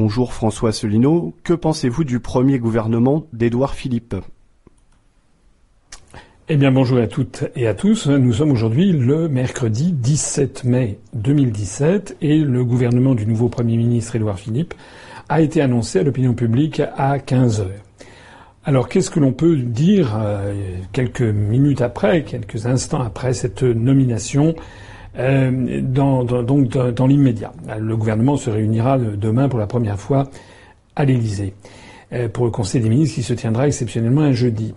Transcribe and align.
bonjour 0.00 0.32
François 0.32 0.70
Asselineau. 0.70 1.34
Que 1.44 1.52
pensez-vous 1.52 2.04
du 2.04 2.20
premier 2.20 2.58
gouvernement 2.58 3.26
d'Édouard 3.34 3.74
Philippe? 3.74 4.16
Eh 6.48 6.56
bien 6.56 6.72
bonjour 6.72 6.96
à 6.96 7.06
toutes 7.06 7.44
et 7.54 7.66
à 7.66 7.74
tous. 7.74 8.06
Nous 8.06 8.32
sommes 8.32 8.50
aujourd'hui 8.50 8.92
le 8.92 9.28
mercredi 9.28 9.92
17 9.92 10.64
mai 10.64 10.98
2017 11.12 12.16
et 12.22 12.38
le 12.38 12.64
gouvernement 12.64 13.14
du 13.14 13.26
nouveau 13.26 13.50
Premier 13.50 13.76
ministre 13.76 14.16
Édouard 14.16 14.38
Philippe 14.38 14.72
a 15.28 15.42
été 15.42 15.60
annoncé 15.60 15.98
à 15.98 16.02
l'opinion 16.02 16.32
publique 16.32 16.80
à 16.96 17.18
15 17.18 17.60
heures. 17.60 17.84
Alors 18.64 18.88
qu'est-ce 18.88 19.10
que 19.10 19.20
l'on 19.20 19.32
peut 19.32 19.56
dire 19.56 20.18
euh, 20.18 20.54
quelques 20.92 21.20
minutes 21.20 21.82
après, 21.82 22.24
quelques 22.24 22.64
instants 22.64 23.02
après 23.02 23.34
cette 23.34 23.62
nomination 23.62 24.54
euh, 25.18 25.80
dans, 25.82 26.24
donc 26.24 26.68
dans, 26.68 27.06
l'immédiat 27.06 27.52
Le 27.80 27.96
gouvernement 27.96 28.36
se 28.36 28.48
réunira 28.48 28.96
demain 28.96 29.48
pour 29.48 29.58
la 29.58 29.66
première 29.66 29.98
fois 29.98 30.28
à 30.94 31.04
l'Élysée 31.04 31.54
euh, 32.12 32.28
pour 32.28 32.44
le 32.44 32.52
Conseil 32.52 32.80
des 32.80 32.88
ministres 32.88 33.16
qui 33.16 33.22
se 33.24 33.34
tiendra 33.34 33.66
exceptionnellement 33.66 34.20
un 34.20 34.32
jeudi. 34.32 34.72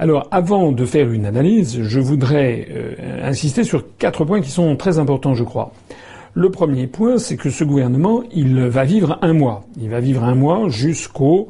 Alors, 0.00 0.26
avant 0.30 0.72
de 0.72 0.84
faire 0.84 1.10
une 1.10 1.26
analyse, 1.26 1.82
je 1.82 2.00
voudrais 2.00 2.66
euh, 2.70 3.28
insister 3.28 3.62
sur 3.62 3.84
quatre 3.98 4.24
points 4.24 4.40
qui 4.40 4.50
sont 4.50 4.74
très 4.76 4.98
importants, 4.98 5.34
je 5.34 5.44
crois. 5.44 5.72
Le 6.34 6.50
premier 6.50 6.86
point, 6.88 7.18
c'est 7.18 7.36
que 7.36 7.50
ce 7.50 7.64
gouvernement, 7.64 8.22
il 8.32 8.60
va 8.60 8.84
vivre 8.84 9.18
un 9.22 9.32
mois. 9.32 9.64
Il 9.80 9.90
va 9.90 10.00
vivre 10.00 10.24
un 10.24 10.34
mois 10.34 10.68
jusqu'au 10.68 11.48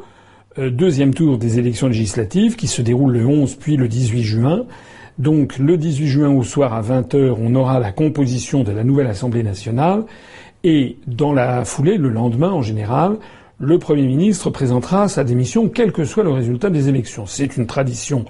deuxième 0.56 1.14
tour 1.14 1.38
des 1.38 1.58
élections 1.58 1.88
législatives 1.88 2.56
qui 2.56 2.66
se 2.66 2.82
déroulent 2.82 3.12
le 3.12 3.24
11 3.24 3.54
puis 3.56 3.76
le 3.76 3.86
18 3.86 4.22
juin. 4.22 4.66
Donc, 5.18 5.58
le 5.58 5.76
18 5.76 6.06
juin 6.06 6.30
au 6.30 6.44
soir 6.44 6.72
à 6.74 6.82
20h, 6.82 7.36
on 7.40 7.54
aura 7.54 7.80
la 7.80 7.90
composition 7.90 8.62
de 8.62 8.70
la 8.70 8.84
nouvelle 8.84 9.08
Assemblée 9.08 9.42
nationale. 9.42 10.04
Et 10.64 10.96
dans 11.06 11.32
la 11.32 11.64
foulée, 11.64 11.98
le 11.98 12.08
lendemain 12.08 12.50
en 12.50 12.62
général, 12.62 13.16
le 13.58 13.78
Premier 13.78 14.06
ministre 14.06 14.50
présentera 14.50 15.08
sa 15.08 15.24
démission 15.24 15.68
quel 15.68 15.92
que 15.92 16.04
soit 16.04 16.22
le 16.22 16.30
résultat 16.30 16.70
des 16.70 16.88
élections. 16.88 17.26
C'est 17.26 17.56
une 17.56 17.66
tradition 17.66 18.24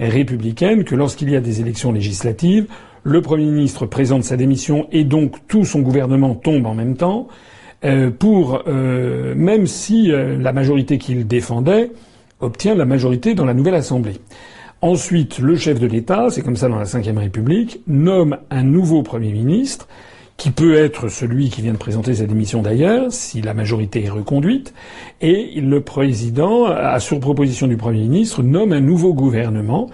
républicaine 0.00 0.84
que 0.84 0.94
lorsqu'il 0.94 1.30
y 1.30 1.36
a 1.36 1.40
des 1.40 1.60
élections 1.60 1.92
législatives, 1.92 2.66
le 3.04 3.20
Premier 3.20 3.46
ministre 3.46 3.86
présente 3.86 4.24
sa 4.24 4.36
démission 4.36 4.86
et 4.92 5.04
donc 5.04 5.46
tout 5.48 5.64
son 5.64 5.80
gouvernement 5.80 6.34
tombe 6.34 6.66
en 6.66 6.74
même 6.74 6.96
temps, 6.96 7.28
euh, 7.84 8.10
pour 8.10 8.62
euh, 8.66 9.34
même 9.36 9.66
si 9.66 10.12
euh, 10.12 10.38
la 10.38 10.52
majorité 10.52 10.98
qu'il 10.98 11.26
défendait 11.26 11.90
obtient 12.40 12.74
la 12.74 12.84
majorité 12.84 13.34
dans 13.34 13.44
la 13.44 13.54
nouvelle 13.54 13.74
Assemblée. 13.74 14.20
Ensuite, 14.84 15.38
le 15.38 15.54
chef 15.54 15.78
de 15.78 15.86
l'État, 15.86 16.26
c'est 16.28 16.42
comme 16.42 16.56
ça 16.56 16.68
dans 16.68 16.76
la 16.80 16.84
Ve 16.84 17.16
République, 17.16 17.78
nomme 17.86 18.38
un 18.50 18.64
nouveau 18.64 19.04
Premier 19.04 19.30
ministre 19.30 19.86
qui 20.36 20.50
peut 20.50 20.74
être 20.74 21.06
celui 21.06 21.50
qui 21.50 21.62
vient 21.62 21.72
de 21.72 21.78
présenter 21.78 22.14
sa 22.14 22.26
démission 22.26 22.62
d'ailleurs, 22.62 23.12
si 23.12 23.42
la 23.42 23.54
majorité 23.54 24.02
est 24.02 24.10
reconduite, 24.10 24.74
et 25.20 25.60
le 25.60 25.82
président, 25.82 26.64
à 26.66 26.98
sur 26.98 27.20
proposition 27.20 27.68
du 27.68 27.76
Premier 27.76 28.00
ministre, 28.00 28.42
nomme 28.42 28.72
un 28.72 28.80
nouveau 28.80 29.14
gouvernement 29.14 29.88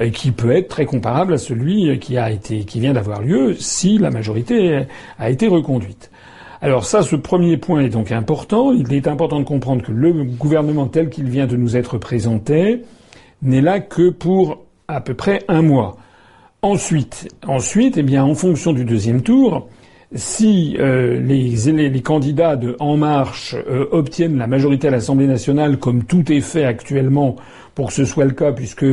euh, 0.00 0.10
qui 0.10 0.32
peut 0.32 0.50
être 0.50 0.66
très 0.66 0.86
comparable 0.86 1.34
à 1.34 1.38
celui 1.38 1.96
qui 2.00 2.18
a 2.18 2.32
été, 2.32 2.64
qui 2.64 2.80
vient 2.80 2.94
d'avoir 2.94 3.22
lieu 3.22 3.54
si 3.54 3.96
la 3.96 4.10
majorité 4.10 4.86
a 5.20 5.30
été 5.30 5.46
reconduite. 5.46 6.10
Alors 6.60 6.84
ça, 6.84 7.02
ce 7.02 7.14
premier 7.14 7.58
point 7.58 7.82
est 7.82 7.90
donc 7.90 8.10
important. 8.10 8.72
Il 8.72 8.92
est 8.92 9.06
important 9.06 9.38
de 9.38 9.44
comprendre 9.44 9.84
que 9.84 9.92
le 9.92 10.24
gouvernement 10.24 10.88
tel 10.88 11.10
qu'il 11.10 11.28
vient 11.28 11.46
de 11.46 11.56
nous 11.56 11.76
être 11.76 11.96
présenté 11.96 12.82
n'est 13.42 13.60
là 13.60 13.80
que 13.80 14.10
pour 14.10 14.64
à 14.88 15.00
peu 15.00 15.14
près 15.14 15.42
un 15.48 15.62
mois. 15.62 15.96
Ensuite, 16.62 17.28
ensuite, 17.46 17.96
eh 17.96 18.02
bien, 18.02 18.24
en 18.24 18.34
fonction 18.34 18.72
du 18.72 18.84
deuxième 18.84 19.22
tour, 19.22 19.68
si 20.14 20.76
euh, 20.78 21.18
les, 21.18 22.02
candidats 22.02 22.56
de 22.56 22.76
En 22.78 22.96
Marche 22.96 23.54
euh, 23.54 23.86
obtiennent 23.90 24.36
la 24.36 24.46
majorité 24.46 24.88
à 24.88 24.90
l'Assemblée 24.90 25.26
nationale, 25.26 25.78
comme 25.78 26.04
tout 26.04 26.30
est 26.30 26.40
fait 26.40 26.64
actuellement 26.64 27.36
pour 27.74 27.88
que 27.88 27.92
ce 27.94 28.04
soit 28.04 28.26
le 28.26 28.32
cas, 28.32 28.52
puisque 28.52 28.84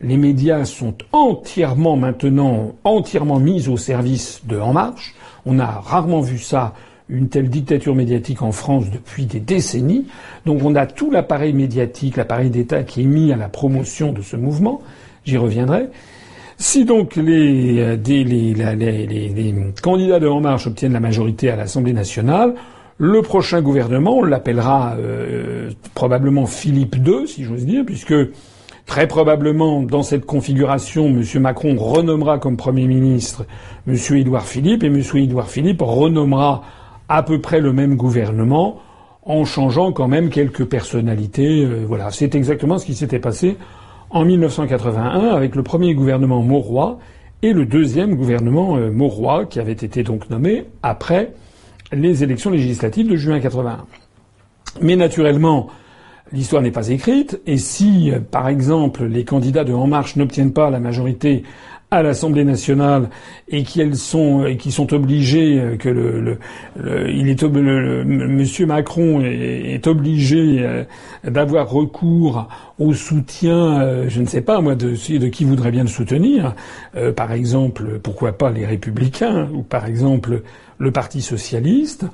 les 0.00 0.16
médias 0.16 0.64
sont 0.64 0.94
entièrement 1.12 1.96
maintenant 1.96 2.74
entièrement 2.84 3.38
mis 3.38 3.68
au 3.68 3.76
service 3.76 4.42
de 4.46 4.58
En 4.58 4.72
Marche, 4.72 5.14
on 5.46 5.58
a 5.58 5.66
rarement 5.66 6.20
vu 6.20 6.38
ça 6.38 6.74
une 7.12 7.28
telle 7.28 7.50
dictature 7.50 7.94
médiatique 7.94 8.42
en 8.42 8.52
France 8.52 8.90
depuis 8.90 9.26
des 9.26 9.38
décennies. 9.38 10.06
Donc 10.46 10.64
on 10.64 10.74
a 10.74 10.86
tout 10.86 11.10
l'appareil 11.10 11.52
médiatique, 11.52 12.16
l'appareil 12.16 12.50
d'État 12.50 12.82
qui 12.82 13.02
est 13.02 13.06
mis 13.06 13.32
à 13.32 13.36
la 13.36 13.48
promotion 13.48 14.12
de 14.12 14.22
ce 14.22 14.36
mouvement. 14.36 14.80
J'y 15.24 15.36
reviendrai. 15.36 15.88
Si 16.56 16.84
donc 16.84 17.16
les, 17.16 17.80
euh, 17.80 17.96
les, 18.06 19.54
candidats 19.82 20.20
de 20.20 20.26
En 20.26 20.40
Marche 20.40 20.66
obtiennent 20.66 20.92
la 20.92 21.00
majorité 21.00 21.50
à 21.50 21.56
l'Assemblée 21.56 21.92
nationale, 21.92 22.54
le 22.98 23.20
prochain 23.20 23.60
gouvernement, 23.60 24.18
on 24.18 24.22
l'appellera 24.22 24.94
euh, 24.98 25.70
probablement 25.94 26.46
Philippe 26.46 26.96
II, 27.04 27.26
si 27.26 27.44
j'ose 27.44 27.66
dire, 27.66 27.84
puisque 27.84 28.14
très 28.86 29.06
probablement 29.06 29.82
dans 29.82 30.02
cette 30.02 30.24
configuration, 30.24 31.06
M. 31.06 31.24
Macron 31.40 31.76
renommera 31.76 32.38
comme 32.38 32.56
Premier 32.56 32.86
ministre 32.86 33.44
M. 33.86 33.96
Édouard 34.16 34.46
Philippe, 34.46 34.82
et 34.84 34.86
M. 34.86 35.02
Édouard 35.14 35.48
Philippe 35.48 35.82
renommera 35.82 36.62
à 37.08 37.22
peu 37.22 37.40
près 37.40 37.60
le 37.60 37.72
même 37.72 37.96
gouvernement 37.96 38.80
en 39.24 39.44
changeant 39.44 39.92
quand 39.92 40.08
même 40.08 40.30
quelques 40.30 40.64
personnalités. 40.64 41.64
Euh, 41.64 41.84
voilà, 41.86 42.10
c'est 42.10 42.34
exactement 42.34 42.78
ce 42.78 42.86
qui 42.86 42.94
s'était 42.94 43.18
passé 43.18 43.56
en 44.10 44.24
1981 44.24 45.28
avec 45.28 45.54
le 45.54 45.62
premier 45.62 45.94
gouvernement 45.94 46.42
Mauroy 46.42 46.98
et 47.42 47.52
le 47.52 47.66
deuxième 47.66 48.14
gouvernement 48.14 48.76
euh, 48.76 48.90
Mauroy 48.90 49.46
qui 49.46 49.58
avait 49.58 49.72
été 49.72 50.02
donc 50.02 50.28
nommé 50.30 50.66
après 50.82 51.32
les 51.92 52.22
élections 52.22 52.50
législatives 52.50 53.08
de 53.08 53.16
juin 53.16 53.40
81. 53.40 53.84
Mais 54.80 54.96
naturellement, 54.96 55.68
l'histoire 56.32 56.62
n'est 56.62 56.70
pas 56.70 56.88
écrite 56.88 57.40
et 57.46 57.58
si, 57.58 58.10
euh, 58.10 58.20
par 58.20 58.48
exemple, 58.48 59.04
les 59.04 59.24
candidats 59.24 59.64
de 59.64 59.72
En 59.72 59.86
Marche 59.86 60.16
n'obtiennent 60.16 60.52
pas 60.52 60.70
la 60.70 60.80
majorité 60.80 61.42
à 61.92 62.02
l'Assemblée 62.02 62.44
nationale 62.44 63.10
et 63.48 63.64
qui 63.64 63.82
sont 63.94 64.46
et 64.46 64.56
qui 64.56 64.72
sont 64.72 64.94
obligés 64.94 65.60
euh, 65.60 65.76
que 65.76 65.90
le, 65.90 66.38
le, 66.76 67.10
il 67.10 67.28
est 67.28 67.42
le, 67.42 68.02
Monsieur 68.02 68.64
Macron 68.64 69.20
est, 69.20 69.86
obligé 69.86 70.60
euh, 70.60 70.84
d'avoir 71.22 71.68
recours 71.68 72.48
au 72.78 72.94
soutien, 72.94 73.82
euh, 73.82 74.06
je 74.08 74.22
ne 74.22 74.26
sais 74.26 74.40
pas 74.40 74.62
moi, 74.62 74.74
de, 74.74 74.92
de 74.92 75.26
qui 75.28 75.44
voudrait 75.44 75.70
bien 75.70 75.82
le 75.82 75.88
soutenir. 75.88 76.54
par 77.14 77.32
exemple, 77.32 78.00
pourquoi 78.02 78.32
pas 78.32 78.50
les 78.50 78.64
Républicains 78.64 79.48
ou 79.52 79.62
par 79.62 79.86
exemple 79.86 80.42
le 80.78 80.90
Parti 80.90 81.20
socialiste. 81.20 82.06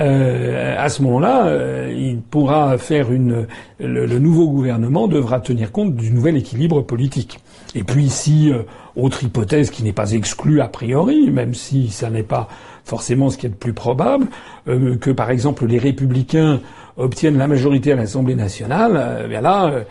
Euh, 0.00 0.74
à 0.78 0.88
ce 0.88 1.02
moment-là, 1.02 1.46
euh, 1.46 1.94
il 1.94 2.20
pourra 2.20 2.78
faire 2.78 3.12
une. 3.12 3.46
Le, 3.78 4.18
nouveau 4.18 4.48
gouvernement 4.48 5.06
devra 5.06 5.40
tenir 5.40 5.70
compte 5.70 5.94
du 5.94 6.10
nouvel 6.12 6.36
équilibre 6.36 6.82
politique. 6.82 7.40
Et 7.74 7.84
puis, 7.84 8.08
si 8.08 8.52
euh, 8.52 8.62
autre 8.96 9.24
hypothèse 9.24 9.70
qui 9.70 9.82
n'est 9.82 9.92
pas 9.92 10.12
exclue 10.12 10.60
a 10.60 10.68
priori, 10.68 11.30
même 11.30 11.54
si 11.54 11.88
ça 11.88 12.10
n'est 12.10 12.22
pas 12.22 12.48
forcément 12.84 13.30
ce 13.30 13.38
qui 13.38 13.46
est 13.46 13.50
le 13.50 13.54
plus 13.54 13.72
probable, 13.72 14.26
que 14.66 15.10
par 15.12 15.30
exemple 15.30 15.66
les 15.66 15.78
républicains 15.78 16.60
obtiennent 16.96 17.38
la 17.38 17.46
majorité 17.46 17.92
à 17.92 17.94
l'Assemblée 17.94 18.34
nationale, 18.34 19.28
bien 19.28 19.40
là, 19.40 19.84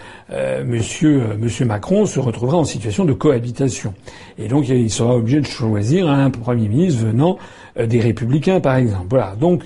Monsieur, 0.65 1.23
Monsieur 1.39 1.65
Macron 1.65 2.05
se 2.05 2.19
retrouvera 2.19 2.57
en 2.57 2.65
situation 2.65 3.05
de 3.05 3.13
cohabitation. 3.13 3.93
Et 4.37 4.49
donc, 4.49 4.67
il 4.67 4.91
sera 4.91 5.15
obligé 5.15 5.39
de 5.39 5.45
choisir 5.45 6.09
un 6.09 6.29
Premier 6.29 6.67
ministre 6.67 7.05
venant 7.05 7.37
des 7.81 8.01
Républicains, 8.01 8.59
par 8.59 8.75
exemple. 8.75 9.07
Voilà. 9.09 9.35
Donc, 9.39 9.63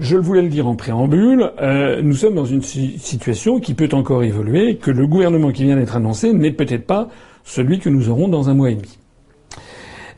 je 0.00 0.16
voulais 0.16 0.42
le 0.42 0.48
dire 0.48 0.66
en 0.66 0.74
préambule, 0.74 1.52
euh, 1.60 2.02
nous 2.02 2.14
sommes 2.14 2.34
dans 2.34 2.44
une 2.44 2.62
situation 2.62 3.60
qui 3.60 3.74
peut 3.74 3.88
encore 3.92 4.24
évoluer, 4.24 4.76
que 4.76 4.90
le 4.90 5.06
gouvernement 5.06 5.52
qui 5.52 5.64
vient 5.64 5.76
d'être 5.76 5.96
annoncé 5.96 6.32
n'est 6.32 6.50
peut-être 6.50 6.86
pas 6.86 7.08
celui 7.44 7.78
que 7.78 7.88
nous 7.88 8.08
aurons 8.08 8.28
dans 8.28 8.48
un 8.48 8.54
mois 8.54 8.70
et 8.70 8.74
demi. 8.74 8.98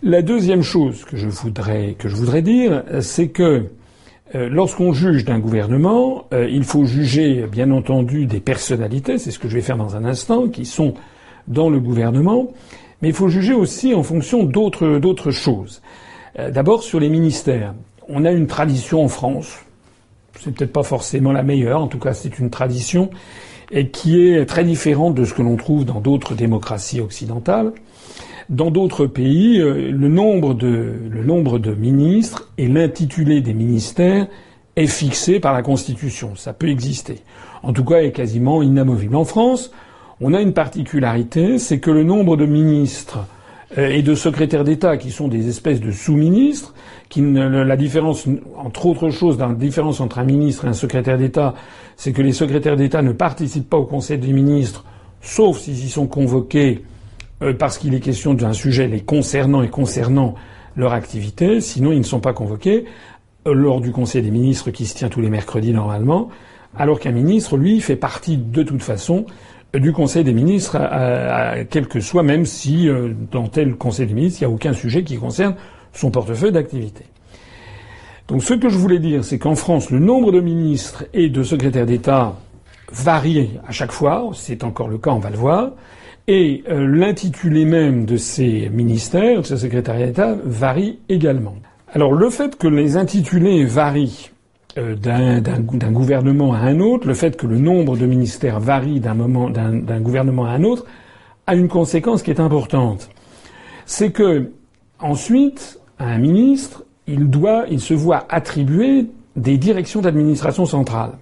La 0.02 0.22
deuxième 0.22 0.62
chose 0.62 1.04
que 1.04 1.16
je 1.16 1.28
voudrais, 1.28 1.96
que 1.98 2.08
je 2.08 2.16
voudrais 2.16 2.42
dire, 2.42 2.84
c'est 3.00 3.28
que 3.28 3.66
euh, 4.34 4.48
lorsqu'on 4.48 4.92
juge 4.92 5.24
d'un 5.24 5.38
gouvernement, 5.38 6.26
euh, 6.32 6.48
il 6.48 6.64
faut 6.64 6.84
juger 6.84 7.46
bien 7.46 7.70
entendu 7.70 8.26
des 8.26 8.40
personnalités, 8.40 9.18
c'est 9.18 9.30
ce 9.30 9.38
que 9.38 9.48
je 9.48 9.54
vais 9.54 9.62
faire 9.62 9.76
dans 9.76 9.96
un 9.96 10.04
instant, 10.04 10.48
qui 10.48 10.64
sont 10.64 10.94
dans 11.48 11.70
le 11.70 11.80
gouvernement, 11.80 12.48
mais 13.02 13.08
il 13.08 13.14
faut 13.14 13.28
juger 13.28 13.54
aussi 13.54 13.94
en 13.94 14.02
fonction 14.02 14.44
d'autres, 14.44 14.98
d'autres 14.98 15.30
choses. 15.30 15.82
D'abord 16.52 16.82
sur 16.82 17.00
les 17.00 17.08
ministères. 17.08 17.72
On 18.08 18.26
a 18.26 18.30
une 18.30 18.46
tradition 18.46 19.02
en 19.02 19.08
France, 19.08 19.56
c'est 20.38 20.54
peut-être 20.54 20.72
pas 20.72 20.82
forcément 20.82 21.32
la 21.32 21.42
meilleure, 21.42 21.80
en 21.80 21.88
tout 21.88 21.98
cas 21.98 22.14
c'est 22.14 22.38
une 22.38 22.50
tradition, 22.50 23.10
et 23.70 23.88
qui 23.88 24.28
est 24.28 24.46
très 24.46 24.64
différente 24.64 25.14
de 25.14 25.24
ce 25.24 25.34
que 25.34 25.42
l'on 25.42 25.56
trouve 25.56 25.84
dans 25.84 26.00
d'autres 26.00 26.34
démocraties 26.34 27.00
occidentales. 27.00 27.72
Dans 28.48 28.70
d'autres 28.70 29.06
pays, 29.06 29.58
euh, 29.60 29.90
le 29.90 30.08
nombre 30.08 30.54
de, 30.54 31.74
ministres 31.74 32.52
et 32.58 32.68
l'intitulé 32.68 33.40
des 33.40 33.54
ministères 33.54 34.28
est 34.76 34.86
fixé 34.86 35.40
par 35.40 35.52
la 35.52 35.62
Constitution. 35.62 36.36
Ça 36.36 36.52
peut 36.52 36.68
exister. 36.68 37.22
En 37.62 37.72
tout 37.72 37.84
cas, 37.84 38.02
est 38.02 38.12
quasiment 38.12 38.62
inamovible. 38.62 39.16
En 39.16 39.24
France, 39.24 39.72
on 40.20 40.32
a 40.32 40.40
une 40.40 40.52
particularité, 40.52 41.58
c'est 41.58 41.80
que 41.80 41.90
le 41.90 42.04
nombre 42.04 42.36
de 42.36 42.46
ministres 42.46 43.26
et 43.76 44.02
de 44.02 44.14
secrétaires 44.14 44.62
d'État 44.62 44.96
qui 44.96 45.10
sont 45.10 45.26
des 45.26 45.48
espèces 45.48 45.80
de 45.80 45.90
sous-ministres, 45.90 46.72
la 47.16 47.76
différence, 47.76 48.26
entre 48.56 48.86
autres 48.86 49.10
choses, 49.10 49.38
la 49.38 49.52
différence 49.54 50.00
entre 50.00 50.18
un 50.18 50.24
ministre 50.24 50.64
et 50.66 50.68
un 50.68 50.72
secrétaire 50.72 51.18
d'État, 51.18 51.54
c'est 51.96 52.12
que 52.12 52.22
les 52.22 52.32
secrétaires 52.32 52.76
d'État 52.76 53.02
ne 53.02 53.12
participent 53.12 53.68
pas 53.68 53.76
au 53.76 53.84
Conseil 53.84 54.18
des 54.18 54.32
ministres, 54.32 54.84
sauf 55.20 55.58
s'ils 55.58 55.84
y 55.84 55.88
sont 55.88 56.06
convoqués 56.06 56.84
euh, 57.42 57.52
parce 57.52 57.78
qu'il 57.78 57.94
est 57.94 58.00
question 58.00 58.34
d'un 58.34 58.52
sujet 58.52 58.88
les 58.88 59.00
concernant 59.00 59.62
et 59.62 59.68
concernant 59.68 60.34
leur 60.76 60.92
activité, 60.92 61.60
sinon 61.60 61.92
ils 61.92 61.98
ne 61.98 62.04
sont 62.04 62.20
pas 62.20 62.32
convoqués 62.32 62.84
euh, 63.46 63.54
lors 63.54 63.80
du 63.80 63.92
Conseil 63.92 64.22
des 64.22 64.30
ministres 64.30 64.70
qui 64.70 64.86
se 64.86 64.94
tient 64.94 65.08
tous 65.08 65.20
les 65.20 65.30
mercredis 65.30 65.72
normalement, 65.72 66.28
alors 66.78 67.00
qu'un 67.00 67.12
ministre, 67.12 67.56
lui, 67.56 67.80
fait 67.80 67.96
partie 67.96 68.36
de 68.36 68.62
toute 68.62 68.82
façon 68.82 69.26
du 69.78 69.92
Conseil 69.92 70.24
des 70.24 70.32
ministres, 70.32 70.78
quel 71.70 71.88
que 71.88 72.00
soit, 72.00 72.22
même 72.22 72.44
si 72.44 72.88
euh, 72.88 73.12
dans 73.30 73.48
tel 73.48 73.76
Conseil 73.76 74.06
des 74.06 74.14
ministres, 74.14 74.42
il 74.42 74.46
n'y 74.46 74.52
a 74.52 74.54
aucun 74.54 74.72
sujet 74.72 75.04
qui 75.04 75.16
concerne 75.16 75.54
son 75.92 76.10
portefeuille 76.10 76.52
d'activité. 76.52 77.04
Donc 78.28 78.42
ce 78.42 78.54
que 78.54 78.68
je 78.68 78.76
voulais 78.76 78.98
dire, 78.98 79.24
c'est 79.24 79.38
qu'en 79.38 79.54
France, 79.54 79.90
le 79.90 79.98
nombre 79.98 80.32
de 80.32 80.40
ministres 80.40 81.04
et 81.14 81.28
de 81.28 81.42
secrétaires 81.42 81.86
d'État 81.86 82.34
varie 82.92 83.50
à 83.66 83.72
chaque 83.72 83.92
fois, 83.92 84.30
c'est 84.34 84.64
encore 84.64 84.88
le 84.88 84.98
cas, 84.98 85.10
on 85.10 85.18
va 85.18 85.30
le 85.30 85.36
voir, 85.36 85.70
et 86.28 86.64
euh, 86.68 86.86
l'intitulé 86.86 87.64
même 87.64 88.04
de 88.04 88.16
ces 88.16 88.68
ministères, 88.68 89.42
de 89.42 89.46
ces 89.46 89.58
secrétariats 89.58 90.06
d'État, 90.06 90.36
varie 90.44 90.98
également. 91.08 91.54
Alors 91.92 92.12
le 92.12 92.30
fait 92.30 92.56
que 92.56 92.66
les 92.66 92.96
intitulés 92.96 93.64
varient 93.64 94.30
d'un 94.76 95.90
gouvernement 95.90 96.52
à 96.52 96.58
un 96.58 96.80
autre, 96.80 97.06
le 97.06 97.14
fait 97.14 97.36
que 97.36 97.46
le 97.46 97.58
nombre 97.58 97.96
de 97.96 98.06
ministères 98.06 98.60
varie 98.60 99.00
d'un 99.00 99.14
moment 99.14 99.48
d'un 99.50 100.00
gouvernement 100.00 100.44
à 100.44 100.50
un 100.50 100.64
autre, 100.64 100.84
a 101.46 101.54
une 101.54 101.68
conséquence 101.68 102.22
qui 102.22 102.30
est 102.30 102.40
importante. 102.40 103.08
C'est 103.86 104.10
que 104.10 104.50
ensuite, 104.98 105.78
un 105.98 106.18
ministre, 106.18 106.84
il 107.06 107.30
doit, 107.30 107.64
il 107.70 107.80
se 107.80 107.94
voit 107.94 108.26
attribuer 108.28 109.06
des 109.36 109.58
directions 109.58 110.00
d'administration 110.00 110.66
centrale. 110.66 111.12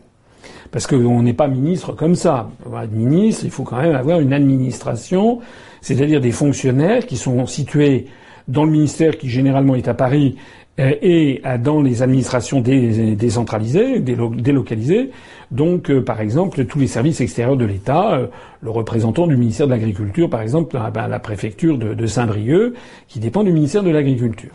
Parce 0.70 0.86
qu'on 0.86 1.22
n'est 1.22 1.34
pas 1.34 1.46
ministre 1.46 1.92
comme 1.92 2.14
ça. 2.16 2.48
Ministre, 2.90 3.44
il 3.44 3.50
faut 3.50 3.62
quand 3.62 3.80
même 3.80 3.94
avoir 3.94 4.18
une 4.20 4.32
administration, 4.32 5.40
c'est-à-dire 5.80 6.20
des 6.20 6.32
fonctionnaires 6.32 7.06
qui 7.06 7.16
sont 7.16 7.46
situés 7.46 8.06
dans 8.48 8.64
le 8.64 8.70
ministère 8.70 9.16
qui 9.16 9.28
généralement 9.28 9.74
est 9.74 9.88
à 9.88 9.94
Paris 9.94 10.36
euh, 10.36 10.40
et 10.78 11.40
dans 11.62 11.80
les 11.80 12.02
administrations 12.02 12.60
décentralisées, 12.60 14.00
délocalisées. 14.00 15.10
Donc, 15.50 15.90
euh, 15.90 16.02
par 16.02 16.20
exemple, 16.20 16.64
tous 16.64 16.80
les 16.80 16.88
services 16.88 17.20
extérieurs 17.20 17.56
de 17.56 17.64
l'État, 17.64 18.14
euh, 18.14 18.26
le 18.60 18.70
représentant 18.70 19.28
du 19.28 19.36
ministère 19.36 19.66
de 19.66 19.72
l'Agriculture, 19.72 20.28
par 20.28 20.42
exemple, 20.42 20.76
ben, 20.92 21.06
la 21.06 21.18
préfecture 21.20 21.78
de, 21.78 22.06
Saint-Brieuc, 22.06 22.74
qui 23.06 23.20
dépend 23.20 23.44
du 23.44 23.52
ministère 23.52 23.84
de 23.84 23.90
l'Agriculture. 23.90 24.50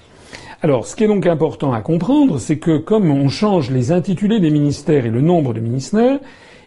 Alors, 0.62 0.86
ce 0.86 0.98
qui 0.98 1.06
est 1.06 1.08
donc 1.08 1.26
important 1.26 1.72
à 1.72 1.80
comprendre, 1.80 2.38
c'est 2.38 2.58
que 2.58 2.78
comme 2.78 3.10
on 3.10 3.30
change 3.30 3.72
les 3.72 3.94
intitulés 3.94 4.42
des 4.42 4.50
ministères 4.50 5.06
et 5.06 5.10
le 5.10 5.22
nombre 5.22 5.54
de 5.54 5.62
ministères, 5.62 6.20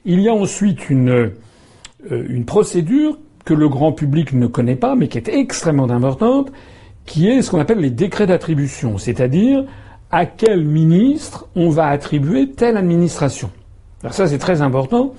il 0.07 0.21
y 0.21 0.31
a 0.31 0.33
ensuite 0.33 0.89
une, 0.89 1.33
une 2.11 2.47
procédure 2.47 3.19
que 3.45 3.53
le 3.53 3.69
grand 3.69 3.93
public 3.93 4.33
ne 4.33 4.47
connaît 4.47 4.77
pas, 4.77 4.95
mais 4.95 5.09
qui 5.09 5.19
est 5.19 5.29
extrêmement 5.29 5.91
importante, 5.91 6.51
qui 7.07 7.29
est 7.29 7.43
ce 7.43 7.51
qu'on 7.51 7.61
appelle 7.61 7.79
les 7.79 7.91
décrets 7.91 8.27
d'attribution, 8.27 8.99
c'est-à-dire 8.99 9.65
à 10.11 10.27
quel 10.27 10.65
ministre 10.65 11.49
on 11.57 11.71
va 11.71 11.87
attribuer 11.87 12.51
telle 12.51 12.77
administration. 12.77 13.51
Alors 14.03 14.15
ça, 14.15 14.27
c'est 14.27 14.39
très 14.39 14.63
important 14.63 15.15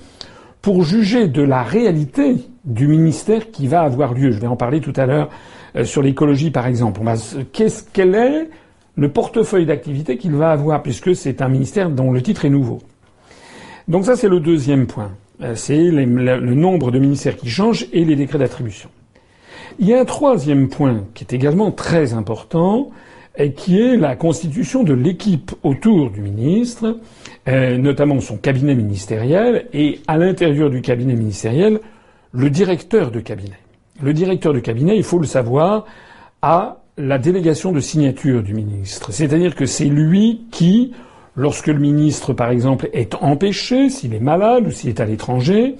pour 0.62 0.82
juger 0.82 1.28
de 1.28 1.42
la 1.42 1.62
réalité 1.62 2.36
du 2.64 2.86
ministère 2.86 3.50
qui 3.50 3.66
va 3.66 3.82
avoir 3.82 4.14
lieu. 4.14 4.30
Je 4.30 4.40
vais 4.40 4.46
en 4.46 4.56
parler 4.56 4.80
tout 4.80 4.92
à 4.96 5.04
l'heure 5.04 5.28
euh, 5.76 5.84
sur 5.84 6.00
l'écologie, 6.00 6.50
par 6.50 6.66
exemple. 6.66 7.00
Qu'est-ce 7.52 7.84
quel 7.92 8.14
est 8.14 8.48
le 8.96 9.08
portefeuille 9.10 9.66
d'activité 9.66 10.16
qu'il 10.16 10.32
va 10.32 10.52
avoir, 10.52 10.82
puisque 10.82 11.16
c'est 11.16 11.42
un 11.42 11.48
ministère 11.48 11.90
dont 11.90 12.12
le 12.12 12.22
titre 12.22 12.44
est 12.44 12.50
nouveau. 12.50 12.80
Donc 13.88 14.04
ça, 14.04 14.16
c'est 14.16 14.28
le 14.28 14.40
deuxième 14.40 14.86
point. 14.86 15.10
Euh, 15.42 15.54
c'est 15.56 15.90
le 15.90 16.54
nombre 16.54 16.92
de 16.92 16.98
ministères 16.98 17.36
qui 17.36 17.50
changent 17.50 17.86
et 17.92 18.04
les 18.04 18.14
décrets 18.14 18.38
d'attribution. 18.38 18.88
Il 19.78 19.88
y 19.88 19.94
a 19.94 20.00
un 20.00 20.04
troisième 20.04 20.68
point 20.68 21.04
qui 21.14 21.24
est 21.24 21.32
également 21.32 21.70
très 21.70 22.12
important, 22.14 22.90
et 23.36 23.52
qui 23.52 23.80
est 23.80 23.96
la 23.96 24.16
constitution 24.16 24.84
de 24.84 24.94
l'équipe 24.94 25.52
autour 25.62 26.10
du 26.10 26.20
ministre, 26.20 26.98
euh, 27.48 27.76
notamment 27.76 28.20
son 28.20 28.36
cabinet 28.36 28.74
ministériel, 28.74 29.66
et 29.72 30.00
à 30.06 30.16
l'intérieur 30.16 30.70
du 30.70 30.82
cabinet 30.82 31.14
ministériel, 31.14 31.80
le 32.32 32.50
directeur 32.50 33.10
de 33.10 33.20
cabinet. 33.20 33.58
Le 34.02 34.12
directeur 34.12 34.52
de 34.52 34.60
cabinet, 34.60 34.96
il 34.96 35.02
faut 35.02 35.18
le 35.18 35.26
savoir, 35.26 35.84
a 36.42 36.78
la 36.96 37.18
délégation 37.18 37.72
de 37.72 37.80
signature 37.80 38.42
du 38.42 38.54
ministre. 38.54 39.12
C'est-à-dire 39.12 39.56
que 39.56 39.66
c'est 39.66 39.84
lui 39.86 40.42
qui, 40.52 40.92
lorsque 41.36 41.66
le 41.66 41.78
ministre, 41.78 42.32
par 42.32 42.50
exemple, 42.50 42.88
est 42.92 43.16
empêché, 43.16 43.90
s'il 43.90 44.14
est 44.14 44.20
malade 44.20 44.68
ou 44.68 44.70
s'il 44.70 44.90
est 44.90 45.00
à 45.00 45.04
l'étranger, 45.04 45.74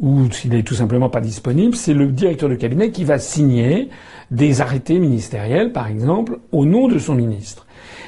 ou 0.00 0.30
s'il 0.30 0.54
est 0.54 0.62
tout 0.62 0.74
simplement 0.74 1.08
pas 1.08 1.20
disponible, 1.20 1.76
c'est 1.76 1.94
le 1.94 2.06
directeur 2.08 2.48
de 2.48 2.54
cabinet 2.54 2.90
qui 2.90 3.04
va 3.04 3.18
signer 3.18 3.88
des 4.30 4.60
arrêtés 4.60 4.98
ministériels, 4.98 5.72
par 5.72 5.88
exemple, 5.88 6.38
au 6.52 6.64
nom 6.64 6.88
de 6.88 6.98
son 6.98 7.14
ministre. 7.14 7.66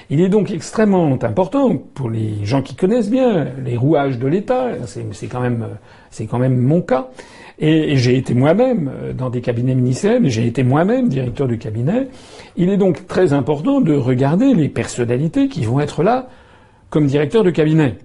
Il 0.08 0.20
est 0.20 0.28
donc 0.28 0.52
extrêmement 0.52 1.18
important 1.20 1.76
pour 1.94 2.10
les 2.10 2.44
gens 2.44 2.62
qui 2.62 2.76
connaissent 2.76 3.10
bien 3.10 3.48
les 3.64 3.76
rouages 3.76 4.18
de 4.18 4.28
l'État. 4.28 4.68
C'est 4.84 5.26
quand 5.26 5.40
même, 5.40 5.66
c'est 6.10 6.26
quand 6.26 6.38
même 6.38 6.58
mon 6.58 6.80
cas. 6.80 7.08
Et, 7.58 7.96
j'ai 7.96 8.16
été 8.16 8.34
moi-même 8.34 8.90
dans 9.16 9.30
des 9.30 9.40
cabinets 9.40 9.74
ministériels, 9.74 10.28
j'ai 10.28 10.46
été 10.46 10.62
moi-même 10.62 11.08
directeur 11.08 11.48
de 11.48 11.56
cabinet. 11.56 12.08
Il 12.56 12.68
est 12.68 12.76
donc 12.76 13.06
très 13.06 13.32
important 13.32 13.80
de 13.80 13.94
regarder 13.94 14.54
les 14.54 14.68
personnalités 14.68 15.48
qui 15.48 15.64
vont 15.64 15.80
être 15.80 16.02
là 16.02 16.28
comme 16.90 17.06
directeur 17.06 17.42
de 17.42 17.50
cabinet. 17.50 17.96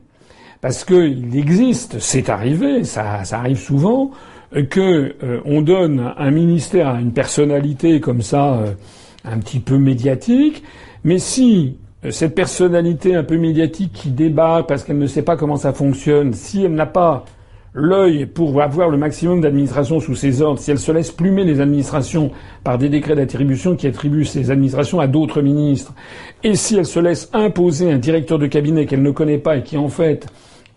Parce 0.62 0.86
qu'il 0.86 1.36
existe, 1.36 1.98
c'est 2.00 2.30
arrivé, 2.30 2.84
ça, 2.84 3.24
ça, 3.24 3.40
arrive 3.40 3.58
souvent, 3.58 4.12
que 4.70 5.16
euh, 5.24 5.40
on 5.46 5.62
donne 5.62 6.14
un 6.18 6.32
ministère 6.32 6.90
à 6.90 7.02
une 7.02 7.14
personnalité 7.14 8.00
comme 8.00 8.22
ça, 8.22 8.54
euh, 8.54 8.74
un 9.26 9.40
petit 9.40 9.60
peu 9.60 9.78
médiatique, 9.78 10.64
mais 11.04 11.20
si 11.20 11.78
euh, 12.06 12.12
cette 12.12 12.36
personnalité 12.36 13.16
un 13.16 13.24
peu 13.24 13.38
médiatique 13.38 13.94
qui 13.94 14.10
débat 14.10 14.66
parce 14.68 14.84
qu'elle 14.84 14.98
ne 14.98 15.08
sait 15.08 15.22
pas 15.22 15.38
comment 15.38 15.56
ça 15.56 15.74
fonctionne, 15.74 16.34
si 16.34 16.64
elle 16.64 16.74
n'a 16.74 16.86
pas 16.86 17.26
l'œil 17.74 18.26
pour 18.26 18.62
avoir 18.62 18.90
le 18.90 18.98
maximum 18.98 19.40
d'administration 19.40 20.00
sous 20.00 20.16
ses 20.16 20.42
ordres, 20.42 20.60
si 20.60 20.72
elle 20.72 20.80
se 20.80 20.92
laisse 20.92 21.12
plumer 21.12 21.46
les 21.46 21.62
administrations 21.62 22.32
par 22.64 22.78
des 22.78 22.90
décrets 22.90 23.16
d'attribution 23.16 23.76
qui 23.76 23.88
attribuent 23.88 24.26
ces 24.26 24.52
administrations 24.52 25.00
à 25.00 25.08
d'autres 25.08 25.42
ministres, 25.42 25.94
et 26.44 26.56
si 26.56 26.76
elle 26.76 26.86
se 26.86 27.00
laisse 27.00 27.30
imposer 27.34 27.92
un 27.92 27.98
directeur 27.98 28.40
de 28.40 28.48
cabinet 28.48 28.86
qu'elle 28.86 29.02
ne 29.02 29.12
connaît 29.12 29.38
pas 29.38 29.58
et 29.58 29.64
qui 29.64 29.78
en 29.78 29.88
fait 29.88 30.28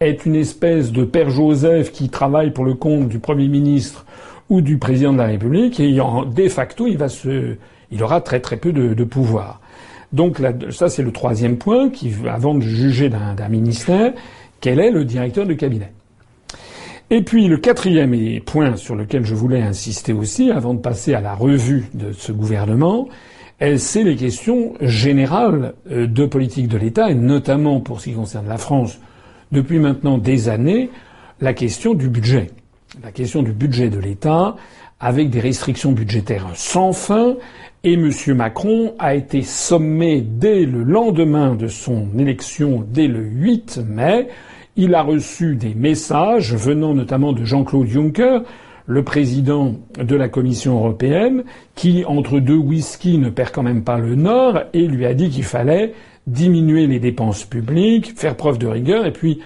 est 0.01 0.27
une 0.27 0.35
espèce 0.35 0.93
de 0.93 1.05
père 1.05 1.31
Joseph 1.31 1.93
qui 1.93 2.09
travaille 2.09 2.53
pour 2.53 2.65
le 2.65 2.75
compte 2.75 3.09
du 3.09 3.19
Premier 3.19 3.49
ministre 3.49 4.05
ou 4.51 4.61
du 4.61 4.79
président 4.79 5.13
de 5.13 5.19
la 5.19 5.27
République, 5.27 5.81
et 5.81 5.93
de 5.93 6.49
facto, 6.49 6.87
il 6.87 6.99
va 6.99 7.09
se, 7.09 7.57
il 7.91 8.03
aura 8.03 8.21
très 8.21 8.41
très 8.41 8.57
peu 8.57 8.73
de, 8.73 9.05
pouvoir. 9.05 9.61
Donc 10.13 10.41
ça, 10.71 10.89
c'est 10.89 11.03
le 11.03 11.13
troisième 11.13 11.57
point 11.57 11.89
qui, 11.89 12.13
avant 12.29 12.55
de 12.55 12.61
juger 12.61 13.09
d'un 13.09 13.49
ministère, 13.49 14.13
quel 14.61 14.81
est 14.81 14.91
le 14.91 15.05
directeur 15.05 15.47
de 15.47 15.55
cabinet. 15.55 15.93
Et 17.11 17.23
puis 17.23 17.49
le 17.49 17.59
quatrième 17.59 18.41
point 18.41 18.77
sur 18.77 18.95
lequel 18.95 19.25
je 19.25 19.35
voulais 19.35 19.61
insister 19.61 20.13
aussi, 20.13 20.51
avant 20.51 20.75
de 20.75 20.81
passer 20.81 21.15
à 21.15 21.21
la 21.21 21.35
revue 21.35 21.87
de 21.95 22.13
ce 22.13 22.33
gouvernement, 22.33 23.09
c'est 23.77 24.03
les 24.03 24.17
questions 24.17 24.75
générales 24.81 25.75
euh, 25.91 26.07
de 26.07 26.27
politique 26.27 26.69
de 26.69 26.77
l'État, 26.77 27.11
et 27.11 27.15
notamment 27.15 27.81
pour 27.81 28.01
ce 28.01 28.07
qui 28.07 28.15
concerne 28.15 28.49
la 28.49 28.59
France, 28.59 28.99
depuis 29.55 29.79
maintenant 29.79 30.19
des 30.19 30.51
années 30.51 30.91
la 31.41 31.55
question 31.55 31.95
du 31.95 32.09
budget. 32.09 32.51
La 33.03 33.13
question 33.13 33.43
du 33.43 33.53
budget 33.53 33.89
de 33.89 33.99
l'État, 33.99 34.57
avec 35.01 35.31
des 35.31 35.41
restrictions 35.41 35.93
budgétaires 35.93 36.47
sans 36.55 36.93
fin, 36.93 37.37
et 37.83 37.95
M. 37.95 38.11
Macron 38.35 38.95
a 38.99 39.15
été 39.15 39.43
sommé 39.43 40.23
dès 40.23 40.65
le 40.65 40.83
lendemain 40.83 41.55
de 41.55 41.69
son 41.69 42.09
élection, 42.19 42.85
dès 42.89 43.07
le 43.07 43.23
8 43.23 43.81
mai. 43.87 44.29
Il 44.77 44.95
a 44.95 45.03
reçu 45.03 45.57
des 45.57 45.75
messages 45.75 46.55
venant 46.55 46.95
notamment 46.95 47.33
de 47.33 47.45
Jean-Claude 47.45 47.87
Juncker, 47.87 48.41
le 48.87 49.03
président 49.03 49.75
de 49.99 50.17
la 50.17 50.29
Commission 50.29 50.77
européenne, 50.77 51.45
qui, 51.75 52.05
entre 52.07 52.39
deux 52.39 52.57
whisky, 52.57 53.19
ne 53.19 53.31
perd 53.31 53.51
quand 53.51 53.63
même 53.63 53.85
pas 53.85 53.99
le 53.99 54.15
nord, 54.15 54.61
et 54.73 54.87
lui 54.87 55.07
a 55.07 55.15
dit 55.15 55.31
qu'il 55.31 55.45
fallait 55.45 55.95
diminuer 56.27 56.87
les 56.87 56.99
dépenses 56.99 57.45
publiques, 57.45 58.13
faire 58.17 58.37
preuve 58.37 58.59
de 58.59 58.67
rigueur, 58.67 59.07
et 59.07 59.13
puis 59.13 59.41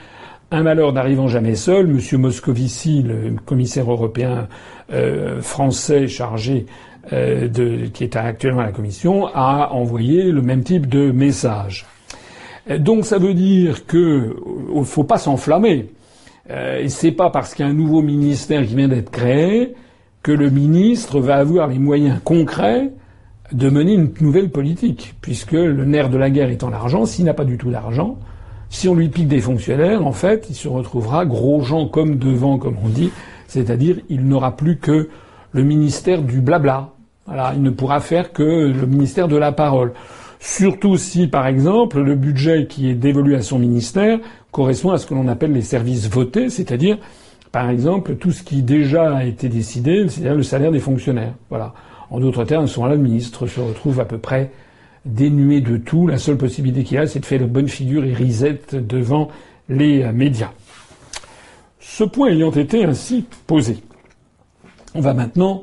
un 0.51 0.63
malheur 0.63 0.93
n'arrivant 0.93 1.29
jamais 1.29 1.55
seul, 1.55 1.91
M. 1.91 2.21
Moscovici, 2.21 3.03
le 3.03 3.37
commissaire 3.45 3.91
européen 3.91 4.49
euh, 4.93 5.43
français 5.43 6.07
chargé 6.07 6.67
euh, 7.13 7.49
de, 7.49 7.87
qui 7.87 8.05
est 8.05 8.17
actuellement 8.17 8.63
à 8.63 8.67
la 8.67 8.73
Commission, 8.73 9.27
a 9.27 9.73
envoyé 9.73 10.31
le 10.31 10.43
même 10.43 10.63
type 10.63 10.89
de 10.89 11.11
message. 11.11 11.87
Donc 12.77 13.07
ça 13.07 13.19
veut 13.19 13.35
dire 13.35 13.87
que 13.87 14.37
ne 14.77 14.81
euh, 14.81 14.85
faut 14.85 15.05
pas 15.05 15.19
s'enflammer. 15.19 15.87
Euh, 16.51 16.85
c'est 16.89 17.13
pas 17.13 17.31
parce 17.31 17.55
qu'il 17.55 17.65
y 17.65 17.69
a 17.69 17.71
un 17.71 17.75
nouveau 17.75 18.03
ministère 18.03 18.67
qui 18.67 18.75
vient 18.75 18.89
d'être 18.89 19.11
créé 19.11 19.75
que 20.23 20.33
le 20.33 20.51
ministre 20.51 21.21
va 21.21 21.37
avoir 21.37 21.69
les 21.69 21.79
moyens 21.79 22.21
concrets 22.25 22.91
de 23.53 23.71
mener 23.71 23.95
une 23.95 24.11
nouvelle 24.21 24.51
politique, 24.51 25.15
puisque 25.21 25.53
le 25.53 25.85
nerf 25.85 26.11
de 26.11 26.19
la 26.19 26.31
guerre 26.31 26.51
étant 26.51 26.71
l'argent, 26.71 27.07
s'il 27.07 27.25
n'a 27.25 27.35
pas 27.35 27.45
du 27.45 27.57
tout 27.57 27.71
d'argent, 27.71 28.19
si 28.71 28.89
on 28.89 28.95
lui 28.95 29.09
pique 29.09 29.29
des 29.29 29.41
fonctionnaires, 29.41 30.07
en 30.07 30.13
fait, 30.13 30.47
il 30.51 30.55
se 30.55 30.69
retrouvera 30.69 31.25
gros 31.25 31.63
gens 31.63 31.87
comme 31.87 32.17
devant, 32.17 32.59
comme 32.59 32.77
on 32.85 32.89
dit, 32.89 33.11
c'est-à-dire 33.47 33.97
il 34.09 34.27
n'aura 34.27 34.57
plus 34.57 34.77
que 34.77 35.09
le 35.53 35.63
ministère 35.63 36.23
du 36.23 36.41
blabla. 36.41 36.91
Voilà, 37.27 37.53
il 37.55 37.63
ne 37.63 37.71
pourra 37.71 38.01
faire 38.01 38.33
que 38.33 38.43
le 38.43 38.87
ministère 38.87 39.29
de 39.29 39.37
la 39.37 39.53
parole. 39.53 39.93
Surtout 40.41 40.97
si, 40.97 41.27
par 41.27 41.47
exemple, 41.47 42.01
le 42.01 42.15
budget 42.15 42.67
qui 42.67 42.89
est 42.89 42.95
dévolu 42.95 43.35
à 43.35 43.43
son 43.43 43.59
ministère 43.59 44.19
correspond 44.51 44.93
à 44.93 44.99
ce 44.99 45.07
que 45.07 45.15
l'on 45.15 45.29
appelle 45.29 45.53
les 45.53 45.63
services 45.63 46.09
votés, 46.09 46.49
c'est-à-dire, 46.49 46.99
par 47.51 47.71
exemple, 47.71 48.17
tout 48.17 48.31
ce 48.31 48.43
qui 48.43 48.63
déjà 48.63 49.17
a 49.17 49.25
été 49.25 49.49
décidé, 49.49 50.07
c'est-à-dire 50.09 50.37
le 50.37 50.43
salaire 50.43 50.71
des 50.71 50.79
fonctionnaires. 50.79 51.35
Voilà. 51.49 51.75
En 52.11 52.21
d'autres 52.21 52.45
termes, 52.45 52.65
à 52.65 52.67
ce 52.67 52.79
moment-là, 52.81 52.97
le 52.97 53.03
ministre 53.03 53.47
se 53.47 53.61
retrouve 53.61 54.01
à 54.01 54.05
peu 54.05 54.19
près 54.19 54.51
dénué 55.05 55.61
de 55.61 55.77
tout. 55.77 56.07
La 56.07 56.19
seule 56.19 56.37
possibilité 56.37 56.85
qu'il 56.85 56.99
a, 56.99 57.07
c'est 57.07 57.21
de 57.21 57.27
faire 57.27 57.47
bonne 57.47 57.69
figure 57.69 58.05
et 58.05 58.13
risette 58.13 58.75
devant 58.75 59.29
les 59.69 60.11
médias. 60.13 60.53
Ce 61.81 62.05
point 62.05 62.29
ayant 62.29 62.51
été 62.51 62.85
ainsi 62.85 63.25
posé, 63.47 63.79
on 64.95 65.01
va 65.01 65.15
maintenant 65.15 65.63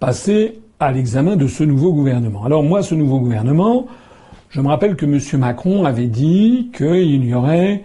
passer 0.00 0.60
à 0.80 0.92
l'examen 0.92 1.36
de 1.36 1.46
ce 1.46 1.64
nouveau 1.64 1.92
gouvernement. 1.92 2.44
Alors 2.44 2.62
moi, 2.62 2.82
ce 2.82 2.94
nouveau 2.94 3.18
gouvernement, 3.20 3.86
je 4.50 4.60
me 4.60 4.68
rappelle 4.68 4.96
que 4.96 5.06
M. 5.06 5.20
Macron 5.40 5.84
avait 5.84 6.06
dit 6.06 6.70
qu'il 6.76 7.24
y 7.24 7.34
aurait 7.34 7.82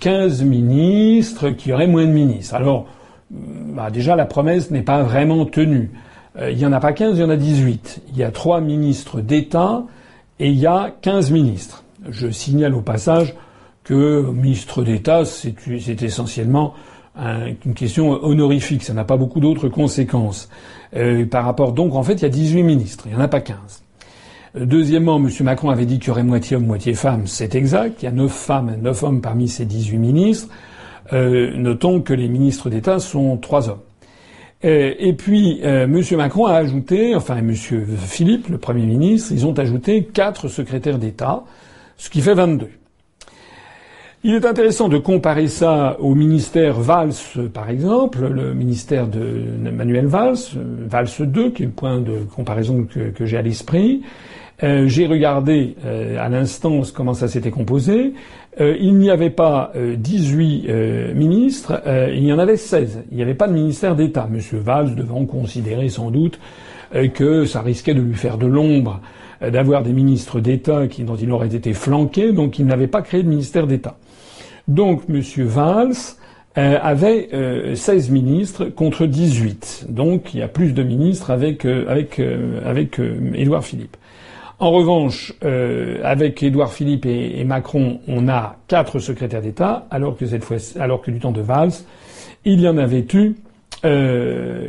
15 0.00 0.42
ministres, 0.44 1.50
qu'il 1.50 1.70
y 1.70 1.74
aurait 1.74 1.86
moins 1.86 2.06
de 2.06 2.12
ministres. 2.12 2.54
Alors, 2.54 2.86
bah 3.30 3.90
déjà, 3.90 4.16
la 4.16 4.26
promesse 4.26 4.70
n'est 4.70 4.82
pas 4.82 5.02
vraiment 5.02 5.44
tenue. 5.44 5.90
Euh, 6.40 6.50
il 6.50 6.58
n'y 6.58 6.66
en 6.66 6.72
a 6.72 6.80
pas 6.80 6.92
15, 6.92 7.18
il 7.18 7.20
y 7.20 7.24
en 7.24 7.30
a 7.30 7.36
18. 7.36 8.02
Il 8.10 8.18
y 8.18 8.24
a 8.24 8.30
trois 8.30 8.60
ministres 8.60 9.20
d'État 9.20 9.84
et 10.38 10.48
il 10.48 10.58
y 10.58 10.66
a 10.66 10.92
15 11.02 11.30
ministres. 11.30 11.84
Je 12.08 12.30
signale 12.30 12.74
au 12.74 12.80
passage 12.80 13.34
que 13.84 14.22
ministre 14.30 14.82
d'État, 14.82 15.24
c'est 15.24 16.02
essentiellement 16.02 16.74
une 17.16 17.74
question 17.74 18.12
honorifique. 18.24 18.82
Ça 18.82 18.94
n'a 18.94 19.04
pas 19.04 19.16
beaucoup 19.16 19.40
d'autres 19.40 19.68
conséquences. 19.68 20.48
Euh, 20.96 21.26
par 21.26 21.44
rapport, 21.44 21.72
donc, 21.72 21.94
en 21.94 22.02
fait, 22.02 22.14
il 22.14 22.22
y 22.22 22.26
a 22.26 22.30
18 22.30 22.62
ministres. 22.62 23.04
Il 23.06 23.12
n'y 23.12 23.18
en 23.18 23.20
a 23.20 23.28
pas 23.28 23.40
15. 23.40 23.82
Deuxièmement, 24.54 25.16
M. 25.16 25.28
Macron 25.42 25.70
avait 25.70 25.86
dit 25.86 25.98
qu'il 25.98 26.08
y 26.08 26.10
aurait 26.10 26.22
moitié 26.22 26.56
homme, 26.56 26.66
moitié 26.66 26.94
femme. 26.94 27.26
C'est 27.26 27.54
exact. 27.54 28.02
Il 28.02 28.06
y 28.06 28.08
a 28.08 28.12
9 28.12 28.30
femmes 28.30 28.76
9 28.80 29.04
hommes 29.04 29.20
parmi 29.20 29.48
ces 29.48 29.64
18 29.64 29.98
ministres. 29.98 30.48
Euh, 31.12 31.54
notons 31.56 32.00
que 32.00 32.14
les 32.14 32.28
ministres 32.28 32.70
d'État 32.70 32.98
sont 32.98 33.36
trois 33.36 33.68
hommes. 33.68 33.80
Euh, 34.64 34.94
et 34.98 35.14
puis, 35.14 35.60
euh, 35.64 35.84
M. 35.84 36.02
Macron 36.16 36.46
a 36.46 36.54
ajouté, 36.54 37.14
enfin 37.14 37.38
M. 37.38 37.54
Philippe, 37.54 38.48
le 38.48 38.58
Premier 38.58 38.84
ministre, 38.84 39.32
ils 39.32 39.46
ont 39.46 39.58
ajouté 39.58 40.04
quatre 40.04 40.48
secrétaires 40.48 40.98
d'État, 40.98 41.44
ce 41.96 42.10
qui 42.10 42.20
fait 42.20 42.34
22. 42.34 42.68
Il 44.22 44.34
est 44.34 44.44
intéressant 44.44 44.90
de 44.90 44.98
comparer 44.98 45.48
ça 45.48 45.96
au 45.98 46.14
ministère 46.14 46.78
Valls, 46.78 47.14
par 47.54 47.70
exemple, 47.70 48.26
le 48.28 48.52
ministère 48.52 49.06
de 49.06 49.70
Manuel 49.70 50.06
Valls, 50.06 50.36
Valls 50.86 51.08
2, 51.20 51.50
qui 51.52 51.62
est 51.62 51.66
le 51.66 51.72
point 51.72 52.00
de 52.00 52.18
comparaison 52.36 52.86
que 52.86 53.24
j'ai 53.24 53.38
à 53.38 53.42
l'esprit. 53.42 54.02
Euh, 54.62 54.88
j'ai 54.88 55.06
regardé 55.06 55.74
euh, 55.84 56.18
à 56.18 56.28
l'instant 56.28 56.82
comment 56.94 57.14
ça 57.14 57.28
s'était 57.28 57.50
composé. 57.50 58.12
Euh, 58.60 58.76
il 58.80 58.96
n'y 58.96 59.10
avait 59.10 59.30
pas 59.30 59.72
18 59.76 60.68
ministres, 61.14 61.82
il 62.12 62.24
y 62.24 62.32
en 62.32 62.38
avait 62.38 62.56
16. 62.56 63.04
Il 63.10 63.16
n'y 63.16 63.22
avait 63.22 63.34
pas 63.34 63.46
de 63.46 63.52
ministère 63.52 63.94
d'État. 63.94 64.26
Monsieur 64.30 64.58
Valls 64.58 64.94
devant 64.94 65.24
considérer 65.24 65.88
sans 65.88 66.10
doute 66.10 66.40
que 67.14 67.44
ça 67.44 67.62
risquait 67.62 67.94
de 67.94 68.00
lui 68.00 68.14
faire 68.14 68.38
de 68.38 68.46
l'ombre 68.46 69.00
d'avoir 69.40 69.82
des 69.82 69.92
ministres 69.92 70.40
d'État 70.40 70.82
dont 70.98 71.16
il 71.16 71.30
aurait 71.30 71.54
été 71.54 71.72
flanqué, 71.72 72.32
donc 72.32 72.58
il 72.58 72.66
n'avait 72.66 72.88
pas 72.88 73.02
créé 73.02 73.22
de 73.22 73.28
ministère 73.28 73.66
d'État. 73.66 73.96
Donc 74.66 75.08
Monsieur 75.08 75.44
Valls 75.44 75.94
avait 76.56 77.28
16 77.74 78.10
ministres 78.10 78.64
contre 78.66 79.06
18. 79.06 79.86
Donc 79.88 80.34
il 80.34 80.40
y 80.40 80.42
a 80.42 80.48
plus 80.48 80.74
de 80.74 80.82
ministres 80.82 81.30
avec 81.30 81.64
avec 81.64 82.20
avec 82.64 83.00
Édouard 83.34 83.64
Philippe. 83.64 83.96
En 84.60 84.70
revanche, 84.72 85.32
euh, 85.42 86.00
avec 86.04 86.42
Édouard 86.42 86.74
Philippe 86.74 87.06
et, 87.06 87.42
Macron, 87.44 88.00
on 88.06 88.28
a 88.28 88.56
quatre 88.68 88.98
secrétaires 88.98 89.40
d'État, 89.40 89.86
alors 89.90 90.18
que 90.18 90.26
cette 90.26 90.44
du 91.08 91.18
temps 91.18 91.32
de 91.32 91.40
Valls, 91.40 91.72
il 92.44 92.60
y 92.60 92.68
en 92.68 92.76
avait 92.76 93.06
eu, 93.14 93.36
euh, 93.86 94.68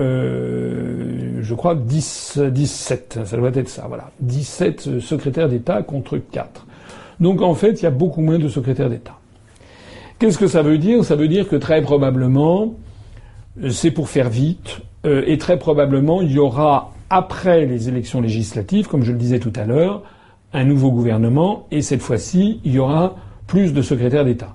euh, 0.00 1.38
je 1.40 1.54
crois, 1.54 1.76
10, 1.76 2.40
17. 2.50 3.20
Ça 3.24 3.36
doit 3.36 3.52
être 3.54 3.68
ça, 3.68 3.84
voilà, 3.86 4.10
17 4.18 4.98
secrétaires 4.98 5.48
d'État 5.48 5.84
contre 5.84 6.18
4. 6.18 6.66
Donc 7.20 7.42
en 7.42 7.54
fait, 7.54 7.80
il 7.80 7.84
y 7.84 7.86
a 7.86 7.90
beaucoup 7.90 8.22
moins 8.22 8.40
de 8.40 8.48
secrétaires 8.48 8.90
d'État. 8.90 9.18
Qu'est-ce 10.18 10.38
que 10.38 10.48
ça 10.48 10.62
veut 10.62 10.78
dire? 10.78 11.04
Ça 11.04 11.14
veut 11.14 11.28
dire 11.28 11.48
que 11.48 11.54
très 11.54 11.80
probablement, 11.80 12.74
c'est 13.70 13.92
pour 13.92 14.08
faire 14.08 14.30
vite, 14.30 14.80
et 15.04 15.38
très 15.38 15.58
probablement, 15.60 16.22
il 16.22 16.32
y 16.32 16.38
aura 16.40 16.93
après 17.10 17.66
les 17.66 17.88
élections 17.88 18.20
législatives, 18.20 18.88
comme 18.88 19.02
je 19.02 19.12
le 19.12 19.18
disais 19.18 19.38
tout 19.38 19.52
à 19.56 19.64
l'heure, 19.64 20.02
un 20.52 20.64
nouveau 20.64 20.90
gouvernement 20.90 21.66
et 21.70 21.82
cette 21.82 22.00
fois-ci, 22.00 22.60
il 22.64 22.72
y 22.72 22.78
aura 22.78 23.16
plus 23.46 23.72
de 23.72 23.82
secrétaires 23.82 24.24
d'État. 24.24 24.54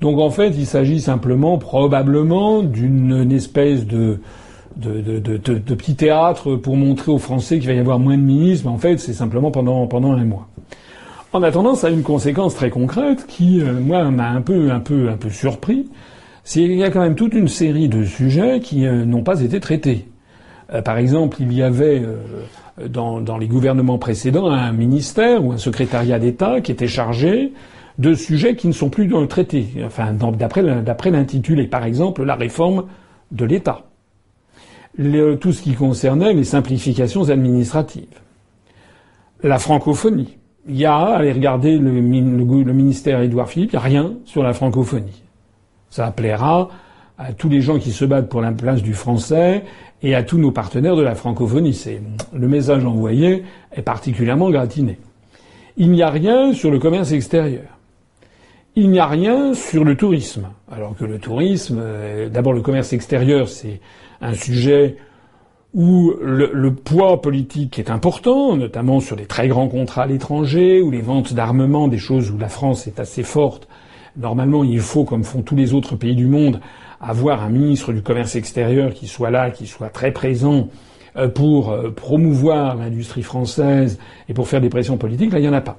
Donc 0.00 0.18
en 0.18 0.30
fait, 0.30 0.48
il 0.48 0.66
s'agit 0.66 1.00
simplement, 1.00 1.58
probablement, 1.58 2.62
d'une 2.62 3.32
espèce 3.32 3.86
de, 3.86 4.20
petit 4.78 5.94
théâtre 5.94 6.56
pour 6.56 6.76
montrer 6.76 7.12
aux 7.12 7.18
Français 7.18 7.58
qu'il 7.58 7.68
va 7.68 7.74
y 7.74 7.78
avoir 7.78 7.98
moins 7.98 8.18
de 8.18 8.22
ministres. 8.22 8.66
Mais 8.66 8.72
en 8.72 8.78
fait, 8.78 8.98
c'est 8.98 9.14
simplement 9.14 9.50
pendant, 9.50 9.88
un 10.12 10.24
mois. 10.24 10.48
En 11.32 11.42
attendant, 11.42 11.74
ça 11.74 11.88
a 11.88 11.90
une 11.90 12.02
conséquence 12.02 12.54
très 12.54 12.70
concrète 12.70 13.26
qui, 13.26 13.60
euh, 13.60 13.80
moi, 13.80 14.10
m'a 14.10 14.30
un 14.30 14.40
peu 14.40 14.70
surpris. 15.30 15.86
C'est 16.44 16.60
qu'il 16.60 16.76
y 16.76 16.84
a 16.84 16.90
quand 16.90 17.00
même 17.00 17.16
toute 17.16 17.34
une 17.34 17.48
série 17.48 17.88
de 17.88 18.04
sujets 18.04 18.60
qui 18.60 18.86
euh, 18.86 19.04
n'ont 19.04 19.24
pas 19.24 19.40
été 19.40 19.60
traités. 19.60 20.06
Euh, 20.72 20.82
par 20.82 20.98
exemple, 20.98 21.36
il 21.40 21.52
y 21.52 21.62
avait 21.62 22.02
euh, 22.02 22.88
dans, 22.88 23.38
les 23.38 23.46
gouvernements 23.46 23.98
précédents 23.98 24.50
un 24.50 24.72
ministère 24.72 25.44
ou 25.44 25.52
un 25.52 25.58
secrétariat 25.58 26.18
d'État 26.18 26.60
qui 26.60 26.72
était 26.72 26.88
chargé 26.88 27.52
de 27.98 28.14
sujets 28.14 28.56
qui 28.56 28.68
ne 28.68 28.72
sont 28.72 28.90
plus 28.90 29.06
dans 29.06 29.20
le 29.20 29.28
traité, 29.28 29.68
enfin 29.86 30.12
d'après 30.12 31.10
l'intitulé. 31.10 31.66
Par 31.66 31.84
exemple, 31.84 32.24
la 32.24 32.34
réforme 32.34 32.84
de 33.32 33.46
l'État, 33.46 33.84
tout 34.98 35.52
ce 35.52 35.62
qui 35.62 35.72
concernait 35.72 36.34
les 36.34 36.44
simplifications 36.44 37.30
administratives, 37.30 38.20
la 39.42 39.58
francophonie. 39.58 40.36
Il 40.68 40.76
y 40.76 40.84
a, 40.84 40.96
allez 40.96 41.32
regarder 41.32 41.78
le, 41.78 41.90
le 41.90 42.72
ministère 42.74 43.22
Édouard 43.22 43.48
Philippe, 43.48 43.72
il 43.72 43.76
n'y 43.76 43.82
a 43.82 43.86
rien 43.86 44.12
sur 44.26 44.42
la 44.42 44.52
francophonie. 44.52 45.22
Ça 45.88 46.10
plaira 46.10 46.68
à 47.18 47.32
tous 47.32 47.48
les 47.48 47.60
gens 47.60 47.78
qui 47.78 47.92
se 47.92 48.04
battent 48.04 48.28
pour 48.28 48.40
la 48.40 48.52
place 48.52 48.82
du 48.82 48.94
français 48.94 49.64
et 50.02 50.14
à 50.14 50.22
tous 50.22 50.38
nos 50.38 50.52
partenaires 50.52 50.96
de 50.96 51.02
la 51.02 51.14
francophonie. 51.14 51.74
C'est 51.74 52.00
le 52.32 52.48
message 52.48 52.84
envoyé 52.84 53.44
est 53.72 53.82
particulièrement 53.82 54.50
gratiné. 54.50 54.98
Il 55.76 55.90
n'y 55.90 56.02
a 56.02 56.10
rien 56.10 56.52
sur 56.52 56.70
le 56.70 56.78
commerce 56.78 57.12
extérieur. 57.12 57.64
Il 58.74 58.90
n'y 58.90 58.98
a 58.98 59.06
rien 59.06 59.54
sur 59.54 59.84
le 59.84 59.96
tourisme. 59.96 60.48
Alors 60.70 60.94
que 60.96 61.04
le 61.04 61.18
tourisme, 61.18 61.78
euh, 61.80 62.28
d'abord 62.28 62.52
le 62.52 62.60
commerce 62.60 62.92
extérieur, 62.92 63.48
c'est 63.48 63.80
un 64.20 64.34
sujet 64.34 64.96
où 65.76 66.14
le, 66.22 66.74
poids 66.74 67.20
politique 67.20 67.78
est 67.78 67.90
important, 67.90 68.56
notamment 68.56 69.00
sur 69.00 69.14
les 69.14 69.26
très 69.26 69.48
grands 69.48 69.68
contrats 69.68 70.04
à 70.04 70.06
l'étranger, 70.06 70.80
ou 70.80 70.90
les 70.90 71.02
ventes 71.02 71.34
d'armement, 71.34 71.86
des 71.86 71.98
choses 71.98 72.30
où 72.30 72.38
la 72.38 72.48
France 72.48 72.86
est 72.86 72.98
assez 72.98 73.22
forte. 73.22 73.68
Normalement, 74.16 74.64
il 74.64 74.80
faut, 74.80 75.04
comme 75.04 75.24
font 75.24 75.42
tous 75.42 75.56
les 75.56 75.74
autres 75.74 75.96
pays 75.96 76.14
du 76.14 76.26
monde, 76.26 76.60
avoir 77.00 77.42
un 77.42 77.50
ministre 77.50 77.92
du 77.92 78.02
commerce 78.02 78.36
extérieur 78.36 78.94
qui 78.94 79.06
soit 79.06 79.30
là, 79.30 79.50
qui 79.50 79.66
soit 79.66 79.88
très 79.90 80.12
présent 80.12 80.68
euh, 81.16 81.28
pour 81.28 81.70
euh, 81.70 81.90
promouvoir 81.90 82.76
l'industrie 82.76 83.22
française 83.22 83.98
et 84.28 84.34
pour 84.34 84.48
faire 84.48 84.60
des 84.60 84.68
pressions 84.68 84.96
politiques, 84.96 85.32
là, 85.32 85.38
il 85.38 85.42
n'y 85.42 85.48
en 85.48 85.52
a 85.52 85.60
pas. 85.60 85.78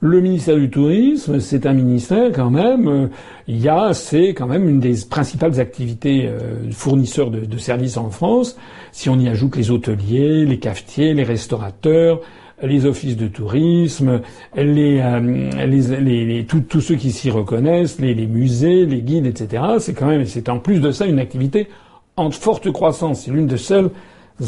Le 0.00 0.20
ministère 0.20 0.56
du 0.56 0.70
Tourisme, 0.70 1.40
c'est 1.40 1.66
un 1.66 1.72
ministère 1.72 2.30
quand 2.32 2.50
même. 2.50 2.88
Euh, 2.88 3.06
il 3.48 3.60
y 3.60 3.68
a, 3.68 3.92
c'est 3.92 4.34
quand 4.34 4.46
même 4.46 4.68
une 4.68 4.80
des 4.80 4.94
principales 5.08 5.58
activités 5.60 6.30
fournisseurs 6.72 7.30
de, 7.30 7.40
de, 7.40 7.58
services 7.58 7.96
en 7.96 8.10
France. 8.10 8.56
Si 8.92 9.08
on 9.08 9.18
y 9.18 9.28
ajoute 9.28 9.56
les 9.56 9.70
hôteliers, 9.70 10.44
les 10.44 10.58
cafetiers, 10.58 11.14
les 11.14 11.24
restaurateurs, 11.24 12.20
les 12.62 12.86
offices 12.86 13.16
de 13.16 13.26
tourisme, 13.26 14.20
les, 14.56 15.00
euh, 15.00 15.20
les, 15.66 16.24
les, 16.24 16.44
tous 16.44 16.80
ceux 16.80 16.94
qui 16.94 17.10
s'y 17.10 17.30
reconnaissent, 17.30 17.98
les, 18.00 18.14
musées, 18.26 18.86
les 18.86 19.02
guides, 19.02 19.26
etc. 19.26 19.62
C'est 19.78 19.94
quand 19.94 20.06
même, 20.06 20.24
c'est 20.24 20.48
en 20.48 20.58
plus 20.58 20.80
de 20.80 20.90
ça 20.90 21.06
une 21.06 21.18
activité 21.18 21.68
en 22.16 22.30
forte 22.30 22.70
croissance. 22.70 23.22
C'est 23.22 23.30
l'une 23.30 23.46
des 23.46 23.56
seules 23.56 23.90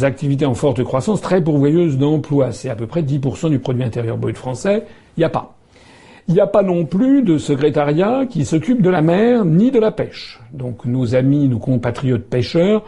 activités 0.02 0.46
en 0.46 0.54
forte 0.54 0.82
croissance, 0.84 1.20
très 1.20 1.42
pourvoyeuse 1.42 1.98
d'emplois. 1.98 2.52
C'est 2.52 2.70
à 2.70 2.76
peu 2.76 2.86
près 2.86 3.02
10% 3.02 3.50
du 3.50 3.58
produit 3.58 3.84
intérieur 3.84 4.18
brut 4.18 4.36
français. 4.36 4.84
Il 5.16 5.20
n'y 5.20 5.25
a 5.25 5.30
pas. 5.30 5.54
Il 6.28 6.34
n'y 6.34 6.40
a 6.40 6.46
pas 6.46 6.62
non 6.62 6.86
plus 6.86 7.22
de 7.22 7.38
secrétariat 7.38 8.26
qui 8.28 8.44
s'occupe 8.44 8.82
de 8.82 8.90
la 8.90 9.00
mer 9.00 9.44
ni 9.44 9.70
de 9.70 9.78
la 9.78 9.92
pêche. 9.92 10.40
Donc 10.52 10.84
nos 10.84 11.14
amis, 11.14 11.48
nos 11.48 11.58
compatriotes 11.58 12.25
pêcheurs 12.25 12.82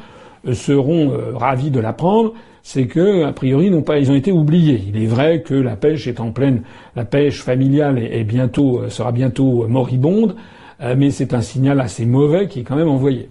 seront 0.52 1.12
ravis 1.34 1.70
de 1.70 1.78
l'apprendre, 1.78 2.32
c'est 2.70 2.86
que 2.86 3.24
a 3.24 3.32
priori 3.32 3.70
n'ont 3.70 3.80
pas, 3.80 3.98
ils 3.98 4.10
ont 4.10 4.14
été 4.14 4.30
oubliés. 4.30 4.84
Il 4.88 5.02
est 5.02 5.06
vrai 5.06 5.40
que 5.40 5.54
la 5.54 5.74
pêche 5.74 6.06
est 6.06 6.20
en 6.20 6.32
pleine, 6.32 6.64
la 6.96 7.06
pêche 7.06 7.40
familiale 7.40 7.98
est, 7.98 8.24
bientôt 8.24 8.90
sera 8.90 9.10
bientôt 9.10 9.66
moribonde, 9.66 10.36
mais 10.78 11.10
c'est 11.10 11.32
un 11.32 11.40
signal 11.40 11.80
assez 11.80 12.04
mauvais 12.04 12.46
qui 12.46 12.60
est 12.60 12.64
quand 12.64 12.76
même 12.76 12.90
envoyé. 12.90 13.30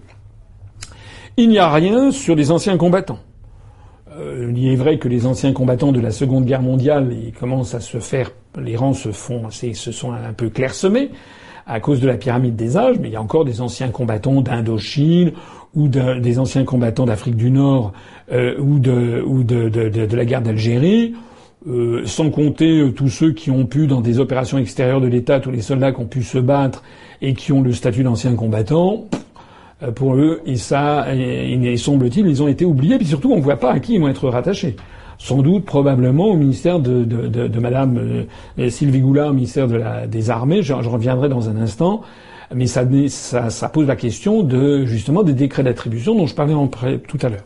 Il 1.36 1.50
n'y 1.50 1.58
a 1.58 1.72
rien 1.72 2.10
sur 2.10 2.34
les 2.34 2.50
anciens 2.50 2.76
combattants. 2.76 3.20
Euh, 4.18 4.52
il 4.56 4.72
est 4.72 4.74
vrai 4.74 4.98
que 4.98 5.06
les 5.06 5.24
anciens 5.24 5.52
combattants 5.52 5.92
de 5.92 6.00
la 6.00 6.10
Seconde 6.10 6.44
Guerre 6.44 6.62
mondiale, 6.62 7.12
ils 7.12 7.32
commencent 7.32 7.74
à 7.74 7.80
se 7.80 8.00
faire, 8.00 8.32
les 8.60 8.74
rangs 8.74 8.92
se 8.92 9.12
font, 9.12 9.50
se 9.52 9.92
sont 9.92 10.12
un 10.14 10.32
peu 10.32 10.48
clairsemés 10.48 11.12
à 11.68 11.80
cause 11.80 12.00
de 12.00 12.08
la 12.08 12.16
pyramide 12.16 12.56
des 12.56 12.76
âges, 12.76 12.96
mais 12.98 13.08
il 13.08 13.12
y 13.12 13.16
a 13.16 13.22
encore 13.22 13.44
des 13.44 13.60
anciens 13.60 13.90
combattants 13.90 14.40
d'Indochine 14.40 15.32
ou 15.74 15.88
des 15.88 16.38
anciens 16.38 16.64
combattants 16.64 17.06
d'Afrique 17.06 17.36
du 17.36 17.50
Nord 17.50 17.92
euh, 18.32 18.58
ou, 18.58 18.78
de, 18.78 19.22
ou 19.26 19.44
de, 19.44 19.68
de, 19.68 19.88
de, 19.88 20.16
la 20.16 20.24
guerre 20.24 20.42
d'Algérie, 20.42 21.14
euh, 21.66 22.02
sans 22.06 22.30
compter 22.30 22.80
euh, 22.80 22.90
tous 22.90 23.08
ceux 23.08 23.32
qui 23.32 23.50
ont 23.50 23.66
pu, 23.66 23.86
dans 23.86 24.00
des 24.00 24.18
opérations 24.18 24.58
extérieures 24.58 25.00
de 25.00 25.06
l'État, 25.06 25.40
tous 25.40 25.50
les 25.50 25.60
soldats 25.60 25.92
qui 25.92 26.00
ont 26.00 26.06
pu 26.06 26.22
se 26.22 26.38
battre 26.38 26.82
et 27.20 27.34
qui 27.34 27.52
ont 27.52 27.62
le 27.62 27.72
statut 27.72 28.02
d'anciens 28.02 28.34
combattants. 28.34 29.06
Euh, 29.82 29.92
pour 29.92 30.14
eux, 30.16 30.40
et 30.44 30.56
ça, 30.56 31.06
il 31.14 31.78
semble-t-il, 31.78 32.26
ils 32.26 32.42
ont 32.42 32.48
été 32.48 32.64
oubliés. 32.64 32.98
Puis 32.98 33.06
surtout, 33.06 33.32
on 33.32 33.36
ne 33.36 33.42
voit 33.42 33.56
pas 33.56 33.72
à 33.72 33.78
qui 33.78 33.94
ils 33.94 34.00
vont 34.00 34.08
être 34.08 34.28
rattachés. 34.28 34.76
Sans 35.18 35.42
doute, 35.42 35.64
probablement, 35.64 36.26
au 36.26 36.36
ministère 36.36 36.78
de, 36.78 37.04
de, 37.04 37.26
de, 37.26 37.48
de 37.48 37.60
Madame 37.60 38.26
euh, 38.58 38.70
Sylvie 38.70 39.00
Goulard, 39.00 39.30
au 39.30 39.32
ministère 39.32 39.66
de 39.66 39.76
la, 39.76 40.06
des 40.06 40.30
Armées. 40.30 40.62
Je, 40.62 40.72
reviendrai 40.72 41.28
dans 41.28 41.48
un 41.48 41.56
instant. 41.56 42.02
Mais 42.54 42.66
ça, 42.66 42.84
ça, 43.08 43.50
ça, 43.50 43.68
pose 43.68 43.86
la 43.86 43.96
question 43.96 44.42
de 44.42 44.84
justement 44.86 45.22
des 45.22 45.34
décrets 45.34 45.62
d'attribution 45.62 46.14
dont 46.14 46.26
je 46.26 46.34
parlais 46.34 46.54
en 46.54 46.66
tout 46.66 47.18
à 47.22 47.28
l'heure. 47.28 47.44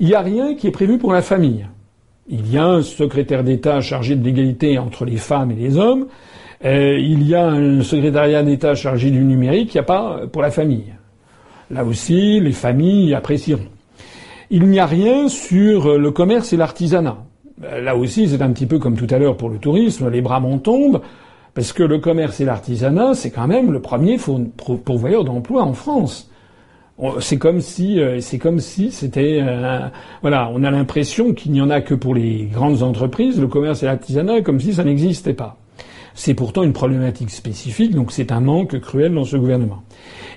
Il 0.00 0.06
n'y 0.06 0.14
a 0.14 0.20
rien 0.20 0.54
qui 0.54 0.66
est 0.66 0.72
prévu 0.72 0.98
pour 0.98 1.12
la 1.12 1.22
famille. 1.22 1.66
Il 2.28 2.50
y 2.50 2.56
a 2.56 2.64
un 2.64 2.82
secrétaire 2.82 3.44
d'État 3.44 3.80
chargé 3.80 4.16
de 4.16 4.24
l'égalité 4.24 4.78
entre 4.78 5.04
les 5.04 5.16
femmes 5.16 5.50
et 5.50 5.54
les 5.54 5.76
hommes. 5.76 6.06
Euh, 6.64 6.98
il 6.98 7.28
y 7.28 7.34
a 7.34 7.46
un 7.46 7.82
secrétariat 7.82 8.42
d'État 8.42 8.74
chargé 8.74 9.10
du 9.10 9.20
numérique. 9.20 9.74
Il 9.74 9.76
n'y 9.76 9.80
a 9.80 9.84
pas 9.84 10.20
pour 10.32 10.40
la 10.40 10.50
famille. 10.50 10.94
Là 11.70 11.84
aussi, 11.84 12.40
les 12.40 12.52
familles 12.52 13.14
apprécieront. 13.14 13.68
Il 14.50 14.66
n'y 14.66 14.78
a 14.78 14.86
rien 14.86 15.28
sur 15.28 15.98
le 15.98 16.10
commerce 16.10 16.52
et 16.52 16.56
l'artisanat. 16.56 17.18
Euh, 17.64 17.80
là 17.80 17.96
aussi, 17.96 18.28
c'est 18.28 18.42
un 18.42 18.50
petit 18.50 18.66
peu 18.66 18.78
comme 18.78 18.96
tout 18.96 19.06
à 19.10 19.18
l'heure 19.18 19.36
pour 19.36 19.48
le 19.48 19.58
tourisme, 19.58 20.08
les 20.10 20.20
bras 20.20 20.40
m'en 20.40 20.58
tombent, 20.58 21.00
parce 21.54 21.72
que 21.72 21.82
le 21.82 21.98
commerce 21.98 22.40
et 22.40 22.44
l'artisanat, 22.44 23.14
c'est 23.14 23.30
quand 23.30 23.46
même 23.46 23.72
le 23.72 23.80
premier 23.80 24.18
pourvoyeur 24.84 25.24
d'emploi 25.24 25.62
en 25.62 25.74
France. 25.74 26.30
C'est 27.20 27.38
comme 27.38 27.60
si, 27.60 28.00
euh, 28.00 28.20
c'est 28.20 28.38
comme 28.38 28.60
si 28.60 28.92
c'était, 28.92 29.40
euh, 29.42 29.80
voilà, 30.20 30.50
on 30.54 30.62
a 30.62 30.70
l'impression 30.70 31.34
qu'il 31.34 31.52
n'y 31.52 31.60
en 31.60 31.68
a 31.68 31.80
que 31.80 31.94
pour 31.94 32.14
les 32.14 32.48
grandes 32.52 32.82
entreprises, 32.82 33.40
le 33.40 33.48
commerce 33.48 33.82
et 33.82 33.86
l'artisanat, 33.86 34.42
comme 34.42 34.60
si 34.60 34.74
ça 34.74 34.84
n'existait 34.84 35.34
pas. 35.34 35.56
C'est 36.14 36.34
pourtant 36.34 36.62
une 36.62 36.74
problématique 36.74 37.30
spécifique, 37.30 37.94
donc 37.94 38.12
c'est 38.12 38.30
un 38.30 38.40
manque 38.40 38.78
cruel 38.78 39.14
dans 39.14 39.24
ce 39.24 39.36
gouvernement. 39.36 39.82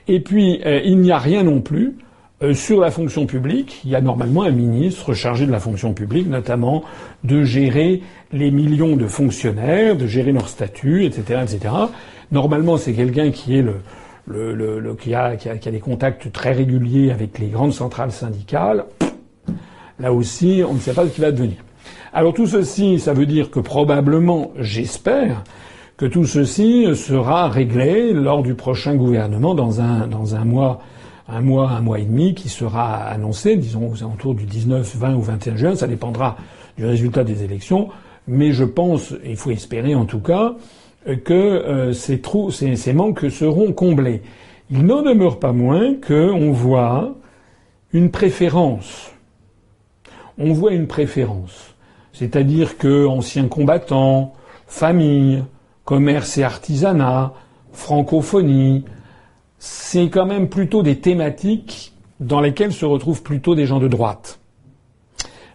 Et 0.07 0.21
puis, 0.21 0.61
euh, 0.65 0.81
il 0.83 0.99
n'y 0.99 1.11
a 1.11 1.19
rien 1.19 1.43
non 1.43 1.61
plus 1.61 1.97
euh, 2.43 2.53
sur 2.53 2.81
la 2.81 2.91
fonction 2.91 3.25
publique. 3.25 3.81
Il 3.85 3.91
y 3.91 3.95
a 3.95 4.01
normalement 4.01 4.43
un 4.43 4.51
ministre 4.51 5.13
chargé 5.13 5.45
de 5.45 5.51
la 5.51 5.59
fonction 5.59 5.93
publique, 5.93 6.27
notamment 6.27 6.83
de 7.23 7.43
gérer 7.43 8.01
les 8.31 8.51
millions 8.51 8.95
de 8.95 9.07
fonctionnaires, 9.07 9.95
de 9.95 10.07
gérer 10.07 10.31
leur 10.31 10.49
statut, 10.49 11.05
etc., 11.05 11.41
etc. 11.43 11.73
Normalement, 12.31 12.77
c'est 12.77 12.93
quelqu'un 12.93 13.31
qui 13.31 13.57
est 13.57 13.61
le, 13.61 13.75
le, 14.27 14.79
le, 14.79 14.95
qui, 14.95 15.13
a, 15.13 15.35
qui, 15.35 15.49
a, 15.49 15.57
qui 15.57 15.69
a 15.69 15.71
des 15.71 15.79
contacts 15.79 16.31
très 16.31 16.51
réguliers 16.51 17.11
avec 17.11 17.39
les 17.39 17.47
grandes 17.47 17.73
centrales 17.73 18.11
syndicales. 18.11 18.85
Là 19.99 20.11
aussi, 20.11 20.61
on 20.67 20.73
ne 20.73 20.79
sait 20.79 20.93
pas 20.93 21.05
ce 21.05 21.11
qui 21.11 21.21
va 21.21 21.31
devenir. 21.31 21.57
Alors 22.11 22.33
tout 22.33 22.47
ceci, 22.47 22.99
ça 22.99 23.13
veut 23.13 23.25
dire 23.25 23.51
que 23.51 23.59
probablement, 23.59 24.51
j'espère, 24.59 25.43
que 25.97 26.05
tout 26.05 26.25
ceci 26.25 26.87
sera 26.95 27.49
réglé 27.49 28.11
lors 28.13 28.43
du 28.43 28.55
prochain 28.55 28.95
gouvernement 28.95 29.55
dans 29.55 29.79
un, 29.79 30.07
dans 30.07 30.35
un 30.35 30.43
mois, 30.43 30.81
un 31.27 31.41
mois, 31.41 31.69
un 31.71 31.81
mois 31.81 31.99
et 31.99 32.05
demi 32.05 32.35
qui 32.35 32.49
sera 32.49 33.05
annoncé, 33.05 33.55
disons 33.55 33.91
aux 33.91 34.03
alentours 34.03 34.35
du 34.35 34.45
19, 34.45 34.95
20 34.95 35.15
ou 35.15 35.21
21 35.21 35.55
juin. 35.55 35.75
Ça 35.75 35.87
dépendra 35.87 36.37
du 36.77 36.85
résultat 36.85 37.23
des 37.23 37.43
élections. 37.43 37.89
Mais 38.27 38.51
je 38.51 38.63
pense, 38.63 39.13
il 39.23 39.37
faut 39.37 39.51
espérer 39.51 39.95
en 39.95 40.05
tout 40.05 40.19
cas, 40.19 40.55
que 41.23 41.33
euh, 41.33 41.93
ces 41.93 42.19
trous, 42.19 42.51
ces, 42.51 42.75
ces 42.75 42.93
manques 42.93 43.29
seront 43.29 43.71
comblés. 43.73 44.21
Il 44.71 44.85
n'en 44.85 45.03
demeure 45.03 45.39
pas 45.39 45.51
moins 45.51 45.93
qu'on 45.95 46.51
voit 46.51 47.15
une 47.93 48.09
préférence. 48.09 49.11
On 50.37 50.53
voit 50.53 50.71
une 50.71 50.87
préférence. 50.87 51.75
C'est-à-dire 52.13 52.77
que 52.77 53.05
anciens 53.05 53.47
combattants, 53.47 54.33
familles, 54.67 55.43
commerce 55.83 56.37
et 56.37 56.43
artisanat, 56.43 57.33
francophonie, 57.71 58.85
c'est 59.65 60.09
quand 60.09 60.27
même 60.27 60.47
plutôt 60.47 60.83
des 60.83 60.97
thématiques 60.97 61.93
dans 62.19 62.39
lesquelles 62.39 62.71
se 62.71 62.85
retrouvent 62.85 63.23
plutôt 63.23 63.55
des 63.55 63.65
gens 63.65 63.79
de 63.79 63.87
droite. 63.87 64.39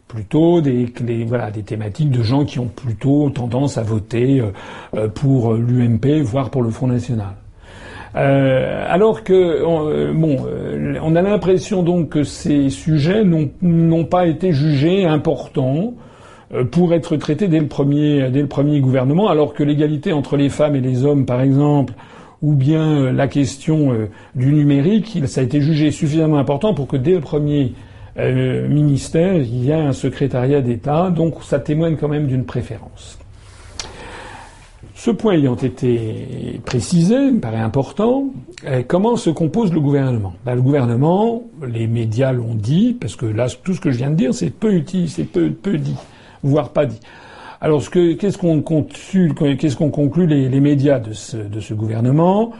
Plutôt 0.09 0.61
des, 0.61 0.92
voilà, 1.27 1.53
des 1.53 1.62
thématiques 1.62 2.11
de 2.11 2.23
gens 2.23 2.44
qui 2.44 2.59
ont 2.59 2.66
plutôt 2.66 3.31
tendance 3.31 3.79
à 3.79 3.83
voter 3.83 4.40
euh, 4.40 4.46
euh, 4.96 5.09
pour 5.09 5.55
l'UMP, 5.55 6.23
voire 6.23 6.51
pour 6.51 6.62
le 6.62 6.70
Front 6.70 6.88
National. 6.88 7.35
Euh, 8.16 8.85
alors 8.88 9.23
que 9.23 10.12
bon, 10.12 10.38
on 11.01 11.14
a 11.14 11.23
l'impression 11.23 11.85
donc 11.85 12.09
que 12.09 12.25
ces 12.25 12.68
sujets 12.68 13.23
n'ont 13.25 14.05
pas 14.05 14.27
été 14.27 14.53
jugés 14.53 15.05
importants 15.05 15.94
euh, 16.53 16.64
pour 16.64 16.92
être 16.94 17.16
traité 17.16 17.46
dès 17.46 17.61
le 17.61 17.68
premier, 17.68 18.29
dès 18.31 18.40
le 18.40 18.49
premier 18.49 18.81
gouvernement, 18.81 19.29
alors 19.29 19.55
que 19.55 19.62
l'égalité 19.62 20.12
entre 20.12 20.37
les 20.37 20.49
femmes 20.49 20.75
et 20.75 20.81
les 20.81 21.05
hommes, 21.05 21.25
par 21.25 21.40
exemple, 21.40 21.94
ou 22.42 22.55
bien 22.55 22.83
euh, 22.83 23.12
la 23.12 23.29
question 23.29 23.92
euh, 23.92 24.09
du 24.35 24.53
numérique, 24.53 25.18
ça 25.26 25.40
a 25.40 25.44
été 25.44 25.61
jugé 25.61 25.90
suffisamment 25.90 26.38
important 26.38 26.74
pour 26.74 26.87
que 26.87 26.96
dès 26.96 27.14
le 27.14 27.20
premier 27.20 27.74
ministère, 28.16 29.37
il 29.37 29.64
y 29.64 29.70
ait 29.70 29.74
un 29.74 29.94
secrétariat 29.94 30.61
d'État, 30.61 31.09
donc 31.09 31.42
ça 31.42 31.59
témoigne 31.59 31.96
quand 31.96 32.09
même 32.09 32.26
d'une 32.26 32.44
préférence. 32.44 33.18
Ce 34.94 35.11
point 35.11 35.35
ayant 35.35 35.55
été 35.55 36.61
précisé, 36.66 37.14
il 37.14 37.35
me 37.35 37.40
paraît 37.40 37.61
important, 37.61 38.26
comment 38.88 39.16
se 39.16 39.31
compose 39.31 39.72
le 39.72 39.81
gouvernement? 39.81 40.35
Ben, 40.44 40.57
Le 40.57 40.61
gouvernement, 40.61 41.44
les 41.66 41.87
médias 41.87 42.33
l'ont 42.33 42.57
dit, 42.57 42.94
parce 43.00 43.16
que 43.16 43.24
là, 43.24 43.46
tout 43.62 43.72
ce 43.72 43.81
que 43.81 43.90
je 43.90 43.96
viens 43.98 44.11
de 44.11 44.16
dire, 44.16 44.35
c'est 44.35 44.50
peu 44.50 44.74
utile, 44.74 45.09
c'est 45.09 45.24
peu, 45.24 45.50
peu 45.50 45.79
dit 45.79 45.96
voire 46.42 46.70
pas 46.70 46.87
dit. 46.87 47.00
Alors, 47.62 47.83
qu'est-ce 47.90 48.38
qu'on 48.38 48.62
qu'est-ce 48.62 49.77
qu'on 49.77 49.90
conclut 49.90 50.27
les, 50.27 50.61
médias 50.61 50.99
de 50.99 51.12
ce, 51.12 51.75
gouvernement? 51.75 52.53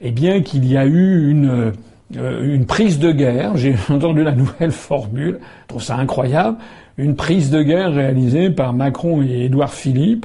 Eh 0.00 0.10
bien, 0.12 0.40
qu'il 0.40 0.64
y 0.66 0.78
a 0.78 0.86
eu 0.86 1.30
une, 1.30 1.72
euh, 2.16 2.64
prise 2.66 2.98
de 2.98 3.12
guerre. 3.12 3.56
J'ai 3.56 3.74
entendu 3.90 4.24
la 4.24 4.32
nouvelle 4.32 4.70
formule. 4.70 5.40
Je 5.62 5.66
trouve 5.68 5.82
ça 5.82 5.96
incroyable. 5.96 6.56
Une 6.96 7.16
prise 7.16 7.50
de 7.50 7.62
guerre 7.62 7.92
réalisée 7.92 8.48
par 8.48 8.72
Macron 8.72 9.22
et 9.22 9.44
Édouard 9.44 9.74
Philippe 9.74 10.24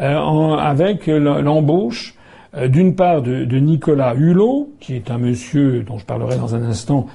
euh, 0.00 0.54
avec 0.56 1.08
l'embauche 1.08 2.14
euh, 2.56 2.68
d'une 2.68 2.94
part 2.94 3.20
de, 3.20 3.44
Nicolas 3.58 4.14
Hulot, 4.14 4.70
qui 4.78 4.94
est 4.94 5.10
un 5.10 5.18
monsieur 5.18 5.82
dont 5.82 5.98
je 5.98 6.04
parlerai 6.04 6.36
dans 6.36 6.54
un 6.54 6.62
instant, 6.62 7.06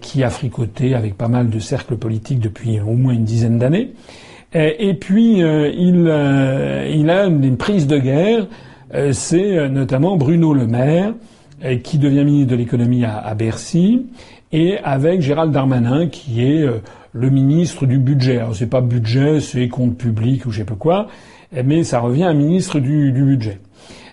qui 0.00 0.22
a 0.22 0.30
fricoté 0.30 0.94
avec 0.94 1.18
pas 1.18 1.28
mal 1.28 1.50
de 1.50 1.58
cercles 1.58 1.96
politiques 1.96 2.40
depuis 2.40 2.80
au 2.80 2.94
moins 2.94 3.12
une 3.12 3.24
dizaine 3.24 3.58
d'années, 3.58 3.92
et 4.52 4.94
puis 4.94 5.42
euh, 5.42 5.68
il, 5.68 6.06
euh, 6.08 6.88
il 6.92 7.10
a 7.10 7.26
une 7.26 7.56
prise 7.56 7.86
de 7.86 7.98
guerre. 7.98 8.46
C'est 9.12 9.68
notamment 9.68 10.16
Bruno 10.16 10.54
Le 10.54 10.66
Maire 10.66 11.12
qui 11.82 11.98
devient 11.98 12.24
ministre 12.24 12.52
de 12.52 12.56
l'économie 12.56 13.04
à, 13.04 13.34
Bercy 13.34 14.06
et 14.52 14.78
avec 14.78 15.20
Gérald 15.20 15.52
Darmanin 15.52 16.06
qui 16.06 16.42
est 16.42 16.64
le 17.12 17.30
ministre 17.30 17.84
du 17.84 17.98
budget. 17.98 18.38
Alors 18.38 18.54
c'est 18.54 18.70
pas 18.70 18.80
budget, 18.80 19.40
c'est 19.40 19.68
compte 19.68 19.98
public 19.98 20.46
ou 20.46 20.50
je 20.50 20.58
sais 20.58 20.64
pas 20.64 20.76
quoi, 20.76 21.08
mais 21.64 21.82
ça 21.84 22.00
revient 22.00 22.24
à 22.24 22.32
ministre 22.32 22.78
du, 22.78 23.10
budget, 23.12 23.58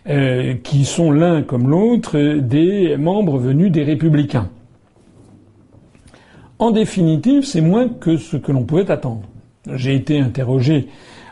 euh, 0.10 0.56
qui 0.63 0.86
sont 0.86 1.12
l'un 1.12 1.43
comme 1.43 1.69
l'autre 1.69 2.38
des 2.39 2.98
membres 2.98 3.38
venus 3.38 3.72
des 3.72 3.84
Républicains. 3.84 4.50
En 6.60 6.72
définitive, 6.72 7.43
c'est 7.43 7.62
moins 7.62 7.89
que 7.89 8.17
ce 8.17 8.38
que 8.38 8.52
l'on 8.52 8.63
pouvait 8.63 8.89
attendre. 8.89 9.24
J'ai 9.71 9.95
été 9.95 10.19
interrogé 10.19 10.89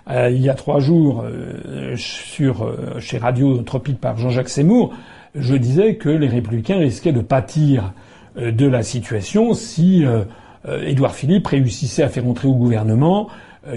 euh, 0.10 0.30
il 0.30 0.42
y 0.42 0.50
a 0.50 0.54
trois 0.54 0.80
jours 0.80 1.24
euh, 1.24 1.96
sur, 1.96 2.64
euh, 2.64 3.00
chez 3.00 3.18
Radio 3.18 3.58
Tropique 3.58 4.00
par 4.00 4.18
Jean-Jacques 4.18 4.50
Seymour. 4.50 4.94
Je 5.36 5.56
disais 5.56 5.96
que 5.96 6.10
les 6.10 6.28
républicains 6.28 6.78
risquaient 6.78 7.14
de 7.14 7.22
pâtir 7.22 7.94
de 8.36 8.66
la 8.66 8.84
situation 8.84 9.54
si 9.54 10.04
Édouard 10.68 11.16
Philippe 11.16 11.48
réussissait 11.48 12.04
à 12.04 12.10
faire 12.10 12.28
entrer 12.28 12.50
au 12.50 12.54
gouvernement 12.54 13.30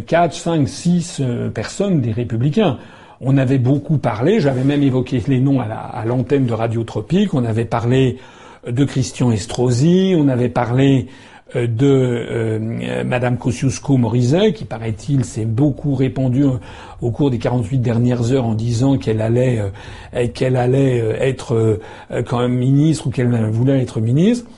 quatre, 0.07 0.35
cinq, 0.35 0.69
six 0.69 1.23
personnes 1.55 2.01
des 2.01 2.11
républicains. 2.11 2.79
On 3.21 3.37
avait 3.37 3.59
beaucoup 3.59 3.99
parlé, 3.99 4.41
j'avais 4.41 4.65
même 4.65 4.83
évoqué 4.83 5.23
les 5.29 5.39
noms 5.39 5.61
à 5.61 6.05
l'antenne 6.05 6.47
de 6.47 6.53
Radio 6.53 6.83
Tropique, 6.83 7.35
on 7.35 7.45
avait 7.45 7.65
parlé 7.65 8.19
de 8.67 8.85
Christian 8.85 9.31
Estrosi, 9.31 10.15
on 10.17 10.29
avait 10.29 10.49
parlé 10.49 11.07
euh, 11.07 11.11
de 11.55 11.87
euh, 11.87 13.05
Madame 13.05 13.37
Kosciusko-Morizet, 13.37 14.53
qui 14.53 14.65
paraît-il 14.65 15.25
s'est 15.25 15.45
beaucoup 15.45 15.95
répandu 15.95 16.45
au 17.01 17.11
cours 17.11 17.31
des 17.31 17.39
48 17.39 17.79
dernières 17.79 18.33
heures 18.33 18.45
en 18.45 18.55
disant 18.55 18.99
qu'elle 18.99 19.21
allait 19.21 19.61
qu'elle 20.35 20.57
allait 20.57 20.99
être 21.21 21.81
quand 22.27 22.41
même 22.41 22.55
ministre 22.55 23.07
ou 23.07 23.11
qu'elle 23.11 23.51
voulait 23.51 23.81
être 23.81 24.01
ministre. 24.01 24.49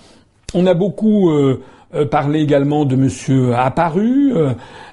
On 0.55 0.67
a 0.67 0.75
beaucoup 0.75 1.31
parlé 2.11 2.41
également 2.41 2.85
de 2.85 2.97
Monsieur 2.97 3.55
Apparu. 3.55 4.33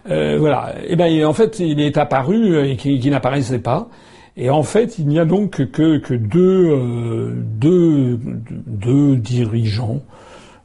voilà. 0.05 0.73
Et 0.81 0.87
eh 0.89 0.95
ben 0.95 1.25
en 1.25 1.33
fait, 1.33 1.59
il 1.59 1.79
est 1.79 1.97
apparu 1.97 2.67
et 2.67 2.75
qui, 2.75 2.99
qui 2.99 3.09
n'apparaissait 3.09 3.59
pas. 3.59 3.89
Et 4.35 4.49
en 4.49 4.63
fait, 4.63 4.97
il 4.97 5.07
n'y 5.07 5.19
a 5.19 5.25
donc 5.25 5.63
que, 5.71 5.97
que 5.97 6.13
deux, 6.15 7.35
deux, 7.35 8.19
deux 8.65 9.15
dirigeants 9.15 10.01
euh, 10.01 10.09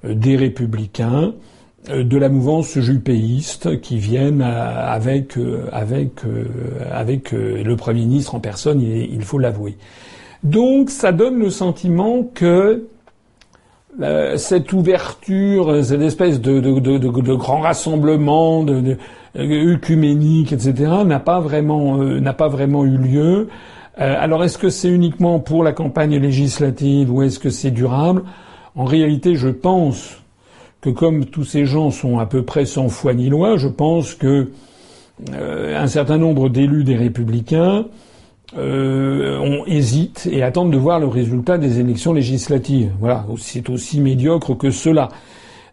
des 0.05 0.37
républicains 0.37 1.35
euh, 1.91 2.03
de 2.03 2.19
la 2.19 2.29
mouvance 2.29 2.79
jupéiste 2.79 3.81
qui 3.81 3.99
viennent 3.99 4.43
euh, 4.43 4.97
avec 4.97 5.37
le 7.33 7.75
premier 7.77 8.01
ministre 8.01 8.35
en 8.35 8.41
personne, 8.41 8.81
il, 8.81 9.23
faut 9.23 9.39
l'avouer. 9.39 9.77
Donc 10.43 10.91
ça 10.91 11.13
donne 11.13 11.39
le 11.39 11.51
sentiment 11.51 12.25
que 12.35 12.87
cette 14.37 14.73
ouverture, 14.73 15.85
cette 15.85 16.03
espèce 16.03 16.41
de, 16.41 16.61
de, 16.61 16.99
de, 16.99 17.35
grand 17.35 17.61
rassemblement 17.61 18.63
de, 18.63 18.97
œcuménique, 19.37 20.53
etc., 20.53 20.93
n'a 21.05 21.19
pas 21.19 21.41
vraiment 21.41 22.85
eu 22.85 22.97
lieu. 22.97 23.49
alors 23.97 24.45
est-ce 24.45 24.57
que 24.57 24.71
c'est 24.71 24.89
uniquement 24.89 25.41
pour 25.41 25.65
la 25.65 25.73
campagne 25.73 26.17
législative 26.17 27.13
ou 27.13 27.23
est-ce 27.23 27.41
que 27.41 27.51
c'est 27.51 27.73
durable? 27.73 28.23
En 28.77 28.85
réalité, 28.85 29.35
je 29.37 29.49
pense 29.49 30.19
que 30.81 30.91
comme 30.91 31.27
tous 31.27 31.45
ces 31.45 31.67
gens 31.67 31.91
sont 31.91 32.19
à 32.19 32.27
peu 32.27 32.43
près 32.43 32.65
sans 32.65 32.89
foi 32.89 33.15
ni 33.15 33.29
loi, 33.29 33.57
je 33.57 33.69
pense 33.69 34.15
que 34.15 34.51
euh, 35.33 35.77
un 35.77 35.89
certain 35.89 36.19
nombre 36.19 36.49
d'élus 36.49 36.85
des 36.85 36.97
républicains 36.97 37.87
euh, 38.57 39.39
on 39.41 39.67
hésite 39.67 40.27
et 40.31 40.43
attendent 40.43 40.73
de 40.73 40.79
voir 40.79 41.01
le 41.01 41.07
résultat 41.07 41.59
des 41.59 41.81
élections 41.81 42.15
législatives. 42.15 42.91
Voilà, 42.99 43.27
c'est 43.37 43.69
aussi 43.69 44.01
médiocre 44.01 44.57
que 44.57 44.71
cela. 44.71 45.11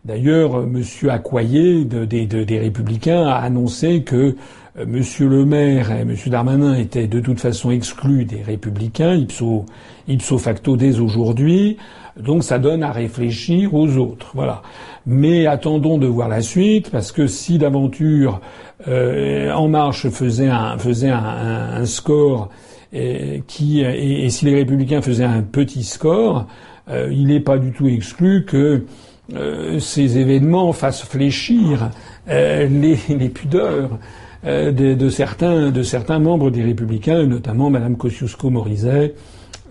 D'ailleurs, 0.04 0.64
M. 0.64 0.84
Accoyer 1.10 1.86
des 1.86 2.60
Républicains 2.60 3.26
a 3.28 3.36
annoncé 3.36 4.04
que 4.04 4.36
euh, 4.78 4.84
M. 4.84 5.02
Le 5.22 5.46
Maire 5.46 5.92
et 5.92 6.02
M. 6.02 6.16
Darmanin 6.28 6.76
étaient 6.76 7.08
de 7.08 7.22
toute 7.22 7.40
façon 7.40 7.72
exclus 7.72 8.26
des 8.26 8.42
Républicains, 8.42 9.16
ipso 9.16 10.38
facto 10.38 10.76
dès 10.76 11.00
aujourd'hui. 11.00 11.78
Donc 12.20 12.44
ça 12.44 12.60
donne 12.60 12.84
à 12.84 12.92
réfléchir 12.92 13.74
aux 13.74 13.98
autres. 13.98 14.32
Voilà. 14.34 14.62
Mais 15.06 15.48
attendons 15.48 15.98
de 15.98 16.08
voir 16.08 16.30
la 16.30 16.42
suite, 16.42 16.90
parce 16.90 17.12
que 17.12 17.28
si 17.28 17.58
d'aventure 17.58 18.40
euh, 18.88 19.52
En 19.52 19.68
Marche 19.68 20.10
faisait 20.10 20.48
un, 20.48 20.78
faisait 20.78 21.10
un, 21.10 21.86
score 21.86 22.50
et, 22.94 23.44
qui, 23.48 23.82
et, 23.82 24.30
si 24.30 24.46
les 24.46 24.56
Républicains 24.56 25.02
faisaient 25.02 25.26
un 25.26 25.42
petit 25.42 25.84
score, 25.84 26.48
euh, 26.90 27.10
il 27.12 27.28
n'est 27.28 27.42
pas 27.42 27.58
du 27.58 27.72
tout 27.72 27.88
exclu 27.88 28.46
que 28.46 28.86
euh, 29.34 29.80
ces 29.80 30.18
événements 30.18 30.72
fassent 30.72 31.04
fléchir 31.04 31.90
les, 32.28 32.98
les, 33.10 33.30
pudeurs 33.30 34.00
de, 34.44 34.72
de, 34.72 35.10
certains, 35.10 35.72
de 35.72 35.84
certains 35.84 36.20
membres 36.20 36.50
des 36.50 36.64
Républicains, 36.64 37.26
notamment 37.26 37.70
Madame 37.70 37.98
Kosciusko-Morizet, 37.98 39.14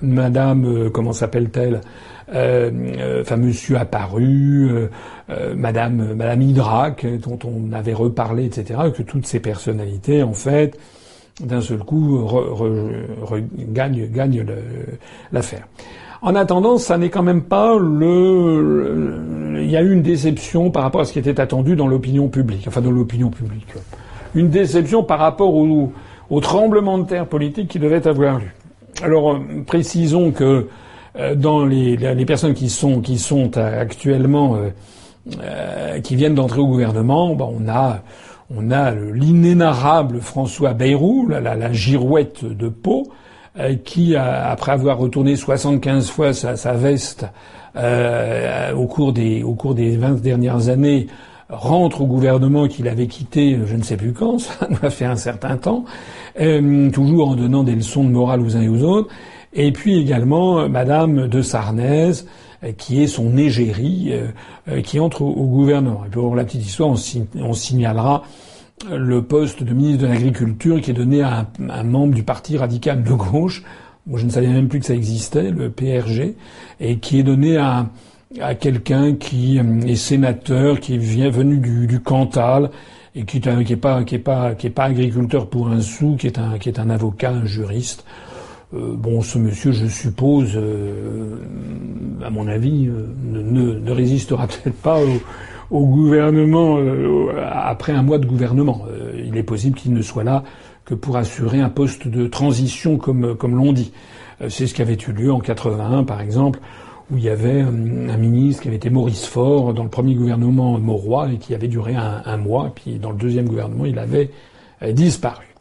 Madame, 0.02 0.90
comment 0.90 1.12
s'appelle-t-elle? 1.12 1.74
euh, 1.74 1.78
euh, 1.78 2.13
enfin 2.28 3.37
Monsieur 3.37 3.76
Apparu, 3.76 4.70
euh, 5.30 5.54
Madame 5.56 6.14
Madame 6.14 6.42
Hydrac, 6.42 7.06
dont 7.22 7.38
on 7.44 7.72
avait 7.72 7.94
reparlé, 7.94 8.46
etc. 8.46 8.80
Que 8.96 9.02
toutes 9.02 9.26
ces 9.26 9.40
personnalités, 9.40 10.22
en 10.22 10.32
fait, 10.32 10.78
d'un 11.40 11.60
seul 11.60 11.78
coup, 11.78 12.28
gagnent 13.72 14.06
gagne 14.10 14.46
l'affaire. 15.32 15.66
En 16.22 16.34
attendant, 16.37 16.78
ça 16.78 16.96
n'est 16.96 17.10
quand 17.10 17.22
même 17.22 17.42
pas 17.42 17.76
le, 17.78 19.60
Il 19.62 19.70
y 19.70 19.76
a 19.76 19.82
eu 19.82 19.92
une 19.92 20.00
déception 20.00 20.70
par 20.70 20.82
rapport 20.82 21.02
à 21.02 21.04
ce 21.04 21.12
qui 21.12 21.18
était 21.18 21.38
attendu 21.38 21.76
dans 21.76 21.87
l'opinion 21.87 22.28
publique, 22.28 22.64
enfin 22.66 22.80
dans 22.80 22.90
l'opinion 22.90 23.28
publique. 23.28 23.68
Une 24.34 24.48
déception 24.48 25.02
par 25.02 25.18
rapport 25.18 25.54
au, 25.54 25.92
au 26.30 26.40
tremblement 26.40 26.98
de 26.98 27.06
terre 27.06 27.26
politique 27.26 27.68
qui 27.68 27.78
devait 27.78 28.06
avoir 28.06 28.38
lieu. 28.38 28.50
Alors, 29.02 29.38
précisons 29.66 30.30
que 30.30 30.44
euh, 30.44 30.68
dans 31.37 31.64
les, 31.64 31.96
les, 31.96 32.27
personnes 32.27 32.55
qui 32.55 32.68
sont 32.70 33.00
qui 33.00 33.18
sont 33.18 33.57
actuellement 33.57 34.57
euh, 34.57 34.70
euh, 35.40 36.00
qui 36.00 36.16
viennent 36.16 36.35
d'entrer 36.35 36.61
au 36.61 36.66
gouvernement, 36.66 37.35
ben 37.35 37.48
on 37.48 37.68
a 37.68 38.03
on 38.55 38.70
a 38.70 38.90
l'inénarrable 38.92 40.20
François 40.20 40.74
Bayrou, 40.74 41.29
la, 41.29 41.40
la, 41.40 41.72
girouette 41.72 42.44
de 42.44 42.68
Pau, 42.68 43.11
qui, 43.85 44.16
après 44.16 44.72
avoir 44.72 44.98
retourné 44.98 45.35
75 45.35 46.11
fois 46.11 46.35
sa, 46.35 46.57
sa 46.57 46.74
veste 46.74 47.27
euh, 47.77 48.72
au 48.72 48.87
cours 48.87 49.12
des 49.12 49.42
au 49.42 49.55
cours 49.55 49.74
des 49.74 49.96
20 49.96 50.22
dernières 50.22 50.68
années, 50.68 51.09
rentre 51.48 52.03
au 52.03 52.07
gouvernement 52.07 52.68
qu'il 52.68 52.87
avait 52.87 53.09
quitté, 53.09 53.59
je 53.66 53.74
ne 53.74 53.83
sais 53.83 53.96
plus 53.96 54.12
quand, 54.12 54.38
ça 54.38 54.68
a 54.83 54.90
fait 54.90 55.05
un 55.05 55.16
certain 55.16 55.57
temps, 55.57 55.85
euh, 56.40 56.90
toujours 56.90 57.31
en 57.31 57.35
donnant 57.35 57.64
des 57.64 57.74
leçons 57.74 58.05
de 58.05 58.11
morale 58.11 58.40
aux 58.40 58.57
uns 58.57 58.62
et 58.62 58.68
aux 58.68 58.83
autres. 58.83 59.09
Et 59.54 59.72
puis 59.72 59.98
également 59.98 60.60
euh, 60.60 60.68
Madame 60.68 61.28
de 61.28 61.42
Sarnez, 61.42 62.12
euh, 62.62 62.72
qui 62.76 63.02
est 63.02 63.06
son 63.06 63.36
égérie, 63.36 64.12
euh, 64.68 64.80
qui 64.82 64.98
entre 65.00 65.22
au, 65.22 65.46
gouvernement. 65.46 66.04
Et 66.06 66.10
pour 66.10 66.34
la 66.34 66.44
petite 66.44 66.66
histoire, 66.66 66.90
on, 66.90 67.52
signalera 67.52 68.24
le 68.90 69.22
poste 69.22 69.62
de 69.62 69.72
ministre 69.72 70.02
de 70.02 70.08
l'Agriculture 70.08 70.80
qui 70.80 70.90
est 70.90 70.94
donné 70.94 71.22
à 71.22 71.46
un, 71.68 71.84
membre 71.84 72.14
du 72.14 72.24
Parti 72.24 72.58
radical 72.58 73.02
de 73.04 73.12
gauche. 73.12 73.62
Moi, 74.06 74.18
je 74.18 74.26
ne 74.26 74.30
savais 74.30 74.48
même 74.48 74.68
plus 74.68 74.80
que 74.80 74.86
ça 74.86 74.94
existait, 74.94 75.50
le 75.50 75.70
PRG, 75.70 76.34
et 76.80 76.98
qui 76.98 77.20
est 77.20 77.22
donné 77.22 77.56
à, 77.56 77.86
à 78.40 78.54
quelqu'un 78.54 79.14
qui 79.14 79.58
est 79.86 79.94
sénateur, 79.94 80.80
qui 80.80 80.98
vient 80.98 81.30
venu 81.30 81.58
du, 81.58 81.86
du 81.86 82.00
Cantal 82.00 82.70
et 83.14 83.24
qui 83.24 83.40
n'est 83.40 83.76
pas 83.76 84.02
qui 84.02 84.16
est 84.16 84.18
pas 84.18 84.52
est 84.52 84.70
pas 84.70 84.84
agriculteur 84.84 85.48
pour 85.48 85.68
un 85.68 85.80
sou, 85.80 86.16
qui 86.18 86.26
est 86.26 86.38
un 86.38 86.58
qui 86.58 86.68
est 86.68 86.78
un 86.78 86.90
avocat, 86.90 87.30
un 87.30 87.46
juriste. 87.46 88.04
Euh, 88.72 88.94
bon, 88.96 89.20
ce 89.20 89.38
monsieur, 89.38 89.72
je 89.72 89.87
suppose, 89.87 90.53
euh, 90.57 91.37
à 92.22 92.31
mon 92.31 92.48
avis, 92.48 92.88
euh, 92.88 93.07
ne, 93.24 93.90
résistera 93.90 94.46
peut-être 94.48 94.77
pas 94.77 94.98
au, 95.70 95.87
gouvernement 95.87 96.79
après 97.53 97.92
un 97.92 98.03
mois 98.03 98.18
de 98.18 98.27
gouvernement. 98.27 98.83
il 99.18 99.37
est 99.37 99.42
possible 99.42 99.77
qu'il 99.77 99.92
ne 99.92 100.03
soit 100.03 100.22
là 100.22 100.44
que 100.85 100.94
pour 100.94 101.16
assurer 101.16 101.61
un 101.61 101.68
poste 101.70 102.07
de 102.07 102.29
transition, 102.29 102.96
comme, 102.96 103.35
comme 103.35 103.57
l'on 103.57 103.72
dit. 103.72 103.92
C'est 104.48 104.68
ce 104.68 104.74
qui 104.74 104.83
avait 104.83 104.94
eu 105.09 105.12
lieu 105.12 105.33
en 105.33 105.40
81, 105.40 106.05
par 106.05 106.20
exemple, 106.20 106.61
où 107.11 107.16
il 107.16 107.24
y 107.24 107.29
avait 107.29 107.62
un 107.62 108.16
ministre 108.16 108.62
qui 108.62 108.68
avait 108.68 108.77
été 108.77 108.90
Maurice 108.90 109.27
Faure 109.27 109.74
dans 109.74 109.83
le 109.83 109.88
premier 109.88 110.14
gouvernement 110.14 110.79
Mauroy 110.79 111.33
et 111.33 111.38
qui 111.38 111.55
avait 111.55 111.68
duré 111.68 111.96
un, 111.96 112.22
un 112.24 112.37
mois, 112.37 112.70
puis 112.72 112.98
dans 113.00 113.11
le 113.11 113.18
deuxième 113.18 113.48
gouvernement, 113.48 113.87
il 113.87 113.98
avait 113.98 114.31
disparu. 114.92 115.53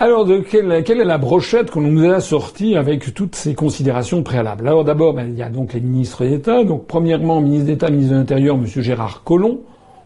Alors, 0.00 0.24
de 0.24 0.38
quelle, 0.38 0.84
quelle, 0.84 1.00
est 1.00 1.04
la 1.04 1.18
brochette 1.18 1.72
qu'on 1.72 1.80
nous 1.80 2.08
a 2.08 2.20
sortie 2.20 2.76
avec 2.76 3.14
toutes 3.14 3.34
ces 3.34 3.56
considérations 3.56 4.22
préalables? 4.22 4.68
Alors 4.68 4.84
d'abord, 4.84 5.12
ben, 5.12 5.26
il 5.28 5.36
y 5.36 5.42
a 5.42 5.48
donc 5.48 5.72
les 5.72 5.80
ministres 5.80 6.24
d'État. 6.24 6.62
Donc 6.62 6.86
premièrement, 6.86 7.40
ministre 7.40 7.66
d'État, 7.66 7.90
ministre 7.90 8.12
de 8.12 8.18
l'Intérieur, 8.18 8.54
M. 8.54 8.64
Gérard 8.64 9.24
Collomb. 9.24 9.58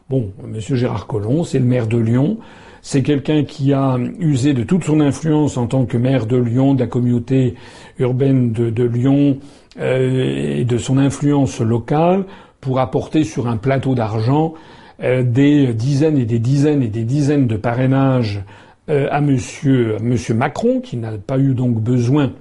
Bon, 0.09 0.31
M. 0.43 0.59
Gérard 0.59 1.07
Collomb, 1.07 1.45
c'est 1.45 1.59
le 1.59 1.67
maire 1.67 1.89
de 1.89 1.99
Lyon. 1.99 2.39
C'est 2.81 3.03
quelqu'un 3.03 3.45
qui 3.45 3.75
a 3.75 3.99
usé 4.19 4.55
de 4.55 4.63
toute 4.63 4.83
son 4.85 4.99
influence 4.99 5.59
en 5.59 5.67
tant 5.67 5.85
que 5.85 5.99
maire 5.99 6.25
de 6.25 6.39
Lyon, 6.39 6.73
de 6.73 6.81
la 6.81 6.87
communauté 6.87 7.55
urbaine 7.99 8.53
de, 8.53 8.85
Lyon 8.85 9.41
euh, 9.79 10.57
et 10.59 10.65
de 10.65 10.79
son 10.79 10.97
influence 10.97 11.61
locale 11.61 12.25
pour 12.63 12.81
apporter 12.81 13.25
sur 13.25 13.47
un 13.47 13.59
plateau 13.59 13.95
d'argent 13.95 14.55
euh, 15.03 15.23
des 15.23 15.75
dizaines 15.75 16.17
et 16.17 16.25
des 16.25 16.39
dizaines 16.39 16.83
et 16.83 16.89
des 16.89 17.05
dizaines 17.05 17.47
de 17.47 17.59
parrainages 17.59 18.43
à 18.89 19.21
monsieur, 19.21 19.97
monsieur 20.01 20.35
Macron, 20.35 20.81
qui 20.81 20.97
n'a 20.97 21.13
pas 21.13 21.39
eu 21.39 21.55
donc 21.55 21.81
besoin 21.81 22.33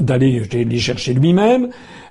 d'aller 0.00 0.40
les 0.40 0.78
chercher 0.78 1.14
lui-même, 1.14 1.68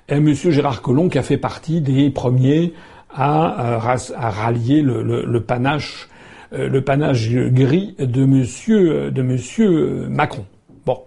et 0.08 0.20
monsieur 0.20 0.50
Gérard 0.50 0.82
Collomb, 0.82 1.08
qui 1.08 1.18
a 1.18 1.22
fait 1.22 1.36
partie 1.36 1.80
des 1.80 2.10
premiers 2.10 2.72
à, 3.10 3.80
à 4.16 4.30
rallier 4.30 4.82
le, 4.82 5.38
panache, 5.40 6.08
euh, 6.52 6.68
le 6.68 6.80
panache 6.82 7.30
gris 7.30 7.94
de 7.98 8.24
monsieur, 8.24 9.10
de 9.10 9.22
monsieur 9.22 10.06
Macron. 10.08 10.44
Bon, 10.84 10.98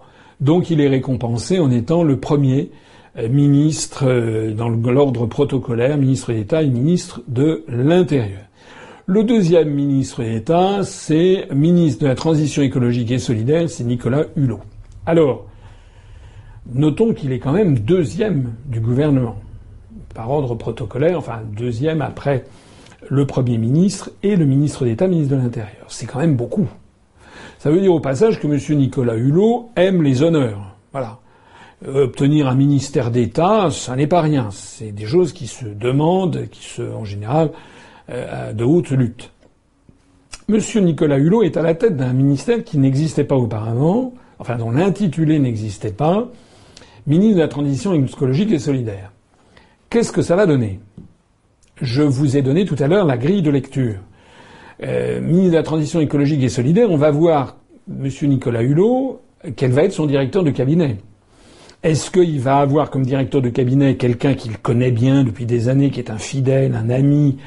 donc 0.42 0.70
il 0.70 0.82
est 0.82 0.88
récompensé 0.88 1.60
en 1.60 1.72
étant 1.72 2.04
le 2.04 2.18
premier 2.18 2.72
euh, 3.18 3.30
ministre 3.30 4.52
dans 4.52 4.70
l'ordre 4.70 5.28
protocolaire, 5.28 5.98
ministre 5.98 6.34
d'État 6.34 6.64
et 6.64 6.68
ministre 6.68 7.22
de 7.28 7.64
l'Intérieur. 7.68 8.49
Le 9.12 9.24
deuxième 9.24 9.72
ministre 9.72 10.22
d'État, 10.22 10.84
c'est 10.84 11.48
ministre 11.52 12.04
de 12.04 12.08
la 12.08 12.14
Transition 12.14 12.62
écologique 12.62 13.10
et 13.10 13.18
solidaire, 13.18 13.68
c'est 13.68 13.84
Nicolas 13.84 14.26
Hulot. 14.36 14.60
Alors, 15.08 15.48
notons 16.72 17.16
qu'il 17.16 17.32
est 17.32 17.40
quand 17.40 17.52
même 17.52 17.80
deuxième 17.80 18.54
du 18.68 18.80
gouvernement. 18.80 19.38
par 20.14 20.30
ordre 20.30 20.54
protocolaire, 20.54 21.18
enfin 21.18 21.40
deuxième 21.58 22.04
après 22.04 22.46
le 23.10 23.26
Premier 23.26 23.58
ministre 23.58 24.12
et 24.22 24.36
le 24.36 24.46
ministre 24.46 24.86
d'État, 24.86 25.08
ministre 25.08 25.36
de 25.36 25.42
l'Intérieur. 25.42 25.86
C'est 25.88 26.06
quand 26.06 26.20
même 26.20 26.36
beaucoup. 26.36 26.68
Ça 27.58 27.72
veut 27.72 27.82
dire 27.82 27.96
au 27.96 28.00
passage 28.00 28.40
que 28.40 28.46
M. 28.46 28.78
Nicolas 28.78 29.16
Hulot 29.16 29.72
aime 29.76 30.04
les 30.04 30.22
honneurs. 30.22 30.76
Voilà. 30.92 31.18
Euh, 31.88 32.04
obtenir 32.04 32.48
un 32.48 32.54
ministère 32.54 33.10
d'État, 33.10 33.72
ça 33.72 33.96
n'est 33.96 34.06
pas 34.06 34.22
rien. 34.22 34.50
C'est 34.52 34.92
des 34.92 35.08
choses 35.08 35.34
qui 35.34 35.48
se 35.48 35.66
demandent, 35.66 36.48
qui 36.52 36.64
se, 36.64 36.84
en 36.84 37.06
général, 37.06 37.50
de 38.10 38.64
haute 38.64 38.90
lutte. 38.92 39.32
M. 40.50 40.60
Nicolas 40.84 41.20
Hulot 41.20 41.44
est 41.44 41.58
à 41.58 41.62
la 41.62 41.76
tête 41.76 41.96
d'un 41.96 42.14
ministère 42.14 42.64
qui 42.64 42.80
n'existait 42.80 43.24
pas 43.24 43.36
auparavant, 43.36 44.14
enfin 44.40 44.58
dont 44.58 44.72
l'intitulé 44.72 45.38
n'existait 45.38 45.92
pas, 45.92 46.28
ministre 47.06 47.36
de 47.36 47.42
la 47.42 47.48
Transition 47.48 47.94
écologique 47.94 48.52
et 48.52 48.60
solidaire. 48.60 49.12
Qu'est-ce 49.90 50.12
que 50.12 50.22
ça 50.22 50.36
va 50.36 50.46
donner? 50.46 50.80
Je 51.82 52.02
vous 52.02 52.36
ai 52.36 52.42
donné 52.42 52.66
tout 52.66 52.76
à 52.80 52.88
l'heure 52.88 53.06
la 53.06 53.18
grille 53.18 53.42
de 53.42 53.52
lecture. 53.52 54.00
Euh, 54.82 55.22
ministre 55.22 55.52
de 55.52 55.58
la 55.58 55.64
Transition 55.64 56.00
écologique 56.00 56.42
et 56.42 56.50
solidaire, 56.50 56.90
on 56.90 56.98
va 56.98 57.12
voir 57.12 57.58
M. 57.88 58.10
Nicolas 58.24 58.64
Hulot, 58.64 59.22
quel 59.56 59.72
va 59.72 59.84
être 59.84 59.94
son 59.94 60.06
directeur 60.06 60.44
de 60.44 60.52
cabinet. 60.52 60.98
Est-ce 61.82 62.12
qu'il 62.12 62.42
va 62.42 62.58
avoir 62.58 62.90
comme 62.90 63.06
directeur 63.06 63.42
de 63.42 63.50
cabinet 63.50 63.96
quelqu'un 63.96 64.34
qu'il 64.34 64.58
connaît 64.58 64.92
bien 64.92 65.24
depuis 65.24 65.46
des 65.46 65.70
années, 65.70 65.92
qui 65.92 66.00
est 66.00 66.12
un 66.12 66.18
fidèle, 66.18 66.76
un 66.76 66.90
ami, 66.90 67.38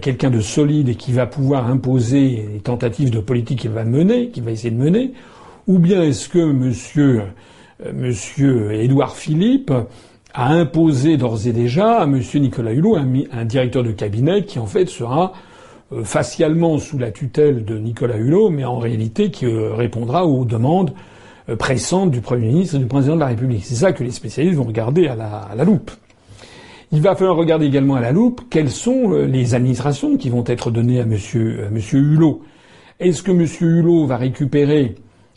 quelqu'un 0.00 0.30
de 0.30 0.40
solide 0.40 0.88
et 0.88 0.96
qui 0.96 1.12
va 1.12 1.26
pouvoir 1.26 1.68
imposer 1.70 2.48
les 2.52 2.60
tentatives 2.60 3.10
de 3.10 3.20
politique 3.20 3.60
qu'il 3.60 3.70
va 3.70 3.84
mener, 3.84 4.30
qu'il 4.30 4.42
va 4.42 4.50
essayer 4.50 4.72
de 4.72 4.82
mener, 4.82 5.12
ou 5.66 5.78
bien 5.78 6.02
est-ce 6.02 6.28
que 6.28 6.38
Monsieur 6.38 7.22
euh, 7.84 7.92
Monsieur 7.92 8.72
Édouard 8.72 9.16
Philippe 9.16 9.72
a 10.34 10.48
imposé 10.48 11.16
d'ores 11.16 11.46
et 11.46 11.52
déjà 11.52 12.00
à 12.00 12.06
Monsieur 12.06 12.40
Nicolas 12.40 12.72
Hulot 12.72 12.96
un, 12.96 13.44
directeur 13.44 13.82
de 13.82 13.92
cabinet 13.92 14.44
qui 14.44 14.58
en 14.58 14.66
fait 14.66 14.86
sera 14.86 15.32
euh, 15.92 16.04
facialement 16.04 16.78
sous 16.78 16.98
la 16.98 17.10
tutelle 17.10 17.64
de 17.64 17.78
Nicolas 17.78 18.16
Hulot, 18.16 18.50
mais 18.50 18.64
en 18.64 18.78
réalité 18.78 19.30
qui 19.30 19.46
euh, 19.46 19.74
répondra 19.74 20.26
aux 20.26 20.44
demandes 20.44 20.92
pressantes 21.54 22.10
du 22.10 22.20
Premier 22.20 22.48
ministre 22.48 22.76
et 22.76 22.78
du 22.78 22.86
Président 22.86 23.14
de 23.14 23.20
la 23.20 23.26
République. 23.26 23.64
C'est 23.64 23.76
ça 23.76 23.92
que 23.92 24.02
les 24.02 24.10
spécialistes 24.10 24.56
vont 24.56 24.64
regarder 24.64 25.06
à 25.06 25.14
la, 25.14 25.64
loupe. 25.64 25.90
Il 26.92 27.00
va 27.02 27.14
falloir 27.14 27.36
regarder 27.36 27.66
également 27.66 27.94
à 27.94 28.00
la 28.00 28.12
loupe 28.12 28.42
quelles 28.50 28.70
sont 28.70 29.10
les 29.10 29.54
administrations 29.54 30.16
qui 30.16 30.30
vont 30.30 30.44
être 30.46 30.70
données 30.70 31.00
à 31.00 31.04
Monsieur, 31.04 31.68
Hulot. 31.92 32.42
Est-ce 32.98 33.22
que 33.22 33.32
Monsieur 33.32 33.68
Hulot 33.68 34.06
va 34.06 34.16
récupérer 34.16 34.94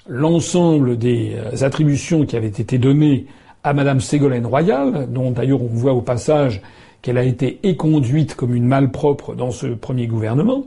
l'ensemble 0.07 0.97
des 0.97 1.35
euh, 1.35 1.63
attributions 1.63 2.25
qui 2.25 2.35
avaient 2.35 2.47
été 2.47 2.77
données 2.77 3.27
à 3.63 3.73
Madame 3.73 3.99
Ségolène 3.99 4.45
Royal, 4.45 5.07
dont 5.11 5.31
d'ailleurs 5.31 5.61
on 5.61 5.67
voit 5.67 5.93
au 5.93 6.01
passage 6.01 6.61
qu'elle 7.01 7.17
a 7.17 7.23
été 7.23 7.59
éconduite 7.63 8.35
comme 8.35 8.55
une 8.55 8.65
malpropre 8.65 9.35
dans 9.35 9.51
ce 9.51 9.67
premier 9.67 10.07
gouvernement. 10.07 10.65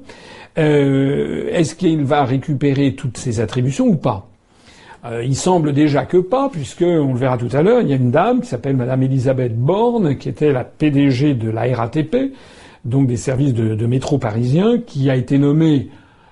Euh, 0.59 1.48
est-ce 1.52 1.74
qu'il 1.74 2.05
va 2.05 2.24
récupérer 2.24 2.94
toutes 2.94 3.16
ces 3.16 3.40
attributions 3.40 3.87
ou 3.87 3.96
pas? 3.96 4.31
Euh, 5.04 5.24
Il 5.24 5.36
semble 5.36 5.72
déjà 5.72 6.04
que 6.04 6.16
pas, 6.16 6.48
puisque 6.50 6.82
on 6.82 7.12
le 7.12 7.18
verra 7.18 7.38
tout 7.38 7.48
à 7.52 7.62
l'heure, 7.62 7.80
il 7.82 7.88
y 7.88 7.92
a 7.92 7.96
une 7.96 8.10
dame 8.10 8.40
qui 8.40 8.48
s'appelle 8.48 8.76
Madame 8.76 9.02
Elisabeth 9.02 9.56
Borne, 9.56 10.16
qui 10.16 10.28
était 10.28 10.52
la 10.52 10.64
PDG 10.64 11.34
de 11.34 11.50
la 11.50 11.74
RATP, 11.74 12.32
donc 12.84 13.06
des 13.06 13.16
services 13.16 13.54
de, 13.54 13.86
métro 13.86 14.18
parisiens, 14.18 14.78
qui 14.78 15.10
a 15.10 15.16
été 15.16 15.38
nommée 15.38 15.88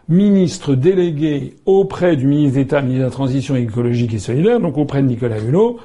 ministre 0.09 0.75
délégué 0.75 1.55
auprès 1.67 2.17
du 2.17 2.27
ministre 2.27 2.57
d'État, 2.57 2.81
ministre 2.81 3.01
de 3.01 3.05
la 3.05 3.11
Transition 3.11 3.55
écologique 3.55 4.15
et 4.15 4.19
solidaire, 4.19 4.59
donc 4.59 4.77
auprès 4.77 5.03
de 5.03 5.07
Nicolas 5.07 5.39
Hulot, 5.39 5.79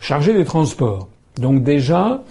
chargé 0.00 0.34
des 0.34 0.44
transports. 0.44 1.08
Donc 1.40 1.62
déjà, 1.62 2.24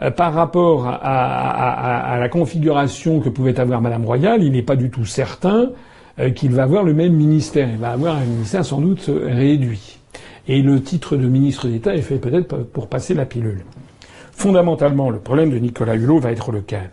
euh, 0.00 0.10
par 0.10 0.34
rapport 0.34 0.86
à, 0.86 2.16
la 2.18 2.28
configuration 2.28 3.20
que 3.20 3.28
pouvait 3.28 3.58
avoir 3.58 3.80
Madame 3.80 4.04
Royal, 4.04 4.42
il 4.42 4.52
n'est 4.52 4.62
pas 4.62 4.76
du 4.76 4.90
tout 4.90 5.04
certain 5.04 5.70
qu'il 6.34 6.52
va 6.52 6.62
avoir 6.62 6.82
le 6.82 6.94
même 6.94 7.14
ministère. 7.14 7.68
Il 7.68 7.78
va 7.78 7.90
avoir 7.90 8.16
un 8.16 8.24
ministère 8.24 8.64
sans 8.64 8.80
doute 8.80 9.08
réduit. 9.08 9.98
Et 10.46 10.60
le 10.62 10.82
titre 10.82 11.16
de 11.16 11.26
ministre 11.26 11.68
d'État 11.68 11.94
est 11.94 12.02
fait 12.02 12.18
peut-être 12.18 12.58
pour 12.58 12.88
passer 12.88 13.14
la 13.14 13.24
pilule. 13.24 13.64
Fondamentalement, 14.32 15.10
le 15.10 15.18
problème 15.18 15.50
de 15.50 15.58
Nicolas 15.58 15.94
Hulot 15.94 16.18
va 16.18 16.32
être 16.32 16.52
lequel? 16.52 16.90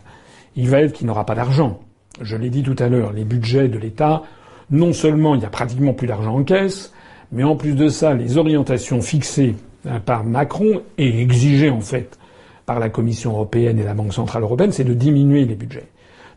Il 0.56 0.70
va 0.70 0.82
être 0.82 0.94
qu'il 0.94 1.08
n'aura 1.08 1.26
pas 1.26 1.36
d'argent. 1.36 1.80
Je 2.22 2.38
l'ai 2.38 2.50
dit 2.50 2.64
tout 2.64 2.76
à 2.80 2.88
l'heure, 2.88 3.14
les 3.14 3.24
budgets 3.24 3.68
de 3.68 3.78
l'État, 3.78 4.24
non 4.70 4.94
seulement 4.94 5.36
il 5.36 5.42
y 5.42 5.46
a 5.46 5.50
pratiquement 5.50 5.94
plus 5.94 6.08
d'argent 6.08 6.36
en 6.36 6.44
caisse, 6.44 6.94
mais 7.32 7.44
en 7.44 7.56
plus 7.56 7.74
de 7.74 7.90
ça, 7.90 8.14
les 8.14 8.38
orientations 8.38 9.02
fixées 9.02 9.56
euh, 9.88 10.00
par 10.00 10.24
Macron 10.24 10.82
et 10.98 11.22
exigées 11.22 11.70
en 11.70 11.82
fait 11.82 12.18
par 12.66 12.80
la 12.80 12.90
Commission 12.90 13.32
européenne 13.32 13.80
et 13.80 13.84
la 13.84 13.94
Banque 13.94 14.14
centrale 14.14 14.44
européenne, 14.44 14.72
c'est 14.72 14.84
de 14.84 14.94
diminuer 14.94 15.46
les 15.46 15.56
budgets. 15.56 15.88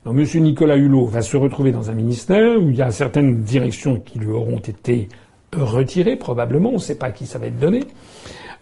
Donc 0.04 0.18
M. 0.18 0.42
Nicolas 0.42 0.76
Hulot 0.76 1.06
va 1.06 1.22
se 1.22 1.36
retrouver 1.36 1.72
dans 1.72 1.90
un 1.90 1.94
ministère 1.94 2.60
où 2.60 2.70
il 2.70 2.76
y 2.76 2.82
a 2.82 2.90
certaines 2.90 3.42
directions 3.42 4.00
qui 4.00 4.18
lui 4.18 4.30
auront 4.30 4.58
été 4.58 5.08
retirées, 5.56 6.16
probablement, 6.16 6.70
on 6.70 6.74
ne 6.74 6.78
sait 6.78 6.98
pas 6.98 7.10
qui 7.10 7.26
ça 7.26 7.38
va 7.38 7.46
être 7.46 7.58
donné, 7.58 7.84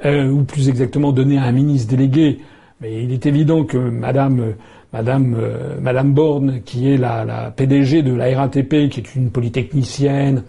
euh, 0.04 0.28
ou 0.28 0.44
plus 0.44 0.68
exactement 0.68 1.10
donné 1.10 1.38
à 1.38 1.44
un 1.44 1.52
ministre 1.52 1.90
délégué. 1.90 2.38
Mais 2.80 3.02
il 3.02 3.12
est 3.12 3.26
évident 3.26 3.64
que 3.64 3.78
Madame 3.78 4.54
Madame, 4.92 5.36
euh, 5.38 5.80
Madame 5.80 6.12
Borne, 6.12 6.60
qui 6.64 6.92
est 6.92 6.98
la, 6.98 7.24
la, 7.24 7.50
PDG 7.50 8.02
de 8.02 8.12
la 8.12 8.36
RATP, 8.36 8.90
qui 8.90 9.00
est 9.00 9.14
une 9.14 9.30
polytechnicienne, 9.30 10.44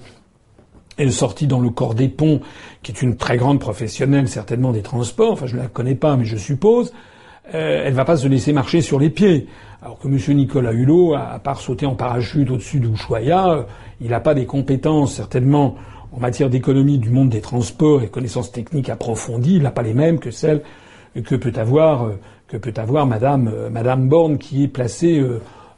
est 0.98 1.10
sortie 1.10 1.48
dans 1.48 1.62
le 1.62 1.70
corps 1.70 1.96
des 1.96 2.10
ponts, 2.10 2.42
qui 2.82 2.92
est 2.92 3.02
une 3.02 3.16
très 3.16 3.38
grande 3.38 3.60
professionnelle 3.60 4.28
certainement 4.28 4.72
des 4.72 4.82
transports. 4.82 5.32
Enfin, 5.32 5.48
je 5.48 5.56
ne 5.56 5.62
la 5.62 5.68
connais 5.68 5.96
pas, 5.96 6.18
mais 6.18 6.26
je 6.26 6.36
suppose. 6.36 6.94
Euh, 7.54 7.84
elle 7.86 7.94
va 7.94 8.06
pas 8.06 8.18
se 8.18 8.28
laisser 8.28 8.54
marcher 8.54 8.82
sur 8.82 9.00
les 9.00 9.10
pieds. 9.10 9.48
Alors 9.84 10.00
que 10.00 10.08
M. 10.08 10.38
Nicolas 10.38 10.72
Hulot, 10.72 11.14
à 11.14 11.40
part 11.40 11.60
sauter 11.60 11.86
en 11.86 11.96
parachute 11.96 12.50
au-dessus 12.50 12.80
d'Ushuaïa, 12.80 13.50
euh, 13.50 13.64
il 14.00 14.12
n'a 14.12 14.22
pas 14.22 14.34
des 14.34 14.46
compétences 14.46 15.16
certainement 15.16 15.76
en 16.14 16.22
matière 16.22 16.50
d'économie 16.50 17.00
du 17.00 17.10
monde 17.10 17.28
des 17.28 17.42
transports 17.42 18.02
et 18.02 18.08
connaissances 18.08 18.54
techniques 18.54 18.88
approfondies. 18.88 19.58
Il 19.58 19.64
n'a 19.64 19.72
pas 19.72 19.82
les 19.82 19.94
mêmes 19.94 20.20
que 20.20 20.32
celles 20.32 20.62
que 21.26 21.36
peut 21.36 21.52
avoir 21.58 22.06
euh, 22.06 22.20
que 22.48 22.56
peut 22.56 22.74
avoir 22.78 23.06
Madame, 23.08 23.52
euh, 23.54 23.70
Madame 23.70 24.08
Borne, 24.08 24.38
qui 24.38 24.64
est 24.64 24.68
placée 24.70 25.22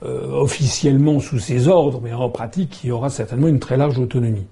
officiellement 0.03 1.19
sous 1.19 1.39
ses 1.39 1.67
ordres, 1.67 1.99
mais 2.03 2.13
en 2.13 2.29
pratique, 2.29 2.69
qui 2.69 2.91
aura 2.91 3.09
certainement 3.09 3.47
une 3.47 3.57
très 3.57 3.75
large 3.75 3.97
autonomie. 3.97 4.45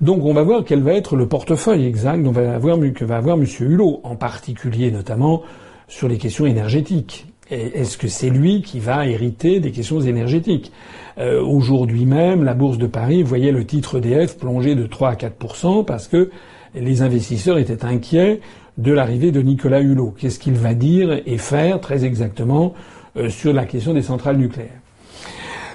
Donc 0.00 0.24
on 0.24 0.32
va 0.32 0.42
voir 0.44 0.64
quel 0.64 0.82
va 0.82 0.94
être 0.94 1.14
le 1.14 1.28
portefeuille 1.28 1.84
exact 1.84 2.22
dont 2.22 2.32
que 2.32 3.04
va 3.04 3.16
avoir 3.16 3.36
M. 3.36 3.44
Hulot, 3.60 4.00
en 4.02 4.16
particulier 4.16 4.90
notamment 4.90 5.42
sur 5.88 6.08
les 6.08 6.18
questions 6.18 6.46
énergétiques. 6.46 7.26
Est-ce 7.50 7.96
que 7.96 8.08
c'est 8.08 8.30
lui 8.30 8.62
qui 8.62 8.78
va 8.78 9.06
hériter 9.06 9.58
des 9.58 9.72
questions 9.72 10.00
énergétiques? 10.00 10.70
Aujourd'hui 11.18 12.04
même, 12.04 12.44
la 12.44 12.52
bourse 12.52 12.76
de 12.76 12.86
Paris 12.86 13.22
voyait 13.22 13.52
le 13.52 13.64
titre 13.64 13.98
DF 13.98 14.36
plonger 14.36 14.74
de 14.74 14.86
3 14.86 15.08
à 15.08 15.14
4% 15.14 15.86
parce 15.86 16.08
que 16.08 16.30
les 16.74 17.00
investisseurs 17.00 17.58
étaient 17.58 17.86
inquiets 17.86 18.40
de 18.78 18.92
l'arrivée 18.92 19.32
de 19.32 19.42
Nicolas 19.42 19.80
Hulot. 19.80 20.14
Qu'est-ce 20.16 20.38
qu'il 20.38 20.54
va 20.54 20.74
dire 20.74 21.20
et 21.26 21.36
faire 21.36 21.80
très 21.80 22.04
exactement 22.04 22.74
euh, 23.16 23.28
sur 23.28 23.52
la 23.52 23.66
question 23.66 23.92
des 23.92 24.02
centrales 24.02 24.36
nucléaires? 24.36 24.80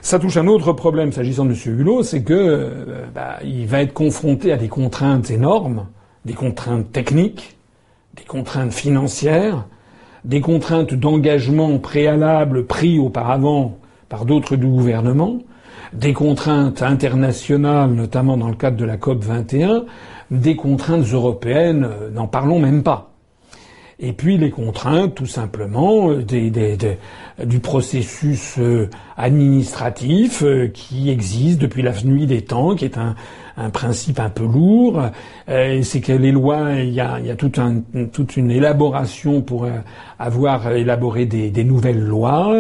Ça 0.02 0.20
touche 0.20 0.38
un 0.38 0.48
autre 0.48 0.74
problème 0.74 1.12
s'agissant 1.12 1.46
de 1.46 1.52
M. 1.52 1.80
Hulot, 1.80 2.04
c'est 2.04 2.24
que 2.24 2.34
euh, 2.34 3.06
bah, 3.14 3.40
il 3.44 3.68
va 3.68 3.82
être 3.82 3.94
confronté 3.94 4.52
à 4.52 4.58
des 4.58 4.70
contraintes 4.70 5.30
énormes, 5.32 5.88
des 6.26 6.34
contraintes 6.34 6.92
techniques, 6.92 7.56
des 8.16 8.24
contraintes 8.24 8.74
financières, 8.74 9.66
des 10.26 10.42
contraintes 10.42 10.94
d'engagement 10.94 11.78
préalables 11.80 12.66
pris 12.66 13.00
auparavant 13.00 13.78
par 14.10 14.26
d'autres 14.26 14.56
du 14.56 14.68
gouvernement, 14.68 15.40
des 15.94 16.14
contraintes 16.14 16.82
internationales, 16.82 17.92
notamment 17.92 18.38
dans 18.38 18.50
le 18.50 18.56
cadre 18.56 18.78
de 18.78 18.86
la 18.86 18.98
COP 18.98 19.24
21, 19.24 19.86
des 20.32 20.56
contraintes 20.56 21.06
européennes, 21.12 21.88
euh, 21.90 22.10
n'en 22.10 22.28
parlons 22.28 22.60
même 22.60 22.84
pas. 22.84 23.12
Et 24.00 24.12
puis 24.12 24.38
les 24.38 24.50
contraintes, 24.50 25.16
tout 25.16 25.28
simplement, 25.28 26.10
euh, 26.10 26.24
du 27.46 27.60
processus 27.60 28.56
euh, 28.58 28.90
administratif 29.18 30.44
qui 30.74 31.10
existe 31.10 31.60
depuis 31.60 31.84
la 31.84 31.94
nuit 32.04 32.26
des 32.26 32.42
temps, 32.42 32.76
qui 32.76 32.86
est 32.86 32.98
un, 32.98 33.16
un 33.58 33.70
principe 33.70 34.20
un 34.20 34.30
peu 34.30 34.44
lourd. 34.44 35.02
Euh, 35.50 35.82
c'est 35.84 36.02
que 36.02 36.12
les 36.12 36.32
lois, 36.32 36.72
il 36.78 36.94
y 36.94 37.00
a, 37.00 37.20
y 37.20 37.30
a 37.30 37.36
toute, 37.36 37.60
un, 37.60 37.82
toute 38.12 38.38
une 38.38 38.50
élaboration 38.50 39.42
pour 39.42 39.66
euh, 39.66 39.72
avoir 40.18 40.72
élaboré 40.72 41.26
des, 41.26 41.50
des, 41.50 41.64
nouvelles 41.64 42.00
lois. 42.00 42.56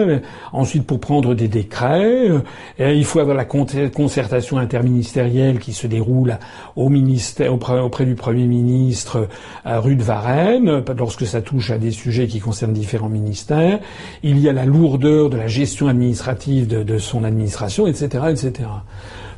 ensuite, 0.51 0.85
pour 0.85 0.99
prendre 0.99 1.33
des 1.33 1.47
décrets, 1.47 2.29
euh, 2.29 2.93
il 2.93 3.05
faut 3.05 3.19
avoir 3.19 3.35
la 3.35 3.45
concertation 3.45 4.57
interministérielle 4.57 5.59
qui 5.59 5.73
se 5.73 5.87
déroule 5.87 6.37
au 6.75 6.89
ministère, 6.89 7.53
auprès, 7.53 8.05
du 8.05 8.15
Premier 8.15 8.45
ministre 8.45 9.27
rue 9.65 9.95
de 9.95 10.03
Varennes, 10.03 10.83
lorsque 10.97 11.25
ça 11.25 11.41
touche 11.41 11.71
à 11.71 11.77
des 11.77 11.91
sujets 11.91 12.27
qui 12.27 12.39
concernent 12.39 12.73
différents 12.73 13.09
ministères. 13.09 13.79
Il 14.23 14.39
y 14.39 14.49
a 14.49 14.53
la 14.53 14.65
lourdeur 14.65 15.29
de 15.29 15.37
la 15.37 15.47
gestion 15.47 15.87
administrative 15.87 16.67
de, 16.67 16.83
de 16.83 16.97
son 16.97 17.23
administration, 17.23 17.87
etc., 17.87 18.25
etc. 18.29 18.69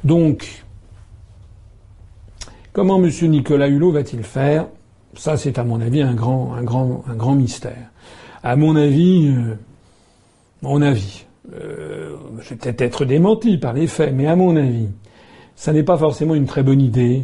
Donc, 0.04 0.65
Comment 2.76 3.02
M. 3.02 3.10
Nicolas 3.30 3.70
Hulot 3.70 3.94
va-t-il 3.94 4.22
faire? 4.24 4.68
Ça, 5.14 5.38
c'est 5.38 5.58
à 5.58 5.64
mon 5.64 5.80
avis 5.80 6.02
un 6.02 6.14
grand, 6.14 7.34
mystère. 7.34 7.90
À 8.44 8.58
mon 8.58 8.76
avis, 8.76 9.34
mon 10.62 10.82
avis, 10.82 11.26
je 11.54 12.50
vais 12.50 12.56
peut-être 12.58 12.82
être 12.82 13.06
démenti 13.06 13.58
par 13.58 13.72
les 13.72 13.88
faits, 13.88 14.14
mais 14.14 14.28
à 14.28 14.36
mon 14.36 14.58
avis, 14.58 14.90
ça 15.56 15.72
n'est 15.72 15.84
pas 15.84 15.96
forcément 15.96 16.36
une 16.36 16.48
très 16.48 16.64
bonne 16.64 16.82
idée 16.82 17.24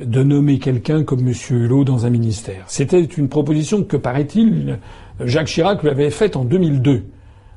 de 0.00 0.22
nommer 0.22 0.58
quelqu'un 0.58 1.04
comme 1.04 1.28
M. 1.28 1.34
Hulot 1.50 1.84
dans 1.84 2.06
un 2.06 2.10
ministère. 2.10 2.64
C'était 2.66 3.04
une 3.04 3.28
proposition 3.28 3.84
que, 3.84 3.98
paraît-il, 3.98 4.78
Jacques 5.20 5.48
Chirac 5.48 5.82
lui 5.82 5.90
avait 5.90 6.08
faite 6.08 6.36
en 6.36 6.46
2002, 6.46 7.02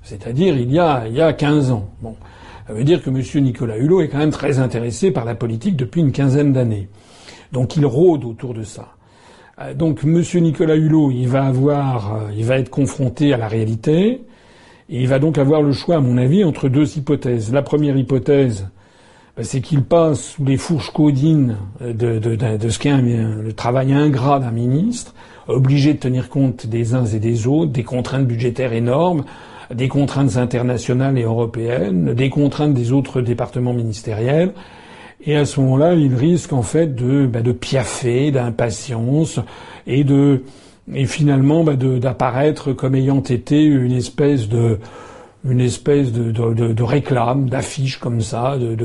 c'est-à-dire 0.04 0.58
il 0.58 0.74
y 0.74 0.80
a 0.80 1.08
il 1.08 1.14
y 1.14 1.22
a 1.22 1.32
15 1.32 1.72
ans. 1.72 1.90
Bon, 2.02 2.18
ça 2.68 2.74
veut 2.74 2.84
dire 2.84 3.02
que 3.02 3.10
M. 3.10 3.24
Nicolas 3.42 3.78
Hulot 3.78 4.02
est 4.02 4.10
quand 4.10 4.18
même 4.18 4.30
très 4.32 4.60
intéressé 4.60 5.12
par 5.12 5.24
la 5.24 5.36
politique 5.36 5.78
depuis 5.78 6.02
une 6.02 6.12
quinzaine 6.12 6.52
d'années. 6.52 6.90
Donc 7.52 7.76
il 7.76 7.86
rôde 7.86 8.26
autour 8.26 8.54
de 8.54 8.64
ça. 8.64 8.90
Euh, 9.60 9.74
donc 9.74 10.04
M. 10.04 10.24
Nicolas 10.42 10.76
Hulot, 10.76 11.12
il 11.12 11.28
va 11.28 11.46
avoir, 11.46 12.16
euh, 12.16 12.20
il 12.36 12.46
va 12.46 12.58
être 12.58 12.70
confronté 12.70 13.34
à 13.34 13.38
la 13.38 13.48
réalité, 13.48 14.22
et 14.92 15.02
il 15.02 15.08
va 15.08 15.20
donc 15.20 15.38
avoir 15.38 15.62
le 15.62 15.72
choix, 15.72 15.98
à 15.98 16.00
mon 16.00 16.18
avis, 16.18 16.44
entre 16.44 16.68
deux 16.70 16.98
hypothèses. 16.98 17.54
La 17.54 17.62
première 17.62 17.96
hypothèse, 17.96 18.68
ben, 19.38 19.44
c'est 19.44 19.62
qu'il 19.62 19.84
passe 19.84 20.22
sous 20.22 20.46
les 20.46 20.58
fourches 20.58 20.92
codines 20.92 21.58
de, 21.80 22.18
de, 22.20 22.70
ce 22.70 22.80
qu'est 22.80 22.98
le 22.98 23.54
travail 23.54 23.94
ingrat 23.94 24.40
d'un 24.40 24.52
ministre, 24.52 25.14
obligé 25.48 25.94
de 25.94 26.00
tenir 26.00 26.30
compte 26.30 26.66
des 26.66 26.96
uns 26.96 27.06
et 27.06 27.20
des 27.20 27.46
autres, 27.48 27.72
des 27.72 27.84
contraintes 27.84 28.26
budgétaires 28.26 28.74
énormes, 28.74 29.24
des 29.74 29.88
contraintes 29.88 30.38
internationales 30.38 31.18
et 31.18 31.24
européennes, 31.24 32.14
des 32.14 32.30
contraintes 32.30 32.74
des 32.74 32.92
autres 32.92 33.22
départements 33.22 33.74
ministériels. 33.74 34.54
Et 35.26 35.36
à 35.36 35.46
ce 35.46 35.60
moment-là, 35.60 35.96
il 35.96 36.16
risque 36.16 36.54
en 36.54 36.62
fait 36.62 36.96
de, 36.96 37.26
ben, 37.26 37.44
de 37.44 37.52
piaffer, 37.52 38.32
d'impatience 38.32 39.40
et 39.86 40.04
de 40.04 40.44
et 40.94 41.06
finalement 41.06 41.64
ben, 41.64 41.76
d'apparaître 41.76 42.74
comme 42.74 42.96
ayant 42.96 43.22
été 43.22 43.64
une 43.64 43.92
espèce 43.92 44.48
de 44.48 44.80
une 45.46 45.62
espèce 45.62 46.12
de 46.12 46.84
réclame, 46.84 47.48
d'affiche 47.48 47.98
comme 47.98 48.20
ça, 48.20 48.58
de, 48.58 48.76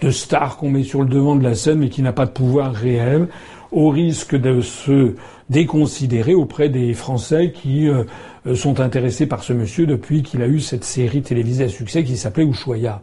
de, 0.00 0.10
star 0.10 0.56
qu'on 0.56 0.70
met 0.70 0.82
sur 0.82 1.02
le 1.02 1.08
devant 1.08 1.36
de 1.36 1.44
la 1.44 1.54
scène 1.54 1.80
mais 1.80 1.90
qui 1.90 2.00
n'a 2.00 2.14
pas 2.14 2.24
de 2.24 2.30
pouvoir 2.30 2.72
réel, 2.72 3.28
au 3.72 3.90
risque 3.90 4.34
de 4.34 4.62
se 4.62 5.14
déconsidérer 5.50 6.34
auprès 6.34 6.70
des 6.70 6.94
Français 6.94 7.52
qui 7.52 7.88
euh, 7.88 8.04
sont 8.54 8.80
intéressés 8.80 9.26
par 9.26 9.42
ce 9.42 9.52
monsieur 9.52 9.86
depuis 9.86 10.22
qu'il 10.22 10.40
a 10.40 10.46
eu 10.46 10.60
cette 10.60 10.84
série 10.84 11.20
télévisée 11.20 11.64
à 11.64 11.68
succès 11.68 12.02
qui 12.04 12.16
s'appelait 12.16 12.46
Ushuaïa. 12.46 13.02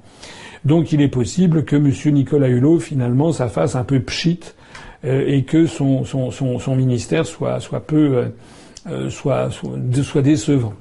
Donc 0.65 0.91
il 0.91 1.01
est 1.01 1.07
possible 1.07 1.63
que 1.63 1.75
monsieur 1.75 2.11
Nicolas 2.11 2.47
Hulot, 2.47 2.79
finalement, 2.79 3.31
ça 3.31 3.49
un 3.75 3.83
peu 3.83 3.99
pchit 3.99 4.39
euh, 5.05 5.23
et 5.27 5.43
que 5.43 5.67
son, 5.67 6.03
ministère 6.75 7.25
soit, 7.25 7.59
peu... 7.85 8.25
Euh, 8.87 9.09
soit, 9.09 9.49
soit, 9.49 10.21
décevant. 10.21 10.73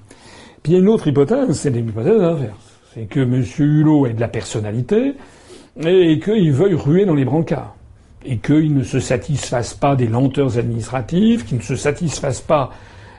Puis 0.63 0.73
il 0.73 0.75
y 0.75 0.79
a 0.79 0.81
une 0.81 0.89
autre 0.89 1.07
hypothèse, 1.09 1.59
c'est 1.59 1.71
l'hypothèse 1.71 2.21
inverse. 2.21 2.81
C'est 2.93 3.05
que 3.05 3.21
M. 3.21 3.43
Hulot 3.59 4.07
ait 4.07 4.13
de 4.13 4.21
la 4.21 4.29
personnalité 4.29 5.15
et 5.81 6.21
qu'il 6.21 6.53
veuille 6.53 6.75
ruer 6.75 7.07
dans 7.07 7.15
les 7.15 7.25
brancards. 7.25 7.75
Et 8.27 8.39
qu'il 8.39 8.75
ne 8.75 8.83
se 8.83 9.01
satisfasse 9.01 9.75
pas 9.75 9.97
des 9.97 10.07
lenteurs 10.07 10.59
administratives, 10.59 11.45
qu'il 11.45 11.59
ne 11.59 11.63
se 11.63 11.77
satisfasse 11.77 12.41
pas 12.41 12.71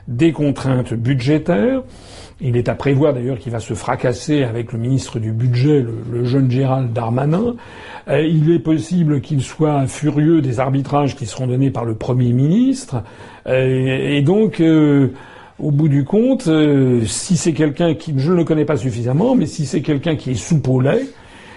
des 0.08 0.32
contraintes 0.32 0.94
budgétaires. 0.94 1.82
Il 2.40 2.56
est 2.56 2.68
à 2.68 2.74
prévoir 2.74 3.14
d'ailleurs 3.14 3.38
qu'il 3.38 3.52
va 3.52 3.60
se 3.60 3.72
fracasser 3.72 4.42
avec 4.42 4.72
le 4.72 4.78
ministre 4.78 5.18
du 5.18 5.32
Budget, 5.32 5.84
le, 6.10 6.24
jeune 6.24 6.50
Gérald 6.50 6.92
Darmanin. 6.92 7.54
Euh, 8.08 8.20
il 8.20 8.52
est 8.52 8.58
possible 8.58 9.22
qu'il 9.22 9.42
soit 9.42 9.86
furieux 9.86 10.42
des 10.42 10.60
arbitrages 10.60 11.16
qui 11.16 11.24
seront 11.24 11.46
donnés 11.46 11.70
par 11.70 11.86
le 11.86 11.94
Premier 11.94 12.32
ministre. 12.32 13.02
Euh, 13.46 14.16
et 14.16 14.20
donc, 14.20 14.60
euh, 14.60 15.12
au 15.58 15.70
bout 15.70 15.88
du 15.88 16.04
compte, 16.04 16.48
euh, 16.48 17.04
si 17.06 17.36
c'est 17.36 17.54
quelqu'un 17.54 17.94
qui, 17.94 18.12
je 18.16 18.32
ne 18.32 18.36
le 18.36 18.44
connais 18.44 18.66
pas 18.66 18.76
suffisamment, 18.76 19.34
mais 19.34 19.46
si 19.46 19.64
c'est 19.64 19.80
quelqu'un 19.80 20.16
qui 20.16 20.32
est 20.32 20.34
sous 20.34 20.60
lait, 20.80 21.06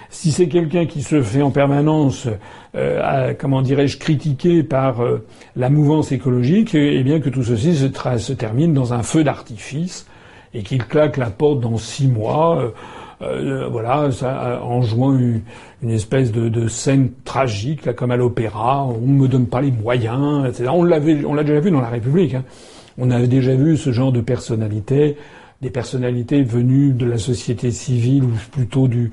si 0.09 0.31
c'est 0.31 0.47
quelqu'un 0.47 0.85
qui 0.85 1.03
se 1.03 1.21
fait 1.21 1.41
en 1.41 1.51
permanence, 1.51 2.27
euh, 2.75 3.33
comment 3.37 3.61
dirais-je, 3.61 3.97
critiquer 3.97 4.63
par 4.63 5.01
euh, 5.03 5.25
la 5.55 5.69
mouvance 5.69 6.11
écologique, 6.11 6.73
eh 6.73 7.03
bien 7.03 7.19
que 7.19 7.29
tout 7.29 7.43
ceci 7.43 7.75
se, 7.75 8.33
termine 8.33 8.73
dans 8.73 8.93
un 8.93 9.03
feu 9.03 9.23
d'artifice 9.23 10.07
et 10.53 10.63
qu'il 10.63 10.83
claque 10.83 11.17
la 11.17 11.29
porte 11.29 11.59
dans 11.59 11.77
six 11.77 12.07
mois. 12.07 12.73
voilà, 13.19 14.09
ça, 14.11 14.61
en 14.63 14.81
jouant 14.81 15.15
une, 15.15 15.41
espèce 15.89 16.31
de, 16.31 16.67
scène 16.67 17.11
tragique, 17.23 17.85
là, 17.85 17.93
comme 17.93 18.09
à 18.09 18.17
l'opéra. 18.17 18.85
On 18.85 19.05
ne 19.05 19.21
me 19.21 19.27
donne 19.27 19.45
pas 19.45 19.61
les 19.61 19.71
moyens, 19.71 20.47
etc. 20.47 20.69
On 20.73 20.83
l'avait, 20.83 21.23
on 21.23 21.35
l'a 21.35 21.43
déjà 21.43 21.59
vu 21.59 21.69
dans 21.69 21.81
la 21.81 21.89
République. 21.89 22.33
Hein. 22.33 22.43
On 22.97 23.11
avait 23.11 23.27
déjà 23.27 23.53
vu 23.53 23.77
ce 23.77 23.91
genre 23.91 24.11
de 24.11 24.21
personnalités, 24.21 25.17
des 25.61 25.69
personnalités 25.69 26.41
venues 26.41 26.93
de 26.93 27.05
la 27.05 27.17
société 27.17 27.71
civile 27.71 28.23
ou 28.23 28.31
plutôt 28.51 28.87
du, 28.87 29.11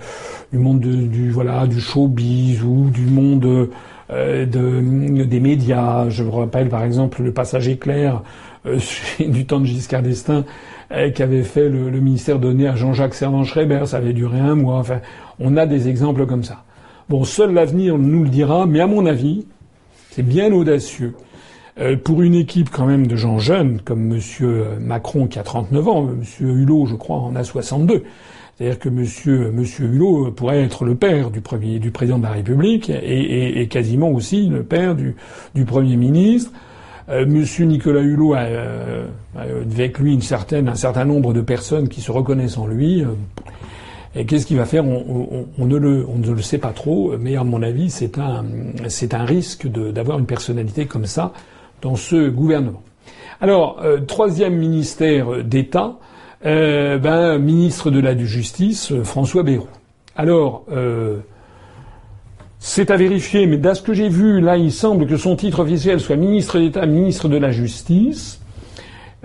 monde 0.53 0.81
du 0.81 1.31
voilà 1.31 1.67
du 1.67 1.81
showbiz 1.81 2.63
ou 2.63 2.89
du 2.91 3.07
monde 3.07 3.69
euh, 4.11 4.47
des 4.47 5.41
médias. 5.41 6.09
Je 6.09 6.23
me 6.23 6.31
rappelle 6.31 6.69
par 6.69 6.85
exemple 6.85 7.23
le 7.23 7.33
passage 7.33 7.67
éclair 7.67 8.23
euh, 8.67 8.79
du 9.19 9.47
temps 9.47 9.61
de 9.61 9.67
Giscard 9.67 10.03
d'Estaing 10.03 10.45
euh, 10.93 11.11
qui 11.11 11.23
avait 11.25 11.43
fait 11.43 11.69
le, 11.69 11.91
ministère 12.01 12.39
donné 12.39 12.69
à 12.69 12.77
Jean-Jacques 12.77 13.15
Servan-Schreiber. 13.15 13.83
Ça 13.87 13.97
avait 13.97 14.13
duré 14.13 14.39
un 14.39 14.55
mois. 14.55 14.79
Enfin, 14.79 15.01
on 15.41 15.57
a 15.57 15.67
des 15.67 15.89
exemples 15.89 16.27
comme 16.27 16.45
ça. 16.45 16.63
Bon, 17.09 17.25
seul 17.25 17.53
l'avenir 17.53 17.99
nous 17.99 18.23
le 18.23 18.29
dira, 18.29 18.67
mais 18.67 18.81
à 18.81 18.87
mon 18.87 19.07
avis, 19.07 19.47
c'est 20.11 20.23
bien 20.23 20.53
audacieux 20.53 21.15
euh, 21.79 21.97
pour 21.97 22.23
une 22.23 22.35
équipe 22.35 22.71
quand 22.71 22.87
même 22.87 23.07
de 23.07 23.17
gens 23.17 23.39
jeunes, 23.39 23.81
comme 23.85 24.03
Monsieur 24.03 24.65
Macron 24.81 25.27
qui 25.27 25.39
a 25.39 25.43
39 25.43 25.89
ans, 25.89 26.03
Monsieur 26.05 26.49
Hulot, 26.49 26.87
je 26.87 26.95
crois, 26.95 27.19
en 27.19 27.37
a 27.37 27.45
62. 27.45 28.03
C'est-à-dire 28.57 28.79
que 28.79 28.89
Monsieur, 28.89 29.51
Monsieur 29.53 29.85
Hulot 29.85 30.31
pourrait 30.31 30.63
être 30.63 30.87
le 30.87 30.95
père 30.95 31.31
du 31.31 31.43
premier, 31.43 31.79
du 31.79 31.91
président 31.91 32.19
de 32.19 32.23
la 32.23 32.31
République 32.31 32.89
et, 32.89 33.61
et, 33.61 33.69
quasiment 33.69 34.09
aussi 34.11 34.49
le 34.49 34.63
père 34.63 34.95
du, 34.95 35.17
du 35.55 35.67
premier 35.67 35.97
ministre. 35.97 36.51
Euh, 37.11 37.27
Monsieur 37.27 37.67
Nicolas 37.67 38.01
Hulot 38.01 38.33
a 38.33 38.39
euh, 38.39 39.07
avec 39.37 39.99
lui 39.99 40.15
une 40.15 40.23
certaine, 40.23 40.69
un 40.69 40.75
certain 40.75 41.05
nombre 41.05 41.35
de 41.35 41.43
personnes 41.43 41.91
qui 41.91 42.01
se 42.01 42.11
reconnaissent 42.11 42.57
en 42.57 42.67
lui. 42.67 43.05
Et 44.15 44.25
qu'est-ce 44.25 44.47
qu'il 44.47 44.57
va 44.57 44.65
faire? 44.65 44.87
On, 44.87 45.47
on, 45.59 45.67
ne 45.67 45.77
le, 45.77 46.07
on 46.09 46.17
ne 46.17 46.31
le 46.31 46.41
sait 46.41 46.57
pas 46.57 46.73
trop, 46.73 47.13
mais 47.21 47.37
à 47.37 47.45
mon 47.45 47.61
avis, 47.61 47.91
c'est 47.91 48.17
un, 48.17 48.47
c'est 48.89 49.13
un 49.13 49.27
risque 49.27 49.69
d'avoir 49.69 50.19
une 50.19 50.25
personnalité 50.25 50.87
comme 50.87 51.05
ça 51.05 51.35
dans 51.83 51.97
ce 51.97 52.29
gouvernement. 52.29 52.83
Alors, 53.41 53.81
euh, 53.83 54.01
troisième 54.01 54.57
ministère 54.57 55.45
d'État, 55.45 55.99
euh, 56.47 56.99
ben, 56.99 57.39
ministre 57.39 57.91
de 57.91 58.01
la 58.01 58.17
Justice, 58.17 58.93
euh, 58.93 59.05
François 59.05 59.43
Bayrou. 59.43 59.67
Alors, 60.17 60.65
c'est 62.59 62.91
à 62.91 62.97
vérifier, 62.97 63.47
mais 63.47 63.59
d'à 63.59 63.75
ce 63.75 63.83
que 63.83 63.93
j'ai 63.93 64.09
vu, 64.09 64.41
là, 64.41 64.57
il 64.57 64.73
semble 64.73 65.07
que 65.07 65.19
son 65.19 65.37
titre 65.37 65.61
officiel 65.61 66.01
soit 66.01 66.17
ministre 66.17 66.59
d'État, 66.59 66.87
ministre 66.87 67.29
de 67.29 67.37
la 67.37 67.51
Justice. 67.51 68.41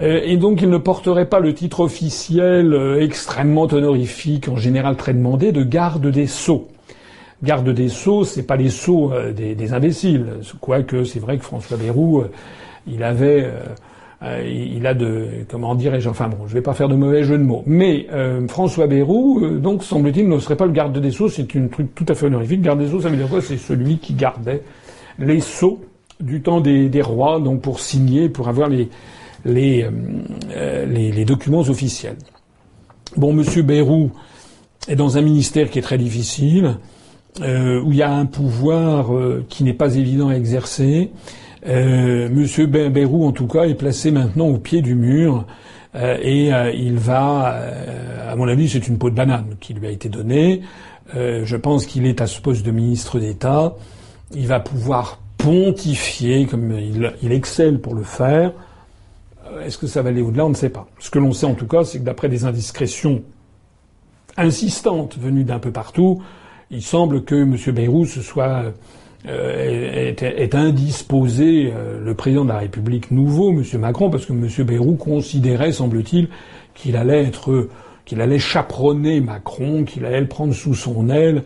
Et 0.01 0.35
donc, 0.35 0.61
il 0.61 0.69
ne 0.69 0.77
porterait 0.77 1.29
pas 1.29 1.39
le 1.39 1.53
titre 1.53 1.79
officiel 1.79 2.97
extrêmement 2.99 3.69
honorifique, 3.71 4.49
en 4.49 4.57
général 4.57 4.97
très 4.97 5.13
demandé, 5.13 5.53
de 5.53 5.63
garde 5.63 6.07
des 6.07 6.27
Sceaux 6.27 6.67
garde 7.43 7.69
des 7.69 7.89
sceaux, 7.89 8.23
c'est 8.23 8.43
pas 8.43 8.55
les 8.55 8.69
sceaux 8.69 9.11
euh, 9.11 9.33
des, 9.33 9.73
imbéciles. 9.73 10.25
Quoique 10.59 11.03
c'est 11.03 11.19
vrai 11.19 11.37
que 11.37 11.43
François 11.43 11.77
Bayrou, 11.77 12.21
euh, 12.21 12.31
il 12.87 13.03
avait, 13.03 13.49
euh, 14.23 14.43
il 14.43 14.85
a 14.85 14.93
de, 14.93 15.45
comment 15.49 15.75
dirais-je, 15.75 16.09
enfin 16.09 16.27
bon, 16.27 16.47
je 16.47 16.53
vais 16.53 16.61
pas 16.61 16.73
faire 16.73 16.89
de 16.89 16.95
mauvais 16.95 17.23
jeu 17.23 17.37
de 17.37 17.43
mots. 17.43 17.63
Mais 17.65 18.07
François 18.47 18.87
Bayrou, 18.87 19.59
donc 19.59 19.83
semble-t-il, 19.83 20.27
ne 20.27 20.39
serait 20.39 20.55
pas 20.55 20.65
le 20.65 20.71
garde 20.71 20.97
des 20.97 21.11
sceaux. 21.11 21.29
C'est 21.29 21.53
une 21.55 21.69
truc 21.69 21.93
tout 21.95 22.05
à 22.07 22.15
fait 22.15 22.27
honorifique. 22.27 22.61
Garde 22.61 22.79
des 22.79 22.87
sceaux, 22.87 23.01
ça 23.01 23.09
veut 23.09 23.17
dire 23.17 23.29
quoi? 23.29 23.41
C'est 23.41 23.57
celui 23.57 23.97
qui 23.97 24.13
gardait 24.13 24.61
les 25.19 25.39
sceaux 25.39 25.81
du 26.19 26.41
temps 26.41 26.61
des, 26.61 27.01
rois, 27.01 27.39
donc 27.39 27.61
pour 27.61 27.79
signer, 27.79 28.29
pour 28.29 28.47
avoir 28.47 28.69
les 28.69 29.85
documents 31.25 31.61
officiels. 31.61 32.17
Bon, 33.17 33.33
Monsieur 33.33 33.63
Bayrou 33.63 34.11
est 34.87 34.95
dans 34.95 35.17
un 35.17 35.21
ministère 35.21 35.69
qui 35.69 35.79
est 35.79 35.83
très 35.83 35.97
difficile. 35.97 36.77
Euh, 37.39 37.81
où 37.81 37.93
il 37.93 37.97
y 37.97 38.03
a 38.03 38.11
un 38.11 38.25
pouvoir 38.25 39.15
euh, 39.15 39.45
qui 39.47 39.63
n'est 39.63 39.73
pas 39.73 39.95
évident 39.95 40.27
à 40.27 40.33
exercer. 40.33 41.11
Euh, 41.65 42.27
Monsieur 42.29 42.65
Bayrou, 42.65 43.25
en 43.25 43.31
tout 43.31 43.47
cas, 43.47 43.63
est 43.63 43.75
placé 43.75 44.11
maintenant 44.11 44.47
au 44.47 44.57
pied 44.57 44.81
du 44.81 44.95
mur 44.95 45.45
et 45.93 46.51
il 46.73 46.97
va, 46.97 47.53
à 48.29 48.33
mon 48.37 48.47
avis, 48.47 48.69
c'est 48.69 48.87
une 48.87 48.97
peau 48.97 49.09
de 49.09 49.15
banane 49.15 49.57
qui 49.59 49.73
lui 49.73 49.87
a 49.87 49.89
été 49.89 50.07
donnée. 50.07 50.61
je 51.13 51.55
pense 51.57 51.85
qu'il 51.85 52.05
est 52.05 52.21
à 52.21 52.27
ce 52.27 52.39
poste 52.39 52.65
de 52.65 52.71
ministre 52.71 53.19
d'État. 53.19 53.75
Il 54.33 54.47
va 54.47 54.61
pouvoir 54.61 55.19
pontifier 55.37 56.45
comme 56.45 56.71
il, 56.79 57.11
il 57.21 57.33
excelle 57.33 57.81
pour 57.81 57.93
le 57.93 58.03
faire. 58.03 58.53
Est-ce 59.65 59.77
que 59.77 59.85
ça 59.85 60.01
va 60.01 60.11
aller 60.11 60.21
au-delà? 60.21 60.45
On 60.45 60.49
ne 60.51 60.55
sait 60.55 60.69
pas. 60.69 60.87
Ce 60.97 61.09
que 61.09 61.19
l'on 61.19 61.33
sait 61.33 61.45
en 61.45 61.55
tout 61.55 61.67
cas, 61.67 61.83
c'est 61.83 61.99
que 61.99 62.05
d'après 62.05 62.29
des 62.29 62.45
indiscrétions 62.45 63.21
insistantes 64.37 65.17
venues 65.17 65.43
d'un 65.43 65.59
peu 65.59 65.71
partout, 65.71 66.21
il 66.71 66.81
semble 66.81 67.23
que 67.23 67.35
M. 67.35 67.57
Bayrou 67.73 68.05
se 68.05 68.21
soit 68.21 68.63
est, 69.27 70.23
est, 70.23 70.55
indisposé 70.55 71.71
le 72.03 72.13
président 72.15 72.43
de 72.43 72.49
la 72.49 72.57
République 72.57 73.11
nouveau, 73.11 73.51
M. 73.51 73.63
Macron, 73.79 74.09
parce 74.09 74.25
que 74.25 74.33
M. 74.33 74.47
Bayrou 74.65 74.95
considérait, 74.95 75.71
semble-t-il, 75.71 76.29
qu'il 76.73 76.95
allait 76.95 77.23
être 77.23 77.67
qu'il 78.05 78.21
allait 78.21 78.39
chaperonner 78.39 79.21
Macron, 79.21 79.83
qu'il 79.83 80.05
allait 80.05 80.21
le 80.21 80.27
prendre 80.27 80.53
sous 80.53 80.73
son 80.73 81.09
aile 81.09 81.43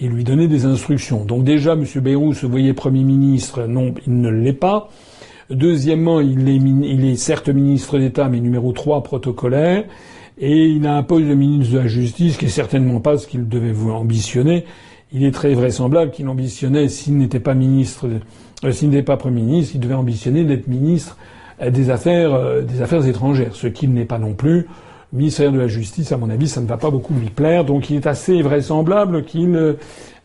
et 0.00 0.08
lui 0.08 0.24
donner 0.24 0.48
des 0.48 0.64
instructions. 0.64 1.24
Donc 1.24 1.44
déjà, 1.44 1.72
M. 1.72 1.84
Bayrou 1.96 2.34
se 2.34 2.46
voyait 2.46 2.72
Premier 2.72 3.04
ministre, 3.04 3.64
non, 3.64 3.94
il 4.06 4.20
ne 4.20 4.30
l'est 4.30 4.52
pas. 4.52 4.90
Deuxièmement, 5.50 6.20
il 6.20 6.48
est, 6.48 6.56
il 6.56 7.04
est 7.04 7.16
certes 7.16 7.48
ministre 7.48 7.98
d'État, 7.98 8.28
mais 8.28 8.40
numéro 8.40 8.72
3 8.72 9.02
protocolaire. 9.02 9.84
Et 10.38 10.66
il 10.66 10.86
a 10.86 10.96
un 10.96 11.02
poste 11.02 11.26
de 11.26 11.34
ministre 11.34 11.74
de 11.74 11.78
la 11.78 11.86
Justice 11.86 12.36
qui 12.36 12.46
est 12.46 12.48
certainement 12.48 13.00
pas 13.00 13.18
ce 13.18 13.26
qu'il 13.26 13.48
devait 13.48 13.72
vous 13.72 13.92
ambitionner. 13.92 14.64
Il 15.12 15.24
est 15.24 15.30
très 15.30 15.54
vraisemblable 15.54 16.10
qu'il 16.10 16.28
ambitionnait, 16.28 16.88
s'il 16.88 17.16
n'était 17.16 17.38
pas 17.38 17.54
ministre, 17.54 18.08
euh, 18.64 18.72
s'il 18.72 18.90
n'était 18.90 19.04
pas 19.04 19.16
Premier 19.16 19.42
ministre, 19.42 19.76
il 19.76 19.80
devait 19.80 19.94
ambitionner 19.94 20.42
d'être 20.42 20.66
ministre 20.66 21.16
euh, 21.62 21.70
des 21.70 21.90
Affaires, 21.90 22.34
euh, 22.34 22.62
des 22.62 22.82
Affaires 22.82 23.06
étrangères, 23.06 23.54
ce 23.54 23.68
qu'il 23.68 23.92
n'est 23.92 24.06
pas 24.06 24.18
non 24.18 24.34
plus. 24.34 24.66
Ministère 25.12 25.52
de 25.52 25.58
la 25.58 25.68
Justice, 25.68 26.10
à 26.10 26.16
mon 26.16 26.28
avis, 26.28 26.48
ça 26.48 26.60
ne 26.60 26.66
va 26.66 26.78
pas 26.78 26.90
beaucoup 26.90 27.14
lui 27.14 27.30
plaire, 27.30 27.64
donc 27.64 27.88
il 27.90 27.96
est 27.96 28.06
assez 28.08 28.42
vraisemblable 28.42 29.22
qu'il 29.24 29.76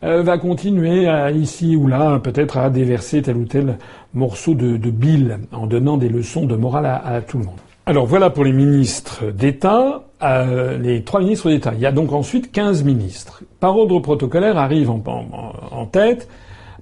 va 0.02 0.38
continuer 0.38 1.06
à, 1.06 1.30
ici 1.30 1.76
ou 1.76 1.86
là, 1.86 2.18
peut-être 2.18 2.58
à 2.58 2.70
déverser 2.70 3.22
tel 3.22 3.36
ou 3.36 3.44
tel 3.44 3.78
morceau 4.14 4.54
de, 4.54 4.76
de 4.76 4.90
bile 4.90 5.38
en 5.52 5.68
donnant 5.68 5.96
des 5.96 6.08
leçons 6.08 6.44
de 6.44 6.56
morale 6.56 6.86
à, 6.86 7.20
tout 7.20 7.38
le 7.38 7.44
monde. 7.44 7.58
Alors 7.90 8.06
voilà 8.06 8.30
pour 8.30 8.44
les 8.44 8.52
ministres 8.52 9.32
d'État, 9.32 10.04
euh, 10.22 10.78
les 10.78 11.02
trois 11.02 11.18
ministres 11.18 11.50
d'État. 11.50 11.72
Il 11.74 11.80
y 11.80 11.86
a 11.86 11.90
donc 11.90 12.12
ensuite 12.12 12.52
15 12.52 12.84
ministres. 12.84 13.42
Par 13.58 13.76
ordre 13.76 13.98
protocolaire 13.98 14.58
arrive 14.58 14.90
en, 14.90 15.86
tête 15.90 16.28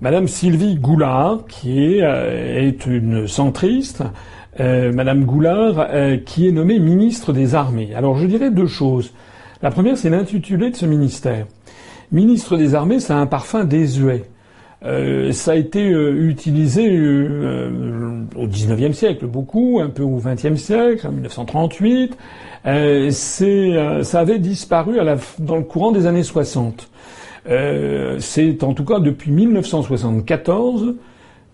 Madame 0.03 0.29
Sylvie 0.29 0.75
Goulard, 0.75 1.47
qui 1.49 1.83
est, 1.83 2.03
euh, 2.03 2.71
une 2.87 3.27
centriste, 3.27 4.03
euh, 4.61 4.93
Madame 4.93 5.25
Goulard, 5.25 5.87
euh, 5.89 6.19
qui 6.19 6.47
est 6.47 6.53
nommée 6.53 6.79
ministre 6.79 7.33
des 7.33 7.55
Armées. 7.55 7.95
Alors 7.97 8.19
je 8.19 8.27
dirais 8.27 8.51
deux 8.51 8.67
choses. 8.67 9.15
La 9.63 9.71
première, 9.71 9.97
c'est 9.97 10.11
l'intitulé 10.11 10.69
de 10.73 10.77
ce 10.77 10.85
ministère. 10.85 11.47
Ministre 12.13 12.59
des 12.59 12.75
Armées, 12.75 13.01
ça 13.01 13.17
a 13.17 13.19
un 13.19 13.27
parfum 13.27 13.65
désuet. 13.65 14.25
Euh, 14.85 15.33
ça 15.33 15.53
a 15.53 15.55
été 15.57 15.89
utilisé 15.89 16.89
au 18.37 18.47
XIXe 18.47 18.97
siècle 18.97 19.27
beaucoup, 19.27 19.81
un 19.83 19.89
peu 19.89 20.03
au 20.03 20.21
XXe 20.25 20.57
siècle, 20.57 21.07
en 21.07 21.13
1938. 21.13 22.17
ça 23.11 24.21
avait 24.21 24.39
disparu 24.39 25.01
à 25.01 25.05
la, 25.05 25.17
dans 25.39 25.57
le 25.57 25.65
courant 25.65 25.91
des 25.93 26.07
années 26.07 26.23
60. 26.23 26.89
c'est 27.47 28.63
en 28.63 28.75
tout 28.75 28.85
cas 28.85 29.01
depuis 29.01 29.33
1974 29.33 30.95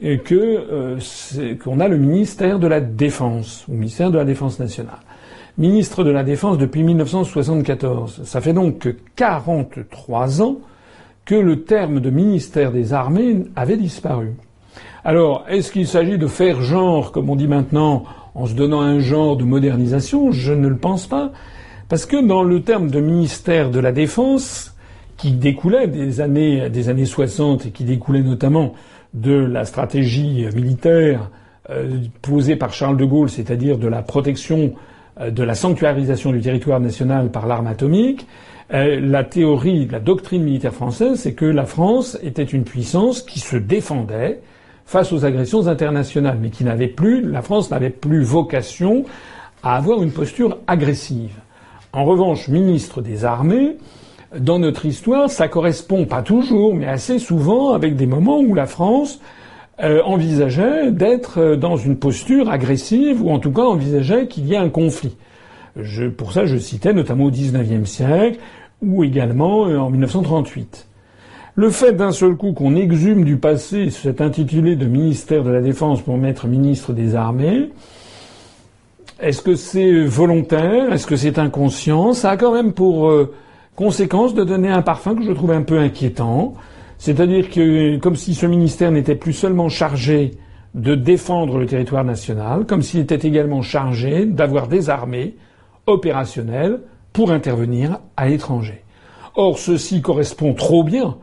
que 0.01 0.35
euh, 0.35 1.55
qu'on 1.63 1.81
a 1.81 1.89
le 1.89 1.97
ministère 1.97 2.59
de 2.59 2.67
la 2.67 2.81
Défense, 2.81 3.65
ou 3.69 3.73
ministère 3.73 4.11
de 4.11 4.19
la 4.19 4.25
Défense 4.25 4.59
nationale. 4.59 4.99
Ministre 5.57 6.03
de 6.03 6.11
la 6.11 6.25
Défense 6.25 6.59
depuis 6.59 6.83
1974. 6.83 8.23
Ça 8.25 8.41
fait 8.41 8.53
donc 8.53 8.93
43 9.17 10.43
ans 10.43 10.57
que 11.25 11.35
le 11.35 11.63
terme 11.63 12.01
de 12.01 12.11
ministère 12.11 12.73
des 12.73 12.93
Armées 12.93 13.45
avait 13.57 13.77
disparu. 13.77 14.33
Alors, 15.05 15.45
est-ce 15.49 15.73
qu'il 15.73 15.87
s'agit 15.87 16.19
de 16.19 16.27
faire 16.27 16.63
genre, 16.63 17.13
comme 17.13 17.31
on 17.31 17.37
dit 17.37 17.49
maintenant, 17.49 18.05
en 18.35 18.47
se 18.47 18.55
donnant 18.55 18.81
un 18.81 19.01
genre 19.01 19.37
de 19.37 19.45
modernisation? 19.45 20.33
Je 20.33 20.53
ne 20.53 20.69
le 20.69 20.77
pense 20.77 21.07
pas. 21.07 21.33
Parce 21.89 22.07
que 22.07 22.25
dans 22.25 22.43
le 22.43 22.63
terme 22.63 22.91
de 22.91 23.01
ministère 23.01 23.71
de 23.71 23.81
la 23.81 23.93
Défense, 23.93 24.75
qui 25.17 25.33
découlait 25.33 25.87
des 25.87 26.21
années, 26.21 26.69
des 26.71 26.89
années 26.89 27.05
60 27.05 27.67
et 27.67 27.71
qui 27.71 27.85
découlait 27.85 28.23
notamment 28.23 28.75
de 29.13 29.35
la 29.35 29.65
stratégie 29.65 30.47
militaire 30.55 31.31
euh, 31.71 31.99
posée 32.21 32.57
par 32.57 32.73
Charles 32.73 32.97
de 32.97 33.05
Gaulle, 33.05 33.31
c'est-à-dire 33.31 33.79
de 33.79 33.87
la 33.87 34.03
protection, 34.03 34.75
euh, 35.21 35.31
de 35.31 35.43
la 35.43 35.55
sanctuarisation 35.55 36.33
du 36.33 36.41
territoire 36.41 36.81
national 36.81 37.31
par 37.31 37.47
l'arme 37.47 37.69
atomique, 37.69 38.27
euh, 38.73 38.99
la 39.01 39.25
théorie, 39.25 39.87
la 39.91 40.01
doctrine 40.01 40.43
militaire 40.43 40.73
française, 40.73 41.21
c'est 41.21 41.35
que 41.35 41.45
la 41.45 41.67
France 41.67 42.19
était 42.23 42.43
une 42.45 42.65
puissance 42.65 43.23
qui 43.23 43.41
se 43.41 43.57
défendait 43.57 44.41
face 44.87 45.13
aux 45.13 45.25
agressions 45.25 45.67
internationales, 45.67 46.39
mais 46.41 46.51
qui 46.51 46.65
n'avait 46.65 46.89
plus, 46.89 47.23
la 47.23 47.43
France 47.43 47.71
n'avait 47.71 47.91
plus 47.91 48.23
vocation 48.23 49.05
à 49.63 49.77
avoir 49.77 50.03
une 50.03 50.13
posture 50.13 50.59
agressive. 50.67 51.33
En 51.93 52.05
revanche, 52.05 52.49
ministre 52.49 53.03
des 53.03 53.25
Armées, 53.25 53.77
dans 54.39 54.59
notre 54.59 54.85
histoire, 54.87 55.31
ça 55.31 55.49
correspond 55.49 56.07
pas 56.07 56.23
toujours, 56.23 56.75
mais 56.75 56.87
assez 56.87 57.19
souvent 57.19 57.73
avec 57.73 57.97
des 57.97 58.07
moments 58.07 58.41
où 58.41 58.55
la 58.55 58.67
France 58.67 59.21
euh, 59.83 60.03
envisageait 60.05 60.91
d'être 60.91 61.39
euh, 61.39 61.57
dans 61.57 61.77
une 61.77 61.97
posture 61.97 62.51
agressive, 62.51 63.23
ou 63.23 63.31
en 63.31 63.39
tout 63.39 63.53
cas 63.53 63.63
envisageait 63.63 64.27
qu'il 64.27 64.47
y 64.47 64.55
ait 64.55 64.59
un 64.59 64.71
conflit. 64.71 65.17
Pour 66.17 66.33
ça, 66.33 66.47
je 66.47 66.57
citais 66.57 66.93
notamment 66.93 67.25
au 67.25 67.31
XIXe 67.31 67.89
siècle, 67.89 68.39
ou 68.83 69.05
également 69.05 69.67
euh, 69.67 69.79
en 69.79 69.91
1938. 69.91 70.87
Le 71.57 71.71
fait 71.71 71.93
d'un 71.93 72.13
seul 72.13 72.37
coup 72.37 72.53
qu'on 72.53 72.77
exhume 72.77 73.25
du 73.25 73.37
passé 73.37 73.91
cet 73.91 74.21
intitulé 74.21 74.77
de 74.77 74.87
ministère 74.87 75.45
de 75.45 75.51
la 75.51 75.61
Défense 75.61 76.03
pour 76.03 76.19
mettre 76.19 76.47
ministre 76.49 76.93
des 76.93 77.15
Armées, 77.15 77.71
est-ce 79.21 79.43
que 79.43 79.55
c'est 79.55 80.05
volontaire? 80.05 80.93
Est-ce 80.93 81.07
que 81.07 81.17
c'est 81.17 81.39
inconscient? 81.39 82.13
Ça 82.13 82.31
a 82.31 82.37
quand 82.37 82.53
même 82.53 82.73
pour 82.73 83.09
Conséquence 83.77 84.35
de 84.35 84.45
donner 84.45 84.69
un 84.69 84.83
parfum 84.83 85.17
que 85.17 85.25
je 85.25 85.33
trouve 85.33 85.51
un 85.51 85.63
peu 85.63 85.79
inquiétant. 85.79 86.55
C'est-à-dire 86.99 87.51
que, 87.51 87.97
comme 87.99 88.15
si 88.15 88.35
ce 88.35 88.47
ministère 88.47 88.93
n'était 88.93 89.17
plus 89.17 89.33
seulement 89.33 89.69
chargé 89.69 90.31
de 90.75 90.95
défendre 90.95 91.59
le 91.59 91.67
territoire 91.67 92.05
national, 92.05 92.67
comme 92.67 92.83
s'il 92.83 93.01
était 93.01 93.27
également 93.27 93.63
chargé 93.63 94.27
d'avoir 94.27 94.69
des 94.69 94.91
armées 94.91 95.35
opérationnelles 95.87 96.81
pour 97.13 97.31
intervenir 97.31 98.01
à 98.17 98.29
l'étranger. 98.29 98.83
Or, 99.37 99.59
ceci 99.59 100.03
correspond 100.03 100.55
trop 100.55 100.85
bien 100.85 101.17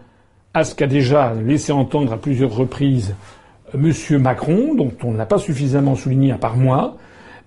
à 0.53 0.63
ce 0.63 0.75
qu'a 0.75 0.87
déjà 0.87 1.33
laissé 1.33 1.71
entendre 1.71 2.11
à 2.11 2.17
plusieurs 2.17 2.53
reprises 2.53 3.15
M. 3.73 3.93
Macron, 4.19 4.75
dont 4.75 4.91
on 5.03 5.11
n'a 5.11 5.25
pas 5.25 5.37
suffisamment 5.37 5.95
souligné 5.95 6.31
à 6.31 6.37
part 6.37 6.57
moi, 6.57 6.97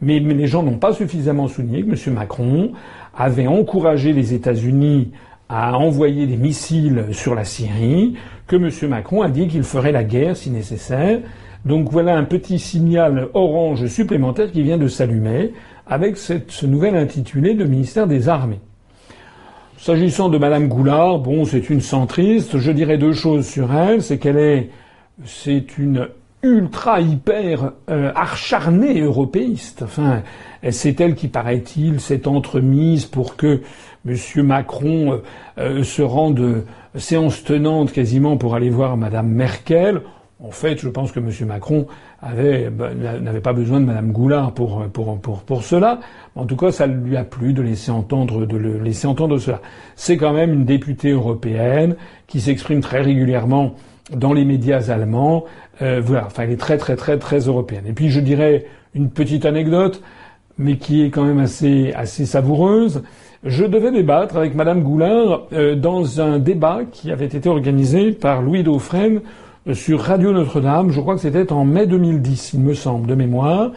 mais, 0.01 0.19
les 0.19 0.47
gens 0.47 0.63
n'ont 0.63 0.79
pas 0.79 0.93
suffisamment 0.93 1.49
souligné 1.49 1.83
que 1.83 1.91
M. 1.91 2.15
Macron 2.15 2.73
avait 3.17 3.47
encouragé 3.47 4.13
les 4.13 4.35
États-Unis 4.35 5.13
à 5.49 5.79
envoyer 5.79 6.27
des 6.27 6.37
missiles 6.37 7.07
sur 7.13 7.35
la 7.35 7.45
Syrie, 7.45 8.15
que 8.47 8.57
M. 8.57 8.71
Macron 8.91 9.23
a 9.23 9.29
dit 9.29 9.49
qu'il 9.49 9.63
ferait 9.63 9.93
la 9.93 10.05
guerre 10.05 10.37
si 10.37 10.51
nécessaire. 10.51 11.21
Donc 11.65 11.91
voilà 11.91 12.17
un 12.17 12.25
petit 12.25 12.59
signal 12.59 13.29
orange 13.35 13.87
supplémentaire 13.87 14.51
qui 14.51 14.63
vient 14.63 14.79
de 14.79 14.89
s'allumer 14.89 15.53
avec 15.87 16.17
cette, 16.17 16.51
ce 16.51 16.67
nouvel 16.67 16.97
intitulé 16.97 17.55
de 17.55 17.65
ministère 17.65 18.07
des 18.07 18.29
Armées. 18.29 18.61
S'agissant 19.79 20.29
de 20.31 20.39
Madame 20.39 20.69
Goulard, 20.69 21.19
bon, 21.19 21.45
c'est 21.45 21.69
une 21.69 21.83
centriste. 21.83 22.59
Je 22.59 22.73
dirais 22.73 22.97
deux 22.97 23.13
choses 23.13 23.47
sur 23.47 23.75
elle. 23.75 24.03
C'est 24.03 24.19
qu'elle 24.19 24.39
est, 24.39 24.71
c'est 25.25 25.77
une 25.77 26.09
ultra 26.43 27.01
hyper 27.01 27.73
euh, 27.91 28.13
acharnée 28.15 29.01
européiste. 29.01 29.83
Enfin, 29.83 30.23
c'est 30.71 31.01
elle 31.01 31.15
qui, 31.15 31.29
paraît-il, 31.29 32.01
s'est 32.01 32.27
entremise 32.27 33.07
pour 33.07 33.37
que 33.37 33.61
M. 34.07 34.17
Macron 34.43 35.13
euh, 35.13 35.19
euh, 35.59 35.83
se 35.83 36.03
rende 36.03 36.65
séance 36.97 37.43
tenante 37.45 37.93
quasiment 37.93 38.37
pour 38.37 38.55
aller 38.55 38.71
voir 38.71 38.97
Mme 38.97 39.29
Merkel. 39.29 40.01
En 40.45 40.51
fait, 40.51 40.79
je 40.79 40.91
pense 40.91 41.11
que 41.11 41.21
M. 41.21 41.31
Macron 41.47 41.87
bah, 42.21 42.29
n'avait 42.95 43.41
pas 43.41 43.55
besoin 43.55 43.81
de 43.81 43.87
Mme 43.87 44.13
Goulard 44.13 44.53
pour, 44.53 44.85
pour, 44.93 45.19
pour, 45.19 45.41
pour 45.41 45.63
cela. 45.63 46.01
En 46.37 46.45
tout 46.45 46.57
cas, 46.57 46.71
ça 46.71 46.87
lui 46.87 47.17
a 47.17 47.25
plu 47.25 47.55
de 47.55 47.63
laisser 47.63 47.91
entendre, 47.91 48.45
de 48.45 48.57
le 48.59 48.79
laisser 48.79 49.07
entendre 49.07 49.39
cela. 49.39 49.63
C'est 49.97 50.19
quand 50.19 50.35
même 50.35 50.53
une 50.53 50.67
députée 50.67 51.13
européenne 51.13 51.97
qui 52.27 52.43
s'exprime 52.43 52.83
très 52.83 53.01
régulièrement 53.01 53.75
dans 54.13 54.35
les 54.35 54.45
médias 54.45 54.91
allemands. 54.91 55.47
Euh, 55.81 56.03
voilà, 56.05 56.27
enfin, 56.27 56.43
elle 56.43 56.51
est 56.51 56.61
très 56.61 56.77
très 56.77 56.97
très 56.97 57.19
très 57.19 57.39
européenne. 57.39 57.85
Et 57.87 57.95
puis 57.95 58.11
je 58.11 58.21
dirais 58.21 58.67
une 58.95 59.09
petite 59.09 59.47
anecdote, 59.47 60.03
mais 60.59 60.77
qui 60.77 61.05
est 61.05 61.09
quand 61.09 61.25
même 61.25 61.39
assez 61.41 61.95
assez 61.95 62.27
savoureuse. 62.27 63.03
Je 63.45 63.65
devais 63.65 63.91
débattre 63.91 64.37
avec 64.37 64.55
Madame 64.55 64.83
Goulard 64.83 65.47
euh, 65.55 65.75
dans 65.75 66.21
un 66.21 66.39
débat 66.39 66.81
qui 66.93 67.11
avait 67.11 67.25
été 67.25 67.49
organisé 67.49 68.13
par 68.13 68.43
Louis 68.43 68.63
Dauphren 68.63 69.21
sur 69.73 70.01
Radio 70.01 70.33
Notre-Dame. 70.33 70.91
Je 70.91 71.01
crois 71.01 71.15
que 71.15 71.21
c'était 71.21 71.53
en 71.53 71.65
mai 71.65 71.87
2010, 71.87 72.53
il 72.55 72.61
me 72.61 72.75
semble, 72.75 73.07
de 73.07 73.15
mémoire. 73.15 73.73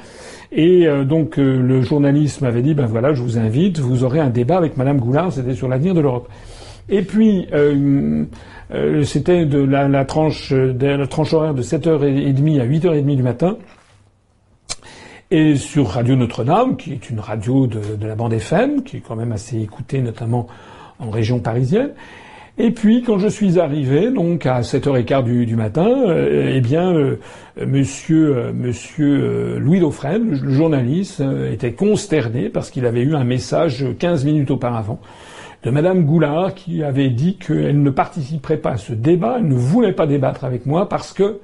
Et 0.51 0.87
donc 1.05 1.35
le 1.37 1.81
journaliste 1.81 2.41
m'avait 2.41 2.61
dit 2.61 2.73
ben 2.73 2.85
voilà, 2.85 3.13
je 3.13 3.21
vous 3.21 3.37
invite, 3.37 3.79
vous 3.79 4.05
aurez 4.05 4.19
un 4.19 4.29
débat 4.29 4.57
avec 4.57 4.77
Madame 4.77 4.97
Goulard. 4.97 5.31
C'était 5.31 5.55
sur 5.55 5.67
l'avenir 5.67 5.93
de 5.93 5.99
l'Europe. 5.99 6.29
Et 6.89 7.01
puis 7.01 7.47
euh, 8.73 9.03
c'était 9.03 9.45
de 9.45 9.59
la, 9.59 10.05
tranche, 10.05 10.51
de 10.51 10.85
la 10.85 11.07
tranche 11.07 11.33
horaire 11.33 11.53
de 11.53 11.61
7h30 11.61 12.59
à 12.59 12.65
8h30 12.65 13.15
du 13.15 13.23
matin. 13.23 13.57
Et 15.29 15.57
sur 15.57 15.89
Radio 15.89 16.15
Notre-Dame, 16.15 16.77
qui 16.77 16.93
est 16.93 17.09
une 17.09 17.19
radio 17.19 17.67
de, 17.67 18.05
la 18.05 18.15
bande 18.15 18.33
FM, 18.33 18.83
qui 18.83 18.97
est 18.97 19.01
quand 19.01 19.17
même 19.17 19.33
assez 19.33 19.61
écoutée, 19.61 20.01
notamment 20.01 20.47
en 20.99 21.09
région 21.09 21.39
parisienne. 21.39 21.91
Et 22.59 22.71
puis, 22.71 23.03
quand 23.03 23.19
je 23.19 23.27
suis 23.27 23.59
arrivé, 23.59 24.09
donc 24.09 24.47
à 24.47 24.61
7h15 24.61 25.23
du, 25.23 25.45
du 25.45 25.55
matin, 25.55 25.87
euh, 25.87 26.53
eh 26.55 26.59
bien, 26.59 26.91
euh, 26.91 27.19
monsieur, 27.67 28.35
euh, 28.35 28.51
monsieur 28.51 29.59
Louis 29.59 29.79
Dauphren, 29.79 30.31
le 30.31 30.51
journaliste, 30.51 31.21
était 31.51 31.73
consterné 31.73 32.49
parce 32.49 32.71
qu'il 32.71 32.87
avait 32.87 33.01
eu 33.01 33.15
un 33.15 33.23
message 33.23 33.85
15 33.99 34.25
minutes 34.25 34.49
auparavant 34.49 34.99
de 35.63 35.69
Madame 35.69 36.03
Goulard 36.03 36.55
qui 36.55 36.83
avait 36.83 37.09
dit 37.09 37.37
qu'elle 37.37 37.81
ne 37.81 37.89
participerait 37.91 38.57
pas 38.57 38.71
à 38.71 38.77
ce 38.77 38.93
débat, 38.93 39.35
elle 39.37 39.47
ne 39.47 39.55
voulait 39.55 39.93
pas 39.93 40.07
débattre 40.07 40.43
avec 40.43 40.65
moi 40.65 40.89
parce 40.89 41.13
que, 41.13 41.39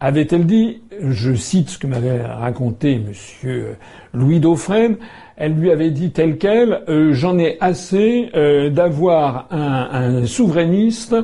avait-elle 0.00 0.46
dit, 0.46 0.80
je 1.02 1.34
cite 1.34 1.70
ce 1.70 1.78
que 1.78 1.86
m'avait 1.86 2.22
raconté 2.22 2.98
monsieur 2.98 3.76
Louis 4.14 4.38
Dauphren, 4.40 4.96
elle 5.38 5.54
lui 5.54 5.70
avait 5.70 5.92
dit 5.92 6.10
tel 6.10 6.36
quel 6.36 6.82
euh, 6.88 7.12
J'en 7.12 7.38
ai 7.38 7.56
assez 7.60 8.28
euh, 8.34 8.70
d'avoir 8.70 9.46
un, 9.52 10.26
souverainiste 10.26 11.14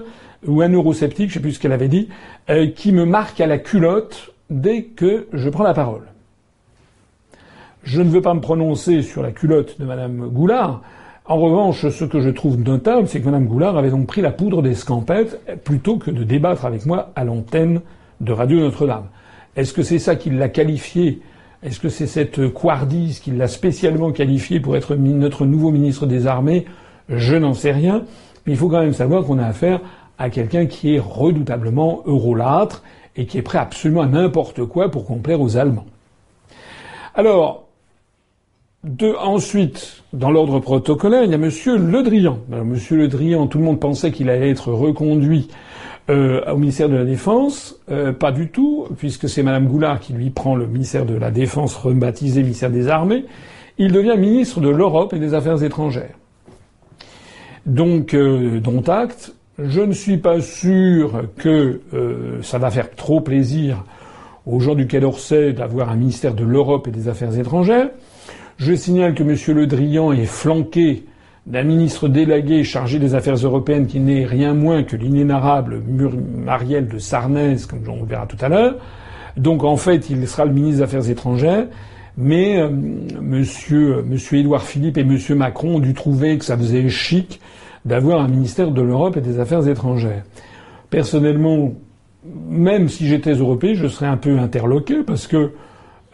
ou 0.46 0.62
un 0.62 0.68
eurosceptique, 0.70 1.30
je 1.30 1.34
sais 1.34 1.40
plus 1.40 1.54
ce 1.54 1.60
qu'elle 1.60 1.72
avait 1.72 1.88
dit, 1.88 2.08
euh, 2.48 2.68
qui 2.68 2.92
me 2.92 3.04
marque 3.04 3.40
à 3.40 3.46
la 3.46 3.58
culotte 3.58 4.32
dès 4.50 4.84
que 4.84 5.26
je 5.32 5.50
prends 5.50 5.64
la 5.64 5.74
parole. 5.74 6.04
Je 7.82 8.00
ne 8.02 8.08
veux 8.08 8.22
pas 8.22 8.34
me 8.34 8.40
prononcer 8.40 9.02
sur 9.02 9.20
la 9.20 9.32
culotte 9.32 9.80
de 9.80 9.84
Madame 9.84 10.28
Goulard. 10.28 10.82
En 11.26 11.36
revanche, 11.36 11.88
ce 11.88 12.04
que 12.04 12.20
je 12.20 12.30
trouve 12.30 12.60
notable, 12.60 13.08
c'est 13.08 13.20
que 13.20 13.24
Madame 13.24 13.46
Goulard 13.46 13.76
avait 13.76 13.90
donc 13.90 14.06
pris 14.06 14.20
la 14.20 14.30
poudre 14.30 14.62
des 14.62 14.74
scampettes 14.74 15.40
plutôt 15.64 15.96
que 15.96 16.10
de 16.10 16.22
débattre 16.22 16.66
avec 16.66 16.86
moi 16.86 17.10
à 17.16 17.24
l'antenne 17.24 17.80
de 18.20 18.32
Radio 18.32 18.60
Notre-Dame. 18.60 19.06
Est-ce 19.56 19.72
que 19.72 19.82
c'est 19.82 19.98
ça 19.98 20.14
qui 20.14 20.30
l'a 20.30 20.48
qualifié 20.48 21.20
est-ce 21.64 21.80
que 21.80 21.88
c'est 21.88 22.06
cette 22.06 22.48
couardise 22.50 23.20
qui 23.20 23.30
l'a 23.30 23.48
spécialement 23.48 24.12
qualifié 24.12 24.60
pour 24.60 24.76
être 24.76 24.94
notre 24.94 25.46
nouveau 25.46 25.70
ministre 25.70 26.04
des 26.04 26.26
Armées? 26.26 26.66
Je 27.08 27.36
n'en 27.36 27.54
sais 27.54 27.72
rien. 27.72 28.04
Mais 28.46 28.52
il 28.52 28.58
faut 28.58 28.68
quand 28.68 28.82
même 28.82 28.92
savoir 28.92 29.24
qu'on 29.24 29.38
a 29.38 29.46
affaire 29.46 29.80
à 30.18 30.28
quelqu'un 30.28 30.66
qui 30.66 30.94
est 30.94 31.00
redoutablement 31.00 32.02
eurolâtre 32.04 32.82
et 33.16 33.24
qui 33.24 33.38
est 33.38 33.42
prêt 33.42 33.58
absolument 33.58 34.02
à 34.02 34.06
n'importe 34.06 34.64
quoi 34.66 34.90
pour 34.90 35.06
complaire 35.06 35.40
aux 35.40 35.56
Allemands. 35.56 35.86
Alors, 37.14 37.64
ensuite, 39.18 40.02
dans 40.12 40.30
l'ordre 40.30 40.60
protocolaire, 40.60 41.24
il 41.24 41.30
y 41.30 41.34
a 41.34 41.38
Monsieur 41.38 41.78
Le 41.78 42.02
Drian. 42.02 42.40
Alors, 42.52 42.66
Le 42.66 43.08
Drian, 43.08 43.46
tout 43.46 43.56
le 43.56 43.64
monde 43.64 43.80
pensait 43.80 44.12
qu'il 44.12 44.28
allait 44.28 44.50
être 44.50 44.70
reconduit 44.70 45.48
euh, 46.10 46.42
au 46.52 46.58
ministère 46.58 46.88
de 46.88 46.96
la 46.96 47.04
Défense, 47.04 47.76
euh, 47.90 48.12
pas 48.12 48.30
du 48.30 48.50
tout, 48.50 48.86
puisque 48.98 49.28
c'est 49.28 49.42
Madame 49.42 49.66
Goulard 49.66 50.00
qui 50.00 50.12
lui 50.12 50.30
prend 50.30 50.54
le 50.54 50.66
ministère 50.66 51.06
de 51.06 51.14
la 51.14 51.30
Défense 51.30 51.76
rebaptisé 51.76 52.42
ministère 52.42 52.70
des 52.70 52.88
Armées. 52.88 53.24
Il 53.78 53.92
devient 53.92 54.16
ministre 54.18 54.60
de 54.60 54.68
l'Europe 54.68 55.14
et 55.14 55.18
des 55.18 55.32
Affaires 55.32 55.62
étrangères. 55.62 56.14
Donc, 57.64 58.12
euh, 58.12 58.60
dont 58.60 58.82
acte. 58.82 59.34
Je 59.58 59.80
ne 59.80 59.92
suis 59.92 60.18
pas 60.18 60.40
sûr 60.40 61.26
que 61.36 61.80
ça 62.42 62.58
va 62.58 62.72
faire 62.72 62.90
trop 62.90 63.20
plaisir 63.20 63.84
aux 64.46 64.58
gens 64.58 64.74
du 64.74 64.88
Quai 64.88 64.98
d'Orsay 64.98 65.52
d'avoir 65.52 65.90
un 65.90 65.94
ministère 65.94 66.34
de 66.34 66.42
l'Europe 66.42 66.88
et 66.88 66.90
des 66.90 67.06
Affaires 67.06 67.38
étrangères. 67.38 67.90
Je 68.56 68.74
signale 68.74 69.14
que 69.14 69.22
M. 69.22 69.56
Le 69.56 69.66
Drian 69.68 70.10
est 70.10 70.26
flanqué 70.26 71.04
d'un 71.46 71.62
ministre 71.62 72.08
délégué 72.08 72.64
chargé 72.64 72.98
des 72.98 73.14
affaires 73.14 73.36
européennes 73.36 73.86
qui 73.86 74.00
n'est 74.00 74.24
rien 74.24 74.54
moins 74.54 74.82
que 74.82 74.96
l'inénarrable 74.96 75.82
Marielle 76.44 76.88
de 76.88 76.98
Sarnez, 76.98 77.56
comme 77.68 77.82
on 77.88 78.00
le 78.00 78.06
verra 78.06 78.26
tout 78.26 78.38
à 78.40 78.48
l'heure. 78.48 78.76
Donc 79.36 79.64
en 79.64 79.76
fait, 79.76 80.08
il 80.10 80.26
sera 80.26 80.44
le 80.44 80.52
ministre 80.52 80.78
des 80.78 80.82
Affaires 80.84 81.10
étrangères. 81.10 81.66
Mais 82.16 82.58
euh, 82.58 82.70
monsieur, 82.70 84.02
monsieur 84.02 84.38
Édouard 84.38 84.62
Philippe 84.62 84.98
et 84.98 85.04
monsieur 85.04 85.34
Macron 85.34 85.76
ont 85.76 85.80
dû 85.80 85.94
trouver 85.94 86.38
que 86.38 86.44
ça 86.44 86.56
faisait 86.56 86.88
chic 86.88 87.40
d'avoir 87.84 88.20
un 88.20 88.28
ministère 88.28 88.70
de 88.70 88.80
l'Europe 88.80 89.16
et 89.16 89.20
des 89.20 89.40
Affaires 89.40 89.66
étrangères. 89.66 90.22
Personnellement, 90.90 91.72
même 92.48 92.88
si 92.88 93.06
j'étais 93.06 93.32
européen, 93.32 93.74
je 93.74 93.88
serais 93.88 94.06
un 94.06 94.16
peu 94.16 94.38
interloqué 94.38 95.02
parce 95.04 95.26
que 95.26 95.50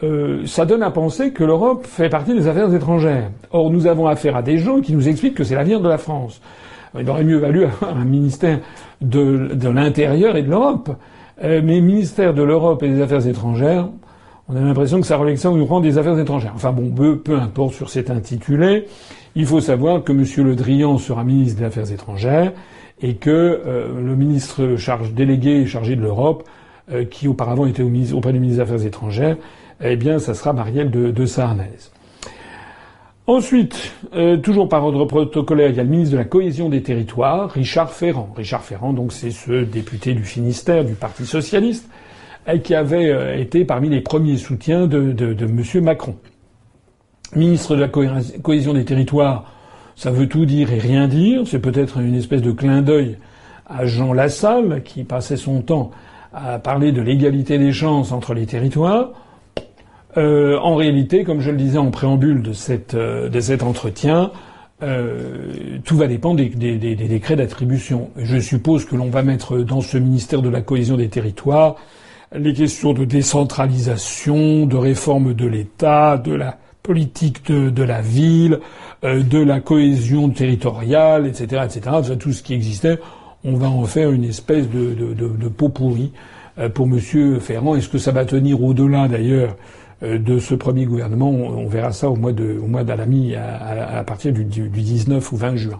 euh, 0.03 0.45
ça 0.47 0.65
donne 0.65 0.81
à 0.81 0.89
penser 0.89 1.31
que 1.31 1.43
l'Europe 1.43 1.85
fait 1.85 2.09
partie 2.09 2.33
des 2.33 2.47
affaires 2.47 2.73
étrangères. 2.73 3.29
Or, 3.51 3.69
nous 3.69 3.85
avons 3.85 4.07
affaire 4.07 4.35
à 4.35 4.41
des 4.41 4.57
gens 4.57 4.81
qui 4.81 4.93
nous 4.93 5.07
expliquent 5.07 5.35
que 5.35 5.43
c'est 5.43 5.53
l'avenir 5.53 5.79
de 5.79 5.87
la 5.87 5.99
France. 5.99 6.41
Il 6.99 7.07
aurait 7.09 7.23
mieux 7.23 7.37
valu 7.37 7.65
avoir 7.65 7.95
un 7.95 8.05
ministère 8.05 8.59
de, 9.01 9.69
l'intérieur 9.69 10.35
et 10.35 10.43
de 10.43 10.49
l'Europe. 10.49 10.89
Euh, 11.43 11.61
mais 11.63 11.81
ministère 11.81 12.33
de 12.33 12.41
l'Europe 12.41 12.81
et 12.83 12.89
des 12.89 13.01
affaires 13.01 13.25
étrangères, 13.27 13.89
on 14.49 14.55
a 14.55 14.59
l'impression 14.59 14.99
que 14.99 15.07
ça 15.07 15.19
ça 15.37 15.49
nous 15.49 15.65
rend 15.65 15.81
des 15.81 15.97
affaires 15.97 16.17
étrangères. 16.17 16.53
Enfin 16.55 16.71
bon, 16.71 16.89
peu, 16.89 17.35
importe 17.35 17.73
sur 17.73 17.89
cet 17.89 18.09
intitulé. 18.09 18.87
Il 19.35 19.45
faut 19.45 19.61
savoir 19.61 20.03
que 20.03 20.11
M. 20.11 20.25
Le 20.45 20.55
Drian 20.55 20.97
sera 20.97 21.23
ministre 21.23 21.59
des 21.59 21.65
Affaires 21.65 21.91
étrangères 21.91 22.51
et 23.01 23.15
que 23.15 23.29
euh, 23.29 23.87
le 24.01 24.15
ministre 24.15 24.75
délégué 25.13 25.65
chargé 25.65 25.95
de 25.95 26.01
l'Europe, 26.01 26.43
qui 27.09 27.29
auparavant 27.29 27.65
était 27.67 27.83
auprès 28.13 28.33
du 28.33 28.39
ministre 28.39 28.65
des 28.65 28.69
Affaires 28.69 28.85
étrangères, 28.85 29.37
eh 29.83 29.95
bien, 29.95 30.19
ça 30.19 30.33
sera 30.33 30.53
Marielle 30.53 30.91
de, 30.91 31.11
de 31.11 31.25
Sarnez. 31.25 31.69
Ensuite, 33.27 33.93
euh, 34.13 34.37
toujours 34.37 34.67
par 34.67 34.83
ordre 34.83 35.05
protocolaire, 35.05 35.69
il 35.69 35.75
y 35.75 35.79
a 35.79 35.83
le 35.83 35.89
ministre 35.89 36.13
de 36.13 36.17
la 36.17 36.25
cohésion 36.25 36.69
des 36.69 36.81
territoires, 36.81 37.51
Richard 37.51 37.91
Ferrand. 37.91 38.29
Richard 38.35 38.63
Ferrand, 38.63 38.93
donc, 38.93 39.13
c'est 39.13 39.31
ce 39.31 39.63
député 39.63 40.13
du 40.13 40.23
Finistère 40.23 40.83
du 40.83 40.93
Parti 40.93 41.25
socialiste, 41.25 41.89
qui 42.63 42.73
avait 42.73 43.09
euh, 43.09 43.37
été 43.37 43.65
parmi 43.65 43.89
les 43.89 44.01
premiers 44.01 44.37
soutiens 44.37 44.87
de, 44.87 45.11
de, 45.11 45.33
de 45.33 45.45
M. 45.45 45.83
Macron. 45.83 46.15
Ministre 47.35 47.75
de 47.75 47.81
la 47.81 47.87
cohésion 47.87 48.73
des 48.73 48.83
territoires, 48.83 49.53
ça 49.95 50.11
veut 50.11 50.27
tout 50.27 50.45
dire 50.45 50.73
et 50.73 50.79
rien 50.79 51.07
dire. 51.07 51.43
C'est 51.45 51.59
peut-être 51.59 51.99
une 51.99 52.15
espèce 52.15 52.41
de 52.41 52.51
clin 52.51 52.81
d'œil 52.81 53.17
à 53.67 53.85
Jean 53.85 54.11
Lassalle, 54.13 54.81
qui 54.83 55.03
passait 55.03 55.37
son 55.37 55.61
temps 55.61 55.91
à 56.33 56.59
parler 56.59 56.91
de 56.91 57.01
l'égalité 57.01 57.57
des 57.57 57.71
chances 57.71 58.11
entre 58.11 58.33
les 58.33 58.45
territoires. 58.45 59.11
Euh, 60.17 60.57
en 60.59 60.75
réalité, 60.75 61.23
comme 61.23 61.39
je 61.39 61.51
le 61.51 61.57
disais 61.57 61.77
en 61.77 61.91
préambule 61.91 62.41
de, 62.41 62.53
cette, 62.53 62.95
euh, 62.95 63.29
de 63.29 63.39
cet 63.39 63.63
entretien, 63.63 64.31
euh, 64.83 65.77
tout 65.85 65.95
va 65.95 66.07
dépendre 66.07 66.37
des, 66.37 66.49
des, 66.49 66.77
des, 66.77 66.95
décrets 66.95 67.35
d'attribution. 67.35 68.09
Je 68.17 68.39
suppose 68.39 68.85
que 68.85 68.95
l'on 68.95 69.09
va 69.09 69.21
mettre 69.23 69.59
dans 69.59 69.81
ce 69.81 69.97
ministère 69.97 70.41
de 70.41 70.49
la 70.49 70.61
cohésion 70.61 70.97
des 70.97 71.09
territoires 71.09 71.75
les 72.33 72.53
questions 72.53 72.93
de 72.93 73.05
décentralisation, 73.05 74.65
de 74.65 74.77
réforme 74.77 75.33
de 75.33 75.45
l'État, 75.45 76.17
de 76.17 76.33
la 76.33 76.57
politique 76.81 77.45
de, 77.45 77.69
de 77.69 77.83
la 77.83 78.01
ville, 78.01 78.59
euh, 79.03 79.21
de 79.21 79.39
la 79.39 79.59
cohésion 79.59 80.29
territoriale, 80.29 81.27
etc., 81.27 81.63
etc. 81.65 82.15
tout 82.17 82.31
ce 82.31 82.41
qui 82.41 82.53
existait, 82.53 82.99
on 83.43 83.53
va 83.53 83.69
en 83.69 83.83
faire 83.85 84.11
une 84.11 84.23
espèce 84.23 84.69
de, 84.69 84.93
de, 84.93 85.13
de, 85.13 85.27
de 85.27 85.47
pot 85.47 85.69
pourri 85.69 86.11
euh, 86.57 86.69
pour 86.69 86.87
Monsieur 86.87 87.39
Ferrand. 87.39 87.75
Est-ce 87.75 87.89
que 87.89 87.97
ça 87.97 88.11
va 88.11 88.25
tenir 88.25 88.63
au-delà 88.63 89.07
d'ailleurs 89.07 89.55
de 90.01 90.39
ce 90.39 90.55
premier 90.55 90.85
gouvernement. 90.85 91.29
On, 91.29 91.67
verra 91.67 91.91
ça 91.91 92.09
au 92.09 92.15
mois 92.15 92.33
de, 92.33 92.57
au 92.61 92.67
mois 92.67 92.83
d'Alami 92.83 93.35
à, 93.35 93.99
à, 93.99 94.03
partir 94.03 94.33
du, 94.33 94.43
du, 94.43 94.67
19 94.69 95.31
ou 95.31 95.35
20 95.35 95.55
juin. 95.55 95.79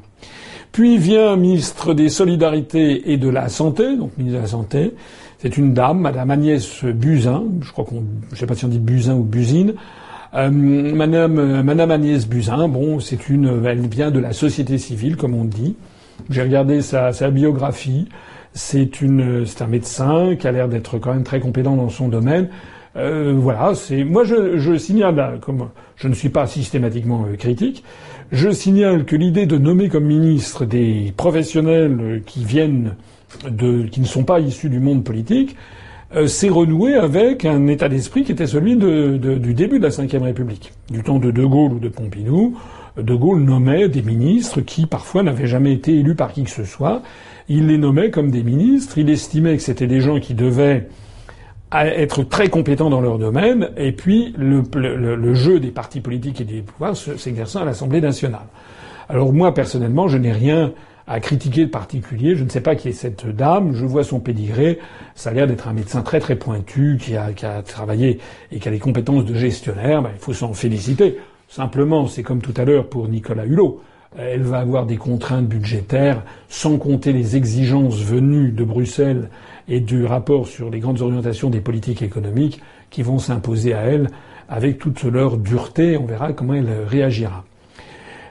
Puis 0.71 0.97
vient 0.97 1.35
ministre 1.35 1.93
des 1.93 2.09
Solidarités 2.09 3.11
et 3.11 3.17
de 3.17 3.29
la 3.29 3.49
Santé, 3.49 3.97
donc 3.97 4.17
ministre 4.17 4.37
de 4.37 4.43
la 4.43 4.49
Santé. 4.49 4.93
C'est 5.39 5.57
une 5.57 5.73
dame, 5.73 5.99
Madame 5.99 6.29
Agnès 6.31 6.83
Buzyn. 6.83 7.43
Je 7.61 7.71
crois 7.71 7.83
qu'on, 7.83 8.03
je 8.31 8.37
sais 8.37 8.45
pas 8.45 8.55
si 8.55 8.63
on 8.65 8.69
dit 8.69 8.79
Buzyn 8.79 9.15
ou 9.15 9.23
Buzine. 9.23 9.73
Euh, 10.33 10.49
Madame, 10.49 11.61
Madame 11.63 11.91
Agnès 11.91 12.27
Buzyn, 12.27 12.69
bon, 12.69 12.99
c'est 12.99 13.27
une, 13.27 13.65
elle 13.65 13.87
vient 13.87 14.11
de 14.11 14.19
la 14.19 14.33
société 14.33 14.77
civile, 14.77 15.17
comme 15.17 15.33
on 15.33 15.45
dit. 15.45 15.75
J'ai 16.29 16.43
regardé 16.43 16.81
sa, 16.81 17.11
sa 17.11 17.31
biographie. 17.31 18.07
C'est 18.53 19.01
une, 19.01 19.45
c'est 19.45 19.63
un 19.63 19.67
médecin 19.67 20.35
qui 20.37 20.47
a 20.47 20.51
l'air 20.51 20.67
d'être 20.67 20.99
quand 20.99 21.13
même 21.13 21.23
très 21.23 21.39
compétent 21.39 21.75
dans 21.75 21.89
son 21.89 22.07
domaine. 22.07 22.49
Euh, 22.97 23.33
voilà, 23.37 23.73
c'est 23.73 24.03
moi 24.03 24.23
je, 24.25 24.57
je, 24.57 24.77
signale, 24.77 25.39
comme 25.41 25.69
je 25.95 26.07
ne 26.07 26.13
suis 26.13 26.29
pas 26.29 26.45
systématiquement 26.45 27.25
euh, 27.25 27.37
critique, 27.37 27.83
je 28.31 28.49
signale 28.49 29.05
que 29.05 29.15
l'idée 29.15 29.45
de 29.45 29.57
nommer 29.57 29.87
comme 29.87 30.05
ministre 30.05 30.65
des 30.65 31.13
professionnels 31.15 31.97
euh, 32.01 32.19
qui 32.25 32.43
viennent 32.43 32.95
de, 33.49 33.83
qui 33.83 34.01
ne 34.01 34.05
sont 34.05 34.25
pas 34.25 34.41
issus 34.41 34.69
du 34.69 34.79
monde 34.79 35.03
politique, 35.03 35.55
s'est 36.27 36.49
renoué 36.49 36.95
avec 36.95 37.45
un 37.45 37.67
état 37.67 37.87
d'esprit 37.87 38.25
qui 38.25 38.33
était 38.33 38.45
celui 38.45 38.75
de, 38.75 39.15
du 39.15 39.53
début 39.53 39.79
de 39.79 39.83
la 39.83 39.89
Ve 39.89 40.21
République, 40.21 40.73
du 40.89 41.01
temps 41.03 41.19
de 41.19 41.31
De 41.31 41.45
Gaulle 41.45 41.71
ou 41.71 41.79
de 41.79 41.87
Pompidou. 41.87 42.57
De 42.97 43.15
Gaulle 43.15 43.39
nommait 43.39 43.87
des 43.87 44.01
ministres 44.01 44.59
qui 44.59 44.87
parfois 44.87 45.23
n'avaient 45.23 45.47
jamais 45.47 45.71
été 45.71 45.97
élus 45.97 46.15
par 46.15 46.33
qui 46.33 46.43
que 46.43 46.49
ce 46.49 46.65
soit. 46.65 47.01
Il 47.47 47.67
les 47.67 47.77
nommait 47.77 48.09
comme 48.11 48.29
des 48.29 48.43
ministres. 48.43 48.97
Il 48.97 49.09
estimait 49.09 49.55
que 49.55 49.63
c'était 49.63 49.87
des 49.87 50.01
gens 50.01 50.19
qui 50.19 50.33
devaient 50.33 50.89
à 51.71 51.87
être 51.87 52.23
très 52.23 52.49
compétents 52.49 52.89
dans 52.89 53.01
leur 53.01 53.17
domaine, 53.17 53.69
et 53.77 53.93
puis 53.93 54.33
le, 54.37 54.61
le, 54.75 55.15
le 55.15 55.33
jeu 55.33 55.59
des 55.59 55.71
partis 55.71 56.01
politiques 56.01 56.41
et 56.41 56.45
des 56.45 56.61
pouvoirs 56.61 56.95
s'exerçant 56.95 57.61
à 57.61 57.65
l'Assemblée 57.65 58.01
nationale. 58.01 58.47
Alors 59.09 59.33
moi, 59.33 59.53
personnellement, 59.53 60.07
je 60.07 60.17
n'ai 60.17 60.31
rien 60.33 60.73
à 61.07 61.19
critiquer 61.19 61.65
de 61.65 61.69
particulier. 61.69 62.35
Je 62.35 62.43
ne 62.43 62.49
sais 62.49 62.61
pas 62.61 62.75
qui 62.75 62.89
est 62.89 62.93
cette 62.93 63.27
dame. 63.27 63.73
Je 63.73 63.85
vois 63.85 64.03
son 64.03 64.19
pédigré. 64.19 64.79
Ça 65.15 65.31
a 65.31 65.33
l'air 65.33 65.47
d'être 65.47 65.67
un 65.67 65.73
médecin 65.73 66.01
très 66.01 66.19
très 66.19 66.35
pointu 66.35 66.97
qui 67.01 67.17
a, 67.17 67.33
qui 67.33 67.45
a 67.45 67.61
travaillé 67.61 68.19
et 68.51 68.59
qui 68.59 68.67
a 68.67 68.71
des 68.71 68.79
compétences 68.79 69.25
de 69.25 69.33
gestionnaire. 69.33 70.01
Ben, 70.01 70.11
il 70.13 70.19
faut 70.19 70.33
s'en 70.33 70.53
féliciter. 70.53 71.17
Simplement, 71.49 72.07
c'est 72.07 72.23
comme 72.23 72.41
tout 72.41 72.53
à 72.55 72.63
l'heure 72.63 72.87
pour 72.87 73.09
Nicolas 73.09 73.45
Hulot. 73.45 73.81
elle 74.17 74.43
va 74.43 74.59
avoir 74.59 74.85
des 74.85 74.97
contraintes 74.97 75.47
budgétaires, 75.47 76.23
sans 76.47 76.77
compter 76.77 77.13
les 77.13 77.35
exigences 77.35 77.99
venues 78.01 78.51
de 78.51 78.63
Bruxelles 78.63 79.29
et 79.67 79.79
du 79.79 80.05
rapport 80.05 80.47
sur 80.47 80.69
les 80.69 80.79
grandes 80.79 81.01
orientations 81.01 81.49
des 81.49 81.61
politiques 81.61 82.01
économiques 82.01 82.61
qui 82.89 83.03
vont 83.03 83.19
s'imposer 83.19 83.73
à 83.73 83.81
elle 83.81 84.09
avec 84.49 84.79
toute 84.79 85.03
leur 85.03 85.37
dureté. 85.37 85.97
On 85.97 86.05
verra 86.05 86.33
comment 86.33 86.53
elle 86.53 86.69
réagira. 86.87 87.45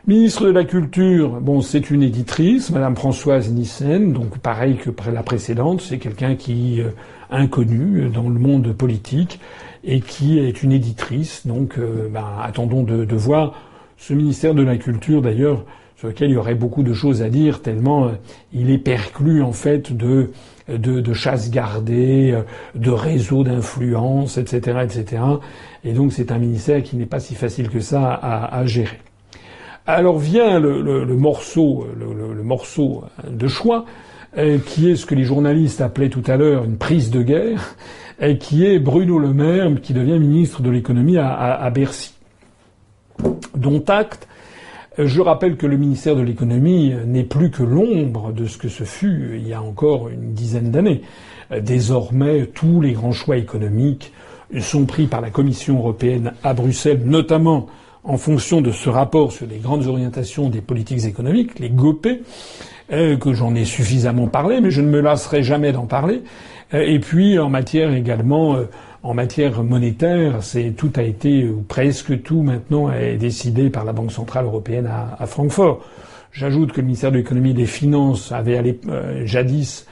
Ministre 0.06 0.46
de 0.46 0.50
la 0.50 0.64
Culture, 0.64 1.40
bon, 1.40 1.60
c'est 1.60 1.90
une 1.90 2.02
éditrice, 2.02 2.70
Madame 2.70 2.96
Françoise 2.96 3.50
Nissen, 3.52 4.14
donc 4.14 4.38
pareil 4.38 4.76
que 4.76 4.90
la 5.10 5.22
précédente, 5.22 5.82
c'est 5.82 5.98
quelqu'un 5.98 6.36
qui 6.36 6.80
euh, 6.80 6.88
inconnu 7.30 8.08
dans 8.08 8.28
le 8.28 8.38
monde 8.38 8.72
politique 8.72 9.40
et 9.84 10.00
qui 10.00 10.38
est 10.38 10.62
une 10.62 10.72
éditrice. 10.72 11.46
Donc, 11.46 11.78
euh, 11.78 12.08
ben, 12.10 12.24
attendons 12.42 12.82
de, 12.82 13.04
de, 13.04 13.16
voir 13.16 13.54
ce 13.98 14.14
ministère 14.14 14.54
de 14.54 14.62
la 14.62 14.78
Culture, 14.78 15.20
d'ailleurs, 15.20 15.64
sur 15.96 16.08
lequel 16.08 16.30
il 16.30 16.32
y 16.32 16.36
aurait 16.36 16.54
beaucoup 16.54 16.82
de 16.82 16.94
choses 16.94 17.20
à 17.20 17.28
dire, 17.28 17.60
tellement 17.60 18.06
euh, 18.06 18.12
il 18.54 18.70
est 18.70 18.78
perclus 18.78 19.42
en 19.42 19.52
fait 19.52 19.94
de 19.94 20.30
de, 20.78 21.12
chasse 21.12 21.50
gardée, 21.50 22.32
euh, 22.32 22.42
de 22.74 22.90
réseaux 22.90 23.44
d'influence, 23.44 24.38
etc., 24.38 24.80
etc. 24.82 25.22
Et 25.84 25.92
donc 25.92 26.12
c'est 26.12 26.32
un 26.32 26.38
ministère 26.38 26.82
qui 26.82 26.96
n'est 26.96 27.06
pas 27.06 27.20
si 27.20 27.34
facile 27.34 27.68
que 27.68 27.80
ça 27.80 28.12
à, 28.12 28.64
gérer. 28.66 28.98
Alors 29.86 30.18
vient 30.18 30.60
le, 30.60 31.04
morceau, 31.16 31.86
de 33.28 33.48
choix, 33.48 33.84
euh, 34.38 34.58
qui 34.64 34.90
est 34.90 34.96
ce 34.96 35.06
que 35.06 35.14
les 35.14 35.24
journalistes 35.24 35.80
appelaient 35.80 36.10
tout 36.10 36.22
à 36.26 36.36
l'heure 36.36 36.64
une 36.64 36.76
prise 36.76 37.10
de 37.10 37.22
guerre, 37.22 37.76
et 38.20 38.38
qui 38.38 38.66
est 38.66 38.78
Bruno 38.78 39.18
Le 39.18 39.32
Maire, 39.32 39.70
qui 39.82 39.92
devient 39.94 40.18
ministre 40.18 40.62
de 40.62 40.70
l'économie 40.70 41.18
à, 41.18 41.32
à, 41.32 41.64
à 41.64 41.70
Bercy. 41.70 42.14
Dont 43.54 43.82
acte 43.88 44.28
je 45.04 45.20
rappelle 45.20 45.56
que 45.56 45.66
le 45.66 45.76
ministère 45.76 46.16
de 46.16 46.22
l'économie 46.22 46.94
n'est 47.06 47.24
plus 47.24 47.50
que 47.50 47.62
l'ombre 47.62 48.32
de 48.32 48.46
ce 48.46 48.58
que 48.58 48.68
ce 48.68 48.84
fut 48.84 49.32
il 49.36 49.46
y 49.48 49.52
a 49.52 49.62
encore 49.62 50.08
une 50.08 50.32
dizaine 50.32 50.70
d'années. 50.70 51.02
Désormais, 51.60 52.46
tous 52.46 52.80
les 52.80 52.92
grands 52.92 53.12
choix 53.12 53.36
économiques 53.36 54.12
sont 54.60 54.86
pris 54.86 55.06
par 55.06 55.20
la 55.20 55.30
Commission 55.30 55.78
européenne 55.78 56.32
à 56.42 56.54
Bruxelles, 56.54 57.02
notamment 57.04 57.66
en 58.04 58.16
fonction 58.16 58.60
de 58.60 58.70
ce 58.70 58.88
rapport 58.88 59.32
sur 59.32 59.46
les 59.46 59.58
grandes 59.58 59.86
orientations 59.86 60.48
des 60.48 60.60
politiques 60.60 61.04
économiques, 61.04 61.58
les 61.58 61.70
GOP, 61.70 62.06
euh, 62.92 63.16
que 63.16 63.32
j'en 63.34 63.54
ai 63.54 63.64
suffisamment 63.64 64.26
parlé, 64.26 64.60
mais 64.60 64.70
je 64.70 64.80
ne 64.80 64.88
me 64.88 65.00
lasserai 65.00 65.42
jamais 65.42 65.72
d'en 65.72 65.86
parler. 65.86 66.22
Euh, 66.74 66.80
et 66.80 66.98
puis 66.98 67.38
en 67.38 67.48
matière 67.48 67.92
également 67.92 68.56
euh, 68.56 68.64
en 69.02 69.14
matière 69.14 69.62
monétaire, 69.62 70.42
c'est 70.42 70.72
tout 70.76 70.92
a 70.96 71.02
été 71.02 71.48
ou 71.48 71.62
presque 71.62 72.22
tout 72.22 72.42
maintenant 72.42 72.92
est 72.92 73.16
décidé 73.16 73.70
par 73.70 73.84
la 73.84 73.92
Banque 73.92 74.12
centrale 74.12 74.44
européenne 74.44 74.86
à, 74.86 75.16
à 75.18 75.26
Francfort. 75.26 75.80
J'ajoute 76.32 76.72
que 76.72 76.80
le 76.80 76.86
ministère 76.86 77.10
de 77.10 77.16
l'économie 77.16 77.50
et 77.50 77.54
des 77.54 77.66
finances 77.66 78.30
avait 78.30 78.78
euh, 78.88 79.26
jadis 79.26 79.86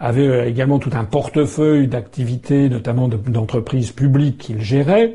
avait 0.00 0.26
euh, 0.26 0.48
également 0.48 0.78
tout 0.78 0.90
un 0.94 1.04
portefeuille 1.04 1.86
d'activités, 1.86 2.68
notamment 2.68 3.08
d'entreprises 3.08 3.92
publiques 3.92 4.38
qu'il 4.38 4.60
gérait. 4.60 5.14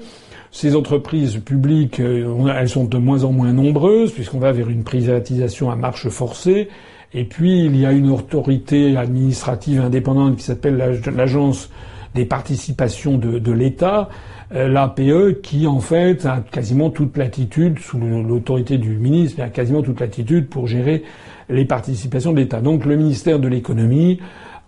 Ces 0.51 0.75
entreprises 0.75 1.37
publiques, 1.37 1.99
euh, 1.99 2.53
elles 2.57 2.69
sont 2.69 2.85
de 2.85 2.97
moins 2.97 3.23
en 3.23 3.31
moins 3.31 3.51
nombreuses 3.51 4.11
puisqu'on 4.11 4.39
va 4.39 4.51
vers 4.51 4.69
une 4.69 4.83
privatisation 4.83 5.71
à 5.71 5.75
marche 5.75 6.07
forcée. 6.09 6.69
Et 7.13 7.23
puis 7.23 7.65
il 7.65 7.75
y 7.77 7.85
a 7.85 7.91
une 7.91 8.09
autorité 8.09 8.95
administrative 8.97 9.81
indépendante 9.81 10.37
qui 10.37 10.43
s'appelle 10.43 11.01
l'agence 11.15 11.69
des 12.15 12.25
participations 12.25 13.17
de, 13.17 13.39
de 13.39 13.51
l'État, 13.51 14.09
euh, 14.53 14.67
l'APE 14.67 15.41
qui 15.41 15.67
en 15.67 15.79
fait 15.79 16.25
a 16.25 16.39
quasiment 16.51 16.89
toute 16.89 17.17
latitude, 17.17 17.79
sous 17.79 17.99
l'autorité 17.99 18.77
du 18.77 18.97
ministre, 18.97 19.41
a 19.41 19.49
quasiment 19.49 19.81
toute 19.81 19.99
latitude 19.99 20.47
pour 20.47 20.67
gérer 20.67 21.03
les 21.49 21.65
participations 21.65 22.33
de 22.33 22.39
l'État. 22.39 22.61
Donc 22.61 22.85
le 22.85 22.95
ministère 22.95 23.39
de 23.39 23.47
l'économie 23.47 24.19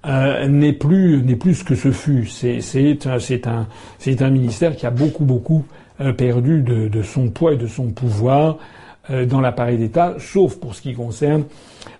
euh, 0.05 0.47
n'est 0.47 0.73
plus 0.73 1.21
n'est 1.23 1.35
plus 1.35 1.55
ce 1.55 1.63
que 1.63 1.75
ce 1.75 1.91
fut. 1.91 2.25
C'est 2.25 2.61
c'est 2.61 3.05
un 3.05 3.67
c'est 3.97 4.21
un 4.21 4.29
ministère 4.29 4.75
qui 4.75 4.85
a 4.85 4.91
beaucoup 4.91 5.25
beaucoup 5.25 5.65
euh, 6.01 6.13
perdu 6.13 6.61
de, 6.61 6.87
de, 6.87 7.01
son 7.01 7.29
poids 7.29 7.53
et 7.53 7.57
de 7.57 7.67
son 7.67 7.91
pouvoir 7.91 8.57
euh, 9.09 9.25
dans 9.25 9.41
l'appareil 9.41 9.77
d'État, 9.77 10.15
sauf 10.17 10.57
pour 10.57 10.73
ce 10.73 10.81
qui 10.81 10.93
concerne 10.93 11.43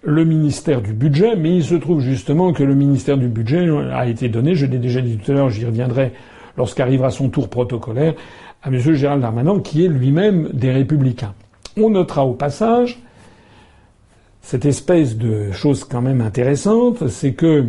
le 0.01 0.25
ministère 0.25 0.81
du 0.81 0.93
budget, 0.93 1.35
mais 1.35 1.55
il 1.55 1.63
se 1.63 1.75
trouve 1.75 2.01
justement 2.01 2.53
que 2.53 2.63
le 2.63 2.75
ministère 2.75 3.17
du 3.17 3.27
budget 3.27 3.67
a 3.91 4.07
été 4.07 4.29
donné, 4.29 4.55
je 4.55 4.65
l'ai 4.65 4.77
déjà 4.77 5.01
dit 5.01 5.17
tout 5.17 5.31
à 5.31 5.35
l'heure, 5.35 5.49
j'y 5.49 5.65
reviendrai 5.65 6.11
lorsqu'arrivera 6.57 7.09
son 7.09 7.29
tour 7.29 7.49
protocolaire, 7.49 8.13
à 8.61 8.69
M. 8.69 8.79
Gérald 8.93 9.21
Darmanin, 9.21 9.59
qui 9.59 9.85
est 9.85 9.87
lui-même 9.87 10.49
des 10.53 10.71
républicains. 10.71 11.33
On 11.77 11.89
notera 11.89 12.25
au 12.25 12.33
passage 12.33 12.99
cette 14.41 14.65
espèce 14.65 15.17
de 15.17 15.51
chose 15.51 15.83
quand 15.83 16.01
même 16.01 16.21
intéressante, 16.21 17.07
c'est 17.07 17.33
que 17.33 17.65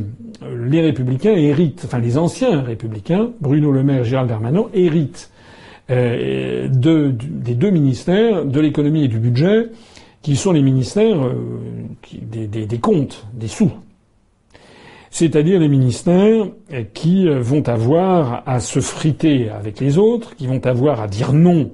les 0.56 0.80
républicains 0.80 1.34
héritent, 1.34 1.82
enfin 1.84 1.98
les 1.98 2.16
anciens 2.16 2.62
républicains, 2.62 3.30
Bruno 3.40 3.70
Le 3.70 3.82
Maire, 3.82 4.04
Gérald 4.04 4.30
Darmanin, 4.30 4.64
héritent 4.72 5.30
euh, 5.90 6.68
de, 6.68 7.12
des 7.18 7.54
deux 7.54 7.70
ministères, 7.70 8.46
de 8.46 8.60
l'économie 8.60 9.04
et 9.04 9.08
du 9.08 9.18
budget, 9.18 9.66
qui 10.22 10.36
sont 10.36 10.52
les 10.52 10.62
ministères 10.62 11.16
euh, 11.22 11.36
des, 12.12 12.78
comptes, 12.78 13.26
des 13.32 13.48
sous. 13.48 13.70
C'est-à-dire 15.10 15.58
les 15.58 15.68
ministères 15.68 16.46
qui 16.94 17.26
euh, 17.26 17.40
vont 17.40 17.66
avoir 17.68 18.42
à 18.46 18.60
se 18.60 18.80
friter 18.80 19.48
avec 19.48 19.80
les 19.80 19.98
autres, 19.98 20.36
qui 20.36 20.46
vont 20.46 20.64
avoir 20.66 21.00
à 21.00 21.08
dire 21.08 21.32
non 21.32 21.70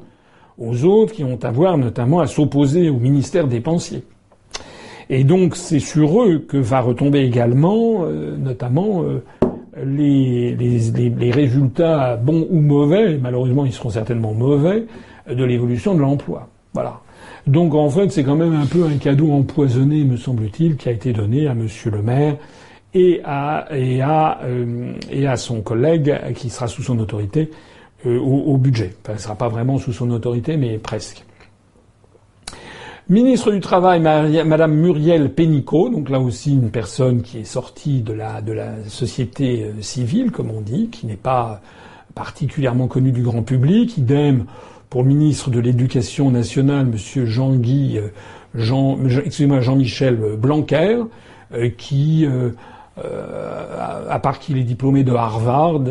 aux 0.59 0.85
autres, 0.85 1.13
qui 1.13 1.23
vont 1.23 1.43
avoir 1.43 1.77
notamment 1.77 2.21
à 2.21 2.27
s'opposer 2.27 2.89
au 2.89 2.99
ministère 2.99 3.47
dépensier. 3.47 4.05
Et 5.11 5.23
donc 5.23 5.55
c'est 5.55 5.81
sur 5.81 6.23
eux 6.23 6.39
que 6.39 6.57
va 6.57 6.81
retomber 6.81 7.21
également, 7.21 8.05
euh, 8.05 8.37
notamment, 8.37 9.05
les, 9.85 10.57
résultats 11.31 12.17
bons 12.17 12.47
ou 12.49 12.61
mauvais, 12.61 13.19
malheureusement 13.19 13.67
ils 13.67 13.73
seront 13.73 13.91
certainement 13.91 14.33
mauvais, 14.33 14.87
de 15.29 15.45
l'évolution 15.45 15.95
de 15.95 16.01
l'emploi. 16.01 16.49
Voilà. 16.73 17.01
Donc 17.47 17.75
en 17.75 17.89
fait, 17.89 18.11
c'est 18.11 18.25
quand 18.25 18.35
même 18.35 18.55
un 18.55 18.67
peu 18.67 18.85
un 18.85 18.97
cadeau 18.97 19.33
empoisonné, 19.33 20.05
me 20.05 20.17
semble-t-il, 20.17 20.77
qui 20.77 20.89
a 20.89 20.93
été 20.93 21.13
donné 21.13 21.47
à 21.47 21.55
Monsieur 21.55 21.91
le 21.91 22.03
maire 22.03 22.37
et 22.93 23.21
à 23.25 23.69
et 23.71 24.01
à 24.01 24.41
euh, 24.43 24.95
et 25.11 25.27
à 25.27 25.37
son 25.37 25.61
collègue 25.63 26.15
qui 26.35 26.51
sera 26.51 26.67
sous 26.67 26.83
son 26.83 26.99
autorité 26.99 27.51
euh, 28.05 28.19
au, 28.19 28.57
budget. 28.57 28.95
Enfin, 29.03 29.15
ne 29.15 29.19
sera 29.19 29.37
pas 29.37 29.49
vraiment 29.49 29.79
sous 29.79 29.93
son 29.93 30.11
autorité, 30.11 30.57
mais 30.57 30.79
presque. 30.79 31.25
Ministre 33.09 33.53
du 33.53 33.61
Travail, 33.61 34.01
Madame 34.01 34.75
Muriel 34.75 35.33
Pénicaud, 35.33 35.91
donc 35.91 36.11
là 36.11 36.19
aussi 36.19 36.55
une 36.55 36.71
personne 36.71 37.23
qui 37.23 37.39
est 37.39 37.45
sortie 37.45 38.01
de 38.01 38.13
la 38.13 38.41
de 38.41 38.53
la 38.53 38.85
société 38.89 39.63
euh, 39.63 39.83
civile, 39.83 40.33
comme 40.33 40.51
on 40.51 40.61
dit, 40.61 40.89
qui 40.89 41.07
n'est 41.07 41.15
pas 41.15 41.61
particulièrement 42.17 42.89
connue 42.89 43.13
du 43.13 43.23
grand 43.23 43.45
public. 43.45 43.97
Idem 43.99 44.47
pour 44.91 45.05
ministre 45.05 45.51
de 45.51 45.61
l'Éducation 45.61 46.31
nationale, 46.31 46.87
Monsieur 46.87 47.27
Jean-Guy, 47.27 47.99
euh, 47.99 48.09
Jean-Michel 48.55 50.17
Blanquer, 50.39 51.03
euh, 51.55 51.71
qui, 51.77 52.27
euh, 52.27 52.51
à 54.09 54.19
part 54.21 54.39
qu'il 54.39 54.57
est 54.59 54.65
diplômé 54.65 55.05
de 55.05 55.13
Harvard 55.13 55.83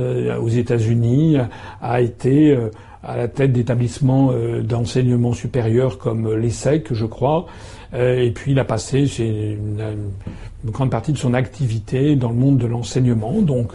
aux 0.41 0.49
États-Unis, 0.49 1.37
a 1.79 2.01
été 2.01 2.57
à 3.05 3.17
la 3.17 3.27
tête 3.27 3.51
d'établissements 3.51 4.31
d'enseignement 4.61 5.33
supérieur 5.33 5.97
comme 5.97 6.33
l'ESSEC, 6.35 6.93
je 6.93 7.05
crois, 7.05 7.45
et 7.93 8.31
puis 8.31 8.51
il 8.51 8.59
a 8.59 8.65
passé 8.65 9.05
une, 9.19 9.79
une, 9.79 10.71
grande 10.71 10.89
partie 10.89 11.13
de 11.13 11.17
son 11.17 11.33
activité 11.33 12.15
dans 12.15 12.29
le 12.29 12.35
monde 12.35 12.57
de 12.57 12.65
l'enseignement. 12.65 13.41
Donc 13.41 13.73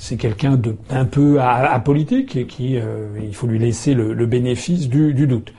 c'est 0.00 0.16
quelqu'un 0.16 0.56
de 0.56 0.76
un 0.88 1.04
peu 1.04 1.40
apolitique 1.40 2.34
et 2.34 2.46
qui 2.46 2.78
euh, 2.78 3.06
il 3.22 3.34
faut 3.34 3.46
lui 3.46 3.58
laisser 3.58 3.92
le, 3.92 4.14
le 4.14 4.26
bénéfice 4.26 4.88
du, 4.88 5.12
du, 5.12 5.26
doute. 5.26 5.52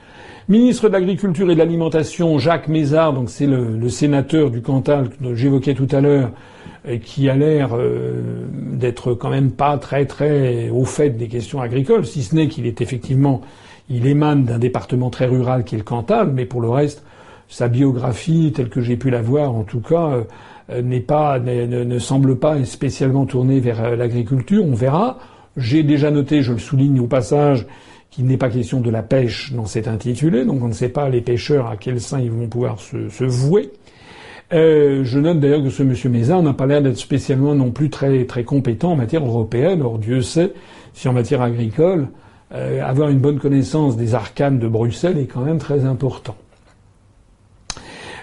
Ministre 0.48 0.88
de 0.88 0.94
l'Agriculture 0.94 1.48
et 1.48 1.54
de 1.54 1.58
l'Alimentation, 1.58 2.38
Jacques 2.38 2.66
Mézard, 2.66 3.12
donc 3.12 3.30
c'est 3.30 3.46
le, 3.46 3.76
le, 3.78 3.88
sénateur 3.88 4.50
du 4.50 4.60
Cantal 4.60 5.10
que 5.10 5.34
j'évoquais 5.36 5.74
tout 5.74 5.86
à 5.92 6.00
l'heure, 6.00 6.30
qui 7.04 7.28
a 7.28 7.36
l'air 7.36 7.70
euh, 7.74 8.44
d'être 8.52 9.14
quand 9.14 9.30
même 9.30 9.52
pas 9.52 9.78
très 9.78 10.04
très 10.06 10.68
au 10.70 10.84
fait 10.84 11.10
des 11.10 11.28
questions 11.28 11.60
agricoles, 11.60 12.06
si 12.06 12.22
ce 12.22 12.34
n'est 12.34 12.48
qu'il 12.48 12.66
est 12.66 12.80
effectivement, 12.80 13.40
il 13.88 14.06
émane 14.06 14.44
d'un 14.44 14.58
département 14.58 15.10
très 15.10 15.26
rural 15.26 15.64
qui 15.64 15.74
est 15.74 15.78
le 15.78 15.84
Cantal, 15.84 16.32
mais 16.32 16.44
pour 16.44 16.60
le 16.60 16.68
reste, 16.68 17.04
sa 17.48 17.68
biographie, 17.68 18.52
telle 18.54 18.70
que 18.70 18.80
j'ai 18.80 18.96
pu 18.96 19.10
la 19.10 19.20
voir, 19.20 19.54
en 19.54 19.62
tout 19.62 19.80
cas, 19.80 20.08
euh, 20.08 20.24
euh, 20.70 20.82
n'est 20.82 21.00
pas, 21.00 21.38
ne, 21.38 21.66
ne, 21.66 21.98
semble 21.98 22.38
pas 22.38 22.64
spécialement 22.64 23.26
tourné 23.26 23.60
vers 23.60 23.84
euh, 23.84 23.96
l'agriculture. 23.96 24.64
On 24.64 24.74
verra. 24.74 25.18
J'ai 25.58 25.82
déjà 25.82 26.10
noté, 26.10 26.40
je 26.40 26.54
le 26.54 26.58
souligne 26.58 26.98
au 27.00 27.06
passage, 27.06 27.66
qu'il 28.10 28.24
n'est 28.24 28.38
pas 28.38 28.48
question 28.48 28.80
de 28.80 28.88
la 28.88 29.02
pêche 29.02 29.52
dans 29.52 29.66
cet 29.66 29.86
intitulé, 29.86 30.44
donc 30.44 30.62
on 30.62 30.68
ne 30.68 30.72
sait 30.72 30.88
pas 30.88 31.10
les 31.10 31.20
pêcheurs 31.20 31.66
à 31.66 31.76
quel 31.76 32.00
sein 32.00 32.20
ils 32.20 32.30
vont 32.30 32.46
pouvoir 32.46 32.80
se, 32.80 33.10
se 33.10 33.24
vouer. 33.24 33.70
Euh, 34.52 35.02
je 35.04 35.18
note 35.18 35.40
d'ailleurs 35.40 35.62
que 35.62 35.70
ce 35.70 35.82
monsieur 35.82 36.10
Mézard 36.10 36.42
n'a 36.42 36.52
pas 36.52 36.66
l'air 36.66 36.82
d'être 36.82 36.98
spécialement 36.98 37.54
non 37.54 37.70
plus 37.70 37.88
très 37.88 38.44
compétent 38.44 38.92
en 38.92 38.96
matière 38.96 39.24
européenne. 39.24 39.82
Or 39.82 39.98
Dieu 39.98 40.20
sait 40.20 40.52
si 40.92 41.08
en 41.08 41.12
matière 41.12 41.40
agricole, 41.40 42.08
euh, 42.54 42.82
avoir 42.84 43.08
une 43.08 43.18
bonne 43.18 43.38
connaissance 43.38 43.96
des 43.96 44.14
arcanes 44.14 44.58
de 44.58 44.68
Bruxelles 44.68 45.18
est 45.18 45.26
quand 45.26 45.40
même 45.40 45.58
très 45.58 45.84
important. 45.86 46.36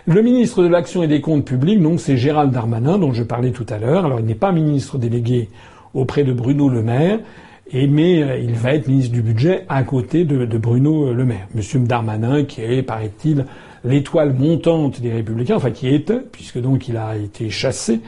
Le 0.06 0.22
ministre 0.22 0.64
de 0.64 0.68
l'Action 0.68 1.04
et 1.04 1.08
des 1.08 1.22
Comptes 1.22 1.46
publics, 1.46 1.82
donc, 1.82 2.00
c'est 2.00 2.18
Gérald 2.18 2.52
Darmanin, 2.52 2.98
dont 2.98 3.14
je 3.14 3.24
parlais 3.24 3.52
tout 3.52 3.66
à 3.70 3.78
l'heure. 3.78 4.06
Alors, 4.06 4.20
il 4.20 4.26
n'est 4.26 4.36
pas 4.36 4.52
ministre 4.52 4.98
délégué 4.98 5.50
auprès 5.94 6.24
de 6.24 6.34
Bruno 6.34 6.70
Le 6.70 6.82
Maire, 6.82 7.20
mais 7.74 8.24
euh, 8.24 8.38
il 8.38 8.54
va 8.54 8.74
être 8.74 8.88
ministre 8.88 9.14
du 9.14 9.22
Budget 9.22 9.66
à 9.68 9.84
côté 9.84 10.26
de, 10.26 10.46
de 10.46 10.58
Bruno 10.58 11.12
Le 11.12 11.26
Maire. 11.26 11.48
Monsieur 11.54 11.80
Darmanin, 11.80 12.44
qui 12.44 12.62
est, 12.62 12.82
paraît-il, 12.82 13.46
l'étoile 13.84 14.34
montante 14.34 15.02
des 15.02 15.12
Républicains, 15.12 15.56
enfin 15.56 15.72
qui 15.72 15.88
était, 15.88 16.20
puisque 16.32 16.60
donc 16.60 16.88
il 16.88 16.98
a 16.98 17.16
été 17.18 17.50
chassé. 17.50 18.02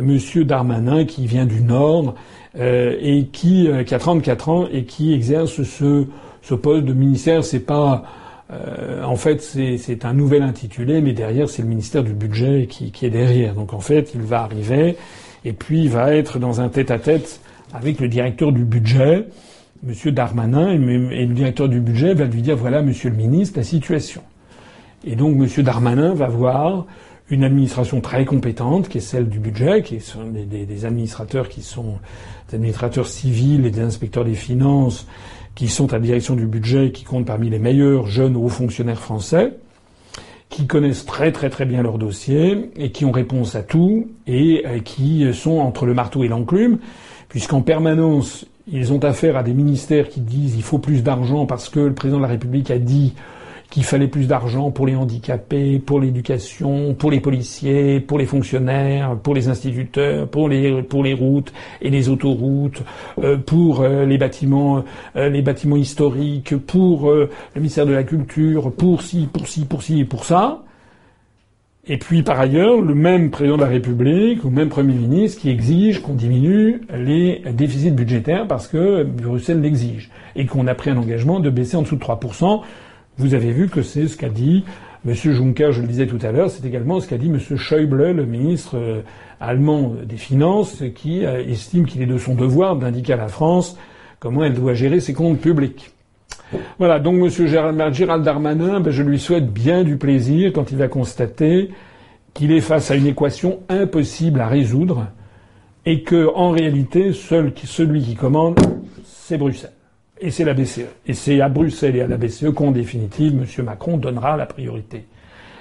Monsieur 0.00 0.44
Darmanin, 0.44 1.04
qui 1.04 1.26
vient 1.26 1.44
du 1.46 1.60
Nord 1.60 2.14
euh, 2.58 2.96
et 3.00 3.26
qui, 3.26 3.68
euh, 3.68 3.84
qui 3.84 3.94
a 3.94 3.98
34 3.98 4.48
ans 4.48 4.68
et 4.72 4.84
qui 4.84 5.12
exerce 5.12 5.62
ce, 5.62 6.54
poste 6.54 6.84
de 6.84 6.92
ministère. 6.92 7.44
C'est 7.44 7.60
pas 7.60 8.04
euh, 8.52 9.02
en 9.02 9.16
fait, 9.16 9.40
c'est 9.40 10.04
un 10.04 10.12
nouvel 10.12 10.42
intitulé, 10.42 11.00
mais 11.00 11.12
derrière, 11.12 11.48
c'est 11.48 11.62
le 11.62 11.68
ministère 11.68 12.04
du 12.04 12.12
Budget 12.12 12.66
qui, 12.68 12.92
est 13.04 13.10
derrière. 13.10 13.54
Donc 13.54 13.72
en 13.72 13.80
fait, 13.80 14.12
il 14.14 14.22
va 14.22 14.42
arriver 14.42 14.96
et 15.44 15.52
puis 15.52 15.82
il 15.82 15.90
va 15.90 16.14
être 16.14 16.38
dans 16.38 16.60
un 16.60 16.68
tête-à-tête 16.68 17.40
avec 17.74 18.00
le 18.00 18.08
directeur 18.08 18.52
du 18.52 18.64
budget, 18.64 19.26
Monsieur 19.82 20.12
Darmanin, 20.12 20.70
et, 20.70 21.26
le 21.26 21.34
directeur 21.34 21.68
du 21.68 21.80
budget 21.80 22.14
va 22.14 22.26
lui 22.26 22.42
dire 22.42 22.56
voilà, 22.56 22.82
Monsieur 22.82 23.10
le 23.10 23.16
ministre, 23.16 23.58
la 23.58 23.64
situation. 23.64 24.22
Et 25.04 25.16
donc 25.16 25.36
Monsieur 25.36 25.62
Darmanin 25.62 26.14
va 26.14 26.28
voir 26.28 26.86
une 27.28 27.44
administration 27.44 28.00
très 28.00 28.24
compétente, 28.24 28.88
qui 28.88 28.98
est 28.98 29.02
celle 29.02 29.28
du 29.28 29.38
budget, 29.38 29.82
qui 29.82 30.00
sont 30.00 30.24
des, 30.24 30.44
des 30.44 30.84
administrateurs 30.84 31.48
qui 31.48 31.62
sont 31.62 31.98
des 32.50 32.56
administrateurs 32.56 33.06
civils 33.06 33.64
et 33.64 33.70
des 33.70 33.80
inspecteurs 33.80 34.24
des 34.24 34.34
finances, 34.34 35.06
qui 35.54 35.68
sont 35.68 35.92
à 35.92 35.96
la 35.96 36.04
direction 36.04 36.34
du 36.34 36.46
budget, 36.46 36.92
qui 36.92 37.04
comptent 37.04 37.26
parmi 37.26 37.50
les 37.50 37.58
meilleurs 37.58 38.06
jeunes 38.06 38.36
hauts 38.36 38.48
fonctionnaires 38.48 39.00
français, 39.00 39.54
qui 40.50 40.66
connaissent 40.66 41.06
très 41.06 41.32
très 41.32 41.48
très 41.48 41.64
bien 41.64 41.82
leur 41.82 41.98
dossier 41.98 42.70
et 42.76 42.90
qui 42.90 43.04
ont 43.04 43.12
réponse 43.12 43.54
à 43.54 43.62
tout 43.62 44.08
et 44.26 44.62
euh, 44.66 44.80
qui 44.80 45.26
sont 45.32 45.58
entre 45.58 45.86
le 45.86 45.94
marteau 45.94 46.24
et 46.24 46.28
l'enclume, 46.28 46.78
puisqu'en 47.28 47.62
permanence 47.62 48.46
ils 48.70 48.92
ont 48.92 48.98
affaire 48.98 49.36
à 49.36 49.42
des 49.42 49.54
ministères 49.54 50.08
qui 50.08 50.20
disent 50.20 50.54
il 50.54 50.62
faut 50.62 50.78
plus 50.78 51.02
d'argent 51.02 51.46
parce 51.46 51.68
que 51.68 51.80
le 51.80 51.94
président 51.94 52.18
de 52.18 52.22
la 52.22 52.28
République 52.28 52.70
a 52.70 52.78
dit 52.78 53.14
qu'il 53.72 53.84
fallait 53.84 54.06
plus 54.06 54.28
d'argent 54.28 54.70
pour 54.70 54.86
les 54.86 54.94
handicapés, 54.94 55.78
pour 55.78 55.98
l'éducation, 55.98 56.92
pour 56.92 57.10
les 57.10 57.20
policiers, 57.20 58.00
pour 58.00 58.18
les 58.18 58.26
fonctionnaires, 58.26 59.16
pour 59.16 59.34
les 59.34 59.48
instituteurs, 59.48 60.28
pour 60.28 60.50
les 60.50 61.14
routes 61.14 61.54
et 61.80 61.88
les 61.88 62.10
autoroutes, 62.10 62.82
euh, 63.22 63.38
pour 63.38 63.80
euh, 63.80 64.04
les 64.04 64.18
bâtiments 64.18 64.84
euh, 65.16 65.30
les 65.30 65.40
bâtiments 65.40 65.76
historiques, 65.76 66.54
pour 66.54 67.10
le 67.10 67.30
ministère 67.56 67.86
de 67.86 67.92
la 67.92 68.02
culture, 68.02 68.70
pour 68.72 69.00
ci, 69.00 69.26
pour 69.32 69.48
ci, 69.48 69.64
pour 69.64 69.82
ci 69.82 70.00
et 70.00 70.04
pour 70.04 70.26
ça. 70.26 70.62
Et 71.86 71.96
puis 71.96 72.22
par 72.22 72.38
ailleurs, 72.38 72.82
le 72.82 72.94
même 72.94 73.30
président 73.30 73.56
de 73.56 73.62
la 73.62 73.68
République 73.68 74.44
ou 74.44 74.50
le 74.50 74.54
même 74.54 74.68
Premier 74.68 74.92
ministre 74.92 75.40
qui 75.40 75.48
exige 75.48 76.02
qu'on 76.02 76.12
diminue 76.12 76.82
les 76.94 77.42
déficits 77.54 77.90
budgétaires 77.90 78.46
parce 78.46 78.68
que 78.68 79.02
Bruxelles 79.02 79.62
l'exige 79.62 80.10
et 80.36 80.44
qu'on 80.44 80.66
a 80.66 80.74
pris 80.74 80.90
un 80.90 80.98
engagement 80.98 81.40
de 81.40 81.48
baisser 81.48 81.78
en 81.78 81.82
dessous 81.82 81.96
de 81.96 82.04
3%. 82.04 82.60
Vous 83.18 83.34
avez 83.34 83.52
vu 83.52 83.68
que 83.68 83.82
c'est 83.82 84.08
ce 84.08 84.16
qu'a 84.16 84.30
dit 84.30 84.64
M. 85.06 85.14
Juncker, 85.14 85.72
je 85.72 85.82
le 85.82 85.88
disais 85.88 86.06
tout 86.06 86.18
à 86.22 86.32
l'heure, 86.32 86.48
c'est 86.48 86.64
également 86.64 87.00
ce 87.00 87.08
qu'a 87.08 87.18
dit 87.18 87.26
M. 87.26 87.38
Schäuble, 87.38 88.12
le 88.12 88.24
ministre 88.24 88.76
euh, 88.76 89.02
allemand 89.40 89.94
des 90.04 90.16
Finances, 90.16 90.82
qui 90.94 91.26
euh, 91.26 91.44
estime 91.44 91.86
qu'il 91.86 92.02
est 92.02 92.06
de 92.06 92.18
son 92.18 92.34
devoir 92.34 92.76
d'indiquer 92.76 93.14
à 93.14 93.16
la 93.16 93.28
France 93.28 93.76
comment 94.18 94.44
elle 94.44 94.54
doit 94.54 94.74
gérer 94.74 95.00
ses 95.00 95.12
comptes 95.12 95.40
publics. 95.40 95.90
Voilà, 96.78 97.00
donc 97.00 97.16
M. 97.16 97.28
Gérald 97.92 98.22
Darmanin, 98.22 98.80
ben, 98.80 98.90
je 98.90 99.02
lui 99.02 99.18
souhaite 99.18 99.52
bien 99.52 99.82
du 99.82 99.96
plaisir 99.96 100.52
quand 100.52 100.70
il 100.70 100.78
va 100.78 100.88
constater 100.88 101.70
qu'il 102.32 102.52
est 102.52 102.60
face 102.60 102.90
à 102.90 102.94
une 102.94 103.06
équation 103.06 103.60
impossible 103.68 104.40
à 104.40 104.46
résoudre 104.46 105.08
et 105.84 106.02
que, 106.02 106.30
en 106.34 106.50
réalité, 106.50 107.12
seul 107.12 107.52
celui 107.64 108.00
qui 108.00 108.14
commande, 108.14 108.58
c'est 109.04 109.36
Bruxelles 109.36 109.72
et 110.22 110.30
c'est 110.30 110.44
la 110.44 110.54
BCE. 110.54 110.86
Et 111.06 111.14
c'est 111.14 111.40
à 111.40 111.48
Bruxelles 111.48 111.96
et 111.96 112.00
à 112.00 112.06
la 112.06 112.16
BCE 112.16 112.52
qu'en 112.54 112.70
définitive, 112.70 113.34
M. 113.34 113.64
Macron 113.64 113.98
donnera 113.98 114.36
la 114.36 114.46
priorité. 114.46 115.04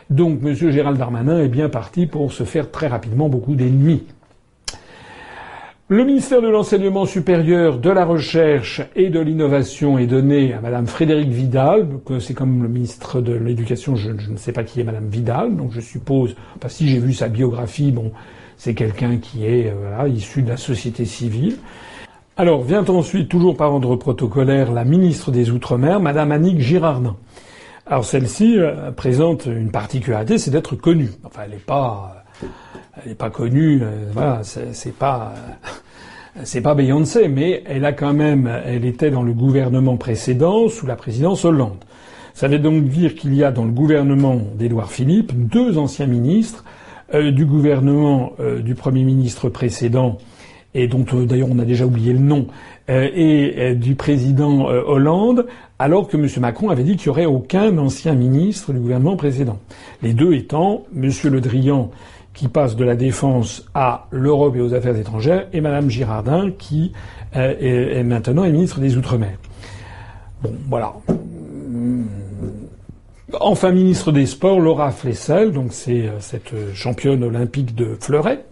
Donc 0.10 0.40
M. 0.44 0.54
Gérald 0.54 0.98
Darmanin 0.98 1.40
est 1.42 1.50
bien 1.50 1.68
parti 1.68 2.06
pour 2.06 2.32
se 2.32 2.44
faire 2.44 2.70
très 2.70 2.88
rapidement 2.88 3.28
beaucoup 3.28 3.56
d'ennemis. 3.56 4.04
Le 5.88 6.06
ministère 6.06 6.42
de 6.42 6.48
l'Enseignement 6.48 7.06
supérieur, 7.06 7.78
de 7.78 7.90
la 7.90 8.06
Recherche 8.06 8.82
et 8.96 9.10
de 9.10 9.20
l'Innovation 9.20 9.98
est 9.98 10.08
donné 10.08 10.54
à 10.54 10.62
Mme 10.62 10.88
Frédérique 10.88 11.32
Vidal, 11.32 11.86
c'est 12.22 12.34
comme 12.34 12.64
le 12.64 12.70
ministre 12.70 13.20
de 13.20 13.34
l'Éducation, 13.34 13.98
je, 13.98 14.12
ne 14.12 14.38
sais 14.38 14.54
pas 14.54 14.64
qui 14.64 14.80
est 14.80 14.86
Mme 14.86 15.10
Vidal, 15.10 15.58
donc 15.58 15.74
je 15.74 15.82
suppose, 15.82 16.36
si 16.68 16.88
j'ai 16.88 17.00
vu 17.00 17.12
sa 17.12 17.28
biographie, 17.28 17.92
bon, 17.92 18.14
c'est 18.56 18.74
quelqu'un 18.74 19.18
qui 19.18 19.46
est 19.46 19.74
euh, 19.76 20.08
issu 20.08 20.44
de 20.44 20.50
la 20.50 20.56
société 20.56 21.04
civile. 21.04 21.58
Alors 22.38 22.64
vient 22.64 22.86
ensuite, 22.86 23.28
toujours 23.28 23.58
par 23.58 23.74
ordre 23.74 23.98
protocolaire, 23.98 24.72
la 24.72 24.86
ministre 24.86 25.32
des 25.32 25.52
Outre-mer, 25.52 26.00
Madame 26.00 26.32
Annick 26.32 26.60
Girardin? 26.60 27.18
Alors 27.86 28.06
celle-ci 28.06 28.58
euh, 28.58 28.90
présente 28.92 29.48
une 29.48 29.70
particularité, 29.70 30.38
c'est 30.38 30.50
d'être 30.50 30.78
connue. 30.78 31.10
Enfin, 31.26 31.42
elle 31.44 31.52
n'est 31.52 31.58
pas, 31.58 32.24
elle 33.02 33.10
n'est 33.10 33.16
pas 33.16 33.30
connue. 33.30 33.82
Euh, 33.84 34.06
voilà, 34.14 34.44
c'est 34.44 34.94
pas, 34.94 35.34
c'est 36.46 36.62
pas 36.62 36.74
Beyoncé, 36.74 37.28
mais 37.28 37.64
elle 37.66 37.84
a 37.84 37.92
quand 37.92 38.14
même, 38.14 38.50
elle 38.66 38.86
était 38.86 39.12
dans 39.12 39.24
le 39.24 39.34
gouvernement 39.34 39.98
précédent 39.98 40.70
sous 40.70 40.88
la 40.88 40.96
présidence 40.96 41.44
Hollande. 41.44 41.84
Ça 42.34 42.48
veut 42.48 42.60
donc 42.60 42.86
dire 42.86 43.16
qu'il 43.16 43.36
y 43.36 43.44
a 43.44 43.52
dans 43.52 43.66
le 43.66 43.72
gouvernement 43.72 44.40
d'Édouard 44.56 44.90
Philippe 44.90 45.34
deux 45.36 45.78
anciens 45.78 46.08
ministres 46.08 46.64
euh, 47.14 47.32
du 47.32 47.46
gouvernement 47.46 48.32
du 48.64 48.74
premier 48.74 49.04
ministre 49.04 49.50
précédent 49.50 50.18
et 50.74 50.88
dont 50.88 51.06
euh, 51.14 51.26
d'ailleurs 51.26 51.50
on 51.52 51.60
a 51.60 51.66
déjà 51.66 51.86
oublié 51.86 52.14
le 52.14 52.20
nom, 52.20 52.48
euh, 52.90 53.10
et 53.14 53.56
euh, 53.58 53.76
du 53.76 53.96
président 53.96 54.66
Hollande, 54.66 55.48
alors 55.80 56.08
que 56.08 56.18
M. 56.18 56.28
Macron 56.40 56.70
avait 56.70 56.84
dit 56.84 56.96
qu'il 56.96 57.08
n'y 57.08 57.12
aurait 57.12 57.26
aucun 57.26 57.78
ancien 57.78 58.14
ministre 58.14 58.74
du 58.74 58.80
gouvernement 58.80 59.16
précédent. 59.16 59.60
Les 60.02 60.14
deux 60.14 60.34
étant 60.34 60.84
M. 60.96 61.10
Le 61.26 61.42
Drian, 61.42 61.92
qui 62.34 62.48
passe 62.48 62.76
de 62.76 62.86
la 62.86 62.96
défense 62.96 63.66
à 63.74 64.08
l'Europe 64.12 64.56
et 64.56 64.62
aux 64.62 64.74
affaires 64.74 64.96
étrangères, 64.96 65.48
et 65.52 65.60
Mme 65.60 65.90
Girardin, 65.90 66.52
qui 66.58 66.94
est 67.34 68.04
maintenant 68.04 68.46
est 68.46 68.52
ministre 68.52 68.80
des 68.80 68.96
Outre-mer. 68.96 69.34
Bon, 70.42 70.54
voilà. 70.70 70.94
Enfin, 73.40 73.72
ministre 73.72 74.12
des 74.14 74.26
Sports, 74.26 74.62
Laura 74.62 74.92
Flessel, 74.92 75.52
donc 75.52 75.74
c'est 75.74 76.10
cette 76.20 76.54
championne 76.74 77.24
olympique 77.24 77.76
de 77.76 77.98
fleuret, 78.00 78.46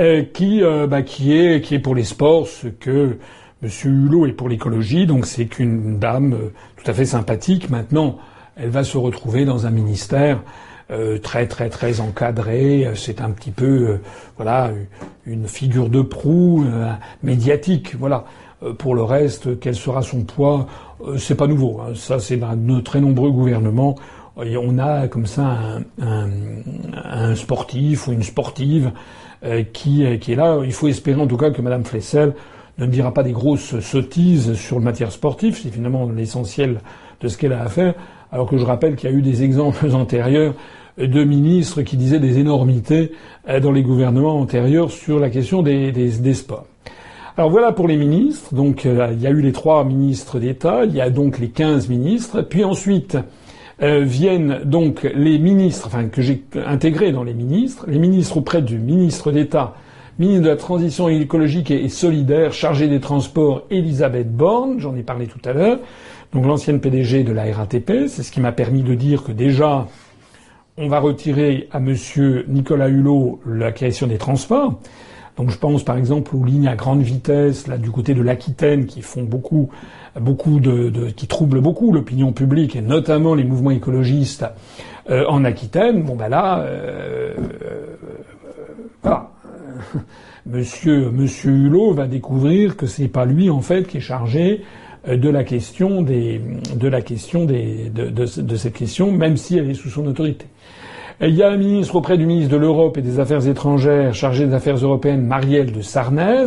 euh, 0.00 0.22
qui, 0.22 0.62
euh, 0.62 0.86
bah, 0.86 1.02
qui, 1.02 1.36
est, 1.36 1.60
qui 1.60 1.74
est 1.74 1.80
pour 1.80 1.96
les 1.96 2.04
sports 2.04 2.46
ce 2.46 2.68
que 2.68 3.16
M. 3.64 3.70
Hulot 3.84 4.26
est 4.26 4.32
pour 4.32 4.48
l'écologie. 4.48 5.06
Donc 5.06 5.26
c'est 5.26 5.46
qu'une 5.46 5.98
dame 5.98 6.34
euh, 6.34 6.52
tout 6.76 6.88
à 6.88 6.94
fait 6.94 7.04
sympathique. 7.04 7.68
Maintenant, 7.68 8.18
elle 8.56 8.70
va 8.70 8.84
se 8.84 8.96
retrouver 8.96 9.44
dans 9.44 9.66
un 9.66 9.70
ministère 9.70 10.42
très 11.22 11.46
très 11.46 11.68
très 11.68 12.00
encadré. 12.00 12.90
C'est 12.94 13.20
un 13.20 13.30
petit 13.30 13.50
peu 13.50 14.00
voilà 14.36 14.70
une 15.26 15.46
figure 15.46 15.90
de 15.90 16.00
proue 16.00 16.64
médiatique. 17.22 17.94
Voilà. 17.94 18.24
pour 18.78 18.94
le 18.94 19.02
reste, 19.02 19.60
quel 19.60 19.74
sera 19.74 20.00
son 20.00 20.22
poids 20.22 20.66
C'est 21.18 21.34
pas 21.34 21.46
nouveau. 21.46 21.82
Hein. 21.82 21.92
Ça, 21.94 22.18
c'est 22.18 22.38
dans 22.38 22.56
de 22.56 22.80
très 22.80 23.02
nombreux 23.02 23.30
gouvernements. 23.30 23.96
on 24.36 24.78
a 24.78 25.08
comme 25.08 25.26
ça 25.26 25.42
un, 25.42 25.82
un, 26.02 26.30
un 27.04 27.34
sportif 27.34 28.08
ou 28.08 28.12
une 28.12 28.22
sportive 28.22 28.86
euh, 28.86 28.90
qui, 29.72 30.04
euh, 30.04 30.16
qui 30.16 30.32
est 30.32 30.36
là. 30.36 30.60
Il 30.64 30.72
faut 30.72 30.88
espérer 30.88 31.20
en 31.20 31.26
tout 31.26 31.36
cas 31.36 31.50
que 31.50 31.62
Mme 31.62 31.84
Flessel 31.84 32.34
ne 32.78 32.86
dira 32.86 33.12
pas 33.12 33.22
des 33.22 33.32
grosses 33.32 33.80
sottises 33.80 34.54
sur 34.54 34.78
le 34.78 34.84
matière 34.84 35.10
sportive, 35.10 35.58
c'est 35.60 35.70
finalement 35.70 36.08
l'essentiel 36.08 36.80
de 37.20 37.28
ce 37.28 37.36
qu'elle 37.36 37.52
a 37.52 37.62
à 37.62 37.68
faire, 37.68 37.94
alors 38.30 38.48
que 38.48 38.56
je 38.56 38.64
rappelle 38.64 38.94
qu'il 38.94 39.10
y 39.10 39.12
a 39.12 39.16
eu 39.16 39.22
des 39.22 39.42
exemples 39.42 39.90
antérieurs 39.94 40.54
de 40.96 41.24
ministres 41.24 41.82
qui 41.82 41.96
disaient 41.96 42.20
des 42.20 42.38
énormités 42.38 43.12
euh, 43.48 43.60
dans 43.60 43.72
les 43.72 43.82
gouvernements 43.82 44.38
antérieurs 44.38 44.90
sur 44.90 45.18
la 45.18 45.30
question 45.30 45.62
des, 45.62 45.92
des, 45.92 46.08
des 46.10 46.34
sports. 46.34 46.66
Alors 47.36 47.50
voilà 47.50 47.70
pour 47.70 47.86
les 47.86 47.96
ministres. 47.96 48.52
Donc 48.52 48.84
il 48.84 49.20
y 49.20 49.26
a 49.26 49.30
eu 49.30 49.40
les 49.40 49.52
trois 49.52 49.84
ministres 49.84 50.40
d'État, 50.40 50.84
il 50.84 50.94
y 50.94 51.00
a 51.00 51.08
donc 51.08 51.38
les 51.38 51.50
quinze 51.50 51.88
ministres, 51.88 52.42
puis 52.42 52.64
ensuite 52.64 53.16
euh, 53.82 54.00
viennent 54.02 54.60
donc 54.64 55.08
les 55.14 55.38
ministres, 55.38 55.86
enfin 55.86 56.08
que 56.08 56.20
j'ai 56.22 56.42
intégrés 56.66 57.12
dans 57.12 57.24
les 57.24 57.34
ministres, 57.34 57.86
les 57.88 57.98
ministres 57.98 58.38
auprès 58.38 58.62
du 58.62 58.78
ministre 58.78 59.30
d'État, 59.30 59.74
ministre 60.18 60.44
de 60.44 60.48
la 60.48 60.56
Transition 60.56 61.08
écologique 61.08 61.70
et 61.70 61.88
solidaire, 61.88 62.52
chargé 62.52 62.88
des 62.88 63.00
Transports, 63.00 63.62
Elisabeth 63.70 64.34
Borne, 64.34 64.80
j'en 64.80 64.96
ai 64.96 65.02
parlé 65.02 65.26
tout 65.26 65.40
à 65.44 65.52
l'heure, 65.52 65.78
donc 66.32 66.44
l'ancienne 66.44 66.80
PDG 66.80 67.22
de 67.22 67.32
la 67.32 67.44
RATP, 67.54 68.08
c'est 68.08 68.22
ce 68.22 68.32
qui 68.32 68.40
m'a 68.40 68.52
permis 68.52 68.82
de 68.82 68.94
dire 68.94 69.22
que 69.22 69.32
déjà 69.32 69.86
on 70.76 70.88
va 70.88 71.00
retirer 71.00 71.68
à 71.72 71.80
monsieur 71.80 72.44
Nicolas 72.48 72.88
Hulot 72.88 73.40
la 73.46 73.72
question 73.72 74.06
des 74.06 74.18
transports. 74.18 74.80
Donc 75.38 75.50
je 75.50 75.56
pense 75.56 75.84
par 75.84 75.96
exemple 75.96 76.34
aux 76.34 76.44
lignes 76.44 76.66
à 76.66 76.74
grande 76.74 77.00
vitesse, 77.00 77.68
là 77.68 77.78
du 77.78 77.92
côté 77.92 78.12
de 78.12 78.22
l'Aquitaine, 78.22 78.86
qui 78.86 79.02
font 79.02 79.22
beaucoup, 79.22 79.70
beaucoup 80.20 80.58
de, 80.58 81.10
qui 81.10 81.28
troublent 81.28 81.60
beaucoup 81.60 81.92
l'opinion 81.92 82.32
publique 82.32 82.74
et 82.74 82.82
notamment 82.82 83.36
les 83.36 83.44
mouvements 83.44 83.70
écologistes 83.70 84.44
euh, 85.10 85.24
en 85.28 85.44
Aquitaine. 85.44 86.02
Bon 86.02 86.16
ben 86.16 86.28
là, 86.28 86.58
euh, 86.62 87.34
voilà. 89.02 89.30
Monsieur, 90.46 91.10
Monsieur 91.10 91.52
Hulot 91.52 91.92
va 91.92 92.08
découvrir 92.08 92.76
que 92.76 92.86
c'est 92.86 93.06
pas 93.08 93.24
lui 93.24 93.48
en 93.48 93.60
fait 93.60 93.86
qui 93.86 93.98
est 93.98 94.00
chargé 94.00 94.64
de 95.06 95.28
la 95.28 95.44
question 95.44 96.02
des, 96.02 96.40
de 96.74 96.88
la 96.88 97.00
question 97.00 97.44
des, 97.44 97.90
de, 97.90 98.08
de, 98.10 98.40
de 98.40 98.56
cette 98.56 98.74
question, 98.74 99.12
même 99.12 99.36
si 99.36 99.56
elle 99.56 99.70
est 99.70 99.74
sous 99.74 99.88
son 99.88 100.04
autorité. 100.06 100.46
Il 101.20 101.34
y 101.34 101.42
a 101.42 101.50
un 101.50 101.56
ministre 101.56 101.96
auprès 101.96 102.16
du 102.16 102.26
ministre 102.26 102.52
de 102.52 102.56
l'Europe 102.56 102.96
et 102.96 103.02
des 103.02 103.18
Affaires 103.18 103.48
étrangères 103.48 104.14
chargé 104.14 104.46
des 104.46 104.54
Affaires 104.54 104.76
européennes, 104.76 105.26
Marielle 105.26 105.72
de 105.72 105.80
Sarnez. 105.80 106.44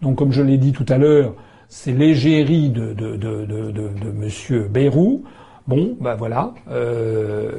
Donc, 0.00 0.16
comme 0.16 0.30
je 0.30 0.42
l'ai 0.42 0.58
dit 0.58 0.70
tout 0.70 0.86
à 0.88 0.96
l'heure, 0.96 1.34
c'est 1.66 1.90
l'égérie 1.90 2.70
de, 2.70 2.92
de, 2.92 3.16
de, 3.16 3.44
de, 3.44 3.72
de 3.72 4.10
Monsieur 4.14 4.68
Bayrou. 4.68 5.24
Bon, 5.66 5.96
ben 6.00 6.14
voilà. 6.14 6.54
Euh, 6.70 7.50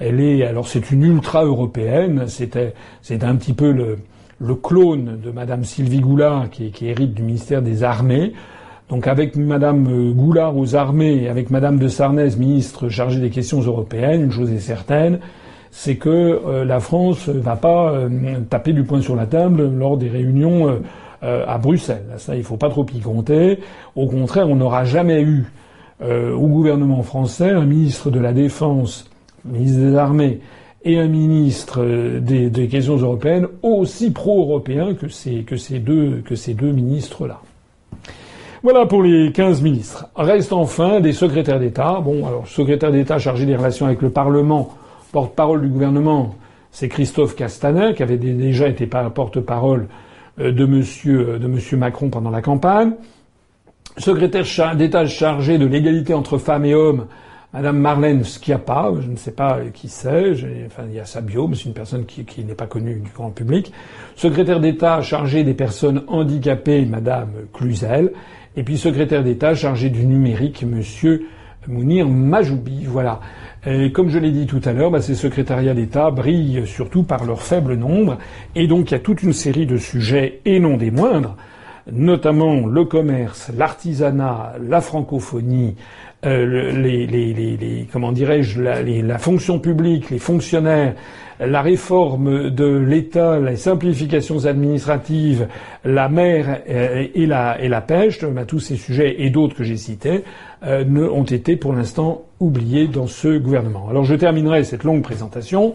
elle 0.00 0.20
est 0.20 0.46
alors 0.46 0.66
c'est 0.66 0.90
une 0.90 1.02
ultra 1.02 1.44
européenne. 1.44 2.24
C'était 2.26 2.72
c'est 3.02 3.22
un 3.22 3.36
petit 3.36 3.52
peu 3.52 3.70
le, 3.70 3.98
le 4.38 4.54
clone 4.54 5.20
de 5.22 5.30
Madame 5.30 5.62
Sylvie 5.62 6.00
Goulard 6.00 6.48
qui, 6.48 6.70
qui 6.70 6.88
hérite 6.88 7.12
du 7.12 7.22
ministère 7.22 7.60
des 7.60 7.84
Armées. 7.84 8.32
Donc 8.88 9.06
avec 9.06 9.36
Madame 9.36 10.12
Goulard 10.14 10.56
aux 10.56 10.74
armées 10.74 11.24
et 11.24 11.28
avec 11.28 11.50
Madame 11.50 11.78
de 11.78 11.88
Sarnez, 11.88 12.30
ministre 12.38 12.88
chargée 12.88 13.20
des 13.20 13.30
questions 13.30 13.60
européennes, 13.60 14.22
une 14.22 14.32
chose 14.32 14.50
est 14.52 14.58
certaine, 14.58 15.18
c'est 15.74 15.96
que 15.96 16.10
euh, 16.10 16.64
la 16.66 16.80
France 16.80 17.28
va 17.28 17.56
pas 17.56 17.92
euh, 17.92 18.40
taper 18.48 18.74
du 18.74 18.84
poing 18.84 19.00
sur 19.00 19.16
la 19.16 19.26
table 19.26 19.68
lors 19.74 19.96
des 19.96 20.10
réunions 20.10 20.78
euh, 21.24 21.44
à 21.48 21.56
Bruxelles. 21.56 22.04
Ça, 22.18 22.36
il 22.36 22.44
faut 22.44 22.58
pas 22.58 22.68
trop 22.68 22.86
y 22.94 23.00
compter. 23.00 23.58
Au 23.96 24.06
contraire, 24.06 24.48
on 24.48 24.56
n'aura 24.56 24.84
jamais 24.84 25.22
eu 25.22 25.46
au 26.04 26.48
gouvernement 26.48 27.04
français 27.04 27.50
un 27.50 27.64
ministre 27.64 28.10
de 28.10 28.18
la 28.18 28.32
Défense, 28.32 29.08
ministre 29.44 29.78
des 29.78 29.94
Armées 29.94 30.40
et 30.84 30.98
un 30.98 31.06
ministre 31.06 32.18
des, 32.18 32.66
questions 32.66 32.96
européennes 32.96 33.46
aussi 33.62 34.10
pro-européens 34.10 34.94
que 34.94 35.06
ces, 35.06 35.44
que 35.44 35.54
ces 35.56 35.78
deux, 35.78 36.72
ministres-là. 36.72 37.40
Voilà 38.64 38.84
pour 38.86 39.04
les 39.04 39.30
15 39.30 39.62
ministres. 39.62 40.08
Reste 40.16 40.52
enfin 40.52 40.98
des 40.98 41.12
secrétaires 41.12 41.60
d'État. 41.60 42.00
Bon, 42.04 42.26
alors, 42.26 42.48
secrétaire 42.48 42.90
d'État 42.90 43.20
chargé 43.20 43.46
des 43.46 43.54
relations 43.54 43.86
avec 43.86 44.02
le 44.02 44.10
Parlement, 44.10 44.74
porte-parole 45.12 45.62
du 45.62 45.68
gouvernement, 45.68 46.34
c'est 46.70 46.88
Christophe 46.88 47.36
Castaner, 47.36 47.94
qui 47.94 48.02
avait 48.02 48.16
déjà 48.16 48.66
été 48.66 48.86
porte-parole 48.86 49.88
euh, 50.40 50.52
de 50.52 50.64
monsieur, 50.64 51.38
de 51.38 51.46
monsieur 51.46 51.76
Macron 51.76 52.08
pendant 52.08 52.30
la 52.30 52.42
campagne. 52.42 52.92
Secrétaire 53.98 54.44
d'État 54.74 55.06
chargé 55.06 55.58
de 55.58 55.66
l'égalité 55.66 56.14
entre 56.14 56.38
femmes 56.38 56.64
et 56.64 56.74
hommes, 56.74 57.06
Madame 57.52 57.78
Marlène 57.78 58.24
Schiappa, 58.24 58.90
je 58.98 59.08
ne 59.08 59.16
sais 59.16 59.32
pas 59.32 59.58
qui 59.74 59.90
c'est, 59.90 60.32
enfin, 60.66 60.84
il 60.88 60.94
y 60.94 61.00
a 61.00 61.04
sa 61.04 61.20
bio, 61.20 61.46
mais 61.46 61.54
c'est 61.54 61.66
une 61.66 61.74
personne 61.74 62.06
qui, 62.06 62.24
qui 62.24 62.42
n'est 62.42 62.54
pas 62.54 62.66
connue 62.66 62.94
du 62.94 63.10
grand 63.14 63.30
public. 63.30 63.70
Secrétaire 64.16 64.60
d'État 64.60 65.02
chargé 65.02 65.44
des 65.44 65.52
personnes 65.52 66.02
handicapées, 66.08 66.86
Madame 66.86 67.28
Cluzel. 67.52 68.12
Et 68.56 68.62
puis 68.62 68.78
secrétaire 68.78 69.22
d'État 69.22 69.54
chargé 69.54 69.90
du 69.90 70.06
numérique, 70.06 70.62
Monsieur 70.62 71.26
Mounir 71.68 72.08
Majoubi. 72.08 72.84
Voilà. 72.86 73.20
Et 73.64 73.92
comme 73.92 74.08
je 74.08 74.18
l'ai 74.18 74.32
dit 74.32 74.46
tout 74.46 74.60
à 74.64 74.72
l'heure, 74.72 74.90
bah, 74.90 75.00
ces 75.00 75.14
secrétariats 75.14 75.74
d'État 75.74 76.10
brillent 76.10 76.66
surtout 76.66 77.04
par 77.04 77.24
leur 77.24 77.42
faible 77.42 77.74
nombre, 77.74 78.18
et 78.56 78.66
donc 78.66 78.90
il 78.90 78.94
y 78.94 78.96
a 78.96 79.00
toute 79.00 79.22
une 79.22 79.32
série 79.32 79.66
de 79.66 79.76
sujets, 79.76 80.40
et 80.44 80.58
non 80.58 80.76
des 80.76 80.90
moindres, 80.90 81.36
notamment 81.90 82.66
le 82.66 82.84
commerce, 82.84 83.52
l'artisanat, 83.56 84.54
la 84.60 84.80
francophonie, 84.80 85.76
euh, 86.24 86.72
les, 86.72 87.06
les, 87.06 87.32
les, 87.32 87.88
comment 87.92 88.12
dirais-je, 88.12 88.62
la, 88.62 88.82
la, 88.82 89.18
fonction 89.18 89.58
publique, 89.58 90.10
les 90.10 90.18
fonctionnaires, 90.18 90.94
la 91.46 91.62
réforme 91.62 92.50
de 92.50 92.66
l'État, 92.66 93.38
les 93.38 93.56
simplifications 93.56 94.46
administratives, 94.46 95.48
la 95.84 96.08
mer 96.08 96.62
euh, 96.68 97.06
et 97.14 97.26
la, 97.26 97.80
pêche, 97.80 98.24
bah, 98.24 98.44
tous 98.44 98.60
ces 98.60 98.76
sujets 98.76 99.22
et 99.22 99.30
d'autres 99.30 99.56
que 99.56 99.64
j'ai 99.64 99.76
cités, 99.76 100.24
euh, 100.64 100.84
ne, 100.84 101.02
ont 101.04 101.24
été 101.24 101.56
pour 101.56 101.72
l'instant 101.72 102.22
oubliés 102.40 102.86
dans 102.86 103.06
ce 103.06 103.38
gouvernement. 103.38 103.88
Alors 103.88 104.04
je 104.04 104.14
terminerai 104.14 104.64
cette 104.64 104.84
longue 104.84 105.02
présentation 105.02 105.74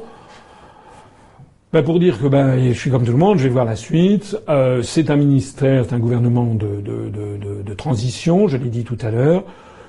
bah, 1.73 1.83
pour 1.83 1.99
dire 1.99 2.19
que 2.19 2.27
bah, 2.27 2.57
je 2.57 2.73
suis 2.73 2.89
comme 2.89 3.03
tout 3.03 3.11
le 3.11 3.17
monde, 3.17 3.37
je 3.37 3.43
vais 3.43 3.49
voir 3.49 3.65
la 3.65 3.75
suite. 3.75 4.37
Euh, 4.49 4.81
c'est 4.81 5.09
un 5.09 5.17
ministère, 5.17 5.85
c'est 5.85 5.95
un 5.95 5.99
gouvernement 5.99 6.53
de, 6.53 6.81
de 6.81 7.73
transition, 7.73 8.47
je 8.47 8.57
l'ai 8.57 8.69
dit 8.69 8.83
tout 8.83 8.97
à 9.01 9.11
l'heure. 9.11 9.43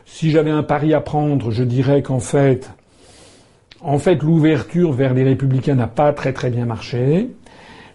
Si 0.05 0.31
j'avais 0.31 0.51
un 0.51 0.62
pari 0.62 0.95
à 0.95 1.01
prendre, 1.01 1.51
je 1.51 1.62
dirais 1.62 2.03
qu'en 2.03 2.18
fait, 2.18 2.70
en 3.81 3.99
fait, 3.99 4.22
l'ouverture 4.22 4.93
vers 4.93 5.14
les 5.14 5.24
républicains 5.24 5.74
n'a 5.74 5.87
pas 5.87 6.12
très 6.12 6.33
très 6.33 6.51
bien 6.51 6.64
marché. 6.64 7.29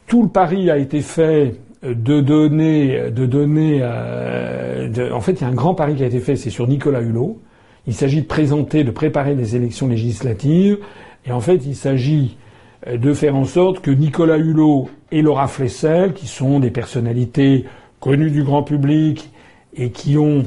Tout 0.07 0.23
le 0.23 0.29
pari 0.29 0.69
a 0.69 0.77
été 0.77 1.01
fait 1.01 1.55
de 1.83 2.21
donner, 2.21 3.11
de 3.11 3.25
donner. 3.25 3.79
Euh, 3.81 5.11
en 5.11 5.21
fait, 5.21 5.33
il 5.33 5.41
y 5.41 5.43
a 5.43 5.47
un 5.47 5.53
grand 5.53 5.75
pari 5.75 5.95
qui 5.95 6.03
a 6.03 6.07
été 6.07 6.19
fait, 6.19 6.35
c'est 6.35 6.49
sur 6.49 6.67
Nicolas 6.67 7.01
Hulot. 7.01 7.39
Il 7.85 7.93
s'agit 7.93 8.21
de 8.21 8.27
présenter, 8.27 8.83
de 8.83 8.91
préparer 8.91 9.35
des 9.35 9.57
élections 9.57 9.87
législatives, 9.87 10.77
et 11.25 11.33
en 11.33 11.41
fait, 11.41 11.65
il 11.65 11.75
s'agit 11.75 12.37
de 12.89 13.13
faire 13.13 13.35
en 13.35 13.45
sorte 13.45 13.81
que 13.81 13.91
Nicolas 13.91 14.37
Hulot 14.37 14.89
et 15.11 15.21
Laura 15.21 15.47
Flessel, 15.47 16.13
qui 16.13 16.27
sont 16.27 16.59
des 16.59 16.71
personnalités 16.71 17.65
connues 17.99 18.31
du 18.31 18.43
grand 18.43 18.63
public 18.63 19.31
et 19.75 19.91
qui 19.91 20.17
ont 20.17 20.43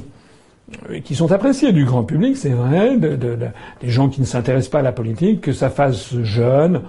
qui 1.04 1.14
sont 1.14 1.30
appréciés 1.32 1.72
du 1.72 1.84
grand 1.84 2.02
public, 2.02 2.36
c'est 2.36 2.50
vrai, 2.50 2.96
de, 2.96 3.14
de, 3.14 3.38
des 3.80 3.88
gens 3.88 4.08
qui 4.08 4.20
ne 4.20 4.26
s'intéressent 4.26 4.70
pas 4.70 4.80
à 4.80 4.82
la 4.82 4.92
politique, 4.92 5.40
que 5.40 5.52
ça 5.52 5.70
fasse 5.70 6.16
jeune, 6.22 6.82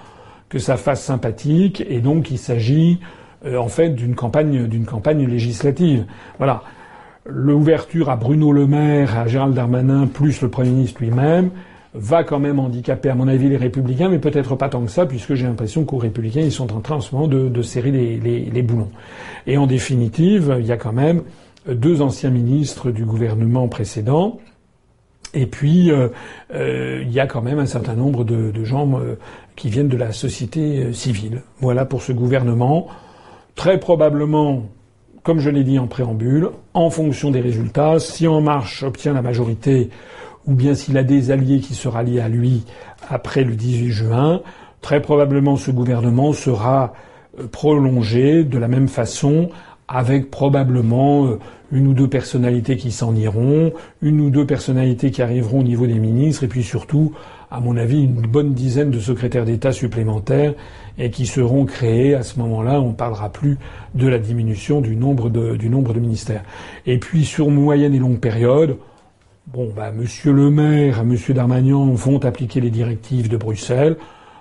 que 0.49 0.59
ça 0.59 0.77
fasse 0.77 1.03
sympathique, 1.03 1.83
et 1.87 1.99
donc 1.99 2.31
il 2.31 2.37
s'agit 2.37 2.99
euh, 3.45 3.57
en 3.57 3.67
fait 3.67 3.89
d'une 3.89 4.15
campagne 4.15 4.67
d'une 4.67 4.85
campagne 4.85 5.25
législative. 5.27 6.05
Voilà. 6.37 6.63
L'ouverture 7.25 8.09
à 8.09 8.15
Bruno 8.15 8.51
Le 8.53 8.65
Maire, 8.67 9.19
à 9.19 9.27
Gérald 9.27 9.53
Darmanin, 9.53 10.07
plus 10.07 10.41
le 10.41 10.49
Premier 10.49 10.69
ministre 10.69 11.01
lui-même, 11.01 11.51
va 11.93 12.23
quand 12.23 12.39
même 12.39 12.59
handicaper, 12.59 13.09
à 13.09 13.15
mon 13.15 13.27
avis, 13.27 13.49
les 13.49 13.57
Républicains, 13.57 14.07
mais 14.09 14.19
peut-être 14.19 14.55
pas 14.55 14.69
tant 14.69 14.81
que 14.81 14.91
ça, 14.91 15.05
puisque 15.05 15.33
j'ai 15.33 15.45
l'impression 15.45 15.83
qu'aux 15.83 15.97
Républicains, 15.97 16.41
ils 16.41 16.51
sont 16.51 16.73
en 16.73 16.79
train 16.79 16.95
en 16.95 17.01
ce 17.01 17.13
moment 17.13 17.27
de, 17.27 17.49
de 17.49 17.61
serrer 17.61 17.91
les, 17.91 18.17
les, 18.17 18.45
les, 18.45 18.61
boulons. 18.61 18.89
Et 19.45 19.57
en 19.57 19.67
définitive, 19.67 20.55
il 20.59 20.65
y 20.65 20.71
a 20.71 20.77
quand 20.77 20.93
même 20.93 21.23
deux 21.67 22.01
anciens 22.01 22.29
ministres 22.29 22.91
du 22.91 23.05
gouvernement 23.05 23.67
précédent. 23.67 24.39
Et 25.33 25.45
puis, 25.45 25.91
euh, 25.91 26.09
euh, 26.53 27.03
il 27.03 27.11
y 27.11 27.19
a 27.19 27.27
quand 27.27 27.41
même 27.41 27.59
un 27.59 27.65
certain 27.65 27.93
nombre 27.93 28.23
de, 28.23 28.63
gens 28.63 28.99
euh, 28.99 29.17
qui 29.55 29.69
viennent 29.69 29.87
de 29.87 29.97
la 29.97 30.11
société 30.11 30.93
civile. 30.93 31.43
Voilà 31.59 31.85
pour 31.85 32.01
ce 32.01 32.11
gouvernement. 32.11 32.87
Très 33.55 33.79
probablement, 33.79 34.63
comme 35.23 35.39
je 35.39 35.49
l'ai 35.49 35.63
dit 35.63 35.79
en 35.79 35.87
préambule, 35.87 36.49
en 36.73 36.89
fonction 36.89 37.31
des 37.31 37.41
résultats, 37.41 37.99
si 37.99 38.27
En 38.27 38.41
Marche 38.41 38.83
obtient 38.83 39.13
la 39.13 39.21
majorité, 39.21 39.89
ou 40.45 40.53
bien 40.53 40.75
s'il 40.75 40.97
a 40.97 41.03
des 41.03 41.31
alliés 41.31 41.59
qui 41.59 41.75
se 41.75 41.87
rallient 41.87 42.21
à 42.21 42.29
lui 42.29 42.63
après 43.09 43.43
le 43.43 43.55
18 43.55 43.89
juin, 43.91 44.41
très 44.81 45.01
probablement 45.01 45.57
ce 45.57 45.71
gouvernement 45.71 46.33
sera 46.33 46.93
prolongé 47.51 48.43
de 48.43 48.57
la 48.57 48.67
même 48.67 48.87
façon 48.87 49.49
avec 49.87 50.29
probablement 50.29 51.37
une 51.71 51.87
ou 51.87 51.93
deux 51.93 52.07
personnalités 52.09 52.77
qui 52.77 52.91
s'en 52.91 53.15
iront, 53.15 53.73
une 54.01 54.21
ou 54.21 54.29
deux 54.29 54.45
personnalités 54.45 55.11
qui 55.11 55.21
arriveront 55.21 55.61
au 55.61 55.63
niveau 55.63 55.87
des 55.87 55.99
ministres, 55.99 56.43
et 56.43 56.47
puis 56.47 56.63
surtout, 56.63 57.13
à 57.49 57.59
mon 57.59 57.77
avis, 57.77 58.03
une 58.03 58.21
bonne 58.21 58.53
dizaine 58.53 58.91
de 58.91 58.99
secrétaires 58.99 59.45
d'État 59.45 59.71
supplémentaires 59.71 60.53
et 60.97 61.09
qui 61.09 61.25
seront 61.25 61.65
créés. 61.65 62.13
À 62.13 62.23
ce 62.23 62.39
moment-là, 62.39 62.81
on 62.81 62.89
ne 62.89 62.93
parlera 62.93 63.29
plus 63.29 63.57
de 63.95 64.07
la 64.07 64.19
diminution 64.19 64.81
du 64.81 64.95
nombre 64.95 65.29
de, 65.29 65.55
du 65.55 65.69
nombre 65.69 65.93
de 65.93 65.99
ministères. 65.99 66.43
Et 66.85 66.97
puis, 66.97 67.23
sur 67.23 67.49
moyenne 67.49 67.93
et 67.93 67.99
longue 67.99 68.19
période, 68.19 68.77
bon, 69.47 69.71
bah, 69.73 69.91
Monsieur 69.91 70.33
le 70.33 70.49
Maire, 70.49 71.05
Monsieur 71.05 71.33
Darmagnan 71.33 71.85
vont 71.93 72.23
appliquer 72.25 72.59
les 72.59 72.71
directives 72.71 73.29
de 73.29 73.37
Bruxelles. 73.37 73.95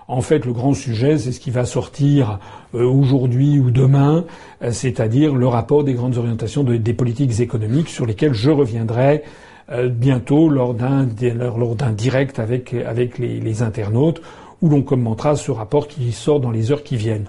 En 0.09 0.21
fait, 0.21 0.45
le 0.45 0.53
grand 0.53 0.73
sujet, 0.73 1.19
c'est 1.19 1.33
ce 1.33 1.41
qui 1.41 1.51
va 1.51 1.65
sortir 1.65 2.39
euh, 2.75 2.85
aujourd'hui 2.85 3.59
ou 3.59 3.73
demain, 3.73 4.25
euh, 4.63 4.71
c'est-à-dire 4.71 5.35
le 5.35 5.49
rapport 5.49 5.83
des 5.83 5.95
grandes 5.95 6.17
orientations 6.17 6.63
des 6.63 6.95
politiques 6.95 7.41
économiques 7.41 7.89
sur 7.89 8.07
lesquelles 8.07 8.35
je 8.35 8.51
reviendrai 8.51 9.25
euh, 9.73 9.89
bientôt 9.89 10.49
lors 10.49 10.75
d'un 10.75 11.07
direct 11.93 12.39
avec 12.39 12.73
les 13.19 13.63
internautes 13.63 14.23
où 14.63 14.69
l'on 14.69 14.83
commentera 14.83 15.35
ce 15.35 15.51
rapport 15.51 15.89
qui 15.89 16.13
sort 16.13 16.39
dans 16.39 16.53
les 16.53 16.71
heures 16.71 16.85
qui 16.85 16.97
viennent. 16.97 17.27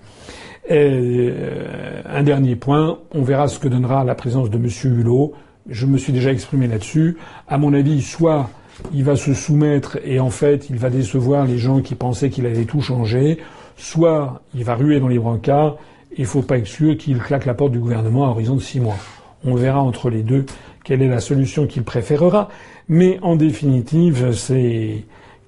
un 0.69 2.23
dernier 2.23 2.55
point, 2.55 2.99
on 3.11 3.23
verra 3.23 3.47
ce 3.47 3.57
que 3.57 3.67
donnera 3.67 4.03
la 4.03 4.15
présence 4.15 4.49
de 4.51 4.57
M. 4.57 4.69
Hulot. 4.99 5.33
Je 5.67 5.85
me 5.87 5.97
suis 5.97 6.13
déjà 6.13 6.31
exprimé 6.31 6.67
là-dessus. 6.67 7.17
À 7.47 7.57
mon 7.57 7.73
avis, 7.73 8.01
soit 8.01 8.49
il 8.93 9.03
va 9.03 9.15
se 9.15 9.33
soumettre 9.33 9.97
et 10.05 10.19
en 10.19 10.29
fait 10.29 10.69
il 10.69 10.77
va 10.77 10.89
décevoir 10.89 11.45
les 11.45 11.57
gens 11.57 11.81
qui 11.81 11.95
pensaient 11.95 12.29
qu'il 12.29 12.45
allait 12.45 12.65
tout 12.65 12.81
changer, 12.81 13.39
soit 13.75 14.41
il 14.55 14.63
va 14.63 14.75
ruer 14.75 14.99
dans 14.99 15.07
les 15.07 15.19
brancards 15.19 15.77
il 16.17 16.21
ne 16.21 16.27
faut 16.27 16.41
pas 16.41 16.57
exclure 16.57 16.97
qu'il 16.97 17.19
claque 17.19 17.45
la 17.45 17.53
porte 17.53 17.71
du 17.71 17.79
gouvernement 17.79 18.25
à 18.25 18.29
horizon 18.29 18.55
de 18.55 18.61
six 18.61 18.79
mois. 18.79 18.97
On 19.45 19.55
verra 19.55 19.81
entre 19.81 20.09
les 20.09 20.23
deux 20.23 20.45
quelle 20.83 21.01
est 21.01 21.07
la 21.07 21.19
solution 21.19 21.67
qu'il 21.67 21.83
préférera. 21.83 22.49
Mais 22.89 23.19
en 23.21 23.35
définitive, 23.35 24.31
c'est 24.31 25.03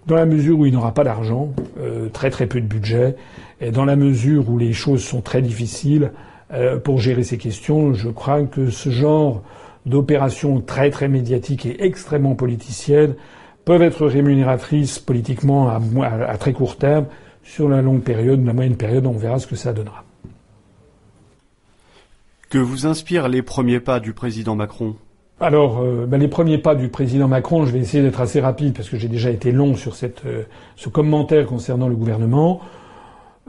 dans 0.05 0.15
la 0.15 0.25
mesure 0.25 0.59
où 0.59 0.65
il 0.65 0.73
n'aura 0.73 0.93
pas 0.93 1.03
d'argent, 1.03 1.49
euh, 1.79 2.09
très 2.09 2.29
très 2.29 2.45
peu 2.45 2.59
de 2.59 2.65
budget, 2.65 3.15
et 3.61 3.71
dans 3.71 3.85
la 3.85 3.95
mesure 3.95 4.49
où 4.49 4.57
les 4.57 4.73
choses 4.73 5.03
sont 5.03 5.21
très 5.21 5.41
difficiles 5.41 6.11
euh, 6.53 6.77
pour 6.77 6.99
gérer 6.99 7.23
ces 7.23 7.37
questions, 7.37 7.93
je 7.93 8.09
crois 8.09 8.43
que 8.43 8.69
ce 8.69 8.89
genre 8.89 9.43
d'opérations 9.89 10.61
très 10.61 10.89
très 10.89 11.07
médiatiques 11.07 11.65
et 11.65 11.83
extrêmement 11.83 12.35
politiciennes 12.35 13.15
peuvent 13.65 13.81
être 13.81 14.07
rémunératrices 14.07 14.99
politiquement 14.99 15.69
à, 15.69 15.81
à, 16.05 16.37
très 16.37 16.53
court 16.53 16.77
terme. 16.77 17.05
Sur 17.43 17.67
la 17.67 17.81
longue 17.81 18.01
période, 18.01 18.45
la 18.45 18.53
moyenne 18.53 18.75
période, 18.75 19.05
on 19.07 19.13
verra 19.13 19.39
ce 19.39 19.47
que 19.47 19.55
ça 19.55 19.73
donnera. 19.73 20.03
Que 22.49 22.59
vous 22.59 22.85
inspirent 22.85 23.27
les 23.27 23.41
premiers 23.41 23.79
pas 23.79 23.99
du 23.99 24.13
président 24.13 24.55
Macron? 24.55 24.95
Alors, 25.39 25.79
euh, 25.79 26.05
ben, 26.05 26.19
les 26.19 26.27
premiers 26.27 26.57
pas 26.57 26.75
du 26.75 26.89
président 26.89 27.27
Macron, 27.27 27.65
je 27.65 27.71
vais 27.71 27.79
essayer 27.79 28.03
d'être 28.03 28.19
assez 28.21 28.39
rapide 28.41 28.73
parce 28.73 28.89
que 28.89 28.97
j'ai 28.97 29.07
déjà 29.07 29.29
été 29.29 29.51
long 29.51 29.75
sur 29.75 29.95
cette, 29.95 30.25
euh, 30.25 30.43
ce 30.75 30.89
commentaire 30.89 31.45
concernant 31.45 31.87
le 31.87 31.95
gouvernement. 31.95 32.61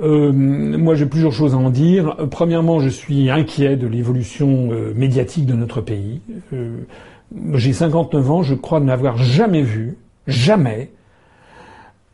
Euh, 0.00 0.32
moi, 0.32 0.94
j'ai 0.94 1.06
plusieurs 1.06 1.32
choses 1.32 1.54
à 1.54 1.58
en 1.58 1.70
dire. 1.70 2.16
Premièrement, 2.30 2.80
je 2.80 2.88
suis 2.88 3.30
inquiet 3.30 3.76
de 3.76 3.86
l'évolution 3.86 4.70
médiatique 4.94 5.46
de 5.46 5.54
notre 5.54 5.80
pays. 5.80 6.20
j'ai 7.54 7.72
59 7.72 8.30
ans, 8.30 8.42
je 8.42 8.54
crois 8.54 8.80
n'avoir 8.80 9.16
jamais 9.18 9.62
vu, 9.62 9.96
jamais, 10.26 10.90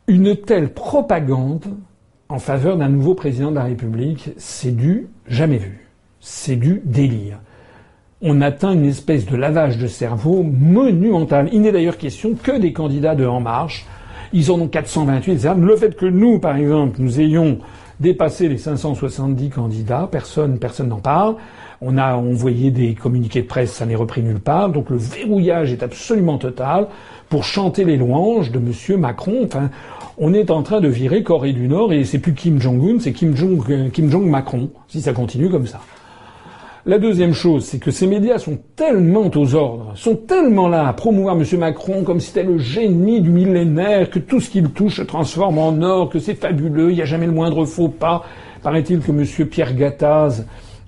une 0.09 0.37
telle 0.37 0.72
propagande 0.72 1.64
en 2.28 2.39
faveur 2.39 2.76
d'un 2.76 2.89
nouveau 2.89 3.14
président 3.14 3.51
de 3.51 3.57
la 3.57 3.64
République. 3.64 4.30
C'est 4.37 4.74
du 4.74 5.09
jamais 5.28 5.59
vu. 5.59 5.87
C'est 6.20 6.57
du 6.57 6.82
délire 6.84 7.39
on 8.22 8.41
atteint 8.41 8.72
une 8.72 8.87
espèce 8.87 9.26
de 9.26 9.37
lavage 9.37 9.78
de 9.78 9.87
cerveau 9.87 10.43
monumental. 10.43 11.49
Il 11.53 11.62
n'est 11.62 11.72
d'ailleurs 11.72 11.99
question 11.99 12.34
que 12.34 12.59
des 12.59 12.72
candidats 12.72 13.14
de 13.14 13.26
En 13.26 13.41
Marche. 13.41 13.87
Ils 14.32 14.50
en 14.50 14.60
ont 14.60 14.68
428, 14.68 15.46
Le 15.58 15.76
fait 15.76 15.96
que 15.96 16.06
nous, 16.06 16.38
par 16.38 16.56
exemple, 16.56 16.96
nous 17.00 17.20
ayons 17.20 17.58
dépassé 18.00 18.48
les 18.48 18.58
570 18.58 19.50
candidats, 19.50 20.08
personne, 20.10 20.58
personne 20.58 20.88
n'en 20.88 21.00
parle. 21.00 21.36
On 21.80 21.98
a 21.98 22.14
envoyé 22.14 22.70
des 22.70 22.94
communiqués 22.94 23.42
de 23.42 23.46
presse, 23.46 23.72
ça 23.72 23.86
n'est 23.86 23.94
repris 23.94 24.22
nulle 24.22 24.40
part. 24.40 24.70
Donc 24.70 24.90
le 24.90 24.96
verrouillage 24.96 25.72
est 25.72 25.82
absolument 25.82 26.38
total 26.38 26.88
pour 27.28 27.44
chanter 27.44 27.84
les 27.84 27.96
louanges 27.96 28.50
de 28.50 28.58
M. 28.58 29.00
Macron. 29.00 29.44
Enfin, 29.44 29.70
on 30.18 30.32
est 30.32 30.50
en 30.50 30.62
train 30.62 30.80
de 30.80 30.88
virer 30.88 31.22
Corée 31.22 31.52
du 31.52 31.68
Nord 31.68 31.92
et 31.92 32.04
c'est 32.04 32.18
plus 32.18 32.32
Kim 32.32 32.60
Jong-un, 32.60 32.98
c'est 33.00 33.12
Kim 33.12 33.36
Jong, 33.36 33.90
Kim 33.92 34.10
Jong 34.10 34.26
Macron, 34.26 34.70
si 34.88 35.02
ça 35.02 35.12
continue 35.12 35.50
comme 35.50 35.66
ça. 35.66 35.80
La 36.89 37.01
deuxième 37.01 37.34
chose, 37.34 37.64
c'est 37.64 37.80
que 37.80 37.91
ces 37.91 38.07
médias 38.07 38.39
sont 38.39 38.61
tellement 38.76 39.28
aux 39.34 39.55
ordres, 39.57 39.91
sont 39.97 40.14
tellement 40.14 40.68
là 40.68 40.87
à 40.87 40.93
promouvoir 40.93 41.34
M. 41.34 41.45
Macron 41.59 42.05
comme 42.05 42.20
si 42.20 42.28
c'était 42.28 42.45
le 42.45 42.59
génie 42.59 43.20
du 43.20 43.28
millénaire, 43.28 44.09
que 44.09 44.20
tout 44.20 44.39
ce 44.39 44.49
qu'il 44.49 44.70
touche 44.70 44.99
se 44.99 45.03
transforme 45.03 45.59
en 45.59 45.82
or, 45.82 46.09
que 46.09 46.20
c'est 46.20 46.37
fabuleux, 46.37 46.93
il 46.93 46.95
n'y 46.95 47.03
a 47.03 47.05
jamais 47.05 47.26
le 47.26 47.32
moindre 47.32 47.64
faux 47.64 47.89
pas. 47.89 48.24
Paraît-il 48.62 49.01
que 49.01 49.11
M. 49.11 49.49
Pierre 49.49 49.74
Gattaz, 49.74 50.47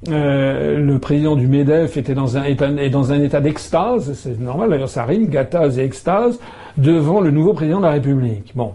euh, 0.09 0.79
le 0.79 0.99
président 1.01 1.35
du 1.35 1.49
MEDEF, 1.49 1.97
était 1.97 2.15
dans 2.15 2.37
un, 2.37 2.45
état 2.45 3.41
d'extase, 3.41 4.13
c'est 4.13 4.39
normal 4.39 4.71
d'ailleurs 4.71 4.89
ça 4.89 5.05
rime, 5.05 5.27
Gattaz 5.27 5.81
et 5.81 5.85
extase, 5.85 6.39
devant 6.77 7.21
le 7.21 7.33
nouveau 7.33 7.55
président 7.55 7.79
de 7.79 7.87
la 7.87 7.91
République. 7.91 8.53
Bon. 8.55 8.75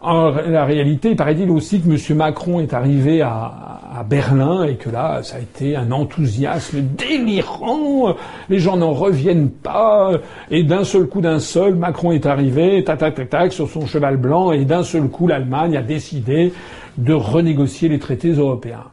En 0.00 0.30
la 0.30 0.64
réalité, 0.64 1.10
il 1.10 1.16
paraît-il 1.16 1.50
aussi 1.50 1.80
que 1.80 1.88
M. 1.88 2.16
Macron 2.16 2.60
est 2.60 2.72
arrivé 2.72 3.20
à, 3.20 3.80
à, 3.96 4.04
Berlin 4.04 4.62
et 4.62 4.76
que 4.76 4.90
là, 4.90 5.24
ça 5.24 5.38
a 5.38 5.40
été 5.40 5.74
un 5.74 5.90
enthousiasme 5.90 6.82
délirant. 6.82 8.14
Les 8.48 8.60
gens 8.60 8.76
n'en 8.76 8.92
reviennent 8.92 9.50
pas. 9.50 10.12
Et 10.52 10.62
d'un 10.62 10.84
seul 10.84 11.06
coup, 11.08 11.20
d'un 11.20 11.40
seul, 11.40 11.74
Macron 11.74 12.12
est 12.12 12.26
arrivé, 12.26 12.84
tac, 12.84 13.00
tac, 13.00 13.16
tac, 13.16 13.28
tac, 13.28 13.52
sur 13.52 13.68
son 13.68 13.86
cheval 13.86 14.18
blanc. 14.18 14.52
Et 14.52 14.64
d'un 14.64 14.84
seul 14.84 15.08
coup, 15.08 15.26
l'Allemagne 15.26 15.76
a 15.76 15.82
décidé 15.82 16.52
de 16.96 17.12
renégocier 17.12 17.88
les 17.88 17.98
traités 17.98 18.30
européens. 18.30 18.84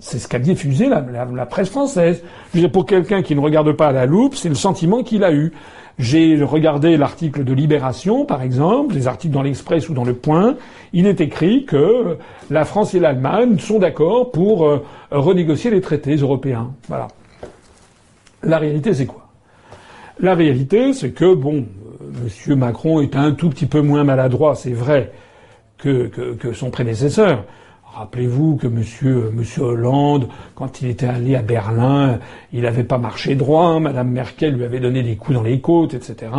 C'est 0.00 0.18
ce 0.18 0.28
qu'a 0.28 0.38
diffusé 0.38 0.88
la, 0.88 1.46
presse 1.46 1.68
française. 1.68 2.22
pour 2.72 2.86
quelqu'un 2.86 3.22
qui 3.22 3.34
ne 3.34 3.40
regarde 3.40 3.70
pas 3.72 3.88
à 3.88 3.92
la 3.92 4.06
loupe, 4.06 4.34
c'est 4.34 4.48
le 4.48 4.54
sentiment 4.54 5.02
qu'il 5.02 5.22
a 5.24 5.32
eu. 5.32 5.52
J'ai 5.98 6.42
regardé 6.42 6.96
l'article 6.96 7.44
de 7.44 7.52
Libération, 7.52 8.24
par 8.24 8.40
exemple, 8.40 8.94
les 8.94 9.06
articles 9.06 9.34
dans 9.34 9.42
l'Express 9.42 9.90
ou 9.90 9.94
dans 9.94 10.04
Le 10.04 10.14
Point. 10.14 10.56
Il 10.94 11.06
est 11.06 11.20
écrit 11.20 11.66
que 11.66 12.16
la 12.48 12.64
France 12.64 12.94
et 12.94 13.00
l'Allemagne 13.00 13.58
sont 13.58 13.78
d'accord 13.78 14.30
pour 14.30 14.64
euh, 14.64 14.82
renégocier 15.10 15.70
les 15.70 15.82
traités 15.82 16.16
européens. 16.16 16.70
Voilà. 16.88 17.08
La 18.42 18.56
réalité, 18.56 18.94
c'est 18.94 19.04
quoi? 19.04 19.28
La 20.18 20.34
réalité, 20.34 20.94
c'est 20.94 21.10
que, 21.10 21.34
bon, 21.34 21.66
euh, 22.00 22.28
M. 22.48 22.58
Macron 22.58 23.02
est 23.02 23.14
un 23.16 23.32
tout 23.32 23.50
petit 23.50 23.66
peu 23.66 23.82
moins 23.82 24.04
maladroit, 24.04 24.54
c'est 24.54 24.72
vrai, 24.72 25.12
que 25.76 26.10
son 26.54 26.70
prédécesseur. 26.70 27.44
Rappelez-vous 27.94 28.56
que 28.56 28.66
monsieur, 28.66 29.32
Hollande, 29.60 30.28
quand 30.54 30.80
il 30.80 30.88
était 30.88 31.06
allé 31.06 31.34
à 31.34 31.42
Berlin, 31.42 32.18
il 32.52 32.62
n'avait 32.62 32.84
pas 32.84 32.98
marché 32.98 33.34
droit. 33.34 33.64
Hein. 33.66 33.80
Madame 33.80 34.10
Merkel 34.10 34.54
lui 34.54 34.64
avait 34.64 34.80
donné 34.80 35.02
des 35.02 35.16
coups 35.16 35.36
dans 35.36 35.42
les 35.42 35.60
côtes, 35.60 35.94
etc. 35.94 36.32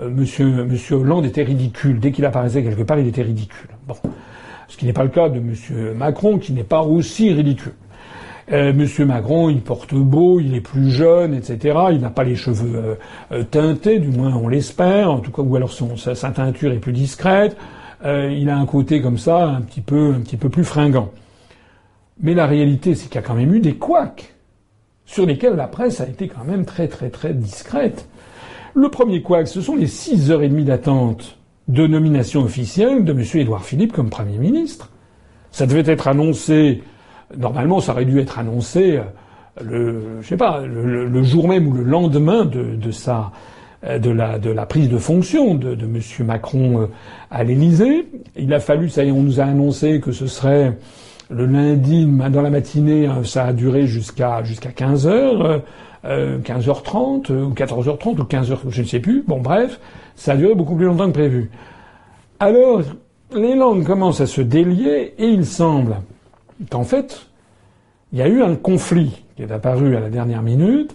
Euh, 0.00 0.10
monsieur, 0.10 0.96
Hollande 0.96 1.26
était 1.26 1.42
ridicule. 1.42 2.00
Dès 2.00 2.12
qu'il 2.12 2.24
apparaissait 2.24 2.62
quelque 2.62 2.82
part, 2.82 2.98
il 2.98 3.06
était 3.06 3.22
ridicule. 3.22 3.70
Bon. 3.86 3.94
Ce 4.68 4.76
qui 4.76 4.86
n'est 4.86 4.92
pas 4.92 5.04
le 5.04 5.10
cas 5.10 5.28
de 5.28 5.40
monsieur 5.40 5.94
Macron, 5.94 6.38
qui 6.38 6.52
n'est 6.52 6.64
pas 6.64 6.82
aussi 6.82 7.32
ridicule. 7.32 7.74
Euh, 8.52 8.74
Monsieur 8.74 9.06
Macron, 9.06 9.48
il 9.48 9.62
porte 9.62 9.94
beau, 9.94 10.38
il 10.38 10.54
est 10.54 10.60
plus 10.60 10.90
jeune, 10.90 11.34
etc. 11.34 11.78
Il 11.92 12.00
n'a 12.00 12.10
pas 12.10 12.24
les 12.24 12.36
cheveux 12.36 12.76
euh, 12.76 12.94
euh, 13.32 13.42
teintés, 13.42 13.98
du 13.98 14.08
moins 14.08 14.34
on 14.34 14.48
l'espère. 14.48 15.10
En 15.10 15.20
tout 15.20 15.30
cas, 15.30 15.42
ou 15.42 15.56
alors 15.56 15.72
sa, 15.72 16.30
teinture 16.30 16.72
est 16.72 16.78
plus 16.78 16.92
discrète. 16.92 17.56
Euh, 18.04 18.32
il 18.32 18.50
a 18.50 18.56
un 18.56 18.66
côté 18.66 19.00
comme 19.00 19.18
ça, 19.18 19.46
un 19.46 19.60
petit 19.60 19.80
peu, 19.80 20.14
un 20.14 20.20
petit 20.20 20.36
peu 20.36 20.48
plus 20.48 20.64
fringant. 20.64 21.10
Mais 22.20 22.34
la 22.34 22.46
réalité, 22.46 22.94
c'est 22.94 23.06
qu'il 23.06 23.16
y 23.16 23.18
a 23.18 23.22
quand 23.22 23.34
même 23.34 23.54
eu 23.54 23.60
des 23.60 23.74
couacs 23.74 24.34
sur 25.04 25.26
lesquels 25.26 25.54
la 25.54 25.66
presse 25.66 26.00
a 26.00 26.08
été 26.08 26.28
quand 26.28 26.44
même 26.44 26.64
très 26.64 26.88
très 26.88 27.10
très 27.10 27.34
discrète. 27.34 28.08
Le 28.74 28.88
premier 28.88 29.22
couac, 29.22 29.46
ce 29.48 29.60
sont 29.60 29.76
les 29.76 29.86
six 29.86 30.30
heures 30.30 30.42
et 30.42 30.48
demie 30.48 30.64
d'attente 30.64 31.38
de 31.68 31.86
nomination 31.86 32.42
officielle 32.42 33.04
de 33.04 33.12
M. 33.12 33.22
Édouard 33.34 33.64
Philippe 33.64 33.92
comme 33.92 34.10
Premier 34.10 34.38
ministre. 34.38 34.90
Ça 35.50 35.66
devait 35.66 35.90
être 35.90 36.08
annoncé, 36.08 36.82
normalement 37.36 37.80
ça 37.80 37.92
aurait 37.92 38.04
dû 38.04 38.18
être 38.18 38.38
annoncé 38.38 38.96
euh, 38.96 39.02
le, 39.62 40.20
je 40.20 40.26
sais 40.26 40.36
pas, 40.36 40.60
le, 40.60 41.22
jour 41.22 41.48
même 41.48 41.68
ou 41.68 41.72
le 41.72 41.84
lendemain 41.84 42.44
de, 42.44 42.74
de 42.74 42.90
sa, 42.90 43.30
de 43.84 44.10
la, 44.10 44.38
de 44.38 44.50
la 44.50 44.66
prise 44.66 44.88
de 44.88 44.98
fonction 44.98 45.54
de, 45.54 45.74
de 45.74 45.84
M. 45.84 46.00
Macron 46.26 46.82
euh, 46.82 46.86
à 47.30 47.44
l'Élysée. 47.44 48.06
Il 48.36 48.52
a 48.54 48.60
fallu, 48.60 48.88
ça 48.88 49.04
y 49.04 49.08
est, 49.08 49.12
on 49.12 49.22
nous 49.22 49.40
a 49.40 49.44
annoncé 49.44 50.00
que 50.00 50.12
ce 50.12 50.26
serait 50.26 50.76
le 51.30 51.46
lundi 51.46 52.06
dans 52.06 52.42
la 52.42 52.50
matinée, 52.50 53.06
hein, 53.06 53.22
ça 53.24 53.46
a 53.46 53.52
duré 53.52 53.86
jusqu'à 53.86 54.42
jusqu'à 54.44 54.70
15 54.70 55.08
h 55.08 55.60
euh, 56.04 56.38
15h30 56.38 57.32
ou 57.32 57.52
14h30 57.52 58.20
ou 58.20 58.24
15h, 58.24 58.58
je 58.68 58.82
ne 58.82 58.86
sais 58.86 59.00
plus. 59.00 59.24
Bon, 59.26 59.40
bref, 59.40 59.80
ça 60.16 60.32
a 60.32 60.36
duré 60.36 60.54
beaucoup 60.54 60.76
plus 60.76 60.84
longtemps 60.84 61.06
que 61.06 61.12
prévu. 61.12 61.50
Alors, 62.40 62.82
les 63.34 63.54
langues 63.54 63.84
commencent 63.84 64.20
à 64.20 64.26
se 64.26 64.42
délier 64.42 65.14
et 65.18 65.26
il 65.26 65.46
semble 65.46 65.96
qu'en 66.70 66.84
fait, 66.84 67.26
il 68.12 68.18
y 68.18 68.22
a 68.22 68.28
eu 68.28 68.42
un 68.42 68.54
conflit 68.54 69.22
qui 69.36 69.42
est 69.42 69.50
apparu 69.50 69.96
à 69.96 70.00
la 70.00 70.10
dernière 70.10 70.42
minute. 70.42 70.94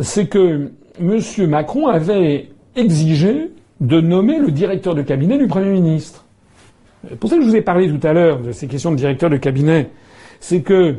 C'est 0.00 0.28
que 0.28 0.72
M. 1.00 1.20
Macron 1.48 1.86
avait 1.86 2.48
exigé 2.76 3.50
de 3.80 4.00
nommer 4.00 4.38
le 4.38 4.50
directeur 4.50 4.94
de 4.94 5.02
cabinet 5.02 5.38
du 5.38 5.46
Premier 5.46 5.70
ministre. 5.70 6.24
Pour 7.20 7.30
ça 7.30 7.36
que 7.36 7.42
je 7.42 7.48
vous 7.48 7.56
ai 7.56 7.62
parlé 7.62 7.88
tout 7.88 8.04
à 8.06 8.12
l'heure 8.12 8.40
de 8.40 8.52
ces 8.52 8.66
questions 8.66 8.90
de 8.90 8.96
directeur 8.96 9.30
de 9.30 9.36
cabinet, 9.36 9.90
c'est 10.40 10.62
que 10.62 10.96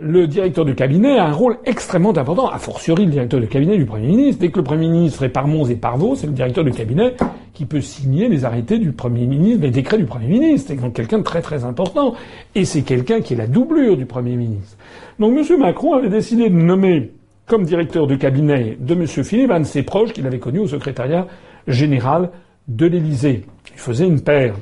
le 0.00 0.26
directeur 0.26 0.64
de 0.64 0.72
cabinet 0.72 1.18
a 1.18 1.26
un 1.26 1.32
rôle 1.32 1.58
extrêmement 1.66 2.16
important, 2.16 2.48
a 2.48 2.58
fortiori 2.58 3.04
le 3.04 3.10
directeur 3.10 3.40
de 3.40 3.46
cabinet 3.46 3.76
du 3.76 3.84
Premier 3.84 4.06
ministre. 4.06 4.40
Dès 4.40 4.48
que 4.48 4.58
le 4.58 4.64
Premier 4.64 4.88
ministre 4.88 5.24
est 5.24 5.28
par 5.28 5.46
Mons 5.46 5.68
et 5.68 5.74
par 5.74 5.98
Vaux, 5.98 6.14
c'est 6.14 6.26
le 6.26 6.32
directeur 6.32 6.64
de 6.64 6.70
cabinet 6.70 7.16
qui 7.52 7.66
peut 7.66 7.82
signer 7.82 8.28
les 8.28 8.44
arrêtés 8.44 8.78
du 8.78 8.92
Premier 8.92 9.26
ministre, 9.26 9.62
les 9.62 9.70
décrets 9.70 9.98
du 9.98 10.06
Premier 10.06 10.28
ministre. 10.28 10.68
C'est 10.70 10.80
donc 10.80 10.94
quelqu'un 10.94 11.18
de 11.18 11.24
très 11.24 11.42
très 11.42 11.64
important. 11.64 12.14
Et 12.54 12.64
c'est 12.64 12.82
quelqu'un 12.82 13.20
qui 13.20 13.34
est 13.34 13.36
la 13.36 13.46
doublure 13.46 13.96
du 13.96 14.06
Premier 14.06 14.36
ministre. 14.36 14.78
Donc 15.18 15.36
M. 15.36 15.58
Macron 15.58 15.94
avait 15.94 16.08
décidé 16.08 16.48
de 16.48 16.54
nommer 16.54 17.10
comme 17.50 17.64
directeur 17.64 18.06
de 18.06 18.14
cabinet 18.14 18.76
de 18.78 18.94
M. 18.94 19.08
Philippe, 19.08 19.50
un 19.50 19.58
de 19.58 19.64
ses 19.64 19.82
proches 19.82 20.12
qu'il 20.12 20.24
avait 20.24 20.38
connu 20.38 20.60
au 20.60 20.68
secrétariat 20.68 21.26
général 21.66 22.30
de 22.68 22.86
l'Élysée. 22.86 23.44
Il 23.72 23.80
faisait 23.80 24.06
une 24.06 24.20
paire. 24.20 24.54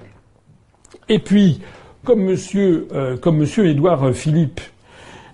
Et 1.10 1.18
puis, 1.18 1.60
comme 2.02 2.22
Monsieur, 2.22 2.88
euh, 2.94 3.18
Monsieur 3.30 3.66
Édouard 3.66 4.14
Philippe 4.14 4.62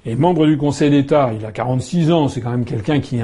Et 0.06 0.16
membre 0.16 0.46
du 0.46 0.58
Conseil 0.58 0.90
d'État, 0.90 1.32
il 1.38 1.46
a 1.46 1.52
46 1.52 2.12
ans, 2.12 2.28
c'est 2.28 2.42
quand 2.42 2.50
même 2.50 2.66
quelqu'un 2.66 3.00
qui, 3.00 3.20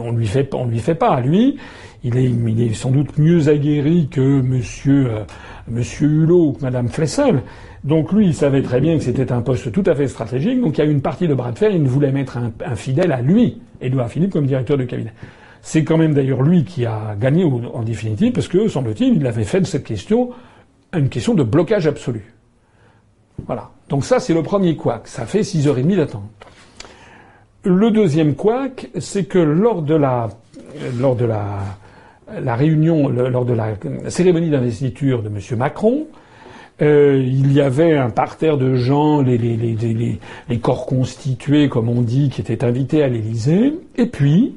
on 0.00 0.10
lui 0.10 0.26
fait, 0.26 0.52
on 0.54 0.66
lui 0.66 0.80
fait 0.80 0.96
pas 0.96 1.10
à 1.10 1.20
lui. 1.20 1.56
Il 2.02 2.16
est, 2.16 2.24
il 2.24 2.62
est 2.62 2.74
sans 2.74 2.90
doute 2.90 3.16
mieux 3.16 3.48
aguerri 3.48 4.08
que 4.10 4.40
Monsieur, 4.40 5.06
euh, 5.06 5.20
Monsieur 5.68 6.08
Hulot 6.08 6.48
ou 6.48 6.52
que 6.52 6.62
Madame 6.62 6.88
Flessel. 6.88 7.42
Donc 7.84 8.12
lui, 8.12 8.26
il 8.26 8.34
savait 8.34 8.62
très 8.62 8.80
bien 8.80 8.96
que 8.96 9.04
c'était 9.04 9.30
un 9.30 9.40
poste 9.40 9.70
tout 9.70 9.84
à 9.86 9.94
fait 9.94 10.08
stratégique. 10.08 10.60
Donc 10.60 10.78
il 10.78 10.84
y 10.84 10.86
a 10.86 10.90
une 10.90 11.00
partie 11.00 11.28
de 11.28 11.34
bras 11.34 11.52
de 11.52 11.58
fer. 11.58 11.70
Il 11.70 11.82
voulait 11.84 12.12
mettre 12.12 12.38
un, 12.38 12.52
un 12.64 12.74
fidèle 12.74 13.12
à 13.12 13.22
lui, 13.22 13.60
Édouard 13.80 14.08
Philippe, 14.08 14.32
comme 14.32 14.46
directeur 14.46 14.76
de 14.76 14.84
cabinet. 14.84 15.12
C'est 15.62 15.84
quand 15.84 15.96
même 15.96 16.14
d'ailleurs 16.14 16.42
lui 16.42 16.64
qui 16.64 16.86
a 16.86 17.16
gagné 17.20 17.44
en 17.44 17.82
définitive, 17.82 18.32
parce 18.32 18.48
que, 18.48 18.68
semble-t-il, 18.68 19.16
il 19.16 19.26
avait 19.26 19.44
fait 19.44 19.60
de 19.60 19.66
cette 19.66 19.84
question 19.84 20.30
une 20.92 21.08
question 21.08 21.34
de 21.34 21.42
blocage 21.42 21.86
absolu. 21.86 22.35
Voilà. 23.46 23.70
Donc 23.88 24.04
ça, 24.04 24.18
c'est 24.20 24.34
le 24.34 24.42
premier 24.42 24.76
couac. 24.76 25.06
Ça 25.06 25.26
fait 25.26 25.42
six 25.42 25.68
heures 25.68 25.78
et 25.78 25.82
demie 25.82 25.96
d'attente. 25.96 26.22
Le 27.62 27.90
deuxième 27.90 28.34
couac, 28.34 28.88
c'est 28.98 29.24
que 29.24 29.38
lors 29.38 29.82
de 29.82 29.94
la, 29.94 30.28
lors 30.98 31.16
de 31.16 31.24
la, 31.24 31.58
la 32.40 32.54
réunion, 32.54 33.08
lors 33.08 33.44
de 33.44 33.54
la 33.54 33.74
cérémonie 34.08 34.50
d'investiture 34.50 35.22
de 35.22 35.28
M. 35.28 35.38
Macron, 35.58 36.06
euh, 36.82 37.22
il 37.24 37.52
y 37.52 37.60
avait 37.60 37.96
un 37.96 38.10
parterre 38.10 38.58
de 38.58 38.74
gens, 38.74 39.22
les, 39.22 39.38
les, 39.38 39.56
les, 39.56 40.18
les, 40.48 40.58
corps 40.58 40.86
constitués, 40.86 41.68
comme 41.68 41.88
on 41.88 42.02
dit, 42.02 42.28
qui 42.28 42.42
étaient 42.42 42.64
invités 42.64 43.02
à 43.02 43.08
l'Élysée. 43.08 43.72
Et 43.96 44.06
puis, 44.06 44.56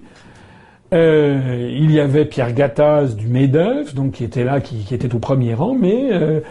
euh, 0.93 1.71
il 1.71 1.91
y 1.91 1.99
avait 1.99 2.25
Pierre 2.25 2.53
Gattaz 2.53 3.15
du 3.15 3.27
MEDEF, 3.27 3.95
donc 3.95 4.13
qui 4.13 4.25
était 4.25 4.43
là, 4.43 4.59
qui, 4.59 4.83
qui 4.83 4.93
était 4.93 5.13
au 5.15 5.19
premier 5.19 5.53
rang, 5.53 5.75
mais 5.75 6.09
euh, 6.11 6.41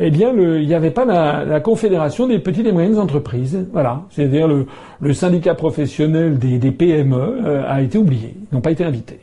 eh 0.00 0.10
bien, 0.10 0.32
il 0.32 0.66
n'y 0.66 0.74
avait 0.74 0.90
pas 0.90 1.04
la, 1.04 1.60
Confédération 1.60 2.26
des 2.26 2.38
petites 2.38 2.66
et 2.66 2.72
moyennes 2.72 2.98
entreprises. 2.98 3.66
Voilà, 3.72 4.02
c'est-à-dire 4.10 4.48
le, 4.48 5.12
syndicat 5.12 5.54
professionnel 5.54 6.38
des, 6.38 6.70
PME 6.70 7.16
euh, 7.16 7.64
a 7.66 7.82
été 7.82 7.98
oublié, 7.98 8.34
ils 8.36 8.54
n'ont 8.54 8.60
pas 8.60 8.70
été 8.70 8.84
invités. 8.84 9.20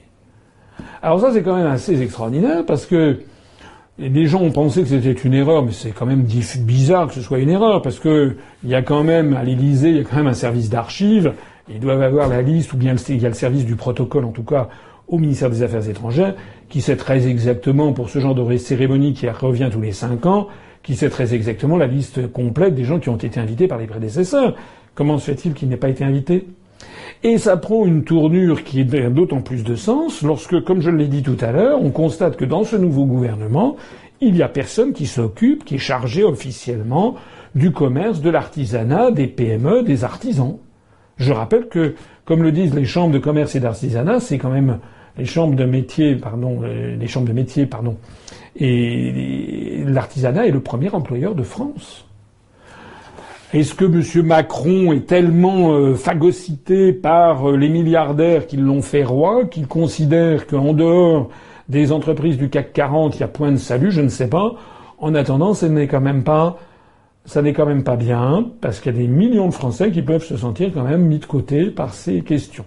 Alors 1.02 1.20
ça, 1.20 1.32
c'est 1.32 1.44
quand 1.44 1.56
même 1.56 1.68
assez 1.68 2.02
extraordinaire 2.02 2.66
parce 2.66 2.86
que 2.86 3.20
les 3.98 4.28
gens 4.28 4.42
ont 4.42 4.52
pensé 4.52 4.82
que 4.82 4.90
c'était 4.90 5.14
une 5.14 5.34
erreur, 5.34 5.64
mais 5.64 5.72
c'est 5.72 5.92
quand 5.92 6.06
même 6.06 6.24
bizarre 6.24 7.08
que 7.08 7.14
ce 7.14 7.22
soit 7.22 7.40
une 7.40 7.50
erreur 7.50 7.82
parce 7.82 8.00
que 8.00 8.36
il 8.64 8.70
y 8.70 8.76
a 8.76 8.82
quand 8.82 9.04
même 9.04 9.34
à 9.34 9.44
l'Élysée, 9.44 9.90
il 9.90 9.98
y 9.98 10.00
a 10.00 10.04
quand 10.04 10.18
même 10.18 10.28
un 10.28 10.34
service 10.34 10.70
d'archives. 10.70 11.34
Ils 11.70 11.80
doivent 11.80 12.02
avoir 12.02 12.28
la 12.28 12.42
liste, 12.42 12.74
ou 12.74 12.78
bien 12.78 12.96
il 13.10 13.22
y 13.22 13.26
a 13.26 13.30
le 13.30 13.36
service 13.36 13.66
du 13.66 13.76
protocole, 13.76 14.26
en 14.26 14.32
tout 14.32 14.44
cas, 14.44 14.70
au 15.08 15.18
ministère 15.18 15.50
des 15.50 15.64
Affaires 15.64 15.88
étrangères, 15.88 16.36
qui 16.70 16.82
sait 16.82 16.98
très 16.98 17.28
exactement, 17.28 17.94
pour 17.94 18.10
ce 18.10 18.20
genre 18.20 18.36
de 18.36 18.58
cérémonie 18.58 19.14
qui 19.14 19.30
revient 19.30 19.70
tous 19.72 19.82
les 19.82 19.92
cinq 19.92 20.26
ans, 20.26 20.48
qui 20.86 20.96
sait 20.96 21.10
très 21.10 21.34
exactement 21.34 21.78
la 21.78 21.88
liste 21.88 22.32
complète 22.32 22.76
des 22.76 22.84
gens 22.84 23.00
qui 23.00 23.10
ont 23.10 23.18
été 23.18 23.40
invités 23.40 23.68
par 23.68 23.80
les 23.80 23.88
prédécesseurs. 23.88 24.56
Comment 24.94 25.18
se 25.18 25.26
fait-il 25.32 25.54
qu'il 25.54 25.68
n'ait 25.68 25.78
pas 25.78 25.90
été 25.90 26.04
invité? 26.04 26.48
Et 27.24 27.40
ça 27.40 27.58
prend 27.58 27.86
une 27.86 28.04
tournure 28.04 28.64
qui 28.64 28.82
est 28.82 29.10
d'autant 29.10 29.42
plus 29.42 29.64
de 29.64 29.76
sens 29.76 30.22
lorsque, 30.22 30.64
comme 30.64 30.82
je 30.82 30.92
l'ai 30.92 31.08
dit 31.08 31.24
tout 31.24 31.38
à 31.42 31.52
l'heure, 31.52 31.82
on 31.82 31.90
constate 31.90 32.38
que 32.38 32.46
dans 32.46 32.64
ce 32.64 32.76
nouveau 32.76 33.06
gouvernement, 33.06 33.76
il 34.22 34.34
n'y 34.34 34.44
a 34.44 34.48
personne 34.48 34.94
qui 34.94 35.08
s'occupe, 35.08 35.66
qui 35.66 35.76
est 35.76 35.80
chargé 35.80 36.24
officiellement 36.24 37.16
du 37.56 37.72
commerce, 37.72 38.22
de 38.22 38.30
l'artisanat, 38.30 39.10
des 39.10 39.28
PME, 39.28 39.82
des 39.82 40.04
artisans. 40.04 40.58
Je 41.18 41.34
rappelle 41.34 41.68
que, 41.68 41.96
comme 42.26 42.44
le 42.44 42.52
disent 42.52 42.76
les 42.76 42.86
chambres 42.86 43.14
de 43.14 43.20
commerce 43.20 43.56
et 43.56 43.60
d'artisanat, 43.60 44.20
c'est 44.20 44.38
quand 44.38 44.52
même 44.52 44.80
les 45.18 45.26
chambres 45.26 45.56
de 45.56 45.66
métier, 45.66 46.16
pardon, 46.16 46.60
euh, 46.64 46.96
les 46.96 47.08
chambres 47.08 47.28
de 47.28 47.34
métier, 47.34 47.66
pardon, 47.66 47.98
et 48.56 49.84
l'artisanat 49.86 50.48
est 50.48 50.52
le 50.52 50.62
premier 50.62 50.90
employeur 50.90 51.36
de 51.36 51.44
France. 51.44 52.06
Est-ce 53.54 53.74
que 53.74 53.86
M. 53.86 54.26
Macron 54.26 54.92
est 54.92 55.06
tellement 55.08 55.74
euh, 55.74 55.96
phagocyté 55.96 56.92
par 56.92 57.50
euh, 57.50 57.58
les 57.58 57.70
milliardaires 57.70 58.48
qui 58.48 58.58
l'ont 58.58 58.82
fait 58.82 59.04
roi, 59.04 59.46
qu'il 59.46 59.68
considère 59.68 60.48
qu'en 60.48 60.74
dehors 60.74 61.30
des 61.70 61.92
entreprises 61.92 62.38
du 62.38 62.50
CAC 62.50 62.74
40, 62.74 63.16
il 63.16 63.20
y 63.22 63.24
a 63.24 63.28
point 63.28 63.52
de 63.52 63.58
salut? 63.58 63.92
Je 63.92 64.02
ne 64.02 64.10
sais 64.10 64.28
pas. 64.30 64.56
En 64.98 65.16
attendant, 65.16 65.54
ce 65.54 65.66
n'est 65.66 65.88
quand 65.88 66.02
même 66.02 66.24
pas 66.24 66.58
ça 67.26 67.42
n'est 67.42 67.54
quand 67.54 67.66
même 67.66 67.84
pas 67.84 67.96
bien, 67.96 68.52
parce 68.62 68.80
qu'il 68.80 68.94
y 68.94 68.96
a 68.96 69.00
des 69.00 69.08
millions 69.08 69.48
de 69.48 69.54
Français 69.54 69.92
qui 69.92 70.02
peuvent 70.02 70.24
se 70.24 70.38
sentir 70.38 70.72
quand 70.74 70.84
même 70.84 71.02
mis 71.02 71.20
de 71.20 71.26
côté 71.26 71.66
par 71.66 71.94
ces 71.94 72.22
questions. 72.22 72.66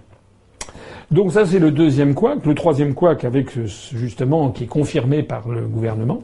Donc 1.11 1.31
ça, 1.31 1.45
c'est 1.45 1.59
le 1.59 1.71
deuxième 1.71 2.13
couac. 2.13 2.45
Le 2.45 2.53
troisième 2.53 2.93
couac, 2.93 3.23
avec 3.23 3.51
justement, 3.65 4.49
qui 4.51 4.65
est 4.65 4.67
confirmé 4.67 5.23
par 5.23 5.47
le 5.47 5.61
gouvernement. 5.61 6.21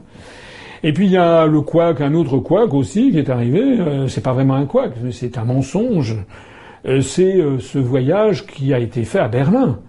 Et 0.82 0.92
puis 0.92 1.06
il 1.06 1.12
y 1.12 1.16
a 1.16 1.46
le 1.46 1.60
couac, 1.62 2.00
un 2.00 2.14
autre 2.14 2.38
couac 2.38 2.72
aussi 2.74 3.10
qui 3.10 3.18
est 3.18 3.30
arrivé. 3.30 3.60
Euh, 3.60 4.08
c'est 4.08 4.20
pas 4.20 4.32
vraiment 4.32 4.54
un 4.54 4.66
couac, 4.66 4.92
c'est 5.10 5.38
un 5.38 5.44
mensonge. 5.44 6.16
Euh, 6.86 7.00
c'est 7.00 7.36
euh, 7.36 7.58
ce 7.58 7.78
voyage 7.78 8.46
qui 8.46 8.72
a 8.72 8.78
été 8.78 9.04
fait 9.04 9.18
à 9.18 9.26
Berlin. 9.26 9.80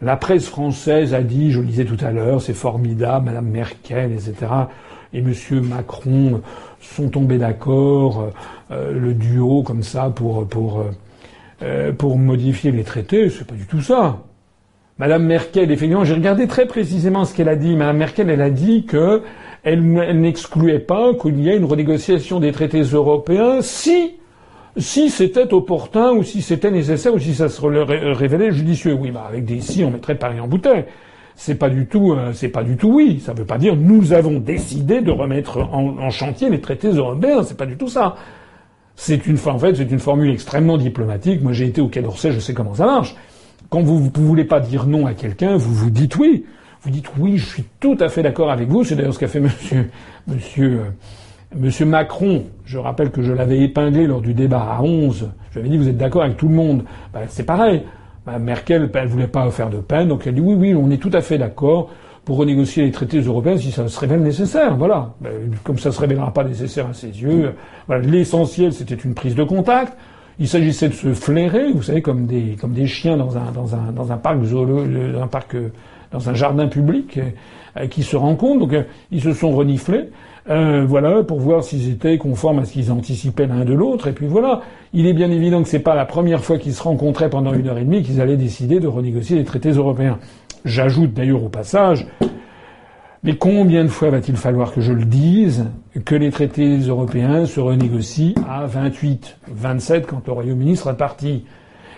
La 0.00 0.16
presse 0.16 0.48
française 0.48 1.12
a 1.12 1.20
dit, 1.20 1.50
je 1.50 1.60
le 1.60 1.66
disais 1.66 1.84
tout 1.84 1.98
à 2.02 2.10
l'heure, 2.10 2.40
c'est 2.40 2.54
formidable, 2.54 3.26
Madame 3.26 3.48
Merkel, 3.48 4.12
etc. 4.12 4.34
Et 5.12 5.18
M. 5.18 5.34
Macron 5.68 6.40
sont 6.80 7.10
tombés 7.10 7.36
d'accord, 7.36 8.30
le 8.70 9.12
duo 9.12 9.62
comme 9.62 9.82
ça 9.82 10.08
pour 10.08 10.46
pour 10.46 10.84
pour 11.98 12.16
modifier 12.16 12.70
les 12.70 12.84
traités. 12.84 13.28
C'est 13.28 13.46
pas 13.46 13.56
du 13.56 13.66
tout 13.66 13.82
ça. 13.82 14.22
Madame 15.00 15.24
Merkel, 15.24 15.70
effectivement, 15.70 16.04
j'ai 16.04 16.12
regardé 16.12 16.46
très 16.46 16.66
précisément 16.66 17.24
ce 17.24 17.34
qu'elle 17.34 17.48
a 17.48 17.56
dit. 17.56 17.74
Madame 17.74 17.96
Merkel, 17.96 18.28
elle 18.28 18.42
a 18.42 18.50
dit 18.50 18.84
que 18.84 19.22
elle, 19.62 19.82
n'excluait 19.82 20.78
pas 20.78 21.14
qu'il 21.14 21.40
y 21.40 21.48
ait 21.48 21.56
une 21.56 21.64
renégociation 21.64 22.38
des 22.38 22.52
traités 22.52 22.82
européens 22.82 23.62
si 23.62 24.18
c'était 24.76 25.54
opportun 25.54 26.10
ou 26.10 26.22
si 26.22 26.42
c'était 26.42 26.70
nécessaire 26.70 27.14
ou 27.14 27.18
si 27.18 27.32
ça 27.32 27.48
se 27.48 27.62
révélait 27.62 28.52
judicieux. 28.52 28.92
Oui, 28.92 29.10
bah 29.10 29.24
avec 29.26 29.46
des 29.46 29.62
si, 29.62 29.82
on 29.84 29.90
mettrait 29.90 30.16
Paris 30.16 30.38
en 30.38 30.48
bouteille. 30.48 30.84
C'est 31.34 31.54
pas 31.54 31.70
du 31.70 31.86
tout, 31.86 32.12
euh, 32.12 32.32
c'est 32.34 32.50
pas 32.50 32.62
du 32.62 32.76
tout 32.76 32.92
oui. 32.92 33.22
Ça 33.24 33.32
veut 33.32 33.46
pas 33.46 33.56
dire 33.56 33.76
nous 33.76 34.12
avons 34.12 34.38
décidé 34.38 35.00
de 35.00 35.10
remettre 35.10 35.62
en, 35.62 35.96
en 35.98 36.10
chantier 36.10 36.50
les 36.50 36.60
traités 36.60 36.90
européens. 36.90 37.42
C'est 37.42 37.56
pas 37.56 37.64
du 37.64 37.78
tout 37.78 37.88
ça. 37.88 38.16
C'est 38.96 39.26
une, 39.26 39.38
en 39.46 39.58
fait, 39.58 39.76
c'est 39.76 39.90
une 39.90 39.98
formule 39.98 40.30
extrêmement 40.30 40.76
diplomatique. 40.76 41.42
Moi, 41.42 41.54
j'ai 41.54 41.68
été 41.68 41.80
au 41.80 41.88
Quai 41.88 42.02
d'Orsay, 42.02 42.32
je 42.32 42.38
sais 42.38 42.52
comment 42.52 42.74
ça 42.74 42.84
marche. 42.84 43.16
Quand 43.70 43.82
vous 43.82 44.00
ne 44.00 44.26
voulez 44.26 44.44
pas 44.44 44.58
dire 44.58 44.84
non 44.84 45.06
à 45.06 45.14
quelqu'un, 45.14 45.56
vous 45.56 45.72
vous 45.72 45.90
dites 45.90 46.16
oui. 46.16 46.44
Vous 46.82 46.90
dites 46.90 47.06
oui, 47.18 47.38
je 47.38 47.46
suis 47.46 47.64
tout 47.78 47.96
à 48.00 48.08
fait 48.08 48.20
d'accord 48.22 48.50
avec 48.50 48.68
vous. 48.68 48.82
C'est 48.82 48.96
d'ailleurs 48.96 49.14
ce 49.14 49.20
qu'a 49.20 49.28
fait 49.28 49.38
monsieur, 49.38 49.88
monsieur, 50.26 50.80
euh, 50.80 51.56
monsieur 51.56 51.86
Macron. 51.86 52.46
Je 52.64 52.78
rappelle 52.78 53.12
que 53.12 53.22
je 53.22 53.32
l'avais 53.32 53.60
épinglé 53.60 54.08
lors 54.08 54.22
du 54.22 54.34
débat 54.34 54.76
à 54.76 54.82
11. 54.82 55.30
Je 55.50 55.54
lui 55.54 55.60
avais 55.60 55.68
dit 55.68 55.76
vous 55.78 55.88
êtes 55.88 55.96
d'accord 55.96 56.24
avec 56.24 56.36
tout 56.36 56.48
le 56.48 56.54
monde. 56.54 56.82
Ben, 57.14 57.20
c'est 57.28 57.44
pareil. 57.44 57.84
Ben, 58.26 58.40
Merkel, 58.40 58.90
elle 58.92 59.06
voulait 59.06 59.28
pas 59.28 59.48
faire 59.52 59.70
de 59.70 59.78
peine, 59.78 60.08
donc 60.08 60.26
elle 60.26 60.34
dit 60.34 60.40
oui, 60.40 60.54
oui, 60.54 60.74
on 60.74 60.90
est 60.90 60.98
tout 61.00 61.10
à 61.12 61.20
fait 61.20 61.38
d'accord 61.38 61.90
pour 62.24 62.38
renégocier 62.38 62.82
les 62.82 62.90
traités 62.90 63.20
européens 63.20 63.56
si 63.56 63.70
ça 63.70 63.86
se 63.86 64.00
révèle 64.00 64.22
nécessaire. 64.22 64.76
Voilà. 64.76 65.14
Ben, 65.20 65.30
comme 65.62 65.78
ça 65.78 65.92
se 65.92 66.00
révélera 66.00 66.32
pas 66.32 66.42
nécessaire 66.42 66.88
à 66.88 66.92
ses 66.92 67.06
yeux. 67.22 67.54
L'essentiel, 67.88 68.72
c'était 68.72 68.96
une 68.96 69.14
prise 69.14 69.36
de 69.36 69.44
contact. 69.44 69.96
Il 70.40 70.48
s'agissait 70.48 70.88
de 70.88 70.94
se 70.94 71.12
flairer, 71.12 71.70
vous 71.70 71.82
savez, 71.82 72.00
comme 72.00 72.24
des, 72.24 72.56
comme 72.58 72.72
des 72.72 72.86
chiens 72.86 73.18
dans 73.18 73.36
un, 73.36 73.52
dans 73.52 73.74
un, 73.74 73.92
dans 73.92 74.10
un 74.10 74.16
parc 74.16 74.42
zoologique, 74.42 74.96
un 75.20 75.26
parc, 75.26 75.54
dans 76.12 76.30
un 76.30 76.34
jardin 76.34 76.66
public, 76.66 77.20
euh, 77.76 77.86
qui 77.88 78.02
se 78.02 78.16
rencontrent. 78.16 78.60
Donc, 78.60 78.72
euh, 78.72 78.84
ils 79.12 79.20
se 79.20 79.34
sont 79.34 79.50
reniflés. 79.50 80.08
Euh, 80.48 80.86
voilà, 80.86 81.22
pour 81.22 81.38
voir 81.38 81.62
s'ils 81.62 81.90
étaient 81.90 82.16
conformes 82.16 82.60
à 82.60 82.64
ce 82.64 82.72
qu'ils 82.72 82.90
anticipaient 82.90 83.46
l'un 83.46 83.66
de 83.66 83.74
l'autre. 83.74 84.08
Et 84.08 84.12
puis 84.12 84.26
voilà, 84.26 84.62
il 84.94 85.06
est 85.06 85.12
bien 85.12 85.30
évident 85.30 85.62
que 85.62 85.68
c'est 85.68 85.78
pas 85.78 85.94
la 85.94 86.06
première 86.06 86.42
fois 86.42 86.58
qu'ils 86.58 86.72
se 86.72 86.82
rencontraient 86.82 87.28
pendant 87.28 87.52
une 87.52 87.68
heure 87.68 87.76
et 87.76 87.84
demie 87.84 88.02
qu'ils 88.02 88.22
allaient 88.22 88.38
décider 88.38 88.80
de 88.80 88.88
renégocier 88.88 89.36
les 89.36 89.44
traités 89.44 89.70
européens. 89.70 90.18
J'ajoute 90.64 91.12
d'ailleurs 91.12 91.44
au 91.44 91.50
passage 91.50 92.06
mais 93.22 93.36
combien 93.36 93.84
de 93.84 93.88
fois 93.88 94.10
va-t-il 94.10 94.36
falloir 94.36 94.72
que 94.72 94.80
je 94.80 94.92
le 94.92 95.04
dise 95.04 95.66
que 96.04 96.14
les 96.14 96.30
traités 96.30 96.78
européens 96.78 97.44
se 97.44 97.60
renégocient 97.60 98.34
à 98.48 98.66
28, 98.66 99.36
27 99.48 100.06
quand 100.06 100.26
le 100.26 100.32
Royaume-Uni 100.32 100.76
sera 100.76 100.94
parti? 100.94 101.44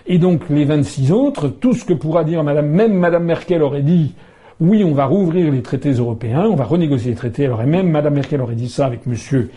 Et 0.05 0.17
donc 0.17 0.49
les 0.49 0.65
26 0.65 1.13
autres, 1.13 1.47
tout 1.47 1.73
ce 1.73 1.85
que 1.85 1.93
pourra 1.93 2.25
dire 2.25 2.43
Madame, 2.43 2.67
même 2.67 2.93
Madame 2.93 3.23
Merkel 3.23 3.63
aurait 3.63 3.83
dit 3.83 4.15
oui, 4.59 4.83
on 4.83 4.93
va 4.93 5.05
rouvrir 5.05 5.51
les 5.51 5.61
traités 5.61 5.91
européens, 5.91 6.45
on 6.49 6.55
va 6.55 6.65
renégocier 6.65 7.11
les 7.11 7.17
traités. 7.17 7.45
Alors 7.45 7.61
et 7.61 7.65
même 7.65 7.89
Madame 7.89 8.15
Merkel 8.15 8.41
aurait 8.41 8.55
dit 8.55 8.69
ça 8.69 8.85
avec 8.85 9.05
Monsieur 9.05 9.49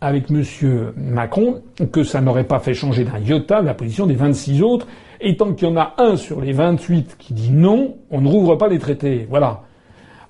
avec 0.00 0.30
Monsieur 0.30 0.94
Macron, 0.96 1.60
que 1.92 2.04
ça 2.04 2.20
n'aurait 2.20 2.44
pas 2.44 2.58
fait 2.58 2.72
changer 2.72 3.04
d'un 3.04 3.18
iota 3.18 3.60
la 3.60 3.74
position 3.74 4.06
des 4.06 4.14
26 4.14 4.62
autres. 4.62 4.86
Et 5.20 5.36
tant 5.36 5.52
qu'il 5.52 5.68
y 5.68 5.70
en 5.70 5.76
a 5.76 5.94
un 5.98 6.16
sur 6.16 6.40
les 6.40 6.52
28 6.52 7.16
qui 7.18 7.34
dit 7.34 7.50
non, 7.50 7.96
on 8.10 8.20
ne 8.22 8.28
rouvre 8.28 8.56
pas 8.56 8.68
les 8.68 8.78
traités. 8.78 9.26
Voilà. 9.28 9.62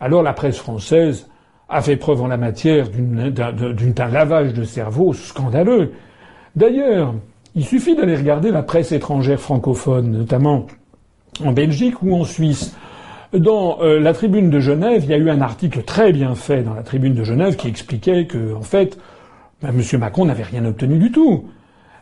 Alors 0.00 0.22
la 0.22 0.32
presse 0.32 0.56
française 0.56 1.28
a 1.68 1.82
fait 1.82 1.96
preuve 1.96 2.22
en 2.22 2.26
la 2.26 2.36
matière 2.36 2.88
d'un 2.90 4.08
lavage 4.08 4.54
de 4.54 4.64
cerveau 4.64 5.12
scandaleux. 5.12 5.92
D'ailleurs, 6.56 7.14
il 7.54 7.64
suffit 7.64 7.94
d'aller 7.94 8.16
regarder 8.16 8.50
la 8.50 8.62
presse 8.62 8.92
étrangère 8.92 9.40
francophone, 9.40 10.10
notamment 10.10 10.66
en 11.44 11.52
Belgique 11.52 12.02
ou 12.02 12.14
en 12.14 12.24
Suisse. 12.24 12.76
Dans 13.32 13.80
euh, 13.80 14.00
la 14.00 14.12
tribune 14.12 14.50
de 14.50 14.58
Genève, 14.58 15.04
il 15.04 15.10
y 15.10 15.14
a 15.14 15.18
eu 15.18 15.30
un 15.30 15.40
article 15.40 15.82
très 15.82 16.12
bien 16.12 16.34
fait 16.34 16.62
dans 16.62 16.74
la 16.74 16.82
tribune 16.82 17.14
de 17.14 17.22
Genève 17.22 17.54
qui 17.54 17.68
expliquait 17.68 18.26
que, 18.26 18.54
en 18.54 18.62
fait, 18.62 18.98
ben, 19.62 19.68
M. 19.68 20.00
Macron 20.00 20.24
n'avait 20.24 20.42
rien 20.42 20.64
obtenu 20.64 20.98
du 20.98 21.12
tout. 21.12 21.44